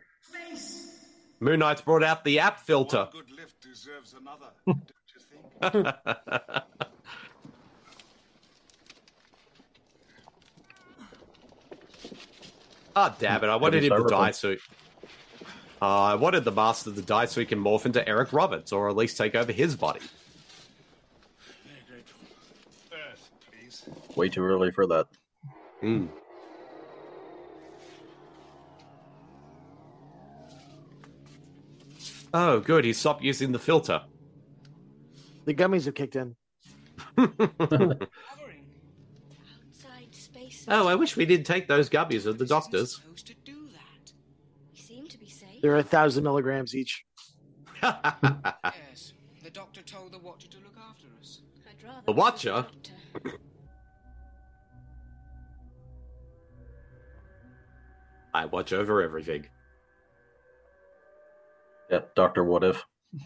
Moon 1.40 1.60
Knight's 1.60 1.82
brought 1.82 2.04
out 2.04 2.24
the 2.24 2.40
app 2.40 2.60
filter. 2.60 3.08
Good 3.12 3.32
lift 3.32 3.62
deserves 3.62 4.14
another, 4.20 4.48
don't 4.66 4.92
you 5.14 5.84
think? 5.84 5.96
Ah, 12.96 13.16
damn 13.20 13.44
it! 13.44 13.48
I 13.48 13.56
wanted 13.56 13.84
him 13.84 13.96
to 14.04 14.10
die 14.10 14.32
so. 14.32 14.56
Uh, 15.82 15.86
I 16.04 16.16
wanted 16.16 16.44
the 16.44 16.52
master 16.52 16.92
to 16.92 17.02
die 17.02 17.26
so 17.26 17.40
he 17.40 17.46
can 17.46 17.64
morph 17.64 17.86
into 17.86 18.08
Eric 18.08 18.34
Roberts, 18.34 18.72
or 18.72 18.90
at 18.90 18.96
least 18.96 19.18
take 19.18 19.34
over 19.34 19.52
his 19.52 19.76
body. 19.76 20.02
Way 24.16 24.30
too 24.30 24.44
early 24.44 24.72
for 24.72 24.88
that. 24.88 25.08
Hmm. 25.80 26.08
Oh, 32.34 32.60
good. 32.60 32.86
He 32.86 32.94
stopped 32.94 33.24
using 33.24 33.52
the 33.52 33.60
filter. 33.60 34.02
The 35.46 35.54
gummies 35.54 35.86
have 35.86 35.96
kicked 35.96 36.16
in. 36.16 36.36
Oh, 40.68 40.88
I 40.88 40.96
wish 40.96 41.18
we 41.18 41.26
didn't 41.26 41.46
take 41.46 41.68
those 41.68 41.90
gummies 41.90 42.30
at 42.30 42.38
the 42.38 42.46
doctor's. 42.46 43.02
You 43.46 44.82
seem 44.82 45.08
to 45.08 45.18
be 45.18 45.28
safe. 45.28 45.62
They're 45.62 45.78
a 45.78 45.84
thousand 45.84 46.24
milligrams 46.24 46.76
each. 46.76 47.04
yes. 47.84 49.14
The 49.44 49.50
doctor 49.50 49.82
told 49.82 50.12
the 50.12 50.20
Watcher 50.20 50.48
to 50.50 50.58
look 50.58 50.78
after 50.78 51.08
us. 51.20 51.42
I'd 51.68 51.84
rather. 51.84 52.02
The 52.06 52.12
Watcher? 52.12 52.66
I 58.34 58.46
watch 58.46 58.74
over 58.74 59.02
everything. 59.02 59.46
Yep, 61.90 62.16
Doctor 62.16 62.44
What 62.44 62.64
If. 62.64 62.84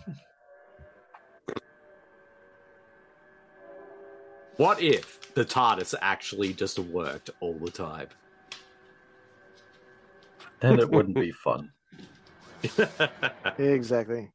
What 4.57 4.81
if 4.81 5.33
the 5.33 5.43
TARDIS 5.43 5.95
actually 6.01 6.53
just 6.53 6.79
worked 6.79 7.29
all 7.41 7.59
the 7.59 7.69
time? 7.69 8.07
Then 10.61 10.79
it 10.79 10.89
wouldn't 10.89 11.15
be 11.15 11.31
fun. 11.33 11.71
Exactly. 13.57 14.31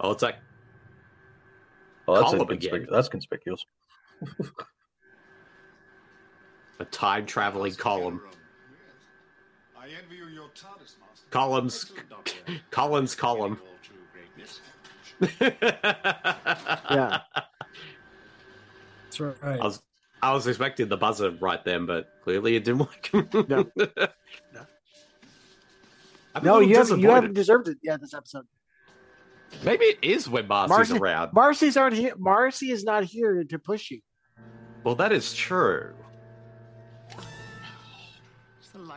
Oh, 0.00 0.10
it's 0.10 0.22
like 0.22 0.36
Oh, 2.08 2.14
that's, 2.16 2.30
Column 2.30 2.48
inconspic- 2.48 2.74
again. 2.74 2.86
that's 2.90 3.08
conspicuous. 3.08 3.64
a 6.80 6.84
time 6.84 7.26
traveling 7.26 7.74
column. 7.74 8.20
I 9.86 9.90
envy 10.02 10.16
you 10.16 10.26
your 10.26 10.48
TARDIS 10.48 10.96
master. 10.98 11.26
Columns, 11.30 11.92
Kollin's 12.72 13.14
column. 13.14 13.60
Yeah. 16.90 17.20
That's 19.04 19.20
right. 19.20 19.60
I 19.60 19.64
was 19.64 19.82
I 20.22 20.32
was 20.32 20.46
expecting 20.46 20.88
the 20.88 20.96
buzzer 20.96 21.30
right 21.30 21.64
then, 21.64 21.86
but 21.86 22.08
clearly 22.22 22.56
it 22.56 22.64
didn't 22.64 22.80
work. 22.80 23.10
no. 23.48 23.70
I'm 26.34 26.44
No, 26.44 26.60
you 26.60 26.76
haven't. 26.76 27.00
You 27.00 27.10
haven't 27.10 27.34
deserved 27.34 27.68
it 27.68 27.78
yet 27.82 28.00
this 28.00 28.12
episode. 28.12 28.44
Maybe 29.64 29.84
it 29.84 29.98
is 30.02 30.28
when 30.28 30.48
Marcey's 30.48 30.90
Marcey, 30.90 30.98
around. 30.98 31.32
Marcey's 31.32 31.76
aren't 31.76 31.96
here. 31.96 32.14
Marcey 32.18 32.72
is 32.72 32.84
not 32.84 33.04
here 33.04 33.44
to 33.44 33.58
push 33.58 33.90
you. 33.90 34.00
well, 34.84 34.96
that 34.96 35.12
is 35.12 35.32
true. 35.32 35.94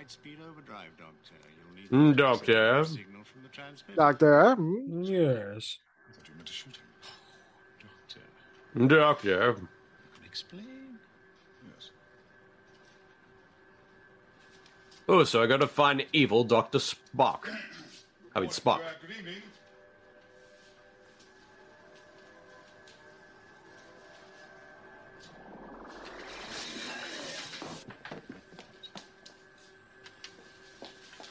It's 0.02 0.16
the 0.16 0.30
light 0.30 0.36
speed 0.36 0.38
overdrive, 0.48 0.92
Doctor. 0.98 1.34
You'll 1.58 1.76
need 1.76 1.92
Mm, 1.92 2.14
a 2.14 2.16
Doctor. 2.16 2.84
signal 2.86 3.24
from 3.26 3.44
the 3.44 3.50
transmitter. 3.50 3.96
Doctor. 3.96 4.56
hmm? 4.56 5.04
Yes. 5.04 5.78
I 6.10 6.14
thought 6.14 6.28
you 6.28 6.34
meant 6.36 6.48
to 6.48 6.54
shoot 6.54 6.78
him. 6.78 6.86
Doctor. 7.82 8.22
Can 9.56 9.68
explain. 10.26 11.00
Yes. 11.76 11.90
Oh, 15.08 15.24
so 15.24 15.42
I 15.44 15.48
gotta 15.48 15.68
find 15.68 16.06
evil 16.14 16.44
Doctor 16.44 16.78
Spock. 16.78 17.50
I 18.36 18.40
mean 18.40 18.50
Spock. 18.50 18.80
Good 19.02 19.18
evening. 19.18 19.42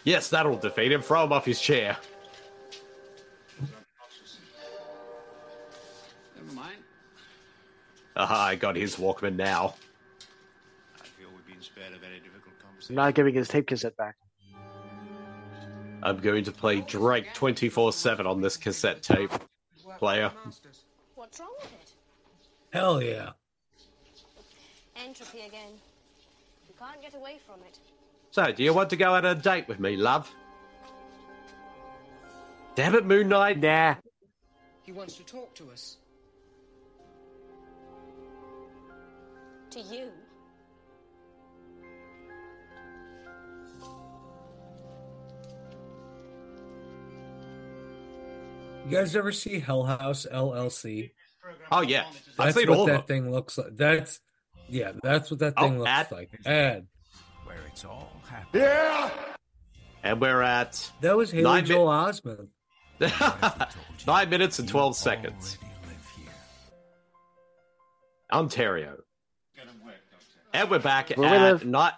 Yes, 0.09 0.30
that'll 0.30 0.56
defeat 0.56 0.90
him. 0.90 1.02
Throw 1.02 1.24
him 1.24 1.35
off 1.35 1.44
his 1.44 1.60
chair. 1.60 1.94
Never 6.35 6.55
mind. 6.55 6.78
Aha, 8.16 8.47
I 8.47 8.55
got 8.55 8.74
his 8.74 8.97
Walkman 8.97 9.36
now. 9.36 9.74
I 10.98 11.05
feel 11.05 11.28
we've 11.36 11.47
been 11.47 11.60
spared 11.60 11.93
a 11.93 11.98
very 11.98 12.20
difficult 12.20 12.55
I'm 12.59 12.68
conversation. 12.68 12.94
not 12.94 13.14
giving 13.14 13.35
his 13.35 13.48
tape 13.48 13.66
cassette 13.66 13.98
back. 13.98 14.16
I'm 16.02 16.16
going 16.16 16.43
to 16.44 16.52
play 16.52 16.80
Drake 16.80 17.35
24 17.35 17.93
7 17.93 18.26
on 18.26 18.40
this 18.40 18.56
cassette 18.56 19.02
tape 19.02 19.30
player. 19.98 20.32
What's 21.16 21.39
wrong 21.39 21.52
with 21.60 21.70
it? 21.70 21.93
Hell 22.72 23.02
yeah. 23.02 23.32
Entropy 24.97 25.43
again. 25.43 25.72
You 26.66 26.74
can't 26.78 27.02
get 27.02 27.14
away 27.14 27.36
from 27.47 27.60
it. 27.66 27.78
So, 28.39 28.52
do 28.52 28.62
you 28.62 28.73
want 28.73 28.89
to 28.90 28.97
go 28.97 29.15
out 29.15 29.24
on 29.24 29.36
a 29.36 29.40
date 29.40 29.66
with 29.66 29.81
me, 29.81 29.97
love? 29.97 30.32
Damn 32.77 32.94
it, 32.94 33.05
Moon 33.05 33.28
Knight. 33.28 33.59
Nah. 33.59 33.97
He 34.85 34.93
wants 34.93 35.16
to 35.16 35.24
talk 35.24 35.52
to 35.56 35.69
us. 35.73 35.97
To 39.70 39.81
you. 39.81 40.12
You 48.89 48.97
guys 48.97 49.15
ever 49.16 49.32
see 49.32 49.59
Hell 49.60 49.85
House 49.85 50.27
LLC? 50.32 51.10
Oh, 51.70 51.82
yeah. 51.82 52.05
I've 52.39 52.55
That's 52.55 52.56
seen 52.56 52.69
what 52.70 52.78
all 52.78 52.85
of 52.85 52.89
that 52.90 53.06
them. 53.06 53.24
thing 53.24 53.31
looks 53.32 53.59
like. 53.59 53.77
That's 53.77 54.20
yeah, 54.69 54.93
that's 55.02 55.31
what 55.31 55.40
that 55.40 55.55
Oh, 55.56 55.62
thing 55.62 55.78
looks 55.78 55.90
ad- 55.90 56.12
like. 56.12 56.31
Ad. 56.47 56.86
Where 57.84 57.92
it's 57.92 58.02
all 58.02 58.12
happening. 58.28 58.62
Yeah! 58.64 59.10
And 60.02 60.20
we're 60.20 60.42
at 60.42 60.90
That 61.00 61.16
was 61.16 61.30
Haley 61.30 61.44
Nine 61.44 61.64
mi- 61.64 61.74
Osment. 61.74 62.48
nine 64.06 64.30
minutes 64.30 64.59
and 64.59 64.68
12 64.68 64.96
seconds. 64.96 65.59
Ontario. 68.32 68.98
And 70.52 70.70
we're 70.70 70.78
back 70.78 71.10
Where 71.10 71.30
we 71.30 71.36
at 71.36 71.42
live. 71.42 71.66
not 71.66 71.94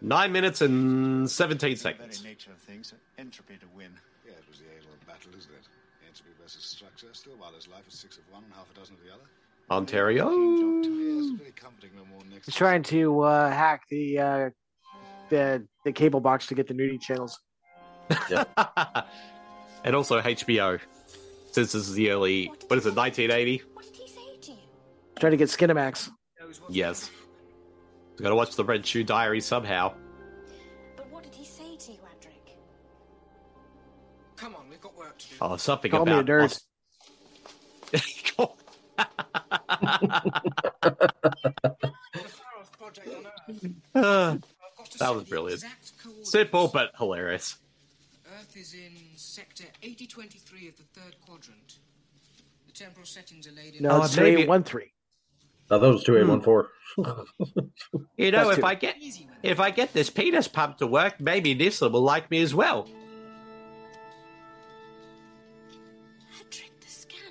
nine 0.00 0.30
minutes 0.30 0.60
and 0.60 1.28
17 1.28 1.76
seconds. 1.76 2.18
very 2.20 2.34
nature 2.34 2.52
of 2.52 2.58
things, 2.58 2.92
entropy 3.18 3.54
to 3.56 3.66
win. 3.74 3.90
Yeah, 4.24 4.32
it 4.32 4.44
was 4.48 4.58
the 4.58 4.66
age 4.66 4.82
old 4.88 5.04
battle, 5.06 5.32
isn't 5.36 5.50
it? 5.50 5.66
Entropy 6.06 6.30
versus 6.40 6.62
structure. 6.64 7.08
Still, 7.12 7.32
while 7.38 7.50
there's 7.50 7.66
life, 7.66 7.82
is 7.88 7.98
six 7.98 8.18
of 8.18 8.24
one 8.30 8.44
and 8.44 8.52
half 8.52 8.70
a 8.70 8.78
dozen 8.78 8.94
of 8.94 9.00
the 9.04 9.12
other. 9.12 9.24
Ontario. 9.70 10.30
Yes, 10.30 11.38
very 11.38 11.50
comforting 11.52 11.90
no 11.96 12.04
more 12.04 12.20
next. 12.30 12.46
He's 12.46 12.54
trying 12.54 12.82
to 12.84 13.20
uh, 13.22 13.50
hack 13.50 13.82
the 13.90 14.18
uh, 14.18 14.50
the 15.28 15.66
the 15.84 15.92
cable 15.92 16.20
box 16.20 16.46
to 16.48 16.54
get 16.54 16.66
the 16.66 16.74
nudie 16.74 17.00
channels. 17.00 17.38
and 19.84 19.94
also 19.94 20.20
HBO. 20.20 20.80
Since 21.50 21.72
this 21.72 21.88
is 21.88 21.94
the 21.94 22.10
early, 22.10 22.46
what 22.66 22.78
is 22.78 22.86
it, 22.86 22.94
1980? 22.94 23.62
What 23.72 23.84
did 23.86 23.96
he 23.96 24.08
say 24.08 24.38
to 24.42 24.50
you? 24.52 24.58
Trying 25.18 25.32
to 25.32 25.36
get 25.36 25.48
Skinamax. 25.48 26.10
Yes. 26.68 27.10
Gotta 28.20 28.34
watch 28.34 28.56
the 28.56 28.64
Red 28.64 28.84
Shoe 28.84 29.04
Diary 29.04 29.40
somehow. 29.40 29.94
But 30.96 31.10
what 31.10 31.22
did 31.22 31.34
he 31.34 31.44
say 31.44 31.76
to 31.76 31.92
you, 31.92 31.98
Adric? 31.98 32.56
Come 34.36 34.54
on, 34.56 34.68
we've 34.68 34.80
got 34.80 34.96
work 34.96 35.18
to 35.18 35.28
do. 35.28 35.34
Oh, 35.40 35.56
something 35.56 35.90
Call 35.90 36.04
me 36.04 36.12
a 36.12 36.18
about. 36.18 36.50
nerd. 36.50 36.60
Project 42.78 43.08
on 43.08 43.26
Earth. 43.26 43.74
Uh, 43.94 44.36
I've 44.36 44.40
got 44.40 44.42
to 44.42 44.57
that 44.98 45.14
was 45.14 45.24
brilliant. 45.24 45.64
Simple 46.22 46.68
but 46.68 46.90
hilarious. 46.98 47.56
Earth 48.38 48.56
is 48.56 48.74
in 48.74 48.92
sector 49.16 49.64
8023 49.82 50.68
of 50.68 50.76
the 50.76 50.82
third 51.00 51.16
quadrant. 51.24 51.78
The 52.66 52.72
temporal 52.72 53.06
settings 53.06 53.46
are 53.48 53.52
laid 53.52 53.76
in. 53.76 53.82
No, 53.82 53.90
Oh, 53.90 54.04
it's 54.04 54.16
maybe- 54.16 54.36
three 54.42 54.46
one 54.46 54.64
three. 54.64 54.92
Now 55.70 55.78
that 55.78 55.88
was 55.88 56.02
two 56.04 56.16
eight 56.16 56.26
one 56.26 56.40
four. 56.40 56.70
Hmm. 56.96 57.02
You 58.16 58.30
know, 58.32 58.46
That's 58.46 58.58
if 58.58 58.60
two. 58.62 58.66
I 58.66 58.74
get 58.74 58.96
if 59.42 59.60
I 59.60 59.70
get 59.70 59.92
this 59.92 60.10
penis 60.10 60.48
pump 60.48 60.78
to 60.78 60.86
work, 60.86 61.20
maybe 61.20 61.54
Nyssa 61.54 61.88
will 61.88 62.00
like 62.02 62.30
me 62.30 62.40
as 62.42 62.54
well. 62.54 62.88
Adric 66.40 66.70
the 66.80 66.88
scanner. 66.88 67.22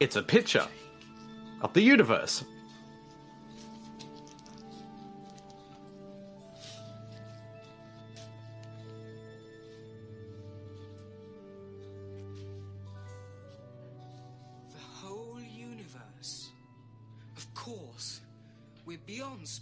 It's 0.00 0.16
a 0.16 0.22
picture 0.22 0.66
of 1.60 1.72
the 1.74 1.82
universe. 1.82 2.44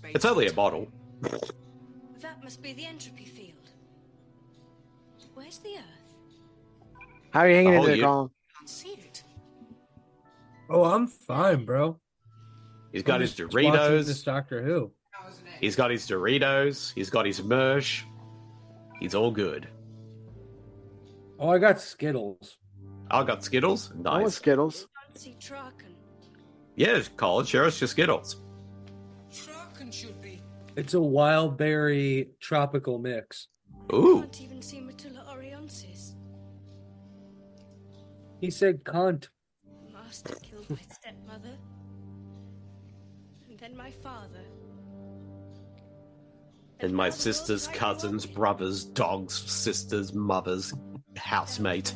Beyond 0.03 0.13
space. 0.13 0.13
It's 0.15 0.25
only 0.25 0.47
a 0.47 0.53
bottle. 0.53 0.89
That 2.21 2.43
must 2.43 2.63
be 2.63 2.73
the 2.73 2.87
entropy 2.87 3.25
field. 3.25 3.53
Where's 5.35 5.59
the 5.59 5.77
Earth? 5.77 7.03
How 7.31 7.41
are 7.41 7.49
you 7.51 7.57
hanging 7.57 7.73
The 7.73 7.77
in 7.77 7.83
whole 7.83 7.87
there, 7.87 8.05
Kollin? 8.05 8.31
Can't 8.57 8.69
see 8.69 8.89
it. 8.91 9.23
Oh, 10.71 10.85
I'm 10.85 11.07
fine, 11.07 11.65
bro. 11.65 12.01
He's 12.93 13.03
got 13.03 13.17
I'm 13.17 13.21
his 13.23 13.35
just 13.35 13.53
watching 13.53 13.73
Doritos. 13.73 14.07
This 14.07 14.23
Doctor 14.23 14.63
Who. 14.63 14.91
He's 15.61 15.77
got 15.77 15.91
his 15.91 16.07
Doritos. 16.07 16.93
He's 16.95 17.11
got 17.11 17.27
his 17.27 17.41
Mersh. 17.41 18.03
He's 19.01 19.15
all 19.15 19.31
good. 19.31 19.69
Oh, 21.39 21.51
I 21.51 21.59
got 21.59 21.81
Skittles. 21.81 22.57
I 23.11 23.23
got 23.25 23.45
Skittles. 23.45 23.93
I 23.93 24.09
want 24.09 24.25
Nice. 24.25 24.35
Skittles. 24.35 24.89
See 25.15 25.37
truck 25.39 25.83
and 25.85 25.95
Yeah, 26.77 27.03
Kollin, 27.17 27.47
share 27.47 27.65
us 27.65 27.81
your 27.81 27.89
Skittles. 27.89 28.43
Traken 29.87 29.93
should 29.93 30.21
be. 30.21 30.41
It's 30.77 30.95
a 30.95 31.01
wild 31.01 31.57
berry 31.57 32.31
tropical 32.41 32.99
mix. 32.99 33.49
Ooh. 33.93 34.21
can't 34.21 34.43
even 34.43 34.63
see 34.63 34.79
Mettula 34.79 35.27
Orionsis. 35.29 36.15
He 38.41 38.51
said 38.51 38.83
cunt. 38.85 39.29
Master 39.93 40.35
killed 40.43 40.69
my 40.69 40.79
stepmother. 40.91 41.57
And 43.49 43.59
then 43.59 43.77
my 43.77 43.91
father. 43.91 44.45
And 46.81 46.93
my 46.93 47.09
sisters, 47.09 47.69
cousins, 47.69 48.27
brothers, 48.27 48.85
dogs, 48.85 49.35
sisters, 49.35 50.13
mothers, 50.13 50.75
housemate. 51.17 51.95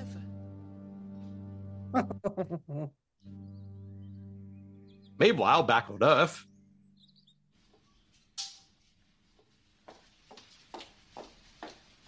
Meanwhile, 5.18 5.64
back 5.64 5.90
on 5.90 6.02
Earth. 6.02 6.46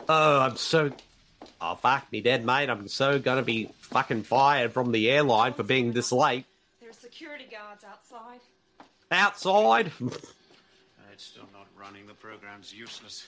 Oh, 0.08 0.40
I'm 0.40 0.56
so. 0.56 0.92
Oh, 1.60 1.74
fuck 1.76 2.10
me 2.12 2.20
dead, 2.20 2.44
mate. 2.44 2.68
I'm 2.68 2.88
so 2.88 3.18
gonna 3.18 3.42
be 3.42 3.70
fucking 3.80 4.24
fired 4.24 4.72
from 4.72 4.92
the 4.92 5.10
airline 5.10 5.52
for 5.54 5.62
being 5.62 5.92
this 5.92 6.10
late. 6.12 6.44
There 6.80 6.90
are 6.90 6.92
security 6.92 7.46
guards 7.50 7.84
outside. 7.84 8.40
Outside? 9.10 9.92
It's 11.12 11.24
still 11.26 11.46
not 11.52 11.66
running. 11.78 12.06
The 12.06 12.14
program's 12.14 12.72
useless. 12.72 13.26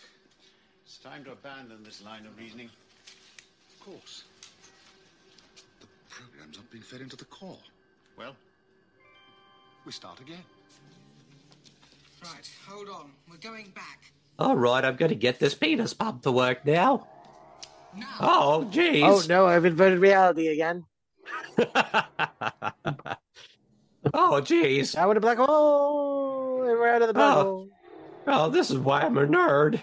It's 0.86 0.96
time 0.96 1.22
to 1.24 1.32
abandon 1.32 1.84
this 1.84 2.02
line 2.02 2.24
of 2.24 2.36
reasoning. 2.38 2.70
Of 3.78 3.84
course. 3.86 4.24
The 5.80 5.86
program's 6.09 6.56
not 6.56 6.70
being 6.70 6.82
fed 6.82 7.02
into 7.02 7.14
the 7.14 7.26
core. 7.26 7.59
Well, 8.16 8.34
We 9.84 9.92
start 9.92 10.18
again. 10.20 10.42
Right, 12.22 12.51
hold 12.66 12.88
on. 12.88 13.10
We're 13.30 13.36
going 13.36 13.66
back. 13.74 14.10
Alright, 14.39 14.85
I'm 14.85 14.97
gonna 14.97 15.15
get 15.15 15.39
this 15.39 15.55
penis 15.55 15.94
pump 15.94 16.23
to 16.23 16.32
work 16.32 16.65
now. 16.66 17.06
Oh, 18.20 18.69
jeez. 18.73 19.02
Oh 19.05 19.23
no, 19.28 19.47
I've 19.47 19.65
inverted 19.65 20.01
reality 20.01 20.48
again. 20.48 20.85
Oh, 24.12 24.39
jeez. 24.44 24.94
Now 24.94 25.11
in 25.11 25.16
a 25.16 25.20
black 25.20 25.39
hole, 25.39 26.61
and 26.62 26.78
we're 26.78 26.89
out 26.89 27.01
of 27.01 27.09
the 27.09 27.15
black 27.15 27.36
Oh. 27.36 27.43
hole. 27.43 27.69
Oh, 28.27 28.51
this 28.51 28.70
is 28.70 28.77
why 28.77 29.01
I'm 29.01 29.16
a 29.16 29.27
nerd. 29.27 29.81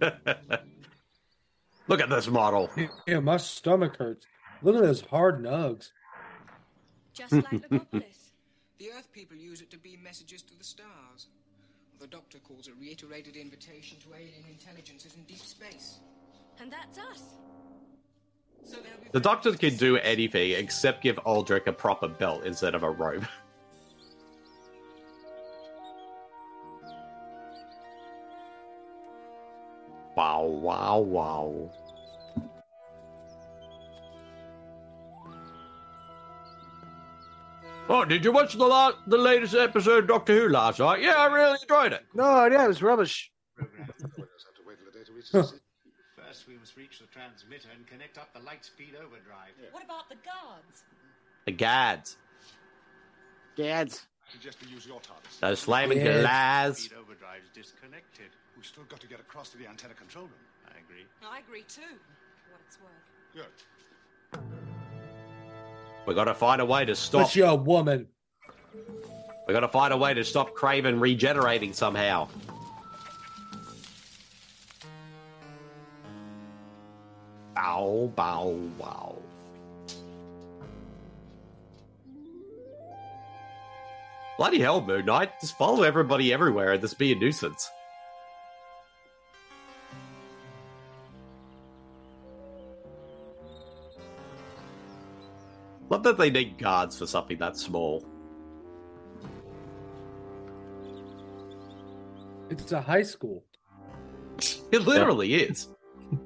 Look 1.88 2.00
at 2.00 2.08
this 2.08 2.28
model. 2.28 2.70
Yeah, 3.06 3.18
my 3.18 3.36
stomach 3.36 3.96
hurts. 3.96 4.26
Look 4.62 4.76
at 4.76 4.82
those 4.82 5.00
hard 5.00 5.42
nugs. 5.42 5.90
Just 7.12 7.32
like 7.32 7.50
Legopolis. 7.50 8.04
The 8.78 8.90
Earth 8.96 9.12
people 9.12 9.36
use 9.36 9.60
it 9.60 9.70
to 9.70 9.78
beam 9.78 10.02
messages 10.02 10.42
to 10.42 10.58
the 10.58 10.64
stars. 10.64 11.28
The 12.00 12.06
Doctor 12.06 12.38
calls 12.38 12.68
a 12.68 12.72
reiterated 12.80 13.36
invitation 13.36 13.98
to 14.00 14.14
alien 14.14 14.44
intelligences 14.48 15.14
in 15.14 15.22
deep 15.24 15.38
space. 15.38 16.00
And 16.60 16.70
that's 16.72 16.98
us. 16.98 17.22
So 18.64 18.78
The 19.12 19.20
doctor 19.20 19.52
can 19.52 19.76
do 19.76 19.96
anything 19.98 20.52
except 20.52 21.02
give 21.02 21.18
Aldrich 21.18 21.66
a 21.66 21.72
proper 21.72 22.08
belt 22.08 22.44
instead 22.44 22.74
of 22.74 22.82
a 22.82 22.90
robe. 22.90 23.26
Wow, 30.14 30.42
wow, 30.42 30.98
wow. 30.98 31.70
Oh, 37.88 38.04
did 38.04 38.24
you 38.24 38.32
watch 38.32 38.54
the 38.54 38.64
la- 38.66 38.92
the 39.06 39.18
latest 39.18 39.54
episode 39.54 40.04
of 40.04 40.08
Doctor 40.08 40.34
Who 40.34 40.48
last 40.48 40.78
night? 40.78 41.02
Yeah, 41.02 41.14
I 41.14 41.26
really 41.26 41.58
enjoyed 41.60 41.92
it. 41.92 42.04
No, 42.14 42.46
yeah, 42.46 42.64
it 42.64 42.68
was 42.68 42.82
rubbish. 42.82 43.30
first 45.30 46.46
we 46.48 46.56
must 46.58 46.76
reach 46.76 47.00
the 47.00 47.06
transmitter 47.06 47.68
and 47.76 47.86
connect 47.86 48.18
up 48.18 48.32
the 48.32 48.40
light 48.40 48.64
speed 48.64 48.94
overdrive. 48.96 49.50
What 49.72 49.84
about 49.84 50.08
the 50.08 50.14
guards? 50.16 50.84
The 51.46 51.52
gads. 51.52 52.16
Gads. 53.56 54.06
Suggest 54.30 54.58
we 54.64 54.68
use 54.72 54.86
your 54.86 55.00
TARDIS. 55.00 55.40
Those 55.40 55.62
flaming 55.62 55.98
Yes. 55.98 56.22
galahs. 56.24 56.78
Speed 56.78 56.96
overdrive's 56.98 57.48
disconnected. 57.52 58.30
We've 58.56 58.64
still 58.64 58.84
got 58.84 59.00
to 59.00 59.06
get 59.06 59.20
across 59.20 59.50
to 59.50 59.58
the 59.58 59.66
antenna 59.66 59.94
control 59.94 60.24
room. 60.26 60.34
I 60.66 60.78
agree. 60.78 61.04
I 61.22 61.40
agree 61.40 61.64
too. 61.64 61.82
For 61.82 62.52
what 62.52 62.60
it's 62.66 62.78
worth. 62.80 63.04
Good. 64.32 64.71
We 66.06 66.14
gotta 66.14 66.34
find 66.34 66.60
a 66.60 66.64
way 66.64 66.84
to 66.84 66.94
stop. 66.94 67.22
But 67.22 67.36
you're 67.36 67.48
a 67.48 67.54
woman. 67.54 68.08
We 69.46 69.54
gotta 69.54 69.68
find 69.68 69.92
a 69.92 69.96
way 69.96 70.14
to 70.14 70.24
stop 70.24 70.54
Kraven 70.54 71.00
regenerating 71.00 71.72
somehow. 71.72 72.28
Bow, 77.54 78.12
bow, 78.16 78.48
wow. 78.78 79.16
Bloody 84.38 84.58
hell, 84.58 84.80
Moon 84.80 85.04
Knight. 85.04 85.30
Just 85.40 85.56
follow 85.56 85.82
everybody 85.82 86.32
everywhere 86.32 86.72
and 86.72 86.80
just 86.80 86.98
be 86.98 87.12
a 87.12 87.14
nuisance. 87.14 87.70
Not 96.02 96.16
that 96.16 96.18
they 96.18 96.30
need 96.30 96.58
guards 96.58 96.98
for 96.98 97.06
something 97.06 97.38
that 97.38 97.56
small. 97.56 98.04
It's 102.50 102.72
a 102.72 102.80
high 102.80 103.04
school. 103.04 103.44
It 104.72 104.82
literally 104.82 105.32
is. 105.34 105.68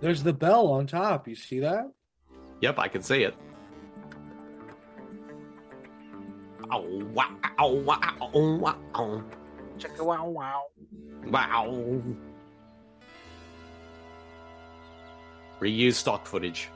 There's 0.00 0.22
the 0.22 0.32
bell 0.32 0.68
on 0.68 0.86
top. 0.86 1.28
You 1.28 1.34
see 1.34 1.58
that? 1.58 1.92
Yep, 2.62 2.78
I 2.78 2.88
can 2.88 3.02
see 3.02 3.24
it. 3.24 3.34
Oh, 6.70 7.04
wow, 7.12 7.28
oh, 7.58 7.74
wow, 7.74 8.30
oh, 8.32 8.56
wow. 8.56 9.22
Check 9.78 9.90
it 9.98 10.02
wow, 10.02 10.26
wow. 10.26 10.62
Wow. 11.26 12.02
Reuse 15.60 15.92
stock 15.96 16.26
footage. 16.26 16.70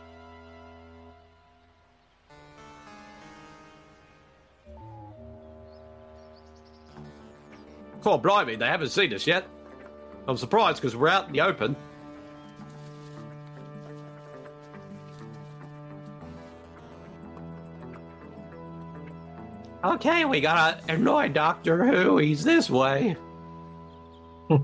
Oh, 8.10 8.16
blimey, 8.16 8.56
they 8.56 8.64
haven't 8.66 8.88
seen 8.88 9.12
us 9.12 9.26
yet. 9.26 9.46
I'm 10.26 10.38
surprised 10.38 10.80
because 10.80 10.96
we're 10.96 11.08
out 11.08 11.26
in 11.26 11.32
the 11.34 11.42
open. 11.42 11.76
Okay, 19.84 20.24
we 20.24 20.40
gotta 20.40 20.80
annoy 20.90 21.28
Doctor 21.28 21.84
Who. 21.84 22.16
He's 22.16 22.42
this 22.44 22.70
way. 22.70 23.14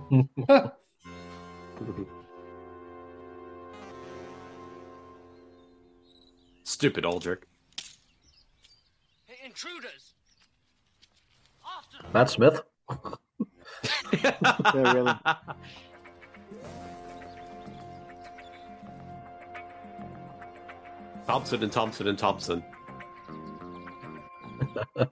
Stupid 6.65 7.05
Aldrich. 7.05 7.43
Hey, 9.27 9.45
intruders! 9.45 10.15
Matt 12.15 12.31
Smith. 12.31 12.63
Yeah, 14.23 14.37
really. 14.75 15.13
Thompson 21.27 21.63
and 21.63 21.73
Thompson 21.73 22.09
and 22.09 22.19
Thompson. 22.19 22.63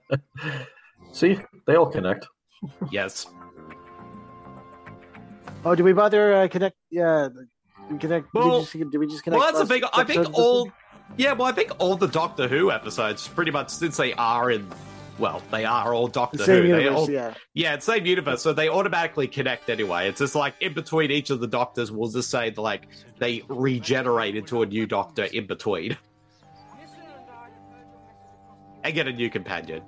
See, 1.11 1.39
they 1.65 1.75
all 1.75 1.87
connect. 1.87 2.27
Yes. 2.91 3.27
Oh, 5.65 5.75
did 5.75 5.83
we 5.83 5.93
bother 5.93 6.33
uh, 6.33 6.47
connect? 6.47 6.75
Yeah, 6.91 7.29
we 7.89 7.97
connect. 7.97 8.31
did, 8.33 8.39
we 8.43 8.49
Well- 8.49 8.61
just, 8.61 8.73
did 8.73 8.97
we 8.97 9.07
just 9.07 9.23
connect? 9.23 9.39
Well, 9.39 9.51
that's 9.51 9.67
the 9.67 9.73
last 9.75 9.81
thing. 9.81 9.83
I 9.93 10.03
think 10.03 10.37
all. 10.37 10.71
Yeah, 11.17 11.33
well, 11.33 11.47
I 11.47 11.51
think 11.51 11.71
all 11.79 11.95
the 11.95 12.07
Doctor 12.07 12.47
Who 12.47 12.71
episodes, 12.71 13.27
pretty 13.27 13.51
much 13.51 13.69
since 13.69 13.97
they 13.97 14.13
are 14.13 14.49
in. 14.51 14.67
Well, 15.23 15.41
they 15.51 15.63
are 15.63 15.93
all 15.93 16.09
Doctor 16.09 16.39
The 16.39 16.43
same 16.43 16.63
Who. 16.63 16.67
they 16.73 16.83
universe, 16.83 16.99
all, 16.99 17.09
yeah. 17.09 17.33
Yeah, 17.53 17.75
it's 17.75 17.85
same 17.85 18.05
universe, 18.05 18.41
so 18.41 18.51
they 18.51 18.67
automatically 18.67 19.25
connect 19.25 19.69
anyway. 19.69 20.09
It's 20.09 20.19
just 20.19 20.35
like 20.35 20.53
in 20.59 20.73
between 20.73 21.11
each 21.11 21.29
of 21.29 21.39
the 21.39 21.47
Doctors, 21.47 21.93
we'll 21.93 22.09
just 22.09 22.29
say 22.29 22.51
like 22.57 22.89
they 23.19 23.41
regenerate 23.47 24.35
into 24.35 24.63
a 24.63 24.65
new 24.65 24.85
Doctor 24.85 25.23
in 25.23 25.47
between. 25.47 25.95
and 28.83 28.93
get 28.93 29.07
a 29.07 29.13
new 29.13 29.29
companion. 29.29 29.81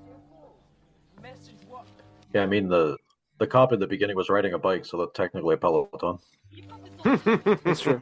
Yeah, 2.34 2.44
I 2.44 2.46
mean 2.46 2.70
the 2.70 2.96
the 3.38 3.46
cop 3.46 3.74
in 3.74 3.82
the 3.82 3.88
beginning 3.88 4.16
was 4.16 4.30
riding 4.30 4.54
a 4.54 4.58
bike, 4.58 4.86
so 4.86 4.96
that's 5.00 5.12
technically 5.14 5.56
a 5.56 5.58
peloton. 5.58 6.18
That's 7.04 7.82
true. 7.82 8.02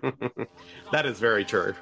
that 0.92 1.08
is 1.08 1.20
very 1.20 1.44
true. 1.44 1.74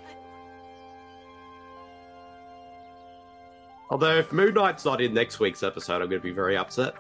Although 3.92 4.16
if 4.20 4.32
Moon 4.32 4.54
Knight's 4.54 4.86
not 4.86 5.02
in 5.02 5.14
next 5.14 5.40
week's 5.42 5.64
episode, 5.64 5.96
I'm 6.02 6.10
going 6.10 6.22
to 6.22 6.24
be 6.24 6.32
very 6.32 6.56
upset. 6.56 6.96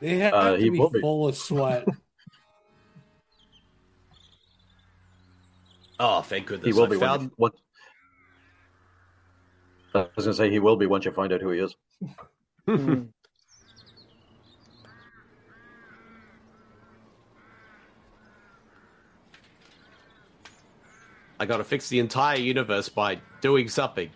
They 0.00 0.18
have 0.18 0.34
Uh, 0.34 0.50
to 0.52 0.56
he 0.58 0.70
be 0.70 0.78
will 0.78 0.90
be. 0.90 1.00
full 1.00 1.28
of 1.28 1.36
sweat. 1.36 1.84
Oh, 6.00 6.20
thank 6.22 6.46
goodness! 6.46 6.64
He 6.64 6.72
will 6.72 6.84
I 6.86 6.90
be 6.90 6.96
when 6.96 7.08
found 7.08 7.22
you- 7.22 7.32
what? 7.38 7.54
I 9.96 10.06
was 10.14 10.26
gonna 10.26 10.32
say 10.36 10.48
he 10.48 10.60
will 10.60 10.76
be 10.76 10.86
once 10.86 11.04
you 11.04 11.10
find 11.10 11.32
out 11.32 11.40
who 11.40 11.50
he 11.50 11.58
is. 11.58 11.74
I 21.40 21.46
got 21.46 21.58
to 21.58 21.64
fix 21.64 21.88
the 21.88 22.00
entire 22.00 22.38
universe 22.38 22.88
by 22.88 23.20
doing 23.40 23.68
something. 23.68 24.10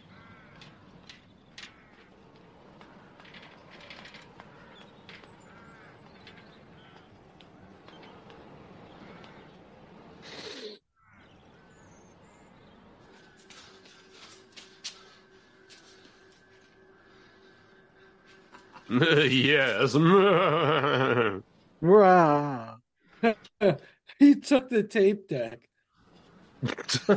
yes. 19.30 19.94
He 24.18 24.36
took 24.36 24.68
the 24.68 24.84
tape 24.84 25.26
deck. 25.28 25.71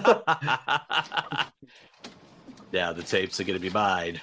now 2.73 2.93
the 2.93 3.03
tapes 3.05 3.39
are 3.39 3.43
going 3.43 3.59
to 3.59 3.61
be 3.61 3.69
mine. 3.69 4.19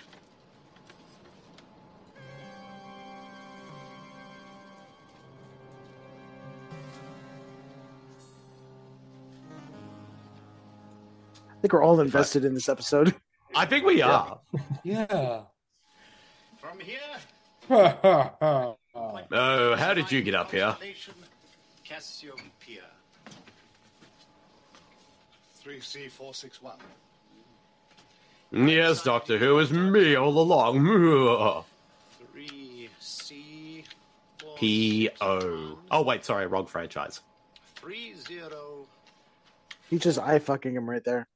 I 11.50 11.60
think 11.60 11.72
we're 11.72 11.84
all 11.84 12.00
invested 12.00 12.44
in 12.44 12.54
this 12.54 12.68
episode. 12.68 13.14
I 13.54 13.66
think 13.66 13.84
we 13.84 14.02
are. 14.02 14.40
Yeah. 14.82 15.42
From 16.58 16.80
here, 16.80 16.98
Oh, 19.34 19.76
how 19.76 19.94
did 19.94 20.10
you 20.10 20.22
get 20.22 20.34
up 20.34 20.50
here? 20.50 20.74
station 20.78 21.14
Cassiopeia. 21.84 22.82
3C461. 25.64 26.74
Yes, 28.50 29.02
Doctor 29.02 29.38
Who 29.38 29.58
is 29.60 29.72
me 29.72 30.14
all 30.14 30.38
along. 30.38 31.64
3C 32.34 33.84
P 34.56 35.08
O. 35.20 35.78
Oh 35.90 36.02
wait, 36.02 36.24
sorry, 36.24 36.46
wrong 36.46 36.66
franchise. 36.66 37.20
30. 37.76 38.14
He's 39.88 40.00
just 40.00 40.18
eye 40.18 40.38
fucking 40.38 40.74
him 40.74 40.88
right 40.88 41.04
there. 41.04 41.26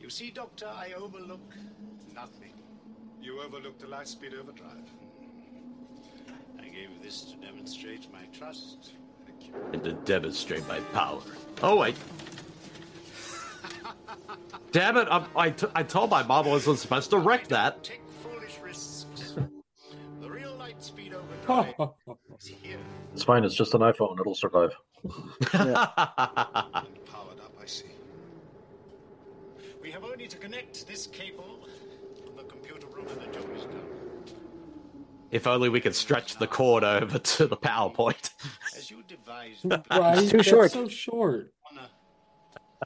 You 0.00 0.10
see, 0.10 0.30
Doctor, 0.30 0.66
I 0.66 0.92
overlook 0.96 1.54
nothing. 2.14 2.52
You 3.22 3.40
overlooked 3.40 3.80
the 3.80 3.86
light 3.88 4.08
speed 4.08 4.34
overdrive. 4.34 4.90
I 6.60 6.68
gave 6.68 7.02
this 7.02 7.22
to 7.22 7.36
demonstrate 7.36 8.12
my 8.12 8.26
trust. 8.36 8.92
And 9.72 9.82
to 9.84 9.92
demonstrate 9.92 10.66
my 10.68 10.80
power. 10.92 11.20
Oh 11.62 11.76
wait. 11.76 11.96
Damn 14.72 14.96
it! 14.96 15.06
I, 15.08 15.24
I, 15.36 15.50
t- 15.50 15.66
I 15.74 15.82
told 15.84 16.10
my 16.10 16.22
mom 16.24 16.46
I 16.46 16.50
wasn't 16.50 16.80
supposed 16.80 17.10
to 17.10 17.18
wreck 17.18 17.46
that. 17.48 17.84
Take 17.84 18.02
foolish 18.22 18.58
risks. 18.60 19.36
the 20.20 20.28
real 20.28 20.54
light 20.56 20.82
speed 20.82 21.14
overdrive 21.14 21.74
is 22.40 22.46
here. 22.46 22.78
It's 23.12 23.22
fine. 23.22 23.44
It's 23.44 23.54
just 23.54 23.74
an 23.74 23.82
iPhone. 23.82 24.18
It'll 24.18 24.34
survive. 24.34 24.72
Powered 25.52 25.78
up, 27.38 27.54
I 27.62 27.66
see. 27.66 27.84
We 29.80 29.92
have 29.92 30.02
only 30.02 30.26
to 30.26 30.36
connect 30.36 30.88
this 30.88 31.06
cable 31.06 31.68
from 32.24 32.36
the 32.36 32.42
computer 32.44 32.86
room 32.88 33.06
in 33.06 33.18
the 33.20 33.26
Jonas 33.38 33.64
Tower. 33.64 33.93
If 35.34 35.48
only 35.48 35.68
we 35.68 35.80
could 35.80 35.96
stretch 35.96 36.36
the 36.36 36.46
cord 36.46 36.84
over 36.84 37.18
to 37.18 37.46
the 37.48 37.56
PowerPoint. 37.56 38.30
As 38.76 38.88
you 38.88 39.02
devised, 39.08 39.64
Right? 39.64 40.18
It's 40.18 40.30
too 40.30 40.44
short. 40.44 40.70
so 40.70 40.86
short. 40.86 41.52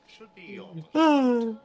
should 0.07 0.35
be 0.35 0.59
yours. 0.95 1.57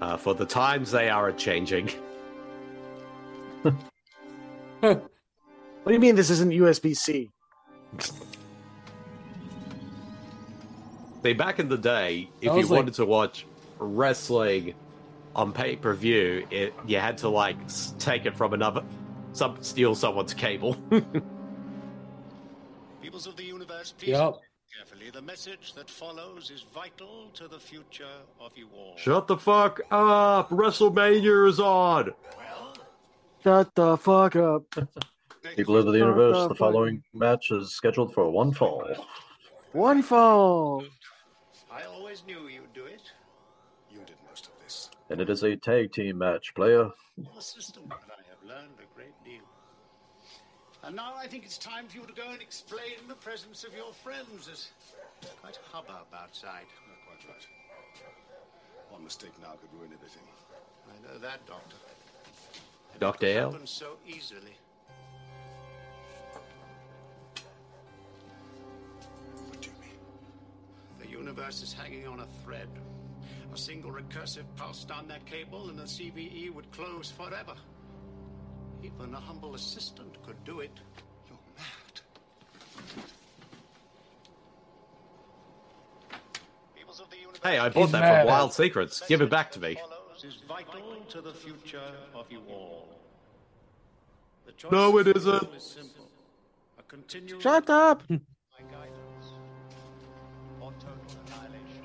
Uh, 0.00 0.16
for 0.16 0.32
the 0.32 0.46
times 0.46 0.92
they 0.92 1.10
are 1.10 1.32
changing. 1.32 1.90
What 4.80 5.02
do 5.86 5.92
you 5.92 5.98
mean 5.98 6.14
this 6.14 6.30
isn't 6.30 6.52
USB 6.52 6.96
C? 6.96 7.32
See, 11.22 11.32
back 11.32 11.58
in 11.58 11.68
the 11.68 11.78
day, 11.78 12.30
if 12.40 12.52
you 12.54 12.62
like- 12.62 12.70
wanted 12.70 12.94
to 12.94 13.04
watch 13.04 13.44
wrestling 13.78 14.74
on 15.34 15.52
pay 15.52 15.76
per 15.76 15.94
view, 15.94 16.46
it 16.50 16.72
you 16.86 16.98
had 16.98 17.18
to 17.18 17.28
like 17.28 17.56
take 17.98 18.26
it 18.26 18.36
from 18.36 18.52
another, 18.54 18.82
some 19.32 19.56
steal 19.62 19.94
someone's 19.94 20.34
cable. 20.34 20.76
Peoples 23.02 23.26
of 23.26 23.36
the 23.36 23.44
universe, 23.44 23.92
please 23.96 24.10
Yep. 24.10 24.34
carefully. 24.76 25.10
The 25.10 25.22
message 25.22 25.72
that 25.74 25.88
follows 25.88 26.50
is 26.50 26.64
vital 26.74 27.30
to 27.34 27.48
the 27.48 27.58
future 27.58 28.04
of 28.40 28.56
you 28.56 28.68
all. 28.76 28.94
Shut 28.96 29.26
the 29.26 29.36
fuck 29.36 29.80
up! 29.90 30.50
WrestleMania 30.50 31.48
is 31.48 31.58
on. 31.60 32.12
Shut 33.42 33.74
the 33.74 33.96
fuck 33.96 34.36
up. 34.36 34.62
People 35.56 35.76
of 35.76 35.86
the 35.86 35.92
universe, 35.92 36.46
the 36.48 36.54
following 36.54 37.02
match 37.14 37.50
is 37.50 37.70
scheduled 37.72 38.12
for 38.12 38.28
one 38.30 38.52
fall. 38.52 38.84
One 39.72 40.02
fall. 40.02 40.84
I 42.08 42.10
always 42.10 42.24
knew 42.24 42.48
you'd 42.48 42.72
do 42.72 42.86
it. 42.86 43.02
You 43.90 43.98
did 44.06 44.16
most 44.26 44.46
of 44.46 44.52
this. 44.64 44.88
And 45.10 45.20
it 45.20 45.28
is 45.28 45.42
a 45.42 45.56
tag 45.56 45.92
team 45.92 46.16
match, 46.16 46.54
player. 46.54 46.88
Your 47.18 47.40
system 47.42 47.82
and 47.82 47.92
I 47.92 48.22
have 48.30 48.48
learned 48.48 48.78
a 48.80 48.94
great 48.96 49.12
deal. 49.26 49.44
And 50.84 50.96
now 50.96 51.12
I 51.18 51.26
think 51.26 51.44
it's 51.44 51.58
time 51.58 51.86
for 51.86 51.98
you 51.98 52.06
to 52.06 52.14
go 52.14 52.30
and 52.30 52.40
explain 52.40 52.96
the 53.08 53.14
presence 53.14 53.62
of 53.62 53.76
your 53.76 53.92
friends. 53.92 54.46
There's 54.46 54.70
quite 55.42 55.58
a 55.58 55.76
hubbub 55.76 56.06
outside. 56.18 56.64
You're 56.86 56.96
quite 57.04 57.28
right. 57.28 57.46
One 58.88 59.04
mistake 59.04 59.34
now 59.42 59.52
could 59.60 59.78
ruin 59.78 59.90
everything. 59.92 60.22
I 60.88 61.12
know 61.12 61.18
that, 61.18 61.44
Doctor. 61.44 61.76
Dr. 62.98 63.26
it 63.26 63.36
L. 63.36 63.58
so 63.66 63.98
easily. 64.06 64.56
The 71.08 71.16
universe 71.16 71.62
is 71.62 71.72
hanging 71.72 72.06
on 72.06 72.20
a 72.20 72.26
thread. 72.44 72.68
A 73.54 73.56
single 73.56 73.90
recursive 73.90 74.44
pulse 74.56 74.84
down 74.84 75.08
that 75.08 75.24
cable, 75.24 75.70
and 75.70 75.78
the 75.78 75.84
CVE 75.84 76.52
would 76.52 76.70
close 76.70 77.10
forever. 77.10 77.54
Even 78.82 79.14
a 79.14 79.20
humble 79.20 79.54
assistant 79.54 80.22
could 80.24 80.42
do 80.44 80.60
it. 80.60 80.70
You're 81.28 81.38
mad. 81.56 82.00
Peoples 86.76 87.00
of 87.00 87.10
the 87.10 87.16
universe 87.16 87.40
Hey, 87.42 87.58
I 87.58 87.68
bought 87.70 87.82
He's 87.84 87.92
that 87.92 88.00
mad 88.00 88.18
from 88.20 88.28
Wild 88.28 88.52
Secrets. 88.52 89.02
Give 89.08 89.22
it 89.22 89.30
back 89.30 89.50
to 89.52 89.60
me. 89.60 89.78
is 90.22 90.36
vital 90.46 90.96
to 91.08 91.20
the 91.22 91.32
future 91.32 91.90
of 92.14 92.30
you 92.30 92.42
all. 92.50 92.88
The 94.46 94.52
No, 94.70 94.98
it 94.98 95.08
of 95.08 95.16
isn't. 95.16 95.54
is 95.54 95.62
simple. 95.62 96.10
A 96.78 96.82
continual 96.82 97.40
Shut 97.40 97.70
up. 97.70 98.02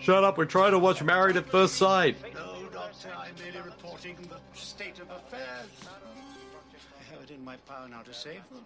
Shut 0.04 0.26
up! 0.26 0.38
We're 0.38 0.44
trying 0.44 0.72
to 0.72 0.80
watch 0.80 1.02
Married 1.02 1.38
at 1.38 1.50
First 1.50 1.76
Sight. 1.76 2.18
No, 2.34 2.68
Doctor, 2.74 3.08
I'm 3.18 3.32
merely 3.42 3.62
reporting 3.62 4.18
the 4.30 4.36
state 4.54 5.00
of 5.00 5.10
affairs. 5.10 5.70
I 5.88 7.14
have 7.14 7.24
it 7.24 7.32
in 7.32 7.42
my 7.46 7.56
power 7.56 7.88
now 7.88 8.02
to 8.02 8.14
save 8.14 8.42
them 8.50 8.66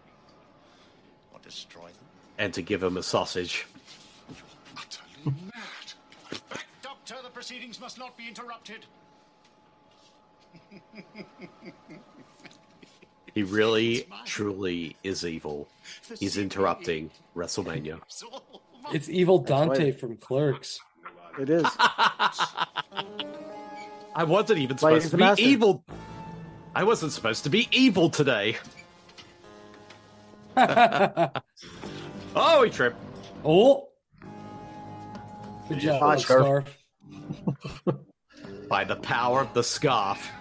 or 1.32 1.40
destroy 1.44 1.86
them. 1.86 2.06
And 2.40 2.52
to 2.56 2.64
give 2.64 2.82
him 2.82 2.98
a 2.98 3.04
sausage. 3.04 3.68
You're 4.28 4.38
Utterly 4.78 5.38
mad. 5.54 6.42
Doctor, 6.82 7.16
the 7.22 7.30
proceedings 7.30 7.80
must 7.80 8.00
not 8.00 8.18
be 8.18 8.28
interrupted. 8.28 8.88
He 13.36 13.44
really, 13.44 14.08
truly 14.26 14.96
is 15.04 15.24
evil. 15.24 15.68
He's 16.18 16.38
interrupting 16.40 17.12
WrestleMania. 17.36 18.00
It's 18.92 19.08
evil 19.08 19.38
Dante 19.38 19.92
from 19.92 20.18
Clerks. 20.18 20.80
It 21.40 21.50
is. 21.50 21.66
I 24.16 24.24
wasn't 24.24 24.60
even 24.60 24.78
supposed 24.78 25.04
he's 25.04 25.12
to 25.12 25.18
be 25.18 25.24
master. 25.24 25.44
evil. 25.44 25.84
I 26.76 26.84
wasn't 26.84 27.12
supposed 27.12 27.44
to 27.44 27.50
be 27.50 27.68
evil 27.72 28.10
today. 28.10 28.58
oh, 30.58 31.30
he 32.64 32.70
tripped. 32.72 32.98
Oh. 33.46 33.90
Good 35.70 35.80
job, 35.80 36.20
scarf. 36.20 36.66
scarf. 37.86 37.98
By 38.70 38.84
the 38.84 38.96
power 38.96 39.42
of 39.42 39.54
the 39.54 39.64
scarf. 39.64 40.32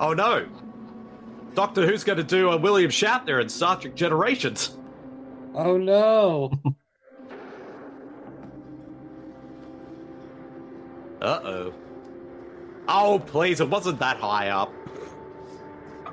Oh 0.00 0.12
no! 0.12 0.46
Doctor 1.54 1.86
Who's 1.86 2.04
going 2.04 2.18
to 2.18 2.24
do 2.24 2.50
a 2.50 2.56
William 2.56 2.90
Shatner 2.90 3.40
in 3.40 3.48
Star 3.48 3.78
Trek 3.78 3.94
Generations? 3.94 4.76
Oh 5.54 5.76
no. 5.76 6.52
Uh 11.22 11.40
oh. 11.42 11.74
Oh, 12.86 13.18
please, 13.18 13.60
it 13.60 13.70
wasn't 13.70 13.98
that 14.00 14.18
high 14.18 14.48
up. 14.48 14.70
Yeah, 16.04 16.10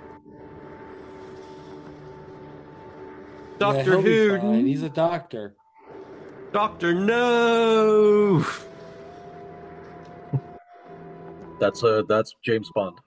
Doctor 3.59 3.83
he'll 3.83 4.01
be 4.01 4.27
Who, 4.27 4.39
fine. 4.39 4.65
He's 4.65 4.81
a 4.83 4.89
doctor. 4.89 5.57
Doctor, 6.53 6.93
no! 6.93 8.45
That's 11.59 11.83
uh 11.83 12.03
that's 12.07 12.33
James 12.43 12.69
Bond. 12.73 12.97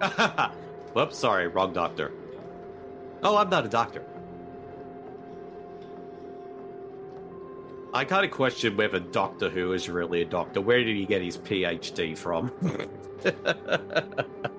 Whoops, 0.92 1.18
sorry, 1.18 1.48
wrong 1.48 1.72
doctor. 1.72 2.12
Oh, 3.22 3.36
I'm 3.36 3.50
not 3.50 3.66
a 3.66 3.68
doctor. 3.68 4.04
I 7.92 8.04
kind 8.04 8.24
of 8.24 8.30
question 8.30 8.76
whether 8.76 9.00
Doctor 9.00 9.48
Who 9.48 9.72
is 9.72 9.88
really 9.88 10.22
a 10.22 10.24
doctor. 10.24 10.60
Where 10.60 10.84
did 10.84 10.94
he 10.96 11.06
get 11.06 11.22
his 11.22 11.38
PhD 11.38 12.16
from? 12.16 12.52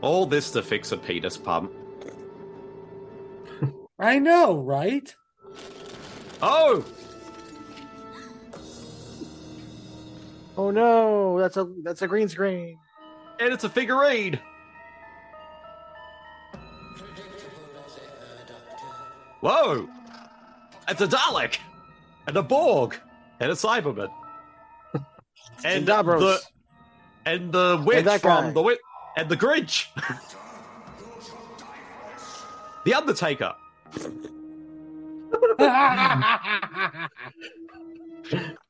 All 0.00 0.26
this 0.26 0.50
to 0.52 0.62
fix 0.62 0.92
a 0.92 0.96
penis 0.96 1.36
pump. 1.36 1.72
I 3.98 4.18
know, 4.18 4.58
right? 4.58 5.14
Oh! 6.40 6.84
Oh 10.56 10.70
no, 10.70 11.38
that's 11.38 11.56
a 11.56 11.70
that's 11.82 12.00
a 12.02 12.08
green 12.08 12.28
screen. 12.28 12.78
And 13.38 13.52
it's 13.52 13.64
a 13.64 13.68
figurine! 13.68 14.40
Whoa! 19.40 19.86
It's 20.88 21.02
a 21.02 21.06
Dalek! 21.06 21.58
And 22.26 22.36
a 22.36 22.42
Borg! 22.42 22.96
And 23.38 23.52
a 23.52 23.54
Cyberman! 23.54 24.08
and 25.64 25.86
Davros. 25.86 26.20
the 26.20 26.40
and 27.26 27.52
the 27.52 27.82
witch 27.84 28.04
that 28.06 28.22
from 28.22 28.46
guy. 28.46 28.52
the 28.52 28.62
witch 28.62 28.78
and 29.18 29.28
the 29.28 29.36
Grinch! 29.36 29.88
the 32.84 32.94
Undertaker! 32.94 33.54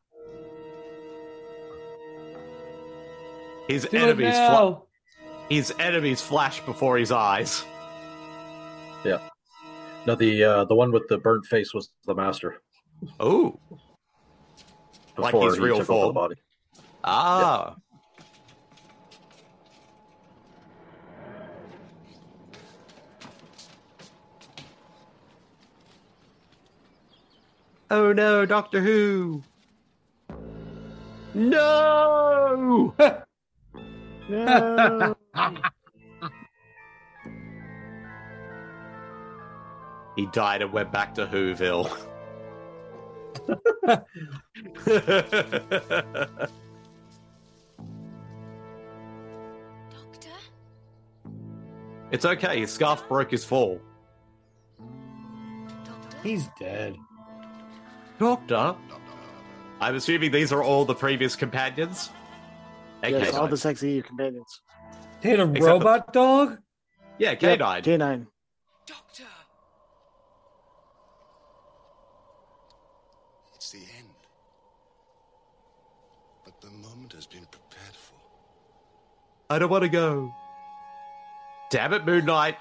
His 3.69 3.85
Do 3.85 3.97
enemies 3.99 4.35
fla- 4.35 4.83
his 5.51 5.73
enemies 5.79 6.21
flash 6.21 6.61
before 6.61 6.97
his 6.99 7.13
eyes. 7.13 7.65
Yeah. 9.05 9.19
No, 10.07 10.15
the 10.15 10.45
uh, 10.45 10.65
the 10.65 10.75
one 10.75 10.93
with 10.93 11.09
the 11.09 11.19
burnt 11.19 11.47
face 11.47 11.75
was 11.75 11.91
the 12.07 12.15
master. 12.15 12.61
Oh. 13.21 13.59
Like 15.19 15.33
Before 15.33 15.49
his 15.49 15.57
he 15.57 15.65
real 15.65 15.79
took 15.79 15.91
over 15.91 15.99
the 15.99 16.13
form. 16.13 16.15
body. 16.15 16.35
Ah. 17.05 17.77
Oh 27.91 28.13
no, 28.13 28.45
Doctor 28.47 28.81
Who. 28.81 29.43
No! 31.35 32.95
No. 34.29 35.15
he 40.17 40.27
died 40.27 40.63
and 40.63 40.73
went 40.73 40.91
back 40.93 41.15
to 41.15 41.27
Whoville. 41.27 41.91
Doctor? 49.91 50.31
it's 52.11 52.25
okay, 52.25 52.61
his 52.61 52.73
scarf 52.73 53.07
broke 53.09 53.31
his 53.31 53.45
fall. 53.45 53.81
He's 56.23 56.49
dead. 56.59 56.97
Doctor? 58.19 58.75
I'm 59.81 59.95
assuming 59.95 60.33
these 60.33 60.53
are 60.53 60.63
all 60.63 60.85
the 60.85 60.95
previous 60.95 61.37
companions? 61.37 62.11
Okay, 63.05 63.11
yes, 63.11 63.35
all 63.35 63.47
the 63.49 63.57
sexy 63.57 64.03
companions. 64.03 64.61
They 65.21 65.31
had 65.31 65.41
a 65.41 65.51
Except 65.51 65.65
robot 65.65 66.13
dog? 66.13 66.59
Yeah, 67.19 67.31
Yep, 67.31 67.41
K9. 67.41 67.83
K9. 67.83 68.27
It's 73.55 73.71
the 73.71 73.79
end. 73.79 74.09
But 76.45 76.61
the 76.61 76.71
moment 76.71 77.13
has 77.15 77.27
been 77.27 77.47
prepared 77.51 77.95
for. 77.95 78.15
I 79.51 79.59
don't 79.59 79.71
want 79.71 79.83
to 79.83 79.89
go. 79.89 80.33
Damn 81.71 81.93
it, 81.93 82.07
Moon 82.07 82.25
Knight. 82.25 82.57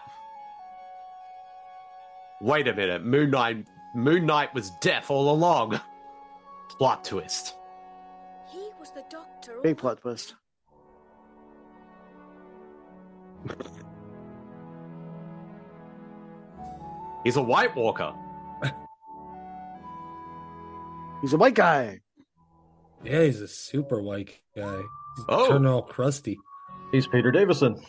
Wait 2.41 2.67
a 2.67 2.73
minute. 2.73 3.05
Moon 3.05 3.29
Knight, 3.29 3.67
Moon 3.93 4.25
Knight 4.25 4.53
was 4.53 4.71
deaf 4.81 5.11
all 5.11 5.31
along. 5.31 5.79
Plot 6.77 7.03
twist. 7.03 7.55
Big 9.65 9.77
plot 9.79 9.99
twist. 9.99 10.35
He's 17.23 17.35
a 17.35 17.41
White 17.41 17.75
Walker. 17.75 18.13
He's 21.21 21.33
a 21.33 21.37
white 21.37 21.55
guy. 21.55 22.01
Yeah, 23.03 23.23
he's 23.23 23.41
a 23.41 23.47
super 23.47 23.99
white 24.03 24.39
guy. 24.55 24.77
He's 25.15 25.25
Oh. 25.29 25.47
turning 25.49 25.65
all 25.65 25.81
crusty. 25.81 26.37
He's 26.91 27.07
Peter 27.07 27.31
Davison. 27.31 27.81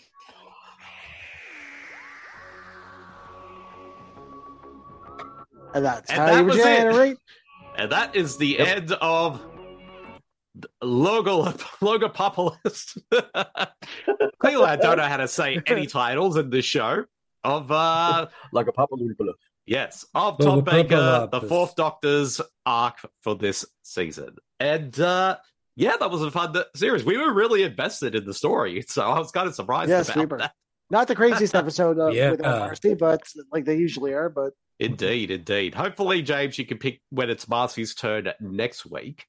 And 5.75 5.85
that's 5.85 6.11
And 6.11 6.19
how 6.19 6.27
that 6.27 6.39
you 6.41 6.45
was 6.47 6.57
it. 6.57 7.19
And 7.77 7.93
that 7.93 8.17
is 8.17 8.39
the 8.39 8.59
end 8.61 8.93
of 8.93 9.43
Logo 10.87 11.45
Logopopolis. 11.83 12.97
Clearly, 14.39 14.65
I 14.65 14.77
don't 14.77 14.97
know 14.99 15.05
how 15.05 15.17
to 15.19 15.29
say 15.29 15.61
any 15.67 15.87
titles 15.87 16.37
in 16.37 16.51
this 16.51 16.65
show. 16.65 17.05
Of 17.45 17.71
uh 17.71 18.27
Logopopolopoulos. 18.55 19.35
Yes, 19.67 20.05
of 20.15 20.39
Tom 20.39 20.63
Baker, 20.63 21.29
the 21.31 21.41
fourth 21.43 21.75
Doctor's 21.77 22.41
arc 22.65 22.99
for 23.23 23.35
this 23.37 23.65
season. 23.83 24.37
And 24.61 24.99
uh 24.99 25.37
yeah, 25.77 25.97
that 26.01 26.11
was 26.11 26.23
a 26.23 26.31
fun 26.31 26.57
series. 26.75 27.05
We 27.05 27.19
were 27.19 27.33
really 27.35 27.63
invested 27.63 28.15
in 28.15 28.25
the 28.25 28.33
story, 28.35 28.83
so 28.89 29.03
I 29.03 29.19
was 29.19 29.31
kind 29.31 29.47
of 29.47 29.55
surprised 29.55 29.91
Yes, 29.91 30.09
about 30.09 30.19
we 30.19 30.27
were. 30.27 30.39
that. 30.39 30.53
Not 30.91 31.09
the 31.09 31.15
craziest 31.15 31.55
episode 31.63 31.99
of, 31.99 32.15
Yeah. 32.15 32.31
with 32.31 32.41
Marcey, 32.41 32.95
but 32.95 33.23
like 33.53 33.65
they 33.65 33.77
usually 33.77 34.13
are. 34.15 34.29
But 34.31 34.53
Indeed, 34.79 35.31
indeed. 35.31 35.75
Hopefully, 35.75 36.23
James, 36.23 36.59
you 36.59 36.67
can 36.67 36.79
pick 36.79 37.01
when 37.11 37.31
it's 37.31 37.49
Marcey's 37.49 37.95
turn 37.95 38.31
next 38.41 38.85
week. 38.87 39.25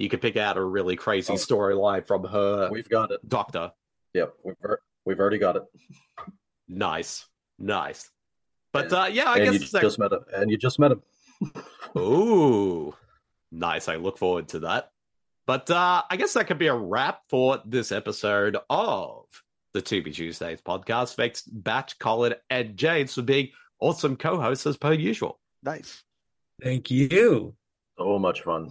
You 0.00 0.08
can 0.08 0.18
pick 0.18 0.36
out 0.38 0.56
a 0.56 0.64
really 0.64 0.96
crazy 0.96 1.34
Oh. 1.34 1.36
storyline 1.36 2.06
from 2.06 2.24
her 2.24 2.70
We've 2.72 2.88
got 2.88 3.10
it. 3.12 3.20
doctor. 3.28 3.70
Yep, 4.14 4.34
we've 4.44 4.56
we've 5.04 5.20
already 5.20 5.38
got 5.38 5.56
it. 5.56 5.62
Nice, 6.68 7.26
nice. 7.58 8.10
But 8.72 8.92
uh, 8.92 9.08
yeah, 9.12 9.24
I 9.30 9.36
and 9.36 9.44
guess 9.44 9.54
you 9.54 9.60
it's 9.60 9.72
like- 9.74 9.82
just 9.82 9.98
met 9.98 10.12
him. 10.12 10.20
And 10.32 10.50
you 10.50 10.56
just 10.56 10.78
met 10.78 10.92
him. 10.92 11.02
Ooh, 11.98 12.94
nice. 13.52 13.88
I 13.88 13.96
look 13.96 14.18
forward 14.18 14.48
to 14.48 14.60
that. 14.60 14.90
But 15.46 15.70
uh, 15.70 16.02
I 16.08 16.16
guess 16.16 16.32
that 16.34 16.46
could 16.46 16.58
be 16.58 16.68
a 16.68 16.74
wrap 16.74 17.22
for 17.28 17.60
this 17.64 17.92
episode 17.92 18.56
of 18.70 19.24
the 19.74 19.82
Tubi 19.82 20.14
Tuesdays 20.14 20.60
podcast. 20.62 21.14
Thanks, 21.16 21.42
Batch, 21.42 21.98
Kollin, 21.98 22.34
and 22.48 22.76
James 22.76 23.14
for 23.14 23.22
being 23.22 23.50
awesome 23.80 24.16
co-hosts 24.16 24.66
as 24.66 24.76
per 24.76 24.92
usual. 24.92 25.40
Nice. 25.62 26.02
Thank 26.62 26.90
you. 26.90 27.54
So 27.98 28.18
much 28.18 28.42
fun. 28.42 28.70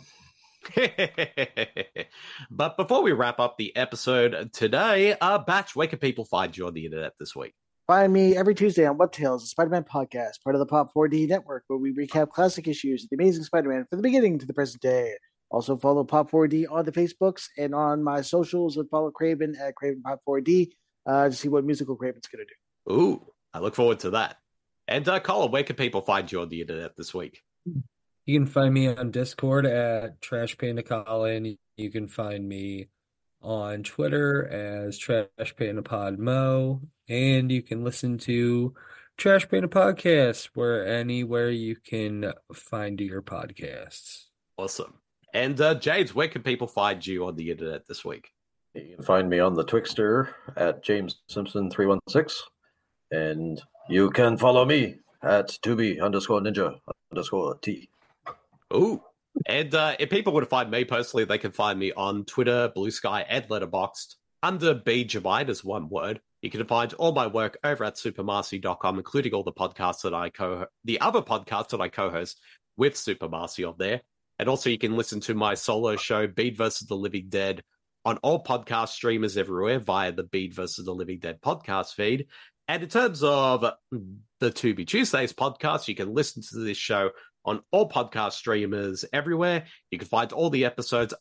but 2.52 2.78
before 2.78 3.02
we 3.02 3.12
wrap 3.12 3.40
up 3.40 3.58
the 3.58 3.76
episode 3.76 4.52
today, 4.54 5.16
uh, 5.20 5.38
Batch, 5.40 5.76
where 5.76 5.88
can 5.88 6.00
people 6.00 6.26
find 6.26 6.56
you 6.56 6.68
on 6.68 6.74
the 6.74 6.86
internet 6.86 7.14
this 7.20 7.36
week? 7.36 7.54
Find 7.88 8.14
me 8.14 8.38
every 8.38 8.54
Tuesday 8.54 8.86
on 8.86 8.98
Web 8.98 9.12
Tales, 9.12 9.44
a 9.44 9.48
Spider-Man 9.48 9.84
podcast, 9.84 10.44
part 10.44 10.56
of 10.56 10.60
the 10.60 10.66
Pop 10.66 10.94
4D 10.94 11.28
network, 11.28 11.64
where 11.68 11.80
we 11.80 11.92
recap 11.92 12.30
classic 12.30 12.68
issues 12.68 13.04
of 13.04 13.10
the 13.10 13.16
Amazing 13.16 13.44
Spider-Man 13.44 13.86
from 13.90 13.98
the 13.98 14.04
beginning 14.04 14.38
to 14.40 14.46
the 14.46 14.54
present 14.54 14.82
day. 14.82 15.14
Also 15.50 15.76
follow 15.78 16.04
Pop 16.04 16.30
4D 16.30 16.66
on 16.70 16.86
the 16.86 16.92
Facebooks 16.92 17.46
and 17.58 17.74
on 17.74 18.04
my 18.04 18.22
socials 18.22 18.78
and 18.78 18.88
follow 18.90 19.12
Kraven 19.12 19.60
at 19.60 19.74
Kraven 19.82 20.04
Pop 20.04 20.20
4D 20.28 20.70
uh, 21.08 21.30
to 21.30 21.32
see 21.32 21.48
what 21.48 21.66
musical 21.66 21.98
Kraven's 21.98 22.28
going 22.28 22.46
to 22.46 22.94
do. 22.94 22.94
Ooh, 22.94 23.26
I 23.54 23.60
look 23.60 23.74
forward 23.74 24.00
to 24.02 24.12
that. 24.12 24.38
And 24.88 25.08
uh, 25.08 25.20
Kollin, 25.20 25.52
where 25.52 25.64
can 25.64 25.76
people 25.76 26.02
find 26.02 26.32
you 26.32 26.42
on 26.42 26.50
the 26.50 26.62
internet 26.62 26.96
this 26.96 27.14
week? 27.14 27.42
You 28.30 28.38
can 28.38 28.46
find 28.46 28.72
me 28.72 28.88
on 28.88 29.10
Discord 29.10 29.66
at 29.66 30.22
Trash 30.22 30.56
Panda 30.60 30.84
Kollin. 30.84 31.58
You 31.78 31.90
can 31.90 32.08
find 32.08 32.48
me 32.48 32.90
on 33.42 33.82
Twitter 33.82 34.48
as 34.48 35.00
Trash 35.00 35.56
Panda 35.58 35.82
Pod 35.82 36.20
Mo, 36.20 36.80
and 37.08 37.52
you 37.52 37.64
can 37.64 37.84
listen 37.84 38.20
to 38.20 38.76
Trash 39.18 39.50
Panda 39.50 39.68
Podcast 39.68 40.52
where 40.54 40.86
anywhere 40.86 41.50
you 41.50 41.76
can 41.76 42.32
find 42.54 43.02
your 43.02 43.24
podcasts. 43.24 44.26
Awesome. 44.58 44.94
And 45.34 45.60
uh, 45.60 45.74
James, 45.74 46.14
where 46.14 46.28
can 46.28 46.44
people 46.44 46.68
find 46.68 47.04
you 47.04 47.26
on 47.26 47.36
the 47.36 47.50
internet 47.50 47.88
this 47.88 48.06
week? 48.06 48.32
You 48.76 48.96
can 48.96 49.04
find 49.04 49.28
me 49.28 49.40
on 49.40 49.56
the 49.56 49.66
Twixter 49.66 50.30
at 50.56 50.84
James 50.84 51.16
Simpson 51.30 51.72
three 51.72 51.88
one 51.88 52.00
six, 52.08 52.44
and 53.10 53.60
you 53.90 54.12
can 54.12 54.38
follow 54.38 54.66
me 54.66 55.00
at 55.24 55.48
tubi 55.64 56.00
underscore 56.00 56.42
ninja 56.42 56.80
underscore 57.12 57.56
t. 57.64 57.90
Ooh. 58.74 59.02
And 59.46 59.74
uh, 59.74 59.96
if 60.00 60.10
people 60.10 60.34
want 60.34 60.44
to 60.44 60.50
find 60.50 60.70
me 60.70 60.84
personally, 60.84 61.26
they 61.26 61.38
can 61.38 61.52
find 61.52 61.80
me 61.80 61.92
on 61.94 62.26
Twitter, 62.26 62.72
Blue 62.74 62.92
Sky, 62.92 63.26
and 63.28 63.48
Letterboxd 63.48 64.16
under 64.44 64.74
B 64.74 65.06
Javide 65.06 65.50
as 65.50 65.64
one 65.64 65.90
word. 65.90 66.20
You 66.42 66.50
can 66.50 66.66
find 66.66 66.94
all 66.94 67.12
my 67.12 67.28
work 67.28 67.58
over 67.64 67.84
at 67.84 67.96
supermarcey.com, 67.96 68.98
including 68.98 69.34
all 69.34 69.44
the 69.44 69.52
podcasts 69.52 70.02
that 70.04 70.14
I 70.14 70.30
co 70.30 70.66
the 70.86 71.02
other 71.02 71.22
podcasts 71.22 71.70
that 71.70 71.82
I 71.82 71.90
co-host 71.90 72.40
with 72.78 72.96
Super 72.96 73.28
Marcey 73.28 73.66
on 73.66 73.76
there. 73.78 74.02
And 74.40 74.48
also 74.48 74.70
you 74.70 74.78
can 74.78 74.96
listen 74.96 75.20
to 75.22 75.34
my 75.34 75.54
solo 75.54 75.98
show, 75.98 76.28
Bede 76.28 76.58
versus 76.58 76.88
the 76.88 76.96
Living 76.96 77.26
Dead, 77.28 77.62
on 78.06 78.18
all 78.18 78.42
podcast 78.42 78.90
streamers 78.90 79.36
everywhere 79.36 79.80
via 79.80 80.14
the 80.14 80.24
Bede 80.24 80.54
versus 80.54 80.86
the 80.86 80.96
Living 80.96 81.20
Dead 81.20 81.42
podcast 81.42 81.94
feed. 81.94 82.28
And 82.70 82.84
in 82.84 82.90
terms 82.90 83.22
of 83.24 83.66
the 84.40 84.52
Tubi 84.52 84.88
Tuesdays 84.88 85.34
podcast, 85.34 85.88
you 85.88 85.96
can 85.96 86.14
listen 86.14 86.42
to 86.44 86.60
this 86.60 86.78
show 86.78 87.10
on 87.46 87.62
all 87.72 87.90
podcast 87.90 88.34
streamers 88.34 89.06
everywhere. 89.14 89.66
You 89.92 89.98
can 89.98 90.08
find 90.08 90.32
all 90.32 90.50
the 90.50 90.66
episodes 90.66 91.14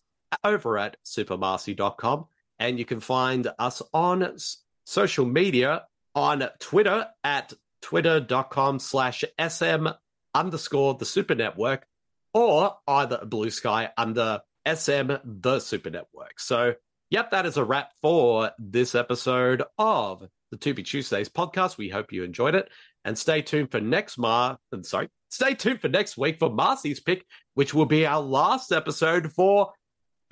over 0.45 0.78
at 0.78 0.97
supermarcey.com. 1.05 2.27
And 2.59 2.78
you 2.78 2.85
can 2.85 3.01
find 3.01 3.49
us 3.59 3.82
on 3.95 4.36
social 4.85 5.27
media 5.27 5.85
on 6.15 6.49
Twitter 6.59 7.07
at 7.23 7.53
twitter.com 7.82 8.81
slash 8.81 9.24
sm 9.49 9.89
underscore 10.35 10.95
the 10.95 11.05
super 11.05 11.35
network 11.35 11.86
or 12.35 12.77
either 12.86 13.24
blue 13.24 13.51
sky 13.51 13.90
under 13.97 14.40
sm 14.74 15.12
the 15.24 15.61
super 15.61 15.90
network. 15.90 16.40
So, 16.40 16.74
yep, 17.11 17.31
that 17.31 17.47
is 17.47 17.57
a 17.57 17.65
wrap 17.65 17.93
for 18.03 18.51
this 18.59 18.95
episode 18.95 19.62
of 19.78 20.28
the 20.51 20.57
Tubi 20.57 20.85
Tuesdays 20.85 21.28
podcast. 21.28 21.78
We 21.78 21.89
hope 21.89 22.12
you 22.12 22.24
enjoyed 22.24 22.55
it. 22.55 22.69
And 23.05 23.16
stay 23.16 23.43
tuned 23.43 23.70
for 23.70 23.81
next 23.81 24.19
Mar 24.19 24.59
sorry, 24.83 25.09
stay 25.29 25.55
tuned 25.55 25.81
for 25.81 25.89
next 25.89 26.19
week 26.19 26.39
for 26.39 26.51
Marcey's 26.51 27.01
pick, 27.01 27.25
which 27.55 27.75
will 27.75 27.87
be 27.87 28.07
our 28.07 28.20
last 28.20 28.73
episode 28.73 29.33
for 29.33 29.73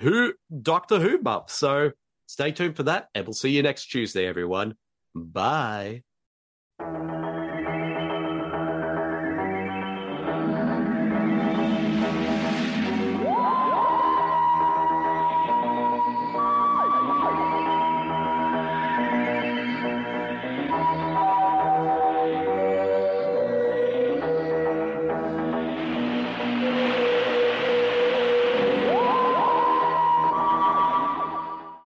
Who 0.01 0.33
Doctor 0.61 0.99
Who 0.99 1.19
month. 1.21 1.49
So 1.49 1.91
stay 2.27 2.51
tuned 2.51 2.75
for 2.75 2.83
that, 2.83 3.07
and 3.15 3.25
we'll 3.25 3.33
see 3.33 3.49
you 3.49 3.63
next 3.63 3.87
Tuesday, 3.87 4.27
everyone. 4.27 4.75
Bye. 5.15 6.03